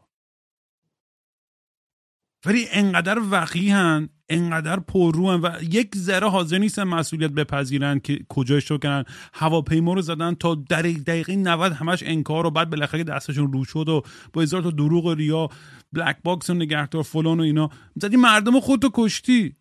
ولی 2.47 2.67
انقدر 2.71 3.19
وقیهن 3.31 4.09
انقدر 4.29 4.81
پرروان 4.81 5.41
و 5.41 5.51
یک 5.63 5.97
ذره 5.97 6.29
حاضر 6.29 6.59
نیستن 6.59 6.85
مسئولیت 6.85 7.31
بپذیرن 7.31 7.99
که 7.99 8.19
کجاش 8.29 8.71
رو 8.71 8.79
کنن. 8.79 9.05
هواپیما 9.33 9.93
رو 9.95 10.03
زدن 10.03 10.35
تا 10.35 10.55
در 10.55 10.83
دقیقه 10.83 11.37
90 11.37 11.73
همش 11.73 12.03
انکار 12.07 12.47
و 12.47 12.51
بعد 12.51 12.71
بالاخره 12.71 13.05
دستشون 13.05 13.53
رو 13.53 13.65
شد 13.65 13.89
و 13.89 14.03
با 14.33 14.43
هزار 14.43 14.63
تا 14.63 14.71
دروغ 14.71 15.05
و 15.05 15.15
ریا 15.15 15.49
black 15.93 16.17
box 16.25 16.51
و 16.51 16.55
نگهدار 16.55 17.03
فلان 17.03 17.41
و 17.41 17.43
اینا. 17.43 17.71
زدی 17.97 18.17
مردم 18.17 18.61
خودتو 18.61 18.91
کشتی. 18.95 19.57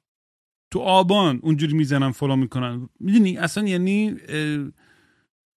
تو 0.72 0.80
آبان 0.80 1.40
اونجوری 1.44 1.74
می‌زنن 1.74 2.12
فلان 2.12 2.40
می‌کنن. 2.40 2.90
می‌دونی؟ 3.00 3.38
اصلا 3.38 3.68
یعنی 3.68 4.16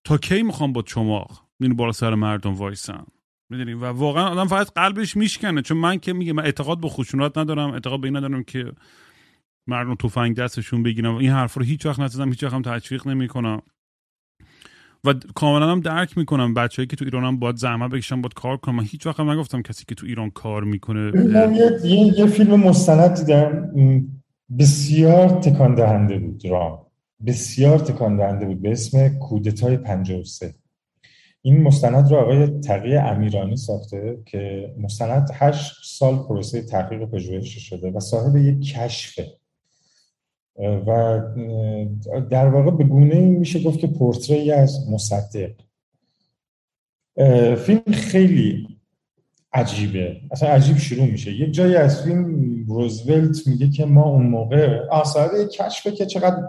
تا 0.05 0.19
کی 0.19 0.43
می‌خوان 0.43 0.73
با 0.73 0.83
چماق 0.83 1.47
می‌دونی 1.59 1.77
بالا 1.77 1.93
سر 1.93 2.15
مردم 2.15 2.55
وایسن 2.55 3.07
می‌دونی؟ 3.51 3.73
و 3.73 3.85
واقعا 3.85 4.29
آدم 4.29 4.47
فقط 4.47 4.71
قلبش 4.75 5.17
میشکنه. 5.17 5.63
چون 5.63 5.77
من 5.77 5.99
که 5.99 6.13
میگه 6.13 6.33
من 6.33 6.45
اعتقاد 6.45 6.81
به 6.81 6.89
خشونت 6.89 7.39
ندارم 7.39 7.71
اعتقاد 7.71 8.01
به 8.01 8.07
این 8.07 8.17
ندارم 8.17 8.43
که 8.43 8.73
مردم 9.67 9.95
تفنگ 9.95 10.37
دستشون 10.37 10.83
بگیرم 10.83 11.15
این 11.15 11.31
حرف 11.31 11.55
رو 11.55 11.63
هیچ 11.63 11.87
وقت 11.87 12.01
نزدم 12.01 12.29
هیچ 12.29 12.45
وقت 12.45 12.53
هم 12.53 12.63
تشویق 12.63 13.07
نمی‌کنم. 13.07 13.63
و 15.05 15.15
کاملا 15.35 15.73
هم 15.73 15.81
درک 15.81 16.19
می‌کنم 16.19 16.55
بچه‌ای 16.55 16.87
که 16.87 16.97
تو 16.97 17.05
ایران 17.05 17.25
هم 17.25 17.39
باید 17.39 17.57
زحمت 17.57 17.91
بکشن 17.91 18.23
باید 18.23 18.35
کار 18.35 18.57
کنم 18.57 18.75
من 18.75 18.85
هیچ 18.85 19.07
وقت 19.07 19.21
هم 19.21 19.31
نگفتم 19.31 19.63
کسی 19.63 19.85
که 19.89 19.95
تو 19.95 20.07
ایران 20.07 20.31
کار 20.31 20.65
می‌کنه 20.65 21.13
یه،, 21.15 21.81
یه،, 21.85 22.19
یه 22.19 22.27
فیلم 22.27 22.61
مستند 22.61 23.15
دیدم. 23.15 23.73
بسیار 24.59 25.29
تکان 25.29 25.75
دهنده 25.75 26.19
بود 26.19 26.43
رام. 26.45 26.79
بسیار 27.27 27.79
تکان 27.79 28.17
دهنده 28.17 28.47
بود. 28.47 28.63
به 28.63 28.73
اسم 28.73 29.09
کودتای 29.09 29.77
53 29.77 30.55
این 31.43 31.63
مستند 31.63 32.11
رو 32.11 32.17
آقای 32.17 32.47
تقی 32.47 32.97
امیرانی 32.97 33.57
ساخته 33.57 34.19
که 34.27 34.75
مستند 34.79 35.31
هشت 35.35 35.73
سال 35.85 36.17
پروسه 36.17 36.63
تحقیق 36.63 37.03
و 37.03 37.07
پژوهش 37.07 37.59
شده 37.59 37.91
و 37.91 38.01
صاحب 38.01 38.37
یک 38.37 38.75
کشفه. 38.75 39.33
و 40.87 41.21
در 42.31 42.49
واقع 42.49 42.71
به 42.71 42.85
گونه 42.85 43.21
میشه 43.21 43.63
گفت 43.63 43.79
که 43.79 43.87
پورتری 43.87 44.53
از 44.53 44.91
مصدق. 44.91 45.53
فیلم 47.57 47.93
خیلی 47.93 48.69
عجیبه. 49.53 50.21
اصلا 50.31 50.49
عجیب 50.49 50.77
شروع 50.77 51.07
میشه. 51.07 51.33
یک 51.33 51.53
جایی 51.53 51.77
از 51.77 52.03
فیلم 52.03 52.65
روزولت 52.67 53.47
میگه 53.47 53.71
که 53.71 53.87
ما 53.87 54.05
اون 54.05 54.27
موقع 54.27 54.87
آثار 54.91 55.31
کشفه 55.45 55.93
که 55.93 56.07
چقدر 56.07 56.49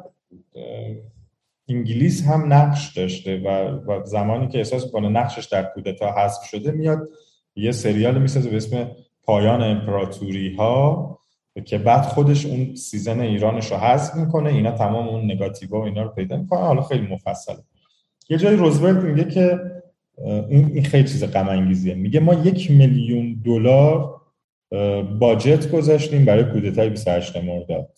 انگلیس 1.76 2.26
هم 2.26 2.54
نقش 2.54 2.98
داشته 2.98 3.38
و, 3.38 3.80
زمانی 4.06 4.48
که 4.48 4.58
احساس 4.58 4.92
کنه 4.92 5.10
نقشش 5.10 5.46
در 5.46 5.64
کودتا 5.64 6.16
حذف 6.18 6.44
شده 6.44 6.72
میاد 6.72 7.10
یه 7.56 7.72
سریال 7.72 8.22
می‌سازه 8.22 8.50
به 8.50 8.58
اسم 8.58 8.92
پایان 9.24 9.64
امپراتوری 9.64 10.56
ها 10.56 11.20
که 11.66 11.78
بعد 11.78 12.02
خودش 12.02 12.46
اون 12.46 12.76
سیزن 12.76 13.20
ایرانش 13.20 13.72
رو 13.72 13.78
حذف 13.78 14.16
می‌کنه. 14.16 14.50
اینا 14.50 14.72
تمام 14.72 15.08
اون 15.08 15.32
نگاتیو 15.32 15.70
و 15.70 15.76
اینا 15.76 16.04
رو 16.04 16.10
پیدا 16.10 16.38
می‌کنه. 16.38 16.60
حالا 16.60 16.82
خیلی 16.82 17.08
مفصله. 17.08 17.58
یه 18.30 18.38
جای 18.38 18.56
روزولت 18.56 19.04
میگه 19.04 19.32
که 19.32 19.60
این 20.50 20.84
خیلی 20.84 21.08
چیز 21.08 21.24
غم 21.24 21.50
انگیزیه 21.50 21.96
میگه 21.96 22.20
ما 22.20 22.34
یک 22.34 22.72
میلیون 22.72 23.42
دلار 23.46 24.22
باجت 25.20 25.72
گذاشتیم 25.72 26.26
برای 26.26 26.44
کودتای 26.44 26.90
28 26.90 27.38
مرداد. 27.38 27.90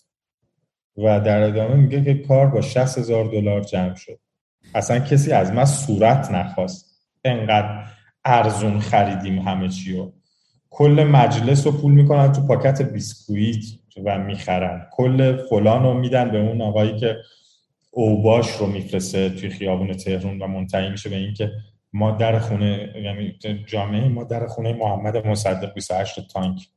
و 0.98 1.20
در 1.20 1.42
ادامه 1.42 1.76
میگه 1.76 2.04
که 2.04 2.14
کار 2.14 2.48
با 2.48 2.62
60 2.62 2.98
هزار 2.98 3.26
دلار 3.26 3.62
جمع 3.62 3.96
شد. 3.96 4.20
اصلا 4.76 5.00
کسی 5.00 5.32
از 5.32 5.52
من 5.52 5.66
صورت 5.66 6.32
نخواست. 6.32 6.86
انقدر 7.26 7.86
ارزون 8.26 8.80
خریدیم 8.80 9.40
همه 9.40 9.70
چی 9.70 9.98
رو. 9.98 10.14
کل 10.70 11.08
مجلس 11.12 11.66
رو 11.66 11.72
پول 11.72 11.92
می‌کنن 11.92 12.32
تو 12.32 12.48
پاکت 12.48 12.82
بیسکویت 12.82 13.66
و 14.06 14.18
می‌خرن. 14.20 14.88
کل 14.92 15.38
فلان 15.50 15.84
رو 15.84 15.94
میدن 15.94 16.32
به 16.32 16.38
اون 16.38 16.62
آقایی 16.62 17.00
که 17.00 17.18
اوباش 17.92 18.52
رو 18.52 18.68
میفرسته 18.68 19.30
توی 19.30 19.50
خیابون 19.50 19.94
تهرون 19.94 20.42
و 20.42 20.48
منتهی 20.48 20.90
میشه 20.90 21.10
به 21.10 21.16
اینکه 21.16 21.52
ما 21.94 22.12
در 22.12 22.40
خونه 22.40 22.94
یعنی 23.04 23.38
جامعه 23.66 24.08
ما 24.08 24.24
در 24.24 24.48
خونه 24.48 24.74
محمد 24.74 25.28
مصدق 25.28 25.74
28 25.74 26.28
تانک 26.28 26.68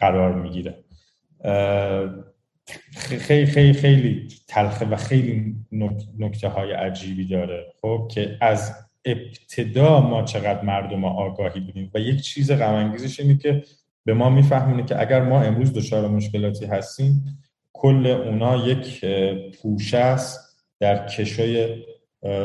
قرار 0.00 0.34
می‌گیره. 0.34 0.84
خیلی 2.96 3.46
خیلی 3.46 3.72
خیلی 3.72 4.28
تلخه 4.48 4.86
و 4.86 4.96
خیلی 4.96 5.54
نکته 6.18 6.48
های 6.48 6.72
عجیبی 6.72 7.26
داره 7.26 7.66
خب 7.82 8.08
که 8.10 8.38
از 8.40 8.74
ابتدا 9.04 10.00
ما 10.00 10.22
چقدر 10.22 10.62
مردم 10.62 11.04
آگاهی 11.04 11.60
بودیم. 11.60 11.90
و 11.94 11.98
یک 11.98 12.20
چیز 12.20 12.52
غم 12.52 12.92
اینه 13.18 13.36
که 13.36 13.62
به 14.04 14.14
ما 14.14 14.30
میفهمونه 14.30 14.84
که 14.84 15.00
اگر 15.00 15.22
ما 15.22 15.42
امروز 15.42 15.72
دچار 15.72 16.08
مشکلاتی 16.08 16.66
هستیم 16.66 17.38
کل 17.72 18.06
اونا 18.06 18.56
یک 18.56 19.04
پوشه 19.62 19.98
است 19.98 20.64
در 20.80 21.06
کشای 21.06 21.82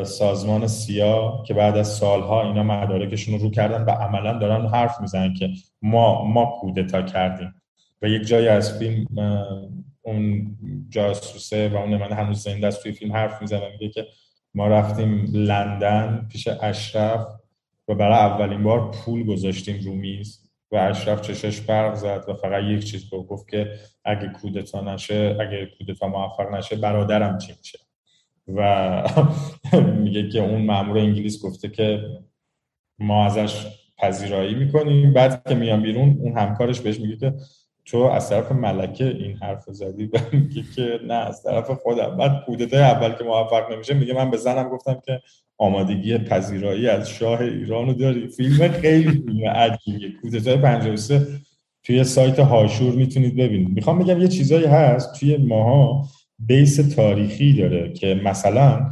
سازمان 0.04 0.68
سیا 0.68 1.44
که 1.48 1.54
بعد 1.54 1.78
از 1.78 1.88
سالها 1.88 2.48
اینا 2.48 2.64
مدارکشون 2.64 3.34
رو 3.34 3.42
رو 3.42 3.52
کردن 3.52 3.82
و 3.82 3.90
عملا 3.90 4.40
دارن 4.40 4.68
حرف 4.68 5.02
می‌زنن 5.02 5.34
که 5.34 5.50
ما 5.82 6.26
ما 6.26 6.58
کودتا 6.62 7.02
کردیم. 7.02 7.54
و 8.02 8.08
یک 8.08 8.28
جایی 8.28 8.48
از 8.48 8.80
فیلم 8.80 9.06
اون 10.10 10.56
جاسوسه 10.90 11.70
و 11.70 11.76
اون 11.76 11.98
من 11.98 12.12
هنوز 12.12 12.44
زنده 12.44 12.68
است 12.68 12.84
توی 12.84 12.92
فیلم 12.92 13.14
حرف 13.14 13.42
می‌زنه 13.42 13.72
میگه 13.72 13.90
که 13.90 14.08
ما 14.54 14.68
رفتیم 14.68 15.26
لندن 15.34 16.28
پیش 16.32 16.48
اشرف 16.48 17.28
و 17.88 17.96
برای 17.96 18.18
اولین 18.18 18.64
بار 18.64 18.92
پول 18.92 19.26
گذاشتیم 19.26 19.84
رو 19.84 19.94
میز 19.94 20.50
و 20.72 20.76
اشرف 20.76 21.22
چشش 21.22 21.62
برق 21.62 21.96
زد 21.96 22.24
و 22.28 22.34
فقط 22.34 22.64
یک 22.64 22.84
چیز 22.84 23.14
رو 23.14 23.24
گفت 23.24 23.50
که 23.50 23.72
اگه 24.06 24.28
کودتا 24.28 24.94
نشه 24.94 25.38
اگه 25.40 25.70
کودتا 25.78 26.08
موفق 26.08 26.56
نشه 26.56 26.76
برادرم 26.76 27.38
چی 27.38 27.54
میشه؟ 27.58 27.80
و 28.48 29.04
میگه 30.04 30.30
که 30.30 30.40
اون 30.40 30.66
مامور 30.66 30.98
انگلیس 30.98 31.46
گفته 31.46 31.70
که 31.70 32.02
ما 33.00 33.26
ازش 33.26 33.68
پذیرایی 33.98 34.56
می‌کنیم. 34.56 35.14
بعد 35.14 35.48
که 35.48 35.56
میان 35.56 35.82
بیرون 35.82 36.18
اون 36.20 36.38
همکارش 36.38 36.80
بهش 36.80 37.00
میگه 37.00 37.18
که 37.18 37.34
تو 37.92 37.98
از 37.98 38.30
طرف 38.30 38.52
ملکه 38.52 39.06
این 39.06 39.38
حرف 39.38 39.64
زدی 39.68 40.06
و 40.06 40.18
میگه 40.34 40.64
که 40.76 41.00
نه 41.08 41.14
از 41.14 41.44
طرف 41.44 41.72
خودم. 41.72 42.18
بعد 42.18 42.46
کودتای 42.46 42.82
اول 42.82 43.12
که 43.12 43.24
موفق 43.24 43.72
نمیشه 43.72 43.94
میگه 43.94 44.14
من 44.14 44.32
به 44.32 44.38
زنم 44.38 44.70
گفتم 44.70 45.02
که 45.06 45.22
آمادگی 45.58 46.18
پذیرایی 46.18 46.88
از 46.88 47.10
شاه 47.10 47.42
ایرانو 47.42 47.94
داری. 47.94 48.28
فیلم 48.28 48.68
خیلی 48.68 49.12
فیلم 49.12 49.50
عجیبیه. 49.50 50.12
کودتای 50.22 50.58
53 50.58 51.28
توی 51.84 52.04
سایت 52.04 52.40
هاشور 52.40 52.96
می‌تونید 52.96 53.36
ببینید. 53.36 53.70
می‌خوام 53.70 54.00
بگم 54.00 54.22
یه 54.22 54.28
چیزایی 54.28 54.66
هست 54.66 55.20
توی 55.20 55.38
ماها 55.38 56.08
بیس 56.40 56.76
تاریخی 56.96 57.54
داره 57.54 57.94
که 57.94 58.22
مثلا 58.24 58.90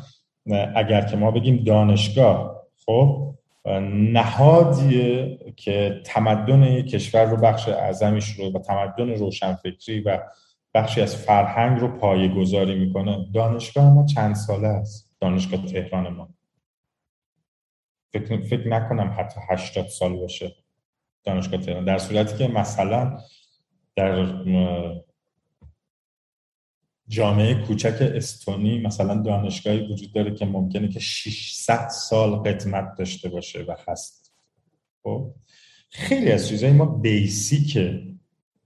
اگر 0.75 1.01
که 1.01 1.17
ما 1.17 1.31
بگیم 1.31 1.63
دانشگاه 1.63 2.63
خب 2.85 3.33
نهادیه 3.91 5.37
که 5.57 6.01
تمدن 6.05 6.81
کشور 6.81 7.25
رو 7.25 7.37
بخش 7.37 7.67
اعظمیش 7.67 8.29
رو 8.39 8.51
و 8.51 8.59
تمدن 8.59 9.09
روشنفکری 9.09 9.99
و 9.99 10.19
بخشی 10.73 11.01
از 11.01 11.15
فرهنگ 11.15 11.79
رو 11.79 11.87
پایه 11.87 12.27
گذاری 12.27 12.75
می‌کنه. 12.75 13.25
دانشگاه 13.33 13.93
ما 13.93 14.05
چند 14.05 14.35
ساله 14.35 14.67
است. 14.67 15.15
دانشگاه 15.19 15.65
تهران 15.65 16.07
ما. 16.07 16.29
فکر, 18.13 18.41
فکر 18.41 18.67
نکنم 18.67 19.15
حتی 19.17 19.39
80 19.49 19.87
سال 19.87 20.15
باشه 20.15 20.55
دانشگاه 21.23 21.61
تهران. 21.61 21.85
در 21.85 21.97
صورتی 21.97 22.37
که 22.37 22.47
مثلا 22.47 23.19
در 23.95 24.43
جامعه 27.07 27.55
کوچک 27.55 27.97
استونی 28.01 28.81
مثلا 28.81 29.21
دانشگاهی 29.21 29.93
وجود 29.93 30.13
داره 30.13 30.35
که 30.35 30.45
ممکنه 30.45 30.87
که 30.87 30.99
600 30.99 31.87
سال 31.89 32.35
قدمت 32.35 32.95
داشته 32.97 33.29
باشه 33.29 33.63
و 33.63 33.75
هست. 33.87 34.33
خب؟ 35.03 35.33
خیلی 35.97 36.31
از 36.31 36.47
چیزایی 36.47 36.73
ما 36.73 36.85
بیسیکه. 36.85 38.03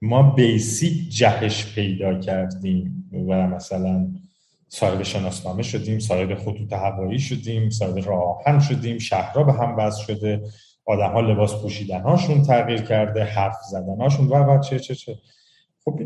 ما 0.01 0.31
بیسیک 0.31 1.09
جهش 1.09 1.75
پیدا 1.75 2.19
کردیم 2.19 3.09
و 3.11 3.47
مثلا 3.47 4.07
صاحب 4.67 5.03
شناسنامه 5.03 5.63
شدیم 5.63 5.99
صاحب 5.99 6.35
خطوط 6.35 6.73
هوایی 6.73 7.19
شدیم 7.19 7.69
صاحب 7.69 8.07
راهن 8.07 8.59
شدیم 8.59 8.97
شهرها 8.97 9.43
به 9.43 9.53
هم 9.53 9.75
وضع 9.77 10.03
شده 10.03 10.41
آدم 10.85 11.11
ها 11.11 11.21
لباس 11.21 11.61
پوشیدن 11.61 12.01
هاشون 12.01 12.43
تغییر 12.43 12.81
کرده 12.81 13.23
حرف 13.23 13.57
زدن 13.71 14.01
هاشون 14.01 14.27
و 14.27 14.35
و 14.35 14.59
چه 14.59 14.79
چه 14.79 14.95
چه. 14.95 15.17
خب 15.85 15.99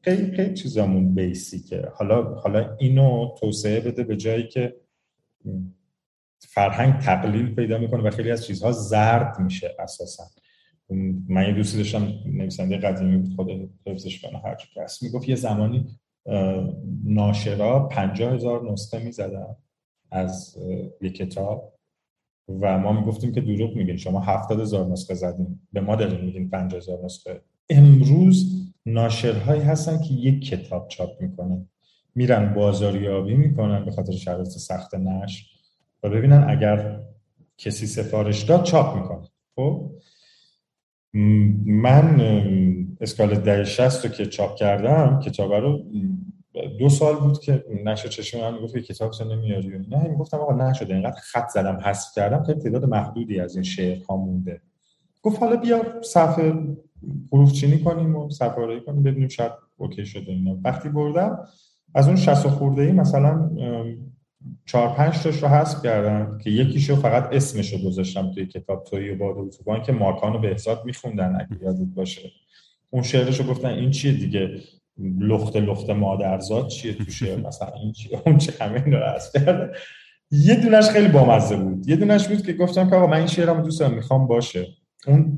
خیلی 0.00 0.36
خیلی 0.36 0.54
چیزامون 0.54 1.14
بیسیکه. 1.14 1.88
حالا 1.94 2.34
حالا 2.34 2.76
اینو 2.78 3.34
توسعه 3.40 3.80
بده 3.80 4.04
به 4.04 4.16
جایی 4.16 4.48
که 4.48 4.76
فرهنگ 6.48 6.98
تقلیل 6.98 7.54
پیدا 7.54 7.78
می‌کنه 7.78 8.02
و 8.02 8.10
خیلی 8.10 8.30
از 8.30 8.46
چیزها 8.46 8.72
زرد 8.72 9.40
میشه 9.40 9.74
اساسا. 9.78 10.24
من 11.28 11.46
یه 11.46 11.52
دوستی 11.52 11.78
داشتم 11.78 12.12
نویسنده 12.26 12.76
قدیمی 12.76 13.18
بود 13.18 13.34
خود 13.36 13.70
حفظش 13.86 14.20
کنه 14.20 14.38
هر 14.38 14.56
هست. 14.76 15.02
می‌گفت 15.02 15.28
یه 15.28 15.34
زمانی 15.34 15.86
ناشرا 17.04 17.88
پنجاه 17.88 18.34
هزار 18.34 18.72
نسخه 18.72 19.04
می‌زدن 19.04 19.56
از 20.10 20.58
یه 21.00 21.10
کتاب 21.10 21.74
و 22.48 22.78
ما 22.78 22.92
می‌گفتیم 22.92 23.32
که 23.32 23.40
دروغ 23.40 23.76
میگین. 23.76 23.96
شما 23.96 24.20
هفتاد 24.20 24.60
هزار 24.60 24.86
نسخه 24.86 25.14
زدین. 25.14 25.60
به 25.72 25.80
ما 25.80 25.96
دارین 25.96 26.24
میگین 26.24 26.50
پنجاه 26.50 26.80
هزار 26.80 27.04
نسخه. 27.04 27.40
امروز 27.70 28.66
ناشرهایی 28.86 29.62
هستن 29.62 30.02
که 30.02 30.14
یک 30.14 30.48
کتاب 30.48 30.88
چاپ 30.88 31.22
می‌کنن. 31.22 31.68
میرن 32.14 32.54
بازاریابی 32.54 33.34
می‌کنن 33.34 33.84
به 33.84 33.90
خاطر 33.90 34.12
شرایط 34.12 34.48
سخت 34.48 34.94
نش 34.94 35.59
و 36.02 36.08
ببینن 36.08 36.44
اگر 36.48 37.00
کسی 37.58 37.86
سفارش 37.86 38.42
داد 38.42 38.62
چاپ 38.62 38.96
می‌کنن 38.96 39.28
خب؟ 39.56 39.90
من 41.66 42.20
اسکال 43.00 43.34
ده 43.34 43.64
شست 43.64 44.06
رو 44.06 44.12
که 44.12 44.26
چاپ 44.26 44.56
کردم 44.56 45.20
کتاب 45.20 45.52
رو 45.52 45.84
دو 46.78 46.88
سال 46.88 47.16
بود 47.16 47.40
که 47.40 47.64
نشر 47.84 48.08
چشم 48.08 48.40
من 48.40 48.54
می‌گفت 48.54 48.76
کتاب 48.76 49.10
تو 49.10 49.24
نمیاری 49.24 49.68
نه 49.68 50.08
می‌گفتم 50.08 50.36
آقا 50.36 50.70
نشده 50.70 50.94
اینقدر 50.94 51.20
خط 51.20 51.48
زدم 51.48 51.76
حذف 51.84 52.08
کردم 52.14 52.42
خیلی 52.42 52.60
تعداد 52.60 52.84
محدودی 52.84 53.40
از 53.40 53.54
این 53.54 53.64
شعر 53.64 53.98
ها 54.08 54.16
مونده. 54.16 54.60
گفت 55.22 55.40
حالا 55.42 55.56
بیا 55.56 56.02
صفحه 56.02 56.54
حروف 57.32 57.52
چینی 57.52 57.78
کنیم 57.78 58.16
و 58.16 58.30
سفاره 58.30 58.80
کنیم 58.80 59.02
ببینیم 59.02 59.28
شاید 59.28 59.52
اوکی 59.76 60.06
شده 60.06 60.32
اینا 60.32 60.58
وقتی 60.64 60.88
بردم 60.88 61.38
از 61.94 62.06
اون 62.06 62.16
60 62.16 62.48
خورده 62.48 62.82
ای 62.82 62.92
مثلا 62.92 63.50
چهار 64.66 64.88
پنج 64.96 65.18
تاش 65.18 65.42
رو 65.42 65.48
حذف 65.48 65.82
کردم 65.82 66.38
که 66.38 66.50
یکیشو 66.50 66.96
فقط 66.96 67.28
اسمش 67.32 67.72
رو 67.72 67.78
گذاشتم 67.78 68.32
توی 68.32 68.46
کتاب 68.46 68.84
توی 68.84 69.10
و 69.10 69.16
باد 69.16 69.38
اتوبان 69.38 69.82
که 69.82 69.92
ماکان 69.92 70.32
و 70.32 70.38
بهزاد 70.38 70.84
میخوندن 70.84 71.36
اگه 71.40 71.62
یادت 71.62 71.94
باشه. 71.94 72.30
اون 72.90 73.02
شعرش 73.02 73.40
رو 73.40 73.46
گفتن 73.46 73.68
این 73.68 73.90
چیه 73.90 74.12
دیگه؟ 74.12 74.60
لخت 75.18 75.56
لخت 75.56 75.90
مادرزاد 75.90 76.68
چیه 76.68 76.94
تو 76.94 77.10
شعر؟ 77.10 77.40
مثلا 77.48 77.72
این 77.82 77.92
چیه 77.92 78.22
اون 78.26 78.38
چه 78.38 78.52
همه 78.60 78.84
رو 78.84 78.98
حذف 78.98 79.36
یه 80.30 80.54
دونش 80.54 80.88
خیلی 80.88 81.08
بامزه 81.08 81.56
بود. 81.56 81.88
یه 81.88 81.96
دونش 81.96 82.28
بود 82.28 82.46
که 82.46 82.52
گفتم 82.52 82.90
که 82.90 82.96
آقا 82.96 83.06
من 83.06 83.16
این 83.16 83.26
شعرم 83.26 83.62
دوست 83.62 83.80
دارم 83.80 83.94
می‌خوام 83.94 84.26
باشه. 84.26 84.66
اون 85.06 85.36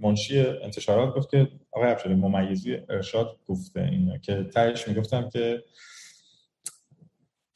منشی 0.00 0.40
انتشارات 0.40 1.14
گفت 1.14 1.30
که 1.30 1.48
آقای 1.72 1.90
افشاری 1.90 2.14
ممیزی 2.14 2.76
ارشاد 2.88 3.38
گفته 3.46 3.82
اینا 3.82 4.18
که 4.18 4.46
تهش 4.54 4.88
می‌گفتم 4.88 5.28
که 5.32 5.62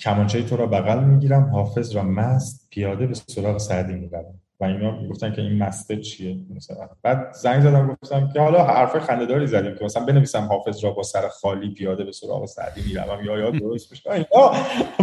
کمانچه 0.01 0.43
تو 0.43 0.57
را 0.57 0.67
بغل 0.67 1.05
می‌گیرم 1.05 1.51
حافظ 1.53 1.97
را 1.97 2.03
مست 2.03 2.69
پیاده 2.71 3.07
به 3.07 3.15
سراغ 3.15 3.59
سعدی 3.59 3.93
می‌برم 3.95 4.41
و 4.61 4.65
اینا 4.65 5.01
می‌گفتن 5.01 5.33
که 5.33 5.43
این 5.43 5.59
مسته 5.59 5.97
چیه؟ 5.97 6.37
مثلا. 6.57 6.89
بعد 7.03 7.33
زنگ 7.33 7.63
زدم 7.63 7.97
گفتم 8.03 8.29
که 8.33 8.41
حالا 8.41 8.65
حرف 8.65 8.99
خنده‌داری 8.99 9.47
زدیم 9.47 9.75
که 9.75 9.85
مثلا 9.85 10.05
بنویسم 10.05 10.41
حافظ 10.41 10.85
را 10.85 10.91
با 10.91 11.03
سر 11.03 11.29
خالی 11.29 11.75
پیاده 11.75 12.05
به 12.05 12.13
سراغ 12.13 12.47
سعدی 12.47 12.81
می‌روم. 12.89 13.25
یا 13.25 13.39
یا 13.39 13.51
درست 13.51 13.93
بشه. 13.93 14.27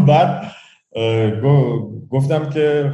بعد 0.08 0.52
گفتم 2.10 2.50
که 2.50 2.92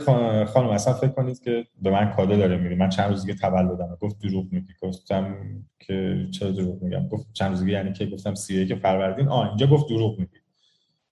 خانم 0.53 0.69
اصلا 0.69 0.93
فکر 0.93 1.11
کنید 1.11 1.39
که 1.39 1.65
به 1.81 1.91
من 1.91 2.11
کادو 2.11 2.35
داره 2.35 2.57
میری 2.57 2.75
من 2.75 2.89
چند 2.89 3.09
روز 3.09 3.25
دیگه 3.25 3.39
تولدم. 3.39 3.97
گفت 3.99 4.19
دروغ 4.19 4.45
میگی. 4.51 4.73
گفتم 4.81 5.35
که 5.79 6.27
چرا 6.31 6.51
دروغ 6.51 6.83
میگم؟ 6.83 7.07
گفت 7.07 7.33
چند 7.33 7.49
روز 7.49 7.59
دیگه 7.59 7.71
یعنی 7.71 7.93
که 7.93 8.05
گفتم 8.05 8.35
سی 8.35 8.67
که 8.67 8.75
فروردین. 8.75 9.27
آ 9.27 9.47
اینجا 9.47 9.67
گفت 9.67 9.89
دروغ 9.89 10.19
میگی. 10.19 10.40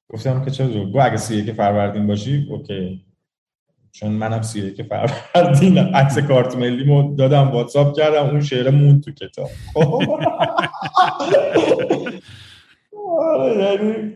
گفتم 0.10 0.46
که 0.46 0.52
چرا 0.52 0.68
گفت 0.68 0.96
اگه 1.02 1.18
سی 1.18 1.46
یک 1.46 1.54
فروردین 1.54 2.08
باشی 2.08 2.48
اوکی. 2.50 3.06
چون 3.92 4.12
منم 4.12 4.42
سی 4.42 4.74
یک 4.74 4.84
فروردین. 4.84 5.78
عکس 5.78 6.18
کارت 6.18 6.56
ملی 6.56 6.84
مو 6.84 7.16
دادم 7.16 7.52
واتساپ 7.52 7.98
کردم 7.98 8.26
اون 8.26 8.42
شعر 8.42 8.70
مون 8.70 9.02
تو 9.02 9.12
کتاب. 9.12 9.50
آره 13.20 13.64
یعنی 13.64 14.14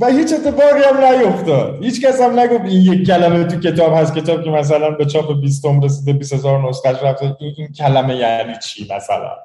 و 0.00 0.06
هیچ 0.06 0.32
اتفاقی 0.32 0.82
هم 0.82 1.20
نیفتاد 1.20 1.84
هیچ 1.84 2.04
کس 2.04 2.20
هم 2.20 2.38
نگفت 2.38 2.64
این 2.64 2.80
یک 2.80 3.06
کلمه 3.06 3.44
تو 3.44 3.60
کتاب 3.60 3.92
هست. 3.92 4.14
کتاب 4.14 4.44
که 4.44 4.50
مثلا 4.50 4.90
به 4.90 5.04
چاپ 5.04 5.40
20 5.40 5.64
رسیده 5.82 6.12
20 6.12 6.32
هزار 6.32 6.68
نسخه 6.68 6.90
رفته. 6.90 7.36
این, 7.40 7.54
این 7.56 7.72
کلمه 7.72 8.16
یعنی 8.16 8.52
چی 8.62 8.88
مثلا؟ 8.96 9.36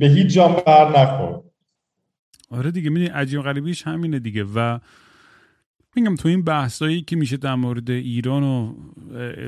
به 0.00 0.06
هیچ 0.06 0.26
جام 0.26 0.56
بر 0.66 0.88
نخورد. 0.88 1.40
آره 2.52 2.70
دیگه 2.70 2.90
می‌دونی 2.90 3.10
عجیب 3.10 3.40
غریبیش 3.40 3.86
همینه 3.86 4.18
دیگه. 4.18 4.44
و 4.54 4.78
میگم 5.96 6.14
تو 6.14 6.28
این 6.28 6.42
بحثایی 6.42 7.02
که 7.02 7.16
میشه 7.16 7.36
در 7.36 7.54
مورد 7.54 7.90
ایران 7.90 8.42
و 8.42 8.74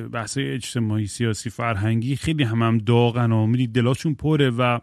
بحثای 0.08 0.50
اجتماعی 0.50 1.06
سیاسی 1.06 1.50
فرهنگی 1.50 2.16
خیلی 2.16 2.42
هم 2.42 2.62
هم 2.62 2.78
داغن 2.78 3.32
و 3.32 3.46
میدی 3.46 3.66
دلاشون 3.66 4.14
پره 4.14 4.50
و 4.50 4.78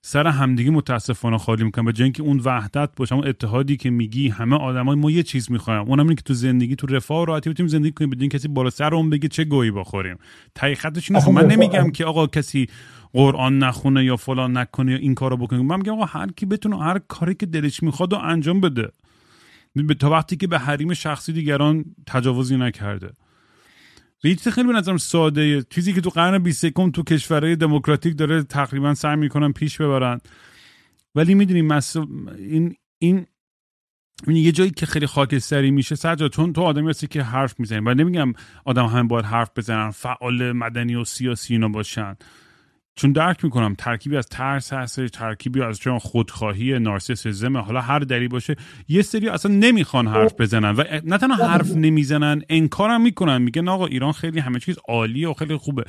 سر 0.00 0.26
همدیگه 0.26 0.70
متاسفانه 0.70 1.38
خالی 1.38 1.64
می‌کنن. 1.64 1.88
و 1.88 1.92
جای 1.92 2.04
اینکه 2.04 2.22
اون 2.22 2.40
وحدت 2.44 2.90
باشه 2.96 3.14
اون 3.14 3.26
اتحادی 3.28 3.76
که 3.76 3.90
میگی 3.90 4.28
همه 4.28 4.56
آدمای 4.56 4.96
ما 4.96 5.10
یه 5.10 5.22
چیز 5.22 5.50
می‌خوایم. 5.50 5.82
اونم 5.82 6.02
اینه 6.02 6.14
که 6.14 6.22
تو 6.22 6.34
زندگی 6.34 6.76
تو 6.76 6.86
رفاه 6.86 7.22
و 7.22 7.24
راحتی 7.24 7.50
بتونیم 7.50 7.68
زندگی 7.68 7.92
کنیم 7.92 8.10
بدون 8.10 8.28
کسی 8.28 8.48
بالا 8.48 8.70
سر 8.70 8.94
اون 8.94 9.10
بگه 9.10 9.28
چه 9.28 9.44
گویی 9.44 9.70
بخوریم. 9.70 10.16
تای 10.54 10.74
خطش 10.74 11.10
اینه 11.10 11.30
من 11.30 11.46
نمیگم 11.46 11.90
که 11.90 12.04
آقا 12.04 12.26
کسی 12.26 12.68
قرآن 13.14 13.58
نخونه 13.58 14.04
یا 14.04 14.16
فلان 14.16 14.56
نکنه 14.56 14.92
یا 14.92 14.98
این 14.98 15.14
کارو 15.14 15.36
بکنه. 15.36 15.62
من 15.62 15.76
میگم 15.76 15.92
آقا 15.92 16.04
هر 16.04 16.32
کی 16.36 16.46
بتونه 16.46 16.78
هر 16.82 16.98
کاری 16.98 17.34
که 17.34 17.46
دلش 17.46 17.82
می‌خواد 17.82 18.12
و 18.12 18.16
انجام 18.16 18.60
بده. 18.60 18.92
تا 20.00 20.10
وقتی 20.10 20.36
که 20.36 20.46
به 20.46 20.58
حریم 20.58 20.94
شخصی 20.94 21.32
دیگران 21.32 21.84
تجاوزی 22.06 22.56
نکرده. 22.56 23.10
یه 24.24 24.36
خیلی 24.36 24.68
به 24.68 24.74
نظرم 24.74 24.96
ساده 24.96 25.62
چیزی 25.62 25.92
که 25.92 26.00
تو 26.00 26.10
قرن 26.10 26.42
21 26.42 26.74
تو 26.94 27.02
کشورهای 27.02 27.56
دموکراتیک 27.56 28.18
داره 28.18 28.42
تقریبا 28.42 28.94
سعی 28.94 29.16
می‌کنن 29.16 29.52
پیش 29.52 29.80
ببرن. 29.80 30.20
ولی 31.14 31.34
می‌دونی 31.34 31.68
این 32.38 32.76
این 32.98 33.26
یه 34.26 34.52
جایی 34.52 34.70
که 34.70 34.86
خیلی 34.86 35.06
خاکستری 35.06 35.70
میشه 35.70 35.94
سرجا 35.94 36.28
چون 36.28 36.52
تو 36.52 36.62
آدمی 36.62 36.90
هستی 36.90 37.06
که 37.06 37.22
حرف 37.22 37.60
می‌زنی. 37.60 37.80
و 37.80 37.94
نمیگم 37.94 38.32
آدم 38.64 38.86
همه 38.86 39.08
باید 39.08 39.24
حرف 39.24 39.50
بزنن 39.56 39.90
فعال 39.90 40.52
مدنی 40.52 40.94
و 40.94 41.04
سیاسی 41.04 41.54
اینا 41.54 41.68
باشن. 41.68 42.16
چون 42.96 43.12
درک 43.12 43.44
می‌کنم 43.44 43.74
ترکیبی 43.78 44.16
از 44.16 44.26
ترس 44.26 44.72
هست 44.72 45.06
ترکیبی 45.06 45.62
از 45.62 45.78
چون 45.78 45.98
خودخواهی 45.98 46.78
نارسیسیزم 46.78 47.56
حالا 47.56 47.80
هر 47.80 47.98
دری 47.98 48.28
باشه 48.28 48.56
یه 48.88 49.02
سری 49.02 49.28
اصلا 49.28 49.54
نمی‌خوان 49.54 50.06
حرف 50.06 50.40
بزنن 50.40 50.74
و 50.76 50.84
نه 51.04 51.18
تنها 51.18 51.48
حرف 51.48 51.76
نمی‌زنن 51.76 52.42
انکارم 52.48 53.00
می‌کنن 53.02 53.42
میگن 53.42 53.68
آقا 53.68 53.86
ایران 53.86 54.12
خیلی 54.12 54.40
همه 54.40 54.58
چیز 54.60 54.76
عالیه 54.88 55.28
و 55.28 55.32
خیلی 55.32 55.56
خوبه. 55.56 55.84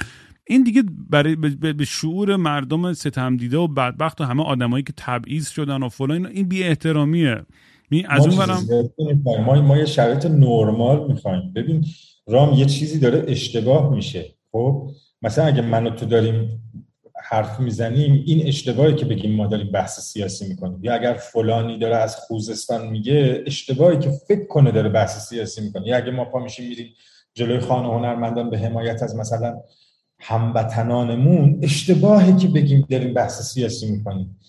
این 0.48 0.64
دیگه 0.64 0.84
برای 1.10 1.36
به 1.74 1.86
شعور 1.86 2.36
مردم 2.36 2.94
ستم 2.94 3.38
دیده 3.38 3.58
و 3.58 3.68
بدبخت 3.68 4.22
و 4.22 4.24
همه 4.24 4.44
آدمایی 4.44 4.84
که 4.84 4.94
تبعیض 4.98 5.50
شدن 5.50 5.84
و 5.84 5.90
فلان 5.90 6.26
این 6.26 6.48
بی 6.48 6.64
احترامیه 6.64 7.46
از 8.10 8.28
اون 8.28 8.38
برم 8.38 8.64
ما 9.46 9.62
ما 9.62 9.78
یه 9.78 9.86
شرایط 9.86 10.26
نرمال 10.26 11.08
می‌خوایم. 11.08 11.54
ببین 11.56 11.86
رام 12.28 12.54
یه 12.54 12.66
چیزی 12.66 13.00
داره 13.00 13.26
اشتباه 13.28 13.96
میشه. 13.96 14.26
خب؟ 14.52 14.90
مثلا 15.22 15.46
اگه 15.46 15.62
منو 15.62 15.90
تو 15.90 16.06
داریم 16.06 16.62
حرف 17.30 17.60
می‌زنیم 17.60 18.24
این 18.26 18.48
اشتباهی 18.48 18.96
که 18.96 19.06
بگیم 19.06 19.36
ما 19.36 19.48
داریم 19.48 19.72
بحث 19.72 20.00
سیاسی 20.00 20.48
می‌کنیم. 20.48 20.80
یا 20.84 20.94
اگر 20.94 21.14
فلانی 21.14 21.80
داره 21.80 21.96
از 21.96 22.16
خوزستان 22.16 22.88
میگه 22.88 23.44
اشتباهی 23.48 24.00
که 24.00 24.12
فکر 24.28 24.48
کنه 24.48 24.72
داره 24.72 24.90
بحث 24.90 25.30
سیاسی 25.30 25.62
می‌کنه. 25.62 25.88
یا 25.88 25.98
اگه 25.98 26.12
ما 26.12 26.26
پا 26.26 26.40
میشیم 26.40 26.70
میریم 26.70 26.94
جلوی 27.34 27.60
خانه 27.60 27.88
هنرمندان 27.88 28.50
به 28.50 28.58
حمایت 28.58 29.04
از 29.04 29.16
مثلا 29.16 29.58
هموطنانمون 30.20 31.60
اشتباهی 31.64 32.36
که 32.36 32.48
بگیم 32.48 32.86
داریم 32.90 33.14
بحث 33.14 33.42
سیاسی 33.42 33.92
می‌کنیم. 33.92 34.40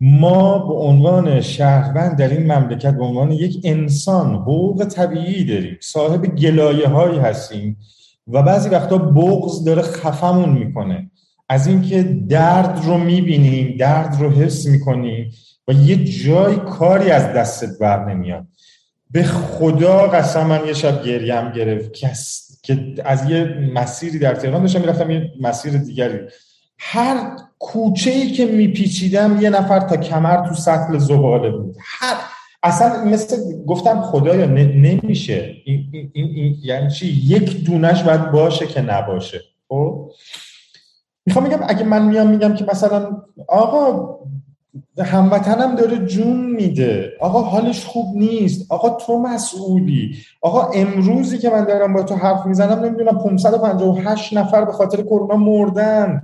ما 0.00 0.58
به 0.58 0.74
عنوان 0.74 1.40
شهروند 1.40 2.18
در 2.18 2.28
این 2.28 2.52
مملکت 2.52 2.94
به 2.94 3.04
عنوان 3.04 3.32
یک 3.32 3.60
انسان 3.64 4.34
حقوق 4.34 4.84
طبیعی 4.84 5.44
داریم. 5.44 5.76
صاحب 5.80 6.26
گلایه 6.26 6.88
هایی 6.88 7.18
هستیم 7.18 7.78
و 8.28 8.42
بعضی 8.42 8.68
وقتا 8.68 8.98
بغض 8.98 9.64
داره 9.64 9.82
خفمون 9.82 10.48
می‌کنه. 10.48 11.10
از 11.52 11.66
اینکه 11.66 12.02
درد 12.28 12.80
رو 12.84 12.98
می‌بینیم 12.98 13.76
درد 13.76 14.16
رو 14.20 14.30
حس 14.30 14.66
می‌کنیم 14.66 15.32
و 15.68 15.72
یه 15.72 16.04
جای 16.04 16.56
کاری 16.56 17.10
از 17.10 17.22
دستت 17.22 17.78
بر 17.78 18.04
نمیاد. 18.04 18.46
به 19.10 19.22
خدا 19.22 19.98
قسم 19.98 20.46
من 20.46 20.66
یه 20.66 20.72
شب 20.72 21.04
گریم 21.04 21.52
گرفت 21.52 21.92
که 22.62 22.94
از 23.04 23.30
یه 23.30 23.44
مسیری 23.74 24.18
در 24.18 24.34
تهران 24.34 24.62
داشتم 24.62 24.80
می‌رفتم 24.80 25.10
یه 25.10 25.30
مسیر 25.40 25.72
دیگری. 25.72 26.18
هر 26.78 27.36
کوچه 27.58 28.10
ای 28.10 28.30
که 28.30 28.46
میپیچیدم 28.46 29.38
یه 29.40 29.50
نفر 29.50 29.80
تا 29.80 29.96
کمر 29.96 30.48
تو 30.48 30.54
سطل 30.54 30.98
زباله 30.98 31.50
بود. 31.50 31.76
هر 31.80 32.16
اصلا 32.62 33.04
مثل 33.04 33.36
گفتم 33.66 34.02
خدایا 34.02 34.46
نمیشه. 34.46 35.54
این, 35.64 35.88
این, 35.92 36.10
این, 36.14 36.56
یعنی 36.62 36.90
چی؟ 36.90 37.06
یک 37.06 37.64
دونش 37.64 38.02
باید 38.02 38.30
باشه 38.30 38.66
که 38.66 38.80
نباشه. 38.80 39.40
خب؟ 39.68 40.10
می‌خوام 41.26 41.44
میگم 41.44 41.60
اگه 41.68 41.84
من 41.84 42.08
میام 42.08 42.30
میگم 42.30 42.54
که 42.54 42.64
مثلا 42.70 43.22
آقا 43.48 44.18
هموطنم 44.98 45.74
داره 45.74 45.98
جون 45.98 46.50
میده. 46.50 47.12
آقا 47.20 47.42
حالش 47.42 47.84
خوب 47.84 48.16
نیست. 48.16 48.72
آقا 48.72 48.90
تو 48.90 49.18
مسئولی. 49.18 50.16
آقا 50.40 50.70
امروزی 50.74 51.38
که 51.38 51.50
من 51.50 51.64
دارم 51.64 51.92
با 51.92 52.02
تو 52.02 52.14
حرف 52.14 52.46
می‌زنم 52.46 52.84
نمی‌دونم 52.84 53.18
558 53.18 54.36
نفر 54.36 54.64
به 54.64 54.72
خاطر 54.72 55.02
کرونا 55.02 55.36
مردن. 55.36 56.22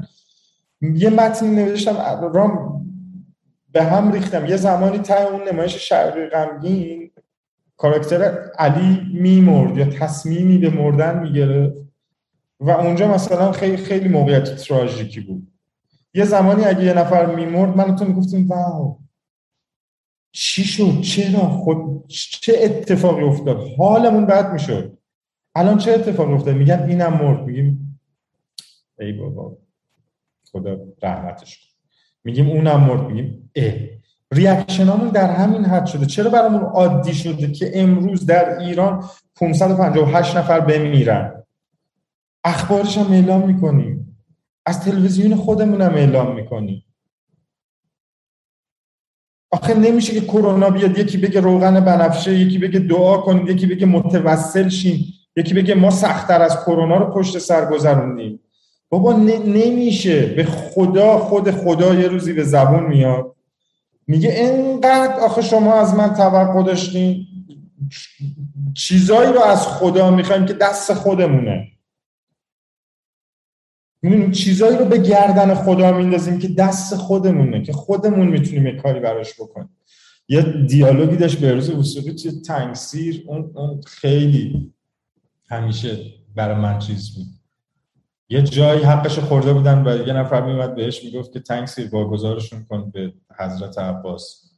یه 0.81 1.11
متن 1.11 1.47
نوشتم 1.47 1.97
رام 2.35 2.85
به 3.73 3.83
هم 3.83 4.13
ریختم. 4.13 4.47
یه 4.47 4.57
زمانی 4.57 4.99
تا 4.99 5.15
اون 5.15 5.41
نمایش 5.53 5.89
شرقی 5.89 6.27
غمگین 6.27 7.11
کاراکتر 7.77 8.51
علی 8.59 9.01
میمرد 9.15 9.77
یا 9.77 9.87
تصمیمی 9.87 10.59
به 10.59 10.71
مردن 10.71 11.19
می‌گرفت. 11.19 11.88
و 12.61 12.71
اونجا 12.71 13.09
مثلا 13.09 13.53
خیلی 13.53 13.77
خیلی 13.77 14.09
موقعیت 14.09 14.57
تراژیکی 14.57 15.21
بود. 15.21 15.53
یه 16.15 16.25
زمانی 16.25 16.65
اگه 16.65 16.85
یه 16.85 16.93
نفر 16.93 17.35
میمرد 17.35 17.77
من 17.77 17.97
تو 17.97 18.05
می‌گفتیم 18.05 18.49
واو 18.49 18.99
چی 20.33 20.65
شد؟ 20.65 21.01
چرا؟ 21.01 21.49
خود 21.49 22.07
چه 22.09 22.53
اتفاقی 22.63 23.25
افتاد؟ 23.25 23.61
حالمون 23.79 24.27
بد 24.27 24.53
می‌شد. 24.53 24.99
الان 25.55 25.79
چه 25.79 25.93
اتفاقی 25.93 26.33
افتاد 26.33 26.55
میگن 26.55 26.83
اینم 26.89 27.13
مرد. 27.13 27.45
میگیم 27.45 28.01
ای 28.99 29.13
بابا 29.13 29.57
خدا 30.53 30.77
رحمتش 31.03 31.59
کن 31.59 31.65
میگیم 32.25 32.51
اونم 32.51 32.81
مرد. 32.81 33.01
میگیم 33.01 33.51
اه. 33.55 33.75
ریاکشنامون 34.33 35.09
در 35.09 35.31
همین 35.31 35.65
حد 35.65 35.87
شده. 35.87 36.07
چرا 36.07 36.31
برامون 36.31 36.61
عادی 36.61 37.15
شده 37.15 37.53
که 37.53 37.71
امروز 37.75 38.27
در 38.27 38.59
ایران 38.59 39.05
558 39.37 40.37
نفر 40.37 40.61
بمیرن؟ 40.61 41.38
اخبارش 42.49 42.99
هم 42.99 43.13
اعلام 43.13 43.47
می‌کنیم. 43.47 44.17
از 44.67 44.81
تلویزیون 44.85 45.37
خودمون 45.37 45.83
هم 45.83 45.95
اعلام 45.95 46.35
می‌کنیم. 46.35 46.85
آخه 49.51 49.75
نمیشه 49.75 50.13
که 50.13 50.21
کرونا 50.21 50.71
بیاد 50.71 50.99
یکی 50.99 51.19
بگه 51.19 51.41
روغن 51.41 51.81
بنفشه 51.81 52.35
یکی 52.35 52.59
بگه 52.59 52.79
دعا 52.79 53.17
کنید 53.17 53.49
یکی 53.49 53.67
بگه 53.67 53.87
متوسل 53.87 54.69
شین 54.69 55.05
یکی 55.37 55.55
بگه 55.55 55.75
ما 55.75 55.91
سختتر 55.91 56.43
از 56.43 56.57
کرونا 56.57 56.97
رو 56.97 57.13
پشت 57.13 57.39
سر 57.39 57.71
گذروندیم. 57.71 58.41
بابا 58.89 59.13
نمیشه. 59.13 60.27
به 60.27 60.45
خدا 60.45 61.19
خود 61.19 61.51
خدا 61.51 61.95
یه 61.95 62.09
روزی 62.09 62.33
به 62.33 62.45
زبون 62.45 62.87
میاد. 62.87 63.37
میگه 64.07 64.35
انقدر 64.37 65.21
آخه 65.21 65.43
شما 65.43 65.75
از 65.75 65.95
من 65.95 66.15
توقع 66.15 66.63
داشتین 66.63 67.27
چیزایی 68.75 69.33
رو 69.33 69.41
از 69.43 69.67
خدا 69.67 70.11
می‌خوایم 70.11 70.47
که 70.47 70.53
دست 70.53 70.95
خودمونه. 70.95 71.78
چیزایی 74.33 74.79
رو 74.79 74.85
به 74.85 74.99
گردن 74.99 75.55
خدا 75.55 75.93
میندازیم 75.93 76.39
که 76.39 76.49
دست 76.49 76.97
خودمونه 76.97 77.63
که 77.63 77.73
خودمون 77.73 78.29
می‌تونیم 78.29 78.67
یه 78.67 78.77
کاری 78.77 79.01
براش 79.01 79.35
بکنیم. 79.35 79.69
یه 80.29 80.43
دیالوگی 80.43 81.17
داشت 81.17 81.41
به 81.41 81.53
روز 81.53 81.71
وسوقی 81.71 82.13
توی 82.13 82.31
تنگسیر 82.31 83.25
اون, 83.27 83.51
اون 83.55 83.81
خیلی 83.87 84.73
همیشه 85.51 85.99
برای 86.37 86.57
من 86.57 86.79
چیز 86.79 87.15
بود. 87.15 87.27
یه 88.29 88.43
جایی 88.43 88.83
حقش 88.83 89.19
خورده 89.19 89.53
بودن 89.53 89.87
و 89.87 90.07
یه 90.07 90.13
نفر 90.13 90.47
میومد 90.47 90.75
بهش 90.75 91.05
می‌گفت 91.05 91.33
که 91.33 91.41
تنگسیر 91.41 91.89
گذارشون 91.89 92.65
کن 92.65 92.91
به 92.91 93.13
حضرت 93.39 93.79
عباس. 93.79 94.51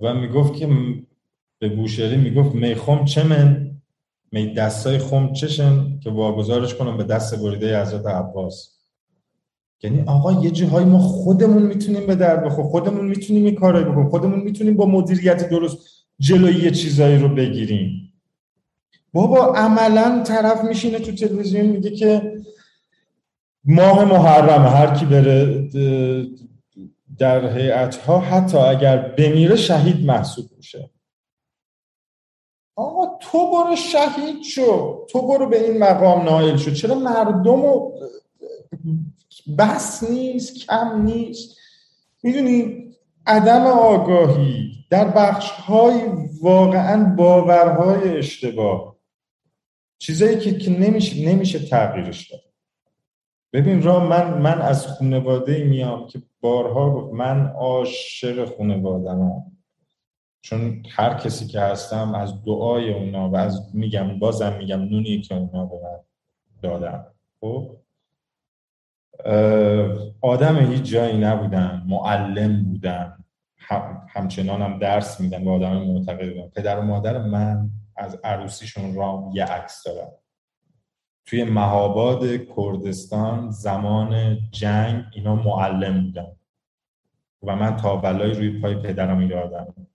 و 0.00 0.14
می‌گفت 0.14 0.54
که 0.54 0.68
به 1.58 1.68
بوشهری 1.68 2.16
می‌گفت 2.16 2.54
میخوم 2.54 3.04
چه 3.04 3.22
من 3.22 3.71
می 4.32 4.54
دستای 4.54 4.98
خم 4.98 5.32
چشن 5.32 5.98
که 6.00 6.10
واگذارش 6.10 6.74
کنم 6.74 6.96
به 6.96 7.04
دست 7.04 7.42
بریده 7.42 7.82
حضرت 7.82 8.06
عباس. 8.06 8.78
یعنی 9.82 10.02
آقا 10.06 10.32
یه 10.32 10.50
جاهایی 10.50 10.86
ما 10.86 10.98
خودمون 10.98 11.62
می‌تونیم 11.62 12.06
به 12.06 12.14
در 12.14 12.36
بخور 12.36 12.64
خودمون 12.64 13.06
می‌تونیم 13.06 13.44
این 13.44 13.54
کارایی 13.54 13.84
بکنیم 13.84 14.08
خودمون 14.08 14.40
می‌تونیم 14.40 14.76
با 14.76 14.86
مدیریت 14.86 15.48
درست 15.50 15.78
جلوی 16.18 16.64
یه 16.64 16.70
چیزایی 16.70 17.18
رو 17.18 17.28
بگیریم. 17.28 18.12
بابا 19.12 19.54
عملا 19.54 20.22
طرف 20.26 20.64
میشینه 20.64 20.98
تو 20.98 21.12
تلویزیون 21.12 21.66
میگه 21.66 21.90
که 21.90 22.32
ماه 23.64 24.04
محرم 24.04 24.66
هر 24.66 24.94
کی 24.94 25.04
بره 25.06 25.68
در 27.18 27.58
هیئت 27.58 27.96
ها 27.96 28.20
حتی 28.20 28.58
اگر 28.58 28.96
بمیره 28.98 29.56
شهید 29.56 30.06
محسوب 30.06 30.46
میشه. 30.56 30.90
آقا 32.76 33.18
تو 33.20 33.50
برو 33.50 33.76
شهید 33.76 34.42
شو. 34.42 35.06
تو 35.10 35.28
برو 35.28 35.48
به 35.48 35.70
این 35.70 35.78
مقام 35.78 36.24
نائل 36.24 36.56
شو. 36.56 36.70
چرا 36.70 36.94
مردم 36.94 37.62
بس 39.58 40.10
نیست 40.10 40.66
کم 40.66 41.02
نیست؟ 41.02 41.58
می‌دونی 42.22 42.82
عدم 43.26 43.66
آگاهی 43.66 44.72
در 44.90 45.08
بخش 45.08 45.50
های 45.50 46.00
واقعا 46.42 47.14
باورهای 47.14 48.18
اشتباه. 48.18 48.96
چیزایی 49.98 50.38
که, 50.38 50.58
که 50.58 50.70
نمیشه, 50.70 51.28
نمیشه 51.28 51.58
تغییرش 51.58 52.30
داد. 52.30 52.40
ببین 53.52 53.82
را 53.82 54.00
من 54.00 54.38
من 54.38 54.62
از 54.62 54.86
خانواده 54.86 55.64
میام 55.64 56.06
که 56.06 56.22
بارها 56.40 56.94
گفت 56.94 57.14
من 57.14 57.46
عاشق 57.46 58.56
خانوادم 58.56 59.51
چون 60.42 60.82
هر 60.90 61.14
کسی 61.14 61.46
که 61.46 61.60
هستم 61.60 62.14
از 62.14 62.44
دعای 62.44 62.92
اونا 62.92 63.30
و 63.30 63.36
از 63.36 63.74
میگم 63.74 64.18
بازم 64.18 64.56
میگم 64.58 64.80
نونی 64.80 65.20
که 65.20 65.34
اونا 65.34 65.66
به 65.66 65.76
من 65.82 65.98
دادن. 66.62 67.04
خب؟ 67.40 67.76
آدم 70.20 70.58
هیچ 70.58 70.82
جایی 70.82 71.18
نبودن 71.18 71.82
معلم 71.86 72.64
بودن. 72.64 73.24
همچنان 74.08 74.62
هم 74.62 74.78
درس 74.78 75.20
میدن 75.20 75.44
و 75.44 75.50
آدم 75.50 75.76
معتقد 75.76 76.34
بودن. 76.34 76.48
پدر 76.48 76.78
و 76.78 76.82
مادر 76.82 77.18
من 77.18 77.70
از 77.96 78.18
عروسیشون 78.24 78.94
رام 78.94 79.30
یه 79.34 79.44
عکس 79.44 79.82
دارم 79.86 80.12
توی 81.26 81.44
مهاباد 81.44 82.24
کردستان 82.56 83.50
زمان 83.50 84.38
جنگ 84.50 85.04
اینا 85.12 85.34
معلم 85.34 86.04
بودن. 86.04 86.36
و 87.42 87.56
من 87.56 87.76
تا 87.76 87.96
بلای 87.96 88.32
روی 88.32 88.60
پای 88.60 88.74
پدرم 88.74 89.28
خب 89.28 89.91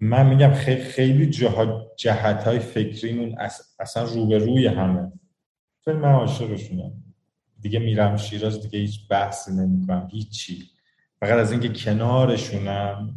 من 0.00 0.28
میگم 0.28 0.52
خیلی 0.52 0.82
خیلی 0.82 1.30
جهت 1.96 2.44
های 2.44 2.58
فکریمون 2.58 3.36
اصلا 3.78 4.02
روبروی 4.04 4.66
همه. 4.66 5.12
خیلی 5.84 5.98
من 5.98 6.12
عاشقشونم 6.12 6.92
دیگه 7.60 7.78
میرم 7.78 8.16
شیراز 8.16 8.62
دیگه 8.62 8.78
هیچ 8.78 9.08
بحثی 9.08 9.52
نمی‌کنم 9.52 10.08
هیچی. 10.12 10.70
فقط 11.20 11.38
از 11.38 11.52
اینکه 11.52 11.68
کنارشونم 11.68 13.14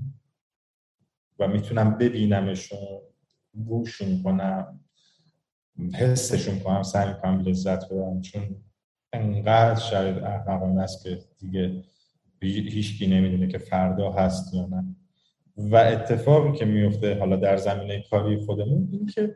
و 1.40 1.48
می‌تونم 1.48 1.98
ببینمشون 1.98 2.80
گوشون 3.66 4.24
کنم 4.24 4.80
حسشون 5.94 6.60
کنم 6.60 6.84
سعی 6.84 7.14
کنم 7.22 7.40
لذت 7.40 7.90
ببرم. 7.90 8.22
چون 8.22 8.64
انقدر 9.14 9.80
شاید 9.80 10.18
احمقانه 10.18 10.82
است 10.82 11.04
که 11.04 11.20
دیگه 11.40 11.84
هیچکی 12.42 13.08
نمی‌دونه 13.08 13.48
که 13.48 13.58
فردا 13.58 14.12
هست 14.12 14.54
یا 14.54 14.66
نه. 14.66 14.96
و 15.60 15.76
اتفاقی 15.76 16.58
که 16.58 16.66
میفته 16.66 17.20
حالا 17.20 17.36
در 17.36 17.58
زمینه 17.58 18.04
کاری 18.12 18.38
خودمون 18.46 18.90
این 18.92 19.06
که 19.06 19.36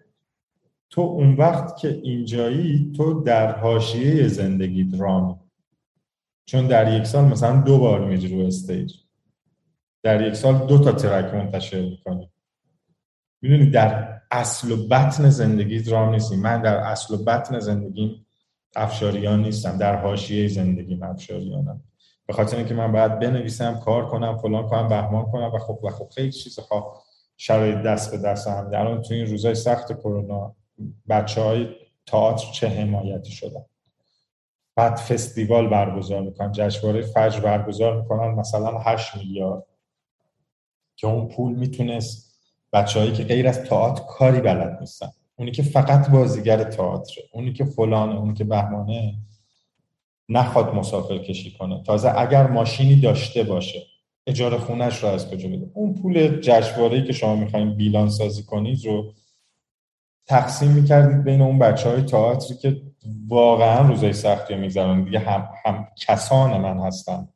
تو 0.89 1.01
اون 1.01 1.33
وقت 1.33 1.77
که 1.77 1.87
اینجایی 2.03 2.91
تو 2.95 3.23
در 3.23 3.59
حاشیه 3.59 4.27
زندگی 4.27 4.91
رامی 4.97 5.35
چون 6.45 6.67
در 6.67 6.97
یک 6.97 7.03
سال 7.03 7.25
مثلا 7.25 7.61
دو 7.61 7.79
بار 7.79 8.05
میری 8.05 8.27
رو 8.27 8.47
استیج. 8.47 8.93
در 10.03 10.27
یک 10.27 10.33
سال 10.33 10.67
دو 10.67 10.79
تا 10.79 10.91
ترک 10.91 11.33
منتشر 11.33 11.81
می‌کنی. 11.81 12.29
می‌دونی 13.41 13.69
در 13.69 14.19
اصل 14.31 14.71
و 14.71 14.87
بطن 14.87 15.29
زندگی 15.29 15.81
درام 15.81 16.09
نیستی. 16.09 16.35
من 16.35 16.61
در 16.61 16.75
اصل 16.75 17.13
و 17.13 17.23
بطن 17.23 17.59
زندگیم 17.59 18.25
افشاریان 18.75 19.41
نیستم. 19.41 19.77
در 19.77 19.95
حاشیه 19.95 20.47
زندگیم 20.47 21.03
افشاریانم. 21.03 21.81
به 22.25 22.33
خاطر 22.33 22.57
اینکه 22.57 22.73
من 22.73 22.91
باید 22.91 23.19
بنویسم 23.19 23.79
کار 23.79 24.09
کنم 24.09 24.37
فلان 24.37 24.67
کنم 24.67 24.87
بهمان 24.87 25.25
کنم 25.25 25.51
و 25.53 25.57
خب 25.57 25.79
و 25.83 25.89
خب 25.89 26.09
خیلی 26.15 26.31
چیزها 26.31 27.03
شرایط 27.37 27.77
دست 27.77 28.11
به 28.11 28.17
دست 28.17 28.47
هم 28.47 28.71
الان 28.73 29.01
تو 29.01 29.13
این 29.13 29.25
روزای 29.25 29.55
سخت 29.55 29.99
کرونا 29.99 30.55
بچه 31.09 31.41
های 31.41 31.67
تئاتر 32.05 32.51
چه 32.51 32.67
حمایتی 32.67 33.31
شدن؟ 33.31 33.65
بعد 34.75 34.95
فستیوال 34.95 35.69
برگزار 35.69 36.21
می‌کنن 36.21 36.51
جشنواره 36.51 37.01
فجر 37.01 37.39
برگزار 37.39 38.01
می‌کنن 38.01 38.27
مثلا 38.27 38.79
8 38.79 39.17
میلیارد. 39.17 39.63
که 40.95 41.07
اون 41.07 41.27
پول 41.27 41.53
می‌تونست 41.53 42.39
بچههایی 42.73 43.11
که 43.11 43.23
غیر 43.23 43.47
از 43.47 43.63
تئاتر 43.63 44.03
کاری 44.03 44.41
بلد 44.41 44.77
نیستن. 44.79 45.09
اونی 45.35 45.51
که 45.51 45.63
فقط 45.63 46.09
بازیگر 46.09 46.63
تئاتر 46.63 47.21
اونی 47.33 47.53
که 47.53 47.65
فلانه 47.65 48.15
اونی 48.15 48.33
که 48.33 48.43
بهمانه. 48.43 49.13
نخواد 50.29 50.75
مسافر 50.75 51.17
کشی 51.17 51.51
کنه. 51.51 51.83
تازه 51.83 52.19
اگر 52.19 52.47
ماشینی 52.47 52.95
داشته 52.95 53.43
باشه 53.43 53.81
اجاره 54.27 54.57
خونش 54.57 55.03
رو 55.03 55.09
از 55.09 55.29
کجا 55.29 55.49
بده؟ 55.49 55.71
اون 55.73 55.93
پول 55.93 56.39
جشنواره‌ای 56.39 57.03
که 57.03 57.13
شما 57.13 57.35
می‌خواین 57.35 57.75
بیلان 57.75 58.09
سازی 58.09 58.43
کنید 58.43 58.85
رو 58.85 59.13
تقسیم 60.25 60.71
می‌کردید 60.71 61.23
بین 61.23 61.41
اون 61.41 61.59
بچه 61.59 61.89
های 61.89 62.01
تئاتری 62.01 62.57
که 62.57 62.81
واقعا 63.27 63.87
روزای 63.87 64.13
سختی 64.13 64.55
میگذرن 64.55 65.03
دیگه 65.03 65.19
هم, 65.19 65.49
هم 65.65 65.87
کسان 65.97 66.61
من 66.61 66.79
هستن 66.79 67.27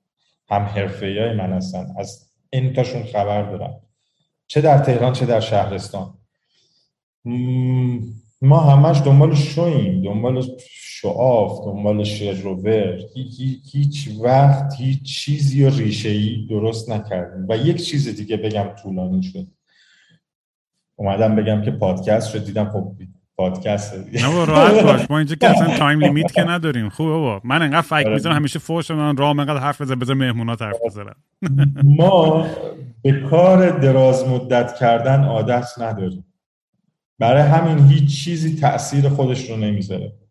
هم 0.50 0.62
حرفه 0.62 1.06
های 1.06 1.34
من 1.34 1.54
هستن. 1.54 1.94
از 1.98 2.30
انتاشون 2.54 3.04
خبر 3.04 3.42
دارم. 3.42 3.82
چه 4.48 4.62
در 4.62 4.78
تهران 4.78 5.14
چه 5.14 5.26
در 5.26 5.40
شهرستان. 5.40 6.14
ما 8.42 8.60
همش 8.60 9.02
دنبال 9.02 9.36
شویم. 9.36 10.04
دنبال 10.04 10.44
show 11.02 11.39
off 11.39 11.68
و 11.68 12.04
هیچ 13.72 14.10
وقت 14.22 14.74
هیچ 14.78 15.04
چیزی 15.04 15.64
و 15.64 15.70
ریشه 15.70 16.10
ای 16.10 16.48
درست 16.50 16.90
نکردیم. 16.90 17.46
و 17.50 17.58
یک 17.58 17.84
چیز 17.84 18.18
دیگه 18.18 18.38
بگم 18.38 18.66
طولانی 18.82 19.24
شد. 19.24 19.48
اومدم 20.96 21.36
بگم 21.36 21.62
که 21.62 21.72
پادکست 21.72 22.30
شد 22.30 22.46
دیدم. 22.46 22.70
خب 22.70 22.92
پادکست 23.36 23.94
نه 24.14 24.46
راحت 24.46 24.84
باش. 24.84 25.12
ما 25.12 25.18
اینجا 25.18 25.36
که 25.36 25.50
اصلا 25.50 25.78
time 25.78 26.00
limit 26.00 26.32
که 26.32 26.42
نداریم. 26.42 26.90
خوبه 26.90 27.12
بابا. 27.12 27.42
من 27.44 27.62
انقدر 27.62 27.82
فک 27.82 28.06
آره. 28.06 28.14
می‌زنم 28.14 28.36
همیشه 28.36 28.60
فوش 28.60 28.92
من 28.92 29.18
راه 29.18 29.30
انقدر 29.30 29.60
حرف 29.60 29.82
بزن 29.82 29.96
بزن 29.96 30.14
مهمونات 30.14 30.62
حرف 30.62 30.78
بزنم 30.86 31.16
ما 31.98 32.46
به 33.02 33.12
کار 33.12 33.80
دراز 33.80 34.28
مدت 34.28 34.76
کردن 34.76 35.24
عادت 35.24 35.68
نداریم. 35.78 36.26
برای 37.20 37.42
همین 37.42 37.88
هیچ 37.88 38.24
چیزی 38.24 38.56
تاثیر 38.56 39.10
خودش 39.10 39.50
رو 39.50 39.58
نمی‌ذاره. 39.58 40.27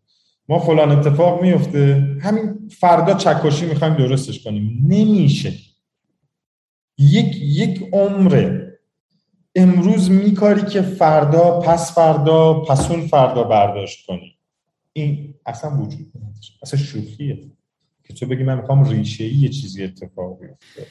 ما 0.48 0.58
فلان 0.58 0.90
اتفاق 0.90 1.42
میفته. 1.42 2.16
همین 2.20 2.68
فردا 2.68 3.14
چکشی 3.14 3.66
می‌خوایم 3.66 3.94
درستش 3.94 4.44
کنیم. 4.44 4.84
نمیشه. 4.88 5.52
یک 6.98 7.36
یک 7.42 7.88
عمره. 7.92 8.78
امروز 9.54 10.10
میکاری 10.10 10.62
که 10.62 10.82
فردا 10.82 11.60
پس 11.60 11.94
فردا 11.94 12.54
پسون 12.54 13.06
فردا 13.06 13.44
برداشت 13.44 14.06
کنی. 14.06 14.38
این 14.92 15.34
اصلا 15.46 15.70
وجود 15.70 16.12
نداره. 16.16 16.32
اصلا 16.62 16.80
شوخیه. 16.80 17.50
که 18.04 18.14
تو 18.14 18.26
بگی 18.26 18.42
من 18.42 18.60
می‌خوام 18.60 18.84
ریشه 18.84 19.24
ای 19.24 19.34
یه 19.34 19.48
چیزی 19.48 19.84
اتفاق 19.84 20.40
بیفته. 20.40 20.86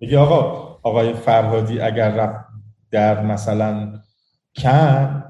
میگه 0.00 0.18
آقا 0.18 0.40
آقای 0.82 1.12
فرهادی 1.12 1.80
اگر 1.80 2.10
رفت 2.10 2.44
در 2.90 3.22
مثلا 3.22 4.00
کن 4.56 5.22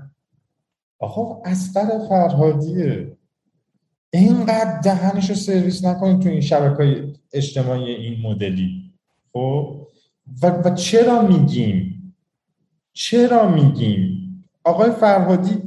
آقا 0.99 1.43
اسقر 1.51 2.09
فرهادیه. 2.09 3.14
اینقدر 4.19 4.81
دهنش 4.85 5.31
رو 5.31 5.37
سرویس 5.37 5.85
نکنید 5.85 6.21
تو 6.21 6.29
این 6.29 6.41
شبکه 6.41 7.13
اجتماعی 7.33 7.91
این 7.91 8.21
مدلی. 8.23 8.93
خب؟ 9.33 9.87
و, 10.43 10.47
و 10.47 10.75
چرا 10.75 11.23
میگیم؟ 11.23 12.15
چرا 12.93 13.49
میگیم؟ 13.49 14.45
آقای 14.65 14.91
فرهادی 14.91 15.63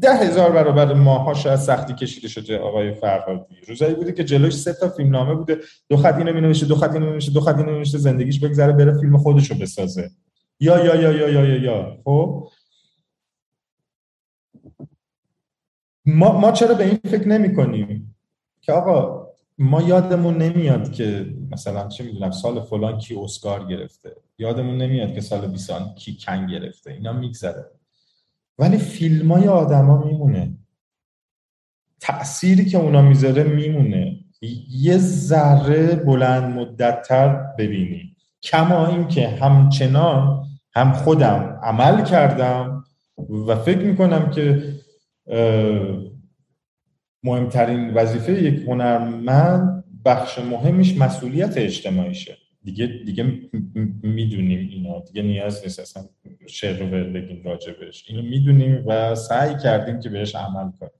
ده 0.00 0.14
هزار 0.14 0.52
برابر 0.52 0.92
ماها 0.94 1.34
شاید 1.34 1.58
سختی 1.58 1.94
کشیده 1.94 2.28
شده 2.28 2.58
آقای 2.58 2.94
فرهادی. 2.94 3.56
روزایی 3.68 3.94
بوده 3.94 4.12
که 4.12 4.24
جلوش 4.24 4.54
سه 4.54 4.72
تا 4.72 4.88
فیلم 4.88 5.10
نامه 5.10 5.34
بوده. 5.34 5.58
دو 5.88 5.96
خط 5.96 6.14
اینو 6.14 6.32
مینوشه 6.32 6.66
دو 6.66 6.74
خط 6.74 6.92
اینو 6.92 7.06
مینوشه 7.06 7.32
دو 7.32 7.40
خط 7.40 7.56
اینو 7.56 7.70
مینوشه 7.72 7.98
زندگیش 7.98 8.40
بگذره 8.40 8.72
بره 8.72 9.00
فیلم 9.00 9.18
خودشو 9.18 9.54
بسازه. 9.54 10.10
یا 10.60 10.84
یا 10.84 10.94
یا 10.94 11.12
یا 11.12 11.28
یا 11.28 11.44
یا 11.44 11.56
یا. 11.56 11.98
خب؟ 12.04 12.48
ما, 16.06 16.40
ما 16.40 16.52
چرا 16.52 16.74
به 16.74 16.84
این 16.84 16.98
فکر 17.04 17.28
نمی 17.28 17.54
کنیم 17.54 18.14
که 18.60 18.72
آقا 18.72 19.28
ما 19.58 19.82
یادمون 19.82 20.36
نمیاد 20.36 20.92
که 20.92 21.34
مثلا 21.50 21.88
چه 21.88 22.04
می‌دونم 22.04 22.30
سال 22.30 22.60
فلان 22.60 22.98
کی 22.98 23.16
اسکار 23.16 23.66
گرفته. 23.66 24.16
یادمون 24.38 24.76
نمیاد 24.76 25.14
که 25.14 25.20
سال 25.20 25.46
20 25.46 25.94
کی 25.96 26.16
کن 26.16 26.46
گرفته. 26.46 26.90
اینا 26.90 27.12
میگذره. 27.12 27.64
ولی 28.58 28.78
فیلم 28.78 29.32
های 29.32 29.48
آدما 29.48 30.04
میمونه. 30.04 30.54
تأثیری 32.00 32.64
که 32.64 32.78
اونا 32.78 33.02
می‌ذاره 33.02 33.42
میمونه. 33.44 34.18
یه 34.70 34.98
ذره 34.98 35.94
بلند 35.94 36.58
مدتتر 36.58 37.28
ببینیم 37.58 38.16
کما 38.42 38.86
این 38.86 39.08
که 39.08 39.28
همچنان 39.28 40.44
هم 40.74 40.92
خودم 40.92 41.60
عمل 41.62 42.04
کردم 42.04 42.84
و 43.48 43.56
فکر 43.56 43.78
می‌کنم 43.78 44.30
که 44.30 44.72
مهمترین 47.24 47.94
وظیفه 47.94 48.42
یک 48.42 48.68
هنرمند 48.68 49.84
بخش 50.04 50.38
مهمش 50.38 50.96
مسئولیت 50.96 51.54
اجتماعیشه. 51.56 52.38
دیگه 52.64 52.86
دیگه 52.86 53.22
می‌دونیم 54.02 54.68
اینا. 54.68 55.00
دیگه 55.00 55.22
نیاز 55.22 55.62
نیست 55.62 55.80
اصلا 55.80 56.02
شعر 56.48 56.78
رو 56.78 57.12
بگیم 57.12 57.42
راجبش 57.44 58.04
اینو 58.08 58.22
می‌دونیم 58.22 58.86
و 58.86 59.14
سعی 59.14 59.54
کردیم 59.62 60.00
که 60.00 60.08
بهش 60.08 60.34
عمل 60.34 60.70
کنیم. 60.80 60.92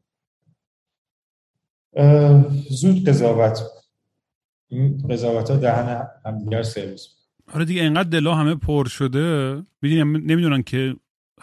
زود 2.71 3.09
قضاوت. 3.09 3.63
این 4.69 5.09
قضاوت 5.11 5.51
ها 5.51 5.57
دهن 5.57 6.09
همدیگر 6.25 6.63
سرویس 6.63 7.09
آره 7.55 7.65
دیگه 7.65 7.83
انقدر 7.83 8.09
دلا 8.09 8.35
همه 8.35 8.55
پر 8.55 8.89
شده. 8.89 9.55
می‌دونیم 9.83 10.17
نمی‌دونن 10.17 10.63
که 10.63 10.97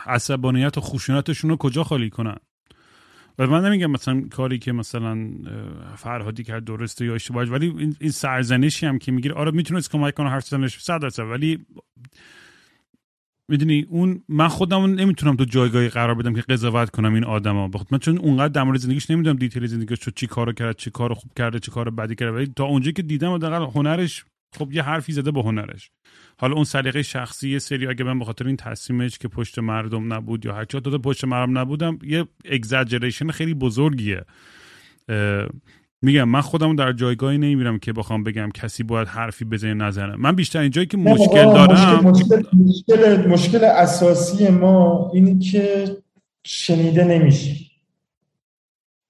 عصبانیت 0.06 0.78
و 0.78 0.82
خشونتشون 0.82 1.50
رو 1.50 1.58
کجا 1.58 1.84
خالی 1.84 2.10
کنن. 2.10 2.38
و 3.40 3.48
من 3.48 3.66
نمیگم 3.66 3.92
مثلا 3.92 4.22
کاری 4.32 4.60
که 4.60 4.72
مثلا 4.72 5.30
فرهادی 5.96 6.44
کرد 6.44 6.66
درسته 6.66 7.06
یا 7.06 7.16
اشتباه 7.16 7.44
ولی 7.44 7.96
این, 8.00 8.12
سرزنشی 8.12 8.86
هم 8.86 9.00
که 9.00 9.12
می‌گیره 9.12 9.36
آره 9.36 9.52
می‌تونست 9.52 9.92
کمک 9.92 10.14
کنه 10.14 10.30
هر 10.30 10.40
زنش 10.40 10.80
صد 10.80 11.02
درصد 11.02 11.24
ولی 11.24 11.66
می‌دونی 13.48 13.86
اون 13.90 14.24
من 14.30 14.48
خودم 14.48 14.86
نمی‌تونم 14.86 15.36
تو 15.36 15.46
جایگاهی 15.46 15.90
قرار 15.90 16.16
بدم 16.16 16.34
که 16.34 16.42
قضاوت 16.42 16.90
کنم 16.90 17.14
این 17.14 17.24
آدما. 17.24 17.68
بخاطر 17.68 17.90
من 17.92 18.00
چون 18.00 18.18
اونقدر 18.18 18.48
در 18.48 18.64
مورد 18.64 18.80
زندگیش 18.80 19.12
نمی‌دونم 19.12 19.36
دیتیل 19.36 19.68
زندگیش 19.68 20.10
چی 20.16 20.28
کارو 20.28 20.54
کرد 20.54 20.78
چی 20.78 20.92
کارو 20.92 21.16
خوب 21.16 21.32
کرده 21.38 21.60
چی 21.60 21.72
کارو 21.72 21.92
بدی 21.92 22.16
کرده 22.16 22.32
ولی 22.32 22.48
تا 22.56 22.66
اونجایی 22.66 22.94
که 22.94 23.02
دیدم 23.02 23.34
حداقل 23.34 23.72
هنرش 23.76 24.26
خب 24.58 24.72
یه 24.72 24.84
حرفی 24.84 25.12
زده 25.12 25.32
با 25.32 25.42
هنرش. 25.42 25.92
حالا 26.38 26.56
اون 26.56 26.64
سلیقه 26.64 27.02
شخصی 27.02 27.50
یه 27.50 27.60
سری 27.60 27.88
اگه 27.88 28.04
من 28.04 28.20
به 28.20 28.26
خاطر 28.26 28.48
این 28.48 28.56
تصمیمش 28.56 29.18
که 29.18 29.28
پشت 29.28 29.60
مردم 29.60 30.14
نبود 30.14 30.46
یا 30.46 30.54
هرچی 30.54 30.80
داده 30.80 30.98
پشت 30.98 31.26
مردم 31.26 31.58
نبودم 31.58 32.00
یه 32.04 32.26
اگزاجریشن 32.46 33.32
خیلی 33.32 33.54
بزرگیه. 33.54 34.22
میگم 36.02 36.30
من 36.30 36.42
خودم 36.42 36.76
در 36.76 36.94
جایگاهی 36.94 37.38
نمی‌بینم 37.38 37.80
که 37.80 37.94
بخوام 37.94 38.24
بگم 38.24 38.50
کسی 38.54 38.84
باید 38.84 39.08
حرفی 39.08 39.46
بزنه 39.46 39.74
نزنه. 39.74 40.16
من 40.16 40.36
بیشتر 40.36 40.60
اینجایی 40.60 40.88
که 40.88 40.98
مشکل 40.98 41.44
دارم 41.44 42.06
مشکل, 42.06 42.42
مشکل, 42.54 43.28
مشکل 43.28 43.64
اساسی 43.64 44.50
ما 44.50 45.12
اینی 45.14 45.40
که 45.40 45.98
شنیده 46.46 47.04
نمیشه 47.04 47.56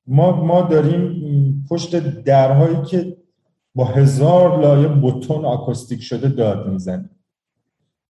ما 0.08 0.46
ما 0.46 0.62
داریم 0.62 1.66
پشت 1.70 2.24
درهایی 2.24 2.86
که 2.92 3.18
با 3.76 3.86
هزار 3.86 4.62
لایه 4.62 4.88
بوتون 4.88 5.46
آکوستیک 5.46 6.02
شده 6.02 6.30
داد 6.30 6.68
می‌زنیم 6.68 7.10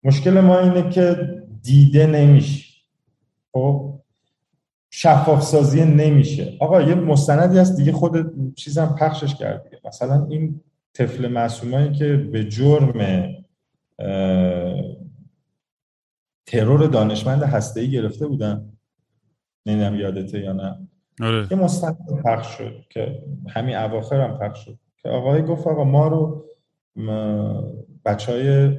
مشکل 0.05 0.41
ما 0.41 0.59
اینه 0.59 0.91
که 0.91 1.17
دیده 1.63 2.07
نمیشه. 2.07 2.83
خب؟ 3.53 4.01
شفاف 4.91 5.43
سازی 5.43 5.85
نمیشه. 5.85 6.57
آقا 6.61 6.83
یه 6.83 6.95
مستندی 6.95 7.59
هست 7.59 7.77
دیگه 7.77 7.93
خود 7.93 8.55
چیزم 8.55 8.97
پخشش 9.01 9.35
کرد 9.35 9.65
دیگه. 9.65 9.81
مثلا 9.85 10.27
این 10.31 10.61
طفل 10.95 11.29
معصومایی 11.29 11.93
که 11.93 12.17
به 12.17 12.45
جرم 12.45 13.29
ترور 16.47 16.87
دانشمند 16.87 17.43
هسته‌ای 17.43 17.91
گرفته 17.91 18.27
بودن. 18.27 18.73
نمی‌دونم 19.67 19.95
یادته 19.95 20.41
یا 20.41 20.53
نه. 20.53 20.89
آره. 21.23 21.47
یه 21.51 21.57
مستند 21.57 21.97
پخش 22.25 22.47
شد 22.47 22.85
که 22.91 23.23
همین 23.49 23.77
اواخر 23.77 24.21
هم 24.21 24.39
پخش 24.39 24.65
شد. 24.65 24.79
که 25.03 25.09
آقای 25.09 25.43
گفت 25.43 25.67
آقا 25.67 25.85
ما 25.85 26.09
رو 26.09 26.45
بچه 28.05 28.33
های 28.33 28.79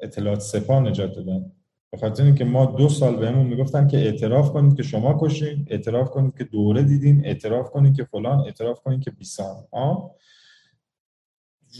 اطلاعات 0.00 0.40
سپاه 0.40 0.80
نجات 0.80 1.12
دادن. 1.12 1.52
به 1.90 1.98
خاطر 1.98 2.24
اینکه 2.24 2.44
ما 2.44 2.66
دو 2.66 2.88
سال 2.88 3.16
بهمون 3.16 3.46
می‌گفتن 3.46 3.86
که 3.88 3.96
اعتراف 3.96 4.52
کنید 4.52 4.76
که 4.76 4.82
شما 4.82 5.18
کشین 5.20 5.66
اعتراف 5.70 6.10
کنید 6.10 6.36
که 6.38 6.44
دوره 6.44 6.82
دیدین 6.82 7.26
اعتراف 7.26 7.70
کنید 7.70 7.96
که 7.96 8.04
فلان 8.04 8.40
اعتراف 8.40 8.80
کنید 8.80 9.02
که 9.02 9.10
بیسان. 9.10 9.64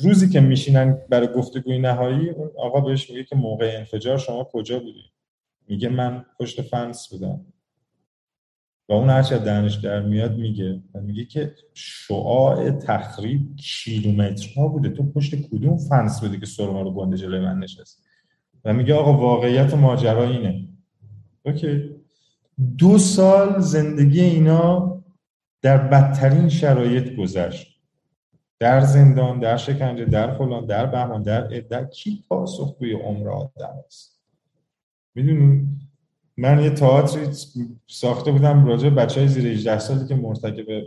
روزی 0.02 0.28
که 0.28 0.40
میشینن 0.40 0.98
برای 1.08 1.28
گفتگوی 1.28 1.78
نهایی 1.78 2.30
اون 2.30 2.50
آقا 2.58 2.80
بهش 2.80 3.10
میگه 3.10 3.24
که 3.24 3.36
موقع 3.36 3.74
انفجار 3.78 4.18
شما 4.18 4.44
کجا 4.44 4.78
بودی 4.78 5.10
میگه 5.68 5.88
من 5.88 6.24
پشت 6.40 6.62
فنس 6.62 7.08
بودم. 7.08 7.46
و 8.88 8.92
اون 8.92 9.10
هرچی 9.10 9.38
دهنش 9.38 9.74
در 9.74 10.02
میاد 10.02 10.36
میگه. 10.36 10.80
و 10.94 11.00
میگه 11.00 11.24
که 11.24 11.54
شعاع 11.74 12.70
تخریب 12.70 13.56
کیلومترها 13.56 14.68
بوده. 14.68 14.88
تو 14.88 15.12
پشت 15.12 15.34
کدوم 15.34 15.78
فنس 15.78 16.20
بودی 16.20 16.40
که 16.40 16.46
سرما 16.46 16.82
رو 16.82 16.94
گنده 16.94 17.16
جلوی 17.16 17.40
من 17.40 17.58
نشست 17.58 18.02
و 18.64 18.72
میگه 18.72 18.94
آقا 18.94 19.18
واقعیت 19.18 19.74
ماجرا 19.74 20.28
اینه. 20.28 20.68
اوکی. 21.42 21.90
دو 22.78 22.98
سال 22.98 23.60
زندگی 23.60 24.20
اینا 24.20 24.94
در 25.62 25.78
بدترین 25.88 26.48
شرایط 26.48 27.16
گذشت. 27.16 27.74
در 28.58 28.80
زندان 28.80 29.40
در 29.40 29.56
شکنجه 29.56 30.04
در 30.04 30.38
فلان 30.38 30.66
در 30.66 30.86
بهمان 30.86 31.22
در 31.22 31.40
در 31.46 31.84
کی 31.84 32.24
پاسخگوی 32.28 32.92
عمر 32.92 33.28
آدم 33.28 33.74
است؟ 33.86 34.20
می‌دونی؟ 35.14 35.68
من 36.36 36.62
یه 36.62 36.70
تئاتری 36.70 37.28
ساخته 37.86 38.32
بودم 38.32 38.66
راجع 38.66 38.88
بچه 38.88 39.20
های 39.20 39.28
زیر 39.28 39.46
18 39.46 39.78
سالی 39.78 40.08
که 40.08 40.14
مرتکب 40.14 40.86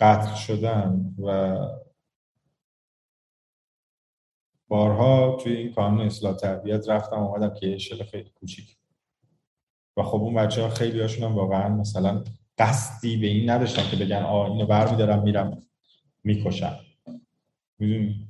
قتل 0.00 0.34
شدن 0.34 1.14
و 1.18 1.58
بارها 4.68 5.36
توی 5.36 5.56
این 5.56 5.72
کانون 5.72 6.06
اصلاح 6.06 6.36
تربیت 6.36 6.88
رفتم 6.88 7.16
اومدم 7.16 7.54
که 7.54 7.66
یه 7.66 7.78
شل 7.78 8.04
خیلی 8.04 8.30
کوچیک. 8.30 8.76
و 9.96 10.02
خب 10.02 10.22
اون 10.22 10.34
بچه 10.34 10.62
ها 10.62 10.68
خیلی 10.68 11.00
هاشون 11.00 11.24
هم 11.24 11.34
واقعا 11.34 11.68
مثلا 11.68 12.24
قصدی 12.58 13.16
به 13.16 13.26
این 13.26 13.50
نداشتن 13.50 13.90
که 13.90 14.04
بگن 14.04 14.22
آه 14.22 14.50
اینو 14.50 14.66
برمیدارم 14.66 15.22
میرم 15.22 15.62
می‌کشم. 16.24 16.78
می‌دونی؟ 17.78 18.29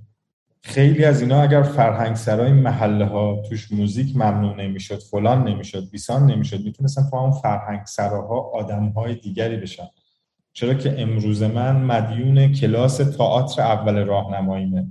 خیلی 0.63 1.05
از 1.05 1.21
اینا 1.21 1.43
اگر 1.43 1.63
فرهنگ 1.63 2.17
سرای 2.17 2.53
محله 2.53 3.05
ها 3.05 3.43
توش 3.49 3.73
موزیک 3.73 4.17
ممنوع 4.17 4.57
نمی‌شد 4.57 5.03
فلان 5.03 5.49
نمی‌شد 5.49 5.91
بیسان 5.91 6.31
نمی‌شد 6.31 6.65
می‌تونستن 6.65 7.11
تو 7.11 7.17
اون 7.17 7.31
فرهنگ 7.31 7.87
سراها 7.87 8.41
آدم 8.41 8.89
های 8.89 9.15
دیگری 9.15 9.57
بشن. 9.57 9.89
چرا 10.53 10.75
که 10.75 11.03
امروز 11.03 11.43
من 11.43 11.77
مدیون 11.77 12.53
کلاس 12.53 12.97
تئاتر 12.97 13.63
اول 13.63 14.05
راهنماییمه. 14.05 14.87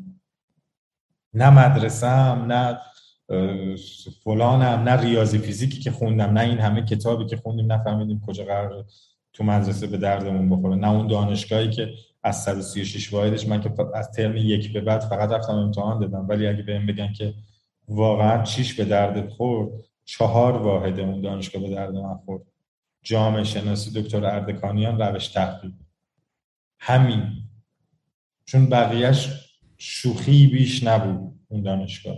نه 1.34 1.50
مدرسم 1.50 2.46
نه 2.48 2.78
فلانم 4.24 4.90
نه 4.90 5.02
ریاضی 5.02 5.38
فیزیکی 5.38 5.80
که 5.80 5.92
خوندم 5.92 6.30
نه 6.30 6.42
این 6.42 6.60
همه 6.60 6.82
کتابی 6.82 7.26
که 7.26 7.38
خوندیم 7.38 7.72
نفهمیدیم 7.72 8.22
کجا 8.28 8.44
قرار 8.44 8.86
تو 9.34 9.44
مدرسه 9.44 9.88
به 9.88 9.98
دردمون 9.98 10.50
بخوره 10.50 10.76
نه 10.76 10.90
اون 10.92 11.08
دانشگاهی 11.08 11.70
که 11.70 11.90
از 12.24 12.44
136 12.44 13.14
واحدش 13.14 13.48
من 13.48 13.62
که 13.62 13.74
از 13.96 14.12
ترم 14.12 14.38
یک 14.38 14.74
به 14.74 14.82
بعد 14.82 15.02
فقط 15.02 15.30
رفتم 15.30 15.54
امتحان 15.54 16.00
دادم. 16.00 16.28
ولی 16.30 16.48
اگه 16.48 16.64
بهم 16.64 16.86
بگن 16.86 17.14
که 17.14 17.34
واقعا 17.88 18.44
چیش 18.44 18.74
به 18.74 18.86
درد 18.86 19.30
خورد 19.30 19.70
چهار 20.06 20.58
واحد 20.58 21.00
اون 21.00 21.22
دانشگاه 21.22 21.62
به 21.62 21.70
درد 21.70 21.96
من 21.96 22.18
خورد. 22.18 22.44
جامعه 23.04 23.44
شناسی 23.44 24.02
دکتر 24.02 24.26
اردکانیان 24.26 25.02
روش 25.02 25.28
تحقیق. 25.28 25.72
همین. 26.80 27.50
چون 28.46 28.70
بقیهش 28.70 29.30
شوخی 29.78 30.48
بیش 30.48 30.84
نبود 30.84 31.40
اون 31.48 31.62
دانشگاه. 31.62 32.18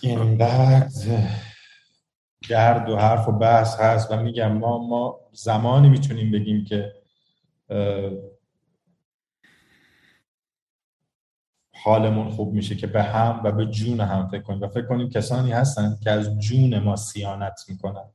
اینقدر 0.00 1.28
گرد 2.48 2.90
و 2.90 2.96
حرف 2.96 3.28
و 3.28 3.32
بحث 3.32 3.80
هست 3.80 4.10
و 4.10 4.16
میگم 4.16 4.52
ما 4.52 4.78
ما 4.78 5.20
زمانی 5.32 5.88
می‌تونیم 5.88 6.30
بگیم 6.30 6.64
که 6.64 6.92
حالمون 11.74 12.30
خوب 12.30 12.54
میشه 12.54 12.76
که 12.76 12.86
به 12.86 13.02
هم 13.02 13.40
و 13.44 13.52
به 13.52 13.66
جون 13.66 14.00
هم 14.00 14.28
فکر 14.28 14.42
کنیم. 14.42 14.60
و 14.60 14.68
فکر 14.68 14.86
کنیم 14.86 15.08
کسانی 15.08 15.52
هستن 15.52 15.98
که 16.02 16.10
از 16.10 16.38
جون 16.38 16.78
ما 16.78 16.96
سیانت 16.96 17.60
می‌کنن. 17.68 18.10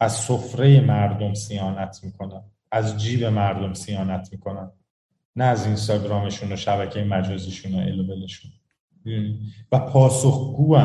از 0.00 0.12
سفره 0.12 0.80
مردم 0.80 1.34
سیانت 1.34 2.00
می‌کنن. 2.02 2.42
از 2.72 2.96
جیب 3.02 3.24
مردم 3.24 3.74
سیانت 3.74 4.28
می‌کنن. 4.32 4.70
نه 5.36 5.44
از 5.44 5.66
اینستاگرامشون 5.66 6.52
و 6.52 6.56
شبکه 6.56 7.04
مجازیشون 7.04 7.74
و 7.74 7.78
الوبلشون 7.78 8.50
و 9.72 9.78
پاسخگو 9.78 10.76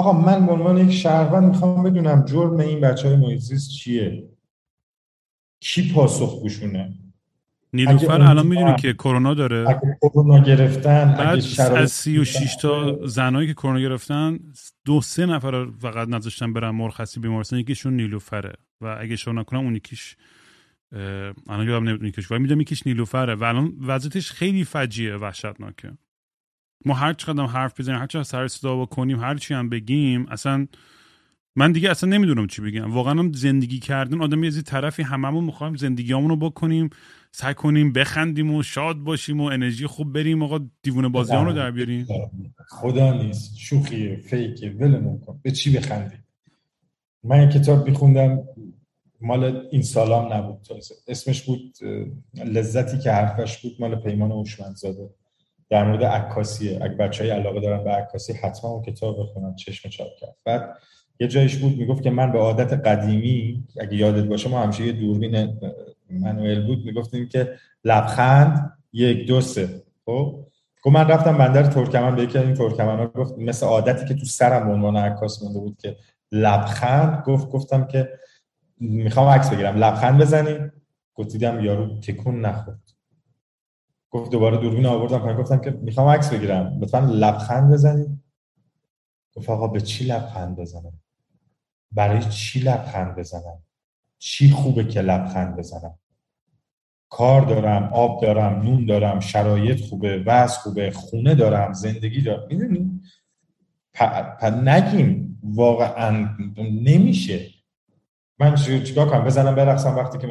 آقا 0.00 0.12
من 0.12 0.46
به 0.46 0.52
عنوان 0.52 0.78
یک 0.78 0.92
شهروند 0.92 1.44
می‌خوام 1.44 1.82
بدونم 1.82 2.24
جرم 2.24 2.56
این 2.56 2.80
بچه 2.80 3.08
های 3.08 3.16
محیطزیست 3.16 3.70
چیه؟ 3.70 4.28
کی 5.60 5.92
پاسخگوشونه 5.92 6.94
نیلوفر 7.72 8.22
الان 8.22 8.46
می‌دونی 8.46 8.76
که 8.76 8.92
کرونا 8.92 9.34
داره. 9.34 9.68
اگه 9.68 9.98
کرونا 10.02 10.38
گرفتن 10.38 11.14
بعد 11.18 11.38
از 11.76 11.92
سی 11.92 12.18
و 12.18 12.24
شیش 12.24 12.56
تا 12.56 13.06
زنایی 13.06 13.48
که 13.48 13.54
کرونا 13.54 13.80
گرفتن 13.80 14.38
دو 14.84 15.00
سه 15.00 15.26
نفر 15.26 15.66
فقط 15.78 16.08
نذاشتن 16.08 16.52
برن 16.52 16.70
مرخصی 16.70 17.20
بیمارستان. 17.20 17.58
یکیشون 17.58 17.96
نیلوفره 17.96 18.52
و 18.80 18.96
اگه 19.00 19.16
شما 19.16 19.40
نکنم 19.40 19.60
اون 19.60 19.76
یکیش 19.76 20.16
الان 21.48 21.68
یادم 21.68 21.88
نمیاد 21.88 22.02
یکیش. 22.02 22.30
ولی 22.30 22.40
می‌دونم 22.40 22.60
یکیش 22.60 22.86
نیلوفره. 22.86 23.34
و 23.34 23.44
الان 23.44 23.72
وضعیتش 23.86 24.30
خیلی 24.30 24.64
فجیعه 24.64 25.16
وحشتناکه. 25.16 25.90
ما 26.84 26.94
هر 26.94 27.12
چقدر 27.12 27.46
حرف 27.46 27.80
بزنیم 27.80 27.98
هر 27.98 28.06
چقدر 28.06 28.22
سر 28.22 28.48
صدا 28.48 28.76
بکنیم 28.76 29.20
هر 29.20 29.36
چی 29.36 29.54
هم 29.54 29.68
بگیم 29.68 30.26
اصلا 30.30 30.66
من 31.56 31.72
دیگه 31.72 31.90
اصلا 31.90 32.10
نمی‌دونم 32.10 32.46
چی 32.46 32.62
بگم. 32.62 32.92
واقعا 32.92 33.14
هم 33.14 33.32
زندگی 33.32 33.78
کردن 33.78 34.22
آدم 34.22 34.44
یه 34.44 34.50
طرفی 34.50 35.02
هممون 35.02 35.44
می‌خوایم 35.44 35.76
زندگیامونو 35.76 36.34
رو 36.34 36.50
بکنیم 36.50 36.90
سعی 37.32 37.54
کنیم 37.54 37.92
بخندیم 37.92 38.54
و 38.54 38.62
شاد 38.62 38.96
باشیم 38.96 39.40
و 39.40 39.44
انرژی 39.44 39.86
خوب 39.86 40.12
بریم. 40.12 40.42
آقا 40.42 40.60
دیوونه 40.82 41.08
بازی 41.08 41.34
رو 41.34 41.52
در 41.52 41.70
بیاریم 41.70 42.06
خدا 42.68 43.22
نیست. 43.22 43.56
شوخیه 43.58 44.16
فیکه. 44.16 44.70
ولمون 44.70 45.20
کن. 45.20 45.40
به 45.42 45.50
چی 45.50 45.76
بخندیم؟ 45.76 46.24
من 47.24 47.48
کتاب 47.48 47.88
میخوندم. 47.88 48.38
مال 49.20 49.68
این 49.72 49.82
سالام 49.82 50.32
نبود 50.32 50.68
اسمش 51.08 51.42
بود 51.42 51.74
لذتی 52.44 52.98
که 52.98 53.12
حرفش 53.12 53.62
بود 53.62 53.72
مال 53.80 53.94
پیمان 53.94 54.30
هوشمندزاده. 54.30 55.10
در 55.70 55.84
مورد 55.84 56.04
عکاسیه 56.04 56.78
اگه 56.82 56.94
بچه 56.94 57.32
علاقه 57.34 57.60
دارن 57.60 57.84
به 57.84 57.90
عکاسی 57.90 58.32
حتما 58.32 58.70
اون 58.70 58.82
کتاب 58.82 59.20
بخونن 59.20 59.54
چشم 59.54 59.88
چاپ 59.88 60.16
کرد. 60.16 60.36
بعد 60.44 60.76
یه 61.20 61.28
جایش 61.28 61.56
بود 61.56 61.78
می‌گفت 61.78 62.02
که 62.02 62.10
من 62.10 62.32
به 62.32 62.38
عادت 62.38 62.72
قدیمی 62.72 63.64
اگه 63.80 63.96
یادت 63.96 64.24
باشه 64.24 64.50
ما 64.50 64.62
همیشه 64.62 64.86
یه 64.86 64.92
دوربین 64.92 65.60
منوئل 66.10 66.66
بود 66.66 66.84
می‌گفتیم 66.84 67.28
که 67.28 67.54
لبخند 67.84 68.72
یک 68.92 69.26
دو 69.26 69.40
سه. 69.40 69.82
خب؟ 70.06 70.46
گفت 70.82 70.96
من 70.96 71.08
رفتم 71.08 71.38
بندر 71.38 71.62
ترکمن 71.62 72.16
به 72.16 72.22
یکی 72.22 72.38
این 72.38 72.54
ترکمن 72.54 72.98
ها 72.98 73.06
گفت 73.06 73.38
مثل 73.38 73.66
عادتی 73.66 74.06
که 74.06 74.14
تو 74.14 74.26
سرم 74.26 74.66
به 74.66 74.72
عنوان 74.72 74.96
عکاس 74.96 75.42
مونده 75.42 75.58
بود 75.58 75.76
که 75.78 75.96
لبخند 76.32 77.22
گفت 77.26 77.48
گفتم 77.48 77.84
که 77.84 78.08
می‌خوام 78.80 79.28
عکس 79.28 79.50
بگیرم. 79.50 79.76
لبخند 79.76 80.20
بزنیم 80.20 80.72
گفت 81.14 81.28
دیدم 81.28 81.64
یارو 81.64 82.00
تکون 82.00 82.40
نخورد. 82.40 82.89
گفت 84.10 84.30
دوباره 84.30 84.56
دوربین 84.56 84.86
آوردم 84.86 85.18
پایین. 85.18 85.36
گفتم 85.36 85.58
که 85.58 85.70
می‌خوام 85.70 86.08
عکس 86.08 86.32
بگیرم. 86.32 86.78
لطفا 86.80 86.98
لبخند 86.98 87.72
بزنید. 87.72 88.22
گفت 89.34 89.50
آقا 89.50 89.68
به 89.68 89.80
چی 89.80 90.04
لبخند 90.04 90.56
بزنم؟ 90.56 91.00
برای 91.92 92.24
چی 92.24 92.60
لبخند 92.60 93.16
بزنم؟ 93.16 93.62
چی 94.18 94.50
خوبه 94.50 94.84
که 94.84 95.00
لبخند 95.02 95.56
بزنم؟ 95.56 95.98
کار 97.08 97.40
دارم 97.40 97.82
آب 97.92 98.22
دارم 98.22 98.62
نون 98.62 98.86
دارم 98.86 99.20
شرایط 99.20 99.80
خوبه 99.80 100.22
وضع 100.26 100.58
خوبه 100.60 100.90
خونه 100.90 101.34
دارم 101.34 101.72
زندگی 101.72 102.22
دارم. 102.22 102.46
می‌دونی؟ 102.50 103.00
پ... 103.94 104.44
نگیم. 104.44 105.40
واقعا 105.42 106.36
نمیشه. 106.58 107.48
من 108.40 108.54
چیکار 108.54 109.06
کنم؟ 109.06 109.24
بزنم 109.24 109.54
برقصم 109.54 109.96
وقتی 109.96 110.18
که 110.18 110.28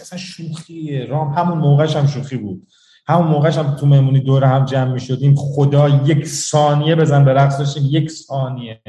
اصلا 0.00 0.18
شوخیه 0.18 1.04
رام 1.04 1.32
همون 1.32 1.58
موقعش 1.58 1.96
هم 1.96 2.06
شوخی 2.06 2.36
بود. 2.36 2.66
همون 3.08 3.26
موقعش 3.26 3.58
هم 3.58 3.76
تو 3.76 3.86
مهمونی 3.86 4.20
دور 4.20 4.44
هم 4.44 4.64
جمع 4.64 4.92
می 4.92 5.00
شدیم 5.00 5.34
خدا 5.34 5.88
یک 5.88 6.26
ثانیه 6.26 6.94
بزن 6.94 7.24
به 7.24 7.32
رقص 7.32 7.76
یک 7.82 8.10
ثانیه. 8.10 8.80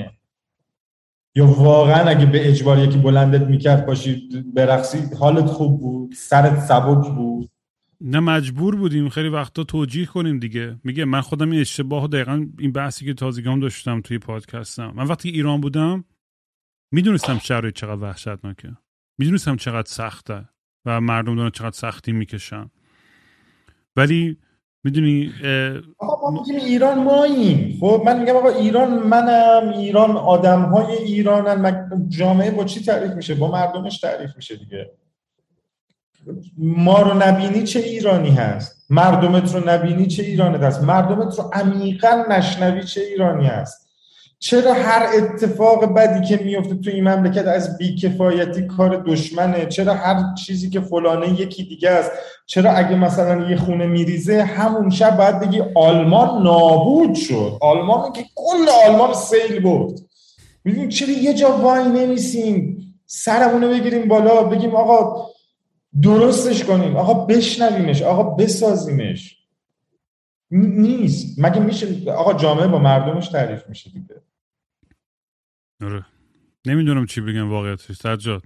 یا 1.36 1.46
واقعا 1.46 2.10
اگه 2.10 2.26
به 2.26 2.50
اجبار 2.50 2.80
یکی 2.80 2.98
بلندت 2.98 3.42
می‌کرد 3.42 3.86
باشی 3.86 4.30
برقصی 4.54 5.16
حالت 5.20 5.46
خوب 5.46 5.80
بود. 5.80 6.14
سرت 6.14 6.60
سبک 6.60 7.16
بود. 7.16 7.50
نه 8.02 8.20
مجبور 8.20 8.76
بودیم. 8.76 9.10
خیلی 9.10 9.30
وقتا 9.30 9.64
توجیه 9.64 10.06
کنیم 10.06 10.40
دیگه. 10.40 10.76
میگه 10.84 11.06
من 11.06 11.22
خودم 11.22 11.52
این 11.52 11.62
اشتباه 11.62 12.08
دقیقا 12.08 12.46
این 12.60 12.72
بحثی 12.72 13.06
که 13.06 13.14
تازگی 13.14 13.60
داشتم 13.60 14.02
توی 14.02 14.18
پادکستم. 14.18 14.94
من 14.96 15.06
وقتی 15.06 15.30
ایران 15.30 15.62
بودم 15.62 16.04
می‌دونستم 16.92 17.40
شرایط 17.40 17.76
چقدر 17.76 18.02
وحشتناکه. 18.02 18.78
می‌دونستم 19.18 19.56
چقدر 19.56 19.88
سخته 19.88 20.50
و 20.86 21.02
مردم 21.02 21.36
دارن 21.36 21.50
چقدر 21.50 21.72
سختی 21.72 22.12
می‌کشن. 22.12 22.70
ولی 23.96 24.38
می‌دونی 24.84 25.34
آقا 25.98 26.32
ما 26.32 26.42
میگیم 26.42 26.56
ایران 26.56 27.04
ماییم. 27.04 27.78
خب 27.80 28.04
من 28.06 28.20
میگم 28.20 28.36
آقا 28.36 28.50
ایران 28.50 29.00
منم. 29.00 29.70
ایران 29.70 30.12
آدم 30.18 30.62
های 30.62 30.96
ایرانن 30.96 31.90
جامعه 32.08 32.52
با 32.52 32.64
چی 32.64 32.82
تعریف 32.82 33.12
میشه؟ 33.12 33.36
با 33.36 33.52
مردمش 33.52 34.00
تعریف 34.00 34.30
میشه 34.36 34.56
دیگه. 34.56 34.92
ما 36.58 37.02
رو 37.02 37.14
نبینی 37.14 37.64
چه 37.64 37.80
ایرانی 37.80 38.30
هست؟ 38.30 38.86
مردمت 38.90 39.56
رو 39.56 39.70
نبینی 39.70 40.08
چه 40.08 40.24
ایرانی 40.24 40.58
هست؟ 40.58 40.84
مردمت 40.84 41.40
رو 41.40 41.50
عمیقا 41.54 42.26
نشنوی 42.30 42.84
چه 42.84 43.02
ایرانی 43.02 43.48
هست؟ 43.48 43.87
چرا 44.40 44.74
هر 44.74 45.10
اتفاق 45.18 45.94
بدی 45.94 46.28
که 46.28 46.44
میفته 46.44 46.76
تو 46.76 46.90
این 46.90 47.08
مملکت 47.08 47.48
از 47.48 47.78
بیکفایتی 47.78 48.68
کار 48.68 49.04
دشمنه؟ 49.08 49.66
چرا 49.66 49.94
هر 49.94 50.34
چیزی 50.46 50.70
که 50.70 50.80
فلانه 50.82 51.42
یکی 51.42 51.64
دیگه 51.64 51.90
است؟ 51.90 52.12
چرا 52.46 52.72
اگه 52.72 52.96
مثلا 52.96 53.50
یه 53.50 53.58
خونه 53.58 53.86
میریزه 53.88 54.44
همون 54.44 54.90
شب 54.90 55.18
باید 55.18 55.40
بگی 55.40 55.62
آلمان 55.76 56.44
نابود 56.44 57.16
شد؟ 57.16 57.58
آلمان 57.62 58.12
که 58.12 58.26
کل 58.36 58.70
آلمان 58.86 59.14
سیل 59.14 59.60
برد. 59.60 60.00
می‌دونیم 60.64 60.90
چرا 60.90 61.10
یه 61.10 61.34
جا 61.34 61.58
وای 61.58 61.84
نمیسیم؟ 61.84 62.78
سرمونو 63.06 63.70
بگیریم 63.70 64.08
بالا 64.08 64.44
بگیم 64.44 64.76
آقا 64.76 65.28
درستش 66.02 66.64
کنیم. 66.64 66.96
آقا 66.96 67.14
بشنویمش 67.14 68.02
آقا 68.02 68.24
بسازیمش. 68.24 69.38
نیست. 70.52 71.40
مگه 71.40 71.60
میشه 71.60 72.12
آقا 72.12 72.34
جامعه 72.34 72.68
با 72.68 72.80
مردمش 72.80 73.28
تعریف 73.28 73.70
میشه 73.70 73.90
دیگه. 73.90 74.22
آره. 75.84 76.06
نمی‌دونم 76.66 77.06
چی 77.06 77.22
بگم 77.22 77.50
واقعیتش. 77.50 77.92
سجاد. 77.92 78.44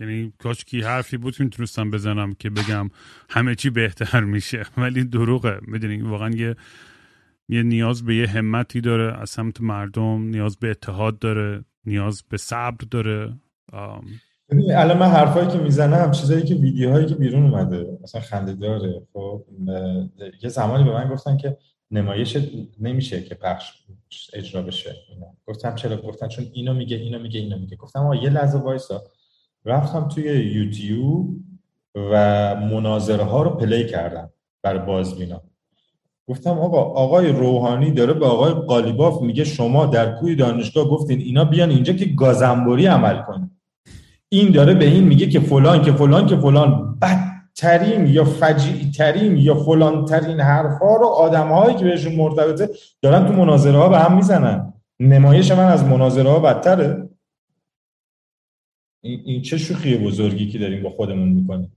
یعنی 0.00 0.32
کاش 0.38 0.64
کی 0.64 0.80
حرفی 0.80 1.16
بود 1.16 1.40
می‌تونستم 1.40 1.90
بزنم 1.90 2.34
که 2.34 2.50
بگم 2.50 2.90
همه 3.30 3.54
چی 3.54 3.70
بهتر 3.70 4.20
میشه. 4.20 4.66
ولی 4.76 5.04
دروغه. 5.04 5.60
می‌دونی 5.62 6.02
واقعا 6.02 6.30
یه 6.30 6.56
یه 7.48 7.62
نیاز 7.62 8.04
به 8.04 8.16
یه 8.16 8.26
همتی 8.26 8.80
داره. 8.80 9.20
از 9.20 9.30
سمت 9.30 9.60
مردم 9.60 10.22
نیاز 10.22 10.56
به 10.56 10.70
اتحاد 10.70 11.18
داره. 11.18 11.64
نیاز 11.84 12.22
به 12.28 12.36
صبر 12.36 12.84
داره. 12.90 13.38
الان 14.74 14.98
من 14.98 15.06
حرفایی 15.06 15.48
که 15.48 15.58
می‌زنم 15.58 16.10
چیزایی 16.10 16.42
که 16.42 16.54
ویدیوهایی 16.54 17.06
که 17.06 17.14
بیرون 17.14 17.42
اومده 17.42 17.98
مثلا 18.02 18.20
خنده 18.20 18.52
داره. 18.52 19.02
خب 19.12 19.44
یه 20.42 20.48
زمانی 20.48 20.84
به 20.84 20.92
من 20.92 21.08
گفتن 21.08 21.36
که 21.36 21.56
نمایش 21.90 22.38
نمیشه 22.80 23.22
که 23.22 23.34
پخش 23.34 23.72
اجرا 24.32 24.62
بشه. 24.62 24.96
گفتم 25.46 25.74
چرا؟ 25.74 25.96
گفتن 25.96 26.28
چون 26.28 26.44
اینو 26.52 26.74
میگه 26.74 26.96
اینو 26.96 27.18
میگه 27.18 27.40
اینو 27.40 27.58
میگه. 27.58 27.76
گفتم 27.76 28.00
آقا 28.00 28.14
یه 28.14 28.30
لحظه 28.30 28.58
وایسا. 28.58 29.02
رفتم 29.64 30.08
توی 30.08 30.24
یوتیوب 30.24 31.36
و 31.94 32.54
مناظره 32.56 33.24
ها 33.24 33.42
رو 33.42 33.50
پلی 33.50 33.86
کردم 33.86 34.30
برای 34.62 34.86
بازبینا. 34.86 35.42
گفتم 36.28 36.58
آقا 36.58 36.82
آقای 36.82 37.32
روحانی 37.32 37.90
داره 37.90 38.12
به 38.12 38.26
آقای 38.26 38.52
قالیباف 38.52 39.22
میگه 39.22 39.44
شما 39.44 39.86
در 39.86 40.14
کوی 40.14 40.36
دانشگاه 40.36 40.88
گفتین 40.88 41.20
اینا 41.20 41.44
بیان 41.44 41.70
اینجا 41.70 41.92
که 41.92 42.04
گازنبوری 42.04 42.86
عمل 42.86 43.22
کنن 43.22 43.50
این 44.32 44.50
داره 44.50 44.74
به 44.74 44.84
این 44.84 45.04
میگه 45.04 45.26
که 45.26 45.40
فلان 45.40 45.82
که 45.82 45.92
فلان 45.92 46.26
که 46.26 46.36
فلان. 46.36 46.98
بدترین 47.02 48.06
یا 48.06 48.24
فجیع 48.24 48.90
ترین 48.90 49.36
یا 49.36 49.54
فلان 49.54 50.04
ترین 50.04 50.40
حرفا 50.40 50.96
رو 50.96 51.06
آدمهایی 51.06 51.76
که 51.76 51.84
بهشون 51.84 52.14
مرتبطه 52.14 52.68
دارن 53.02 53.26
تو 53.26 53.32
مناظره 53.32 53.78
ها 53.78 53.88
به 53.88 53.98
هم 53.98 54.16
می‌زنن. 54.16 54.72
نمایش 55.00 55.52
من 55.52 55.64
از 55.64 55.84
مناظره 55.84 56.30
ها 56.30 56.38
بدتره. 56.38 57.08
این, 59.00 59.42
چه 59.42 59.58
شوخی 59.58 59.96
بزرگی 59.96 60.48
که 60.48 60.58
داریم 60.58 60.82
با 60.82 60.90
خودمون 60.90 61.28
می‌کنیم. 61.28 61.76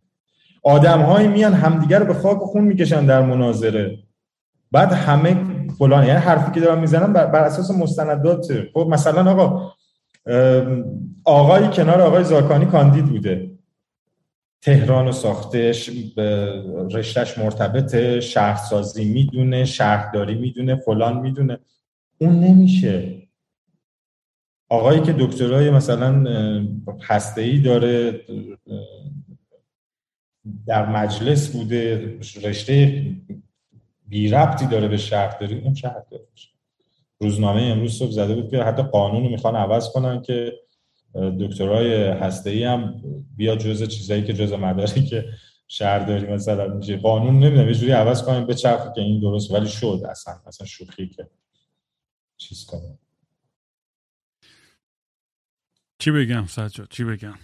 آدم 0.64 1.30
میان 1.32 1.54
همدیگر 1.54 2.04
به 2.04 2.14
خاک 2.14 2.42
و 2.42 2.46
خون 2.46 2.64
می‌کشن 2.64 3.06
در 3.06 3.22
مناظره. 3.22 3.98
بعد 4.72 4.92
همه 4.92 5.38
فلان 5.80 6.06
یعنی 6.06 6.20
حرفی 6.20 6.52
که 6.52 6.60
دارم 6.60 6.80
می‌زنم 6.80 7.14
بر, 7.14 7.26
بر 7.26 7.44
اساس 7.44 7.72
مستندات. 7.72 8.48
خب 8.74 8.88
مثلا 8.90 9.32
آقا 9.32 9.72
آقای 11.24 11.68
کنار 11.68 12.02
آقای 12.02 12.24
زاکانی 12.24 12.66
کاندید 12.66 13.06
بوده. 13.06 13.52
تهران 14.62 15.12
ساختش 15.12 15.90
رشتش 16.92 17.38
مرتبط 17.38 18.20
شهرسازی 18.20 19.06
می‌دونه 19.06 19.66
شهرداری 19.66 20.36
می‌دونه 20.36 20.76
فلان 20.76 21.18
می‌دونه. 21.22 21.60
اون 22.18 22.40
نمیشه. 22.40 23.22
آقایی 24.70 25.02
که 25.02 25.16
دکترای 25.20 25.70
مثلا 25.70 26.24
هسته 27.02 27.42
ای 27.42 27.60
داره 27.60 28.22
در 30.68 30.90
مجلس 30.90 31.50
بوده 31.50 32.14
رشته 32.44 33.06
بی 34.08 34.30
ربطی 34.30 34.68
داره 34.68 34.88
به 34.88 34.98
شهرداری 34.98 35.60
اون 35.60 35.74
شهرداری 35.74 36.24
روزنامه 37.20 37.62
امروز 37.62 37.94
صبح 38.00 38.12
زده 38.12 38.36
بود 38.36 38.52
که 38.52 38.64
حتی 38.64 38.84
قانون 38.84 39.24
رو 39.24 39.30
می‌خوان 39.30 39.56
عوض 39.56 39.90
کنن 39.90 40.22
که 40.22 40.54
دکترای 41.40 41.94
هسته 42.04 42.50
ای 42.50 42.64
هم 42.64 43.02
بیا 43.38 43.56
جز 43.56 43.88
چیزایی 43.88 44.24
که 44.24 44.34
جز 44.34 44.54
مداری 44.54 45.06
که 45.06 45.26
شهرداری 45.68 46.34
مثلا. 46.34 46.74
میشه 46.74 46.98
قانون 46.98 47.40
نمی‌دونم 47.40 47.68
یه 47.68 47.74
جوری 47.74 47.92
عوض 47.92 48.24
کنیم 48.24 48.46
به 48.46 48.54
چرخی 48.54 48.90
که 48.96 49.02
این 49.02 49.20
درست 49.20 49.52
ولی 49.52 49.68
شد 49.68 50.02
اصلا 50.10 50.34
اصلا 50.48 50.68
شوخی 50.68 51.08
که 51.08 51.30
چیز 52.38 52.66
کنیم. 52.66 53.00
چی 56.00 56.12
بگم 56.12 56.46
سجاد 56.46 56.88
چی 56.90 57.04
بگم؟ 57.04 57.36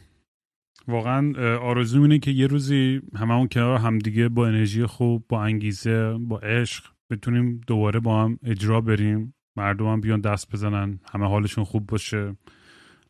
واقعا 0.88 1.34
آرزو 1.58 2.02
اینه 2.02 2.20
که 2.20 2.32
یه 2.32 2.48
روزی 2.48 3.02
هممون 3.16 3.48
کنار 3.48 3.78
همدیگه 3.78 4.30
با 4.30 4.48
انرژی 4.48 4.86
خوب 4.86 5.26
با 5.30 5.44
انگیزه 5.44 6.18
با 6.18 6.40
عشق 6.40 6.84
بتونیم 7.10 7.62
دوباره 7.68 8.00
با 8.00 8.24
هم 8.24 8.40
اجرا 8.44 8.82
بریم. 8.82 9.34
مردم 9.56 9.88
هم 9.88 10.02
بیان 10.02 10.22
دست 10.22 10.52
بزنن 10.52 11.00
همه 11.12 11.28
حالشون 11.28 11.64
خوب 11.64 11.88
باشه 11.88 12.36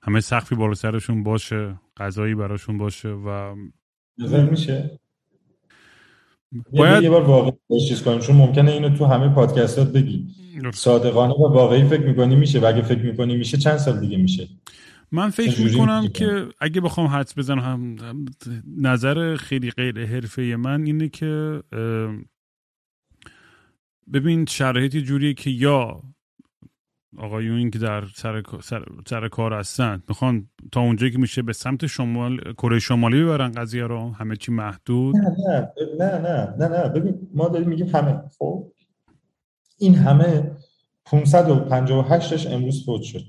همه 0.02 0.20
سخفی 0.20 0.56
بالا 0.56 0.74
سرشون 0.74 1.24
باشه 1.24 1.80
غذایی 1.98 2.36
براشون 2.36 2.78
باشه 2.78 3.10
و 3.10 3.56
میشه؟ 4.50 5.00
باید 6.72 7.04
یه 7.04 7.10
بار 7.10 7.24
واقعی 7.24 7.80
چیز 7.88 8.04
کنیم 8.04 8.20
چون 8.20 8.36
ممکنه 8.36 8.72
اینو 8.72 8.98
تو 8.98 9.06
همه 9.06 9.30
پادکستات 9.30 9.94
بگی. 9.94 10.28
صادقانه 10.74 11.34
و 11.34 11.54
واقعی 11.54 11.84
فکر 11.84 12.02
می‌کنی 12.02 12.36
میشه 12.36 12.60
و 12.60 12.66
اگه 12.66 12.82
فکر 12.82 13.02
می‌کنی 13.02 13.38
میشه 13.38 13.58
چند 13.58 13.78
سال 13.78 14.00
دیگه 14.00 14.18
میشه؟ 14.18 14.48
من 15.12 15.30
فکر 15.30 15.64
می‌کنم 15.64 16.08
که؟ 16.08 16.48
اگه 16.60 16.82
بخوام 16.82 17.08
حدس 17.08 17.38
بزنم 17.38 17.96
نظر 18.78 19.36
خیلی 19.36 19.72
غیر 19.72 20.06
حرفه 20.06 20.42
من 20.42 20.86
اینه 20.86 21.10
که 21.10 21.64
ببین 24.14 24.46
شرایطی 24.46 25.02
جوریه 25.02 25.34
که 25.34 25.50
یا 25.50 26.02
آقایون 27.18 27.72
که 27.72 27.80
در 27.80 28.06
سر, 28.16 28.44
سر, 28.64 28.86
سر 29.08 29.28
کار 29.28 29.54
هستن. 29.54 30.04
می‌خوان 30.10 30.50
تا 30.72 30.82
اونجایی 30.82 31.12
که 31.12 31.18
میشه 31.18 31.42
به 31.42 31.54
سمت 31.54 31.86
شمال 31.86 32.54
کره 32.54 32.80
شمالی 32.80 33.24
ببرن 33.24 33.52
قضیه 33.52 33.84
رو. 33.84 34.12
همه 34.12 34.36
چی 34.36 34.52
محدود. 34.52 35.16
نه 35.18 35.36
نه 35.48 35.72
نه 36.00 36.18
نه 36.20 36.56
نه, 36.60 36.68
نه. 36.68 36.90
ببین 36.90 37.30
ما 37.34 37.48
داریم 37.48 37.70
میگیم 37.70 37.88
همه. 37.88 38.22
خب؟ 38.38 38.72
این 39.78 39.96
همه 39.96 40.52
558ش 41.06 42.48
امروز 42.48 42.86
فوت 42.86 43.02
شد. 43.02 43.24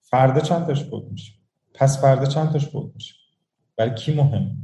فردا 0.00 0.40
چند 0.40 0.66
تاش 0.66 0.84
فوت 0.84 1.04
میشه؟ 1.10 1.32
پس 1.74 2.00
فردا 2.00 2.26
چند 2.26 2.52
تاش 2.52 2.68
فوت 2.68 2.94
میشه؟ 2.94 3.14
برای 3.76 3.94
کی 3.94 4.14
مهم؟ 4.14 4.56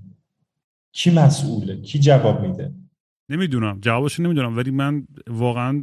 کی 0.93 1.11
مسئوله؟ 1.11 1.81
کی 1.81 1.99
جواب 1.99 2.41
میده؟ 2.41 2.75
نمی‌دونم. 3.33 3.79
جوابش 3.81 4.21
نمی‌دونم. 4.21 4.57
ولی 4.57 4.71
من 4.71 5.07
واقعا 5.27 5.83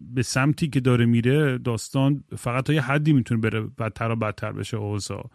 به 0.00 0.22
سمتی 0.22 0.68
که 0.68 0.80
داره 0.80 1.06
میره 1.06 1.58
داستان 1.58 2.24
فقط 2.36 2.64
تا 2.64 2.72
یه 2.72 2.80
حدی 2.80 3.12
می‌تونه 3.12 3.40
بره 3.40 3.60
بدتر 3.60 4.10
و 4.10 4.16
بدتر 4.16 4.52
بشه 4.52 4.76
اوضاع. 4.76 5.30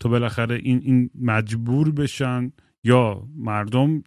تو 0.00 0.08
بالاخره 0.08 0.54
این 0.54 0.80
این 0.84 1.10
مجبور 1.20 1.90
بشن 1.90 2.52
یا 2.84 3.22
مردم 3.36 4.02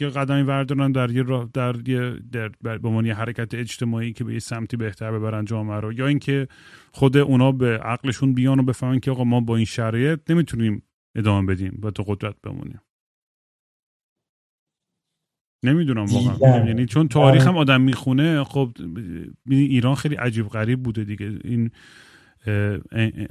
یه 0.00 0.08
قدمی 0.08 0.44
بردارن 0.44 0.92
در 0.92 1.10
یه 1.10 1.22
راه 1.22 1.50
در 1.54 1.88
یه 1.88 2.16
در 2.32 2.48
به 2.48 3.14
حرکت 3.14 3.54
اجتماعی 3.54 4.12
که 4.12 4.24
به 4.24 4.32
یه 4.32 4.38
سمتی 4.38 4.76
بهتر 4.76 5.12
ببرن 5.12 5.44
جامعه 5.44 5.80
رو. 5.80 5.92
یا 5.92 6.06
اینکه 6.06 6.48
خود 6.92 7.16
اونا 7.16 7.52
به 7.52 7.78
عقلشون 7.78 8.32
بیان 8.32 8.60
و 8.60 8.62
بفهمن 8.62 9.00
که 9.00 9.10
آقا 9.10 9.24
ما 9.24 9.40
با 9.40 9.56
این 9.56 9.64
شرایط 9.64 10.30
نمی‌تونیم 10.30 10.82
ادامه 11.16 11.54
بدیم 11.54 11.80
و 11.82 11.90
تو 11.90 12.02
قدرت 12.02 12.34
بمونیم. 12.42 12.80
نمی‌دونم 15.62 16.04
واقعا. 16.04 16.66
یعنی 16.66 16.86
چون 16.86 17.08
تاریخ 17.08 17.46
هم 17.46 17.56
آدم 17.56 17.80
می‌خونه 17.80 18.44
خب 18.44 18.70
ایران 19.48 19.94
خیلی 19.94 20.14
عجیب 20.14 20.48
غریب 20.48 20.82
بوده 20.82 21.04
دیگه. 21.04 21.38
این 21.44 21.70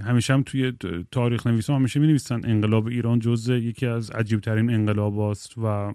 همیشه 0.05 0.33
هم 0.33 0.43
توی 0.43 0.73
تاریخ 1.11 1.47
نویسان 1.47 1.75
همیشه 1.75 1.99
می 1.99 2.07
نویسن 2.07 2.41
انقلاب 2.43 2.87
ایران 2.87 3.19
جزء 3.19 3.55
یکی 3.55 3.85
از 3.85 4.11
عجیب 4.11 4.39
ترین 4.39 4.69
انقلاب 4.69 5.19
است 5.19 5.57
و 5.57 5.93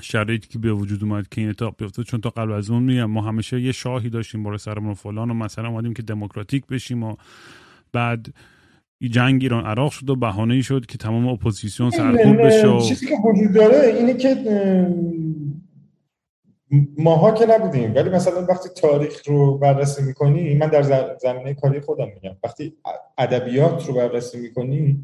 شرایطی 0.00 0.48
که 0.48 0.58
به 0.58 0.72
وجود 0.72 1.04
اومد 1.04 1.28
که 1.28 1.40
این 1.40 1.50
اتفاق 1.50 1.74
بیفته 1.78 2.02
چون 2.02 2.20
تا 2.20 2.30
قبل 2.30 2.52
از 2.52 2.70
اون 2.70 2.82
میگم 2.82 3.04
ما 3.04 3.20
همیشه 3.20 3.60
یه 3.60 3.72
شاهی 3.72 4.10
داشتیم 4.10 4.42
برای 4.42 4.58
سرمون 4.58 4.90
و 4.90 4.94
فلان 4.94 5.30
و 5.30 5.34
مثلا 5.34 5.68
اومدیم 5.68 5.94
که 5.94 6.02
دموکراتیک 6.02 6.66
بشیم 6.66 7.02
و 7.02 7.16
بعد 7.92 8.34
جنگ 9.10 9.42
ایران 9.42 9.64
عراق 9.64 9.92
شد 9.92 10.10
و 10.10 10.16
بهانه 10.16 10.54
ای 10.54 10.62
شد 10.62 10.86
که 10.86 10.98
تمام 10.98 11.28
اپوزیسیون 11.28 11.90
سرکوب 11.90 12.42
بشه 12.42 12.68
و... 12.68 12.80
چیزی 12.80 13.06
که 13.06 13.14
وجود 13.24 13.54
داره 13.54 13.94
اینه 13.98 14.14
که 14.14 14.34
ماها 16.98 17.32
که 17.32 17.46
نبودیم 17.46 17.94
ولی 17.94 18.10
مثلا 18.10 18.46
وقتی 18.46 18.68
تاریخ 18.68 19.28
رو 19.28 19.58
بررسی 19.58 20.02
می‌کنی 20.02 20.54
من 20.54 20.68
در 20.68 21.16
زمینه 21.18 21.54
کاری 21.54 21.80
خودم 21.80 22.08
میگم. 22.14 22.36
وقتی 22.44 22.76
ادبیات 23.18 23.86
رو 23.86 23.94
بررسی 23.94 24.38
می‌کنی 24.38 25.02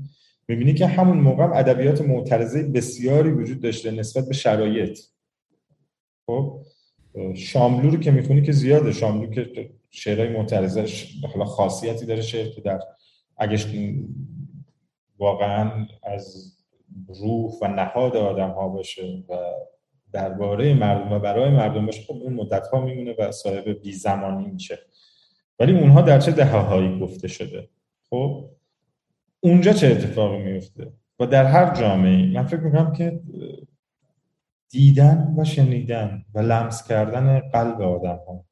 می‌بینی 0.49 0.75
که 0.75 0.87
همون 0.87 1.19
موقع 1.19 1.59
ادبیات 1.59 2.01
معترضه 2.01 2.63
بسیاری 2.63 3.31
وجود 3.31 3.61
داشته 3.61 3.91
نسبت 3.91 4.29
به 4.29 4.35
شرایط. 4.35 4.99
خب 6.27 6.61
شاملو 7.35 7.91
رو 7.91 7.97
که 7.97 8.11
می‌خونی 8.11 8.43
که 8.43 8.53
زیاده. 8.53 8.93
شاملو 8.93 9.27
که 9.27 9.71
شعرهای 9.91 10.29
معترضه 10.29 10.87
حالا 11.33 11.45
خاصیتی 11.45 12.07
داره 12.07 12.23
شعر 12.23 12.49
که 12.49 12.61
در 12.61 12.81
اگه 13.37 13.59
واقعا 15.19 15.87
از 16.03 16.57
روح 17.09 17.53
و 17.63 17.69
نهاد 17.69 18.17
آدم 18.17 18.51
ها 18.51 18.69
باشه 18.69 19.25
و 19.29 19.35
درباره 20.13 20.75
مردم 20.75 21.13
و 21.13 21.19
برای 21.19 21.51
مردم 21.51 21.87
باشه 21.87 22.03
خب 22.03 22.15
اون 22.15 22.35
مدت 22.35 22.67
ها 22.67 22.81
میمونه 22.81 23.15
و 23.19 23.33
صاحب 23.33 23.69
بی 23.69 23.93
زمانی 23.93 24.47
میشه. 24.47 24.79
ولی 25.59 25.79
اونها 25.79 26.03
در 26.03 26.19
چه 26.19 26.33
دهه 26.33 26.99
گفته 26.99 27.29
شده؟ 27.29 27.69
خب 28.11 28.51
اونجا 29.41 29.73
چه 29.73 29.87
اتفاقی 29.87 30.39
میفته 30.39 30.93
و 31.21 31.27
در 31.27 31.45
هر 31.45 31.75
جامعه 31.75 32.33
من 32.33 32.47
فکر 32.47 32.61
می‌کنم 32.61 32.93
که 32.93 33.21
دیدن 34.69 35.35
و 35.39 35.45
شنیدن 35.45 36.25
و 36.35 36.39
لمس 36.39 36.89
کردن 36.89 37.41
قلب 37.41 37.81
آدم 37.81 38.21
ها 38.29 38.45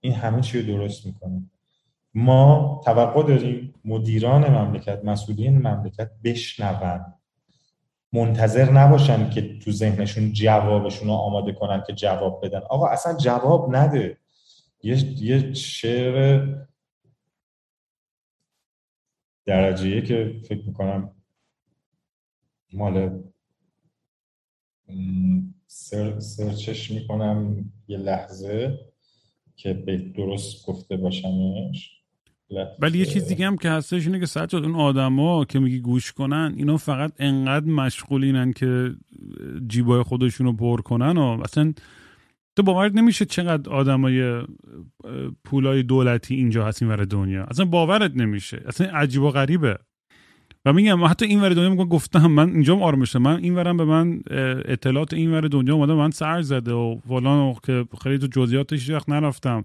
این 0.00 0.12
همه 0.12 0.40
چی 0.40 0.60
رو 0.60 0.66
درست 0.66 1.06
می‌کنه. 1.06 1.50
ما 2.14 2.80
توقع 2.84 3.22
داریم 3.22 3.74
مدیران 3.84 4.50
مملکت 4.50 5.04
مسئولین 5.04 5.58
مملکت 5.58 6.10
بشنون. 6.24 7.19
منتظر 8.12 8.70
نباشن 8.72 9.30
که 9.30 9.58
تو 9.58 9.72
ذهنشون 9.72 10.32
جوابشون 10.32 11.08
رو 11.08 11.14
آماده 11.14 11.52
کنن 11.52 11.82
که 11.86 11.92
جواب 11.92 12.44
بدن. 12.44 12.60
آقا 12.70 12.86
اصلا 12.86 13.16
جواب 13.16 13.76
نده. 13.76 14.18
یه, 14.82 15.22
یه 15.22 15.54
شعر 15.54 16.46
درجه 19.46 20.02
که 20.02 20.40
فکر 20.48 20.66
می‌کنم 20.66 21.16
مال 22.72 23.22
سر، 25.66 26.20
سرچش 26.20 26.90
می‌کنم 26.90 27.72
یه 27.88 27.98
لحظه 27.98 28.78
که 29.56 29.74
به 29.74 29.98
درست 29.98 30.66
گفته 30.66 30.96
باشمش. 30.96 31.99
ولی 32.78 32.98
یه 32.98 33.04
چیز 33.04 33.26
دیگه 33.26 33.46
هم 33.46 33.56
که 33.56 33.70
هستش 33.70 34.06
اینه 34.06 34.20
که 34.20 34.26
سجاد 34.26 34.64
اون 34.64 34.74
آدما 34.74 35.44
که 35.44 35.58
میگی 35.58 35.80
گوش 35.80 36.12
کنن 36.12 36.54
اینا 36.56 36.76
فقط 36.76 37.12
انقدر 37.18 37.66
مشغولینن 37.66 38.52
که 38.52 38.94
جیبای 39.68 40.02
خودشون 40.02 40.46
رو 40.46 40.52
پر 40.52 40.80
کنن 40.80 41.18
و 41.18 41.40
اصلا 41.44 41.72
تو 42.56 42.62
باورت 42.62 42.94
نمیشه 42.94 43.24
چقدر 43.24 43.70
آدمای 43.70 44.42
پولای 45.44 45.82
دولتی 45.82 46.34
اینجا 46.34 46.66
هست 46.66 46.82
این 46.82 46.90
ور 46.90 47.04
دنیا. 47.04 47.44
اصلا 47.44 47.64
باورت 47.64 48.16
نمیشه. 48.16 48.62
اصلا 48.66 48.86
عجیب 48.86 49.22
و 49.22 49.30
غریبه. 49.30 49.78
و 50.64 50.72
میگم 50.72 51.04
حتی 51.04 51.24
این 51.26 51.40
ور 51.40 51.48
دنیا 51.48 51.70
میگم 51.70 51.88
گفتم 51.88 52.26
من 52.26 52.50
اینجا 52.50 52.78
آرامش 52.78 53.16
من 53.16 53.36
این 53.36 53.54
ورم 53.54 53.76
به 53.76 53.84
من 53.84 54.20
اطلاعات 54.64 55.14
این 55.14 55.32
ور 55.32 55.40
دنیا 55.40 55.74
اومده 55.74 55.94
من 55.94 56.10
سر 56.10 56.42
زده 56.42 56.72
و 56.72 56.98
فلان 57.08 57.54
که 57.62 57.84
خیلی 58.02 58.18
تو 58.18 58.26
جزئیاتش 58.26 58.90
وقت 58.90 59.08
نرفتم. 59.08 59.64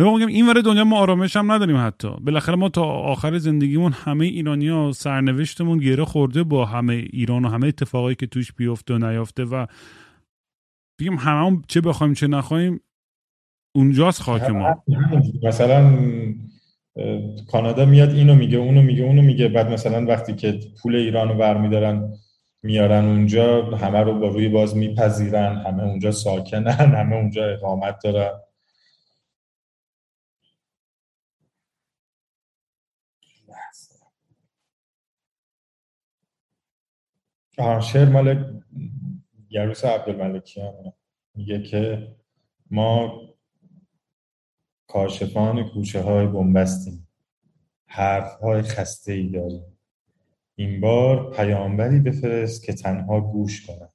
به 0.00 0.10
میگم 0.10 0.26
این 0.26 0.48
ور 0.48 0.60
دنیا 0.60 0.84
ما 0.84 0.98
آرامش 0.98 1.36
هم 1.36 1.52
نداریم 1.52 1.76
حتی. 1.76 2.08
بالاخره 2.20 2.56
ما 2.56 2.68
تا 2.68 2.84
آخر 2.84 3.38
زندگیمون 3.38 3.92
همه 3.92 4.24
ایرانیا 4.24 4.92
سرنوشتمون 4.92 5.78
گره 5.78 6.04
خورده 6.04 6.42
با 6.42 6.64
همه 6.64 6.94
ایران 6.94 7.44
و 7.44 7.48
همه 7.48 7.66
اتفاقایی 7.66 8.16
که 8.16 8.26
توش 8.26 8.52
بیفته 8.52 8.94
و 8.94 8.98
نیافته 8.98 9.44
و 9.44 9.66
بگیم 11.00 11.14
همه 11.14 11.62
چه 11.68 11.80
بخوایم 11.80 12.14
چه 12.14 12.26
نخوایم 12.26 12.80
اونجاست 13.74 14.22
خاک 14.22 14.42
ما. 14.42 14.82
مثلا 15.42 15.98
کانادا 17.50 17.84
میاد 17.84 18.10
اینو 18.10 18.34
میگه 18.34 18.58
اونو 18.58 18.82
میگه 18.82 19.02
اونو 19.02 19.22
میگه. 19.22 19.48
بعد 19.48 19.72
مثلا 19.72 20.06
وقتی 20.06 20.34
که 20.34 20.60
پول 20.82 20.96
ایرانو 20.96 21.34
برمیدارن 21.34 22.12
میارن 22.62 23.04
اونجا 23.04 23.62
همه 23.76 23.98
رو 23.98 24.18
با 24.18 24.28
روی 24.28 24.48
باز 24.48 24.76
میپذیرن 24.76 25.56
همه 25.66 25.82
اونجا 25.82 26.10
ساکنن 26.10 26.70
همه 26.98 27.16
اونجا 27.16 27.44
اقامت 27.44 27.98
دارن. 28.04 28.30
شعر 37.80 38.08
مال 38.08 38.60
گروس 39.50 39.84
عبدالملکی 39.84 40.62
میگه 41.34 41.62
که 41.62 42.08
ما 42.70 43.20
کاشفان 44.86 45.68
کوچه 45.68 46.02
های 46.02 46.26
بنبستیم. 46.26 47.08
حرف 47.86 48.40
های 48.40 48.62
خسته 48.62 49.12
ای 49.12 49.28
داریم. 49.28 49.78
این 50.54 50.80
بار 50.80 51.30
پیامبری 51.30 52.00
بفرست 52.00 52.64
که 52.64 52.72
تنها 52.72 53.20
گوش 53.20 53.66
کند. 53.66 53.92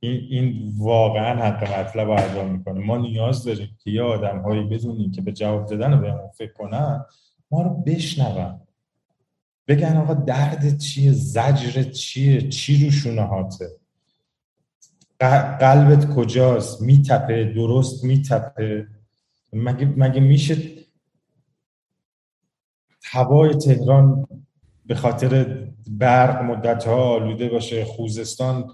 این, 0.00 0.20
این 0.30 0.72
واقعا 0.78 1.44
حق 1.44 1.80
مطلب 1.80 2.10
ادا 2.10 2.44
می‌کنه. 2.44 2.80
ما 2.80 2.98
نیاز 2.98 3.44
داریم 3.44 3.78
که 3.78 3.90
یه 3.90 4.02
آدم 4.02 4.38
هایی 4.38 4.64
بدونیم 4.64 5.10
که 5.10 5.22
به 5.22 5.32
جواب 5.32 5.66
دادن 5.66 6.00
به 6.00 6.14
فکر 6.34 6.52
کنن 6.52 7.04
ما 7.50 7.62
رو 7.62 7.70
بشنون. 7.70 8.60
بگن 9.68 9.96
آقا 9.96 10.14
درد 10.14 10.78
چیه؟ 10.78 11.12
زجر 11.12 11.82
چیه؟ 11.82 12.48
چی 12.48 12.84
رو 12.84 12.90
شونهاته 12.90 13.70
قلبت 15.60 16.14
کجاست؟ 16.14 16.82
میتپه 16.82 17.44
درست 17.44 18.04
میتپه. 18.04 18.86
مگه, 19.52 19.86
مگه 19.86 20.20
میشه 20.20 20.56
هوای 23.04 23.54
تهران 23.54 24.26
به 24.86 24.94
خاطر 24.94 25.62
برق 25.90 26.42
مدت 26.42 26.84
ها 26.84 27.14
آلوده 27.14 27.48
باشه 27.48 27.84
خوزستان 27.84 28.70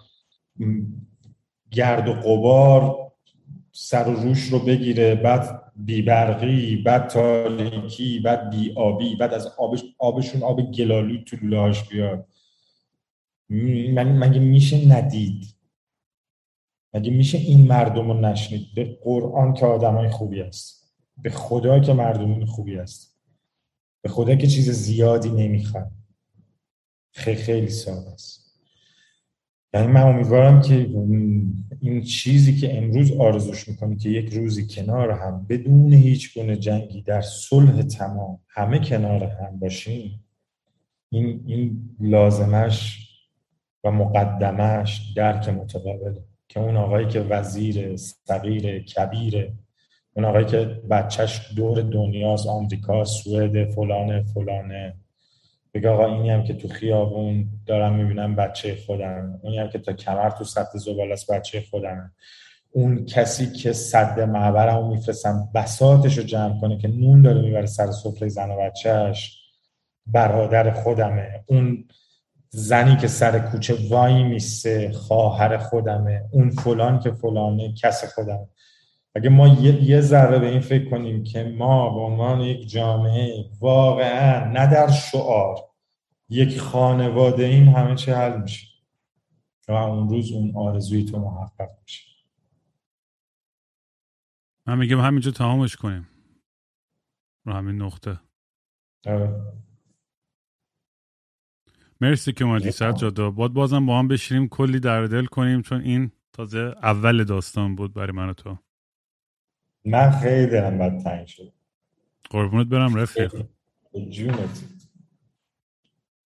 گرد 1.71 2.09
و 2.09 2.13
قبار 2.13 3.13
سر 3.73 4.09
و 4.09 4.13
روش 4.13 4.49
رو 4.49 4.59
بگیره 4.59 5.15
بعد 5.15 5.62
بیبرقی 5.77 6.77
بعد 6.77 7.09
تاریکی 7.09 8.21
بعد 8.21 8.51
بی 8.51 8.73
آبی 8.77 9.17
بعد 9.17 9.35
از 9.35 9.47
آبش 9.47 9.85
آبشون 9.99 10.43
آب 10.43 10.73
گلالود 10.73 11.25
تو 11.25 11.37
لوله 11.43 11.83
بیاد. 11.91 12.29
مگه 13.51 14.41
میشه 14.41 14.89
ندید؟ 14.89 15.55
مگه 16.95 17.11
میشه 17.11 17.39
این 17.39 17.67
مردم 17.67 18.11
رو 18.11 18.21
نشنید؟ 18.21 18.67
به 18.75 18.99
قرآن 19.03 19.55
که 19.55 19.67
آدمای 19.67 20.09
خوبی 20.09 20.41
است 20.41 20.95
به 21.23 21.31
خدا 21.31 21.81
که 21.81 21.93
مردمون 21.93 22.47
خوبی 22.47 22.77
است 22.77 23.19
به 24.03 24.09
خدا 24.09 24.35
که 24.35 24.47
چیز 24.47 24.71
زیادی 24.71 25.29
نمی‌خواد. 25.29 25.91
خیلی 27.13 27.43
خیلی 27.43 27.69
ساده 27.69 28.11
است. 28.11 28.61
یعنی 29.75 29.87
من 29.87 30.03
امیدوارم 30.03 30.63
که 30.63 30.91
این 31.83 32.03
چیزی 32.03 32.57
که 32.57 32.79
امروز 32.79 33.13
آرزوش 33.13 33.69
می‌کنی 33.69 33.97
که 33.97 34.09
یک 34.09 34.35
روزی 34.35 34.67
کنار 34.67 35.11
هم 35.11 35.47
بدون 35.49 35.93
هیچ 35.93 36.39
گونه 36.39 36.57
جنگی 36.57 37.03
در 37.03 37.21
صلح 37.21 37.83
تمام 37.83 38.39
همه 38.49 38.79
کنار 38.79 39.25
هم 39.25 39.59
باشیم 39.59 40.25
این, 41.11 41.45
این 41.47 41.91
لازمش 42.01 43.09
و 43.85 43.91
مقدمش 43.91 45.13
درک 45.17 45.49
متقابله 45.49 46.25
که 46.49 46.61
اون 46.61 46.77
آقایی 46.77 47.09
که 47.09 47.21
وزیر 47.21 47.97
صغیر 47.97 48.83
کبیره 48.83 49.53
اون 50.15 50.25
آقایی 50.25 50.47
که 50.47 50.65
بچهش 50.91 51.53
دور 51.57 51.83
دنیاست 51.83 52.47
آمریکا 52.47 53.05
سوئد 53.05 53.71
فلانه 53.71 54.23
فلانه 54.23 54.95
بگه 55.75 55.89
آقا 55.89 56.07
اینی 56.07 56.31
هم 56.31 56.45
که 56.45 56.55
تو 56.55 56.69
خیابون 56.69 57.47
دارم 57.67 57.95
می‌بینم 57.95 58.37
بچه 58.37 58.77
خودم 58.87 59.41
اونی 59.43 59.59
هم 59.59 59.69
که 59.69 59.79
تا 59.79 59.93
کمر 59.93 60.31
تو 60.31 60.45
سطح 60.45 60.79
زبال 60.79 61.13
است 61.13 61.33
بچه 61.33 61.65
خودم. 61.71 62.13
اون 62.71 63.05
کسی 63.05 63.53
که 63.53 63.73
صد 63.73 64.21
معبرم 64.21 64.77
رو 64.77 64.89
میفرستم 64.89 65.49
بساتش 65.55 66.19
رو 66.19 66.25
جمع 66.25 66.61
کنه 66.61 66.79
که 66.79 66.89
نون 66.89 67.23
داره 67.23 67.41
می‌بره 67.41 67.67
سر 67.67 67.91
سفره 67.91 68.29
زن 68.29 68.51
و 68.51 68.57
بچهش 68.57 69.39
برادر 70.07 70.71
خودمه. 70.71 71.45
اون 71.47 71.85
زنی 72.51 72.97
که 72.97 73.09
سر 73.09 73.39
کوچه 73.39 73.77
وای 73.91 74.23
میسته 74.23 74.93
خواهر 74.93 75.59
خودمه. 75.59 76.25
اون 76.31 76.51
فلان 76.51 77.01
که 77.01 77.11
فلانه 77.11 77.75
کس 77.83 78.15
خودمه. 78.15 78.49
اگه 79.15 79.29
ما 79.29 79.49
یه, 79.49 79.83
یه 79.83 80.01
ذره 80.01 80.39
به 80.39 80.49
این 80.49 80.61
فکر 80.61 80.91
کنیم 80.91 81.25
که 81.25 81.45
ما 81.45 81.95
به 81.95 82.01
عنوان 82.01 82.41
یک 82.41 82.69
جامعه 82.69 83.51
واقعا 83.61 84.53
نه 84.53 84.67
در 84.67 84.91
شعار 84.91 85.57
یک 86.29 86.61
خانواده 86.61 87.45
این 87.45 87.69
همه 87.69 87.95
چه 87.95 88.17
حل 88.17 88.41
میشه 88.43 88.67
و 89.69 89.73
اون 89.73 90.09
روز 90.09 90.33
اون 90.33 90.57
آرزوی 90.57 91.05
تو 91.05 91.19
محقق 91.19 91.69
میشه. 91.83 92.13
من 94.67 94.79
میگم 94.79 95.01
همینجا 95.01 95.31
تمامش 95.31 95.77
کنیم. 95.77 96.09
رو 97.45 97.53
همین 97.53 97.83
نقطه. 97.83 98.21
آره. 99.07 99.53
مرسی 102.01 102.33
که 102.33 102.45
اومدی 102.45 102.71
سجادا 102.71 103.31
باد 103.31 103.53
بازم 103.53 103.87
با 103.87 103.99
هم 103.99 104.09
بشینیم 104.09 104.49
کلی 104.49 104.81
در 104.81 105.05
دل 105.05 105.25
کنیم 105.25 105.63
چون 105.63 105.81
این 105.81 106.13
تازه 106.33 106.75
اول 106.83 107.25
داستان 107.25 107.77
بود 107.77 107.95
برای 107.95 108.13
من 108.13 108.29
و 108.29 108.33
تو. 108.33 108.59
من 109.85 110.11
خیلی 110.11 110.47
دلم 110.47 110.79
بد 110.79 110.99
تنگ 111.03 111.27
شد 111.27 111.53
قربونت 112.31 112.67
برم 112.67 112.95
رفیق. 112.95 113.45
جونت. 114.11 114.63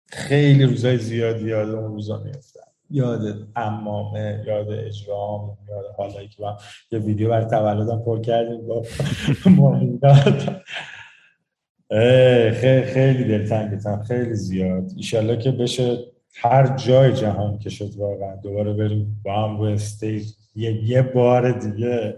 خیلی 0.07 0.65
روزای 0.65 0.99
زیادی 0.99 1.49
یاد 1.49 1.70
اون 1.70 1.85
روزا 1.93 2.23
میفتم 2.23 2.61
یاد 2.91 3.49
امامه 3.57 4.45
یاد 4.47 4.70
اجرام 4.70 5.59
یاد 5.69 5.85
حالایی 5.97 6.28
که 6.28 6.43
من 6.43 6.57
یه 6.93 6.99
ویدیو 6.99 7.28
برای 7.28 7.45
تولدم 7.45 7.99
پر 8.05 8.20
کردیم 8.20 8.66
با 8.66 8.83
خیلی 12.61 12.83
خیلی 12.83 13.24
دلتنگتم 13.24 14.03
خیلی 14.03 14.35
زیاد. 14.35 14.91
ایشالله 14.97 15.37
که 15.37 15.51
بشه 15.51 15.99
هر 16.35 16.77
جای 16.77 17.12
جهان 17.12 17.59
که 17.59 17.70
شد 17.70 17.97
واقعا. 17.97 18.37
دوباره 18.37 18.73
بریم 18.73 19.20
با 19.24 19.45
هم 19.49 19.59
روی 19.59 19.73
استیج 19.73 20.33
یه, 20.57 20.85
یه 20.85 21.03
بار 21.03 21.53
دیگه. 21.53 22.16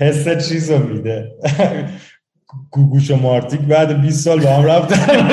حس 0.00 0.48
چیز 0.48 0.70
رو 0.70 0.88
میده. 0.88 1.32
گوگوش 2.70 3.10
و 3.10 3.16
مارتیک 3.16 3.60
بعد 3.60 4.00
20 4.00 4.24
سال 4.24 4.40
با 4.40 4.56
هم 4.56 4.64
رفتن. 4.64 5.28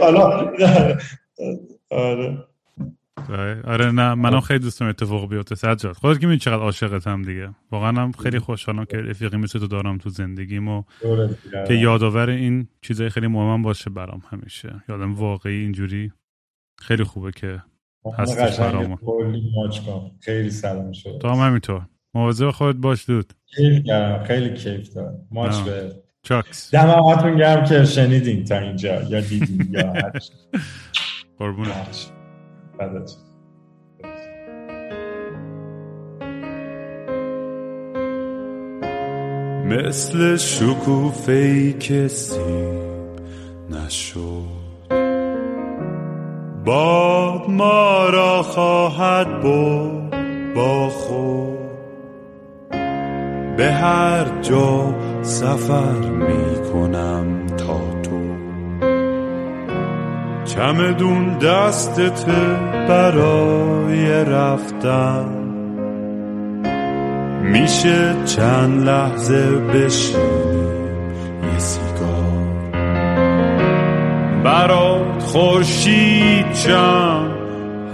حالا 0.00 0.52
آره. 1.90 2.46
آره 3.64 3.90
نه 3.90 4.14
منم 4.14 4.40
خیلی 4.40 4.58
دوستم 4.58 4.84
اتفاق 4.84 5.28
بیفته. 5.28 5.54
سجاد 5.54 5.92
خودت 5.96 6.20
که 6.20 6.26
می‌دونی 6.26 6.38
چقدر 6.38 6.62
عاشقتم 6.62 7.22
دیگه؟ 7.22 7.48
واقعا 7.70 8.02
هم 8.02 8.12
خیلی 8.12 8.38
خوشحالم 8.38 8.84
که 8.84 8.96
رفیقی 8.96 9.36
مثل 9.36 9.58
تو 9.58 9.66
دارم 9.66 9.98
تو 9.98 10.10
زندگیم 10.10 10.68
و 10.68 10.82
که 11.68 11.74
یادآور 11.74 12.30
این 12.30 12.68
چیزای 12.82 13.08
خیلی 13.08 13.26
مهم 13.26 13.62
باشه 13.62 13.90
برام 13.90 14.22
همیشه. 14.30 14.82
یادم 14.88 15.14
واقعی 15.14 15.60
اینجوری 15.60 16.12
خیلی 16.78 17.04
خوبه 17.04 17.32
که 17.32 17.62
هستش 18.18 18.60
برام 18.60 18.98
خیلی 20.20 20.50
سلام 20.50 20.92
شد. 20.92 21.18
تو 21.22 21.28
هم 21.28 21.46
همینطور. 21.46 21.82
مواظب 22.14 22.50
خودت 22.50 22.78
باش 22.78 23.08
دود. 23.08 23.32
کیف 23.56 23.84
کردم. 23.84 24.24
خیلی 24.24 24.54
کیف 24.54 24.94
دارم. 24.94 25.26
ماچ 25.30 25.60
به 25.60 25.92
چاکس. 26.22 26.70
دم 26.74 27.36
گرم 27.38 27.64
که 27.64 27.84
شنیدین 27.84 28.44
تا 28.44 28.58
اینجا. 28.58 29.02
یا 29.02 29.20
دیدین 29.20 29.68
یا 29.70 29.92
قربونت. 31.38 32.10
مثل 39.64 40.36
شکوفه 40.36 41.72
کسی 41.72 42.40
نشد. 43.70 44.59
باد 46.64 47.50
ما 47.50 48.08
را 48.08 48.42
خواهد 48.42 49.40
بود 49.40 50.14
با 50.54 50.88
خود. 50.88 51.58
به 53.56 53.72
هر 53.72 54.24
جا 54.42 54.94
سفر 55.22 55.98
می 55.98 56.70
کنم 56.72 57.46
تا 57.46 57.80
تو. 58.02 58.20
چمدون 60.44 61.38
دستت 61.38 62.24
برای 62.88 64.24
رفتن. 64.24 65.40
میشه 67.42 68.24
چند 68.24 68.84
لحظه 68.84 69.50
بشینیم 69.50 70.39
برات 74.44 75.22
خورشید 75.22 76.52
چند 76.52 77.30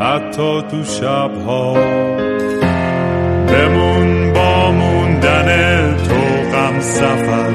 حتی 0.01 0.63
تو 0.71 0.85
شبها. 0.85 1.75
بمون 3.49 4.33
با 4.33 4.71
موندن 4.71 5.97
تو 5.97 6.15
غم 6.53 6.81
سفر. 6.81 7.46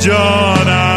John. 0.00 0.68
I 0.68 0.87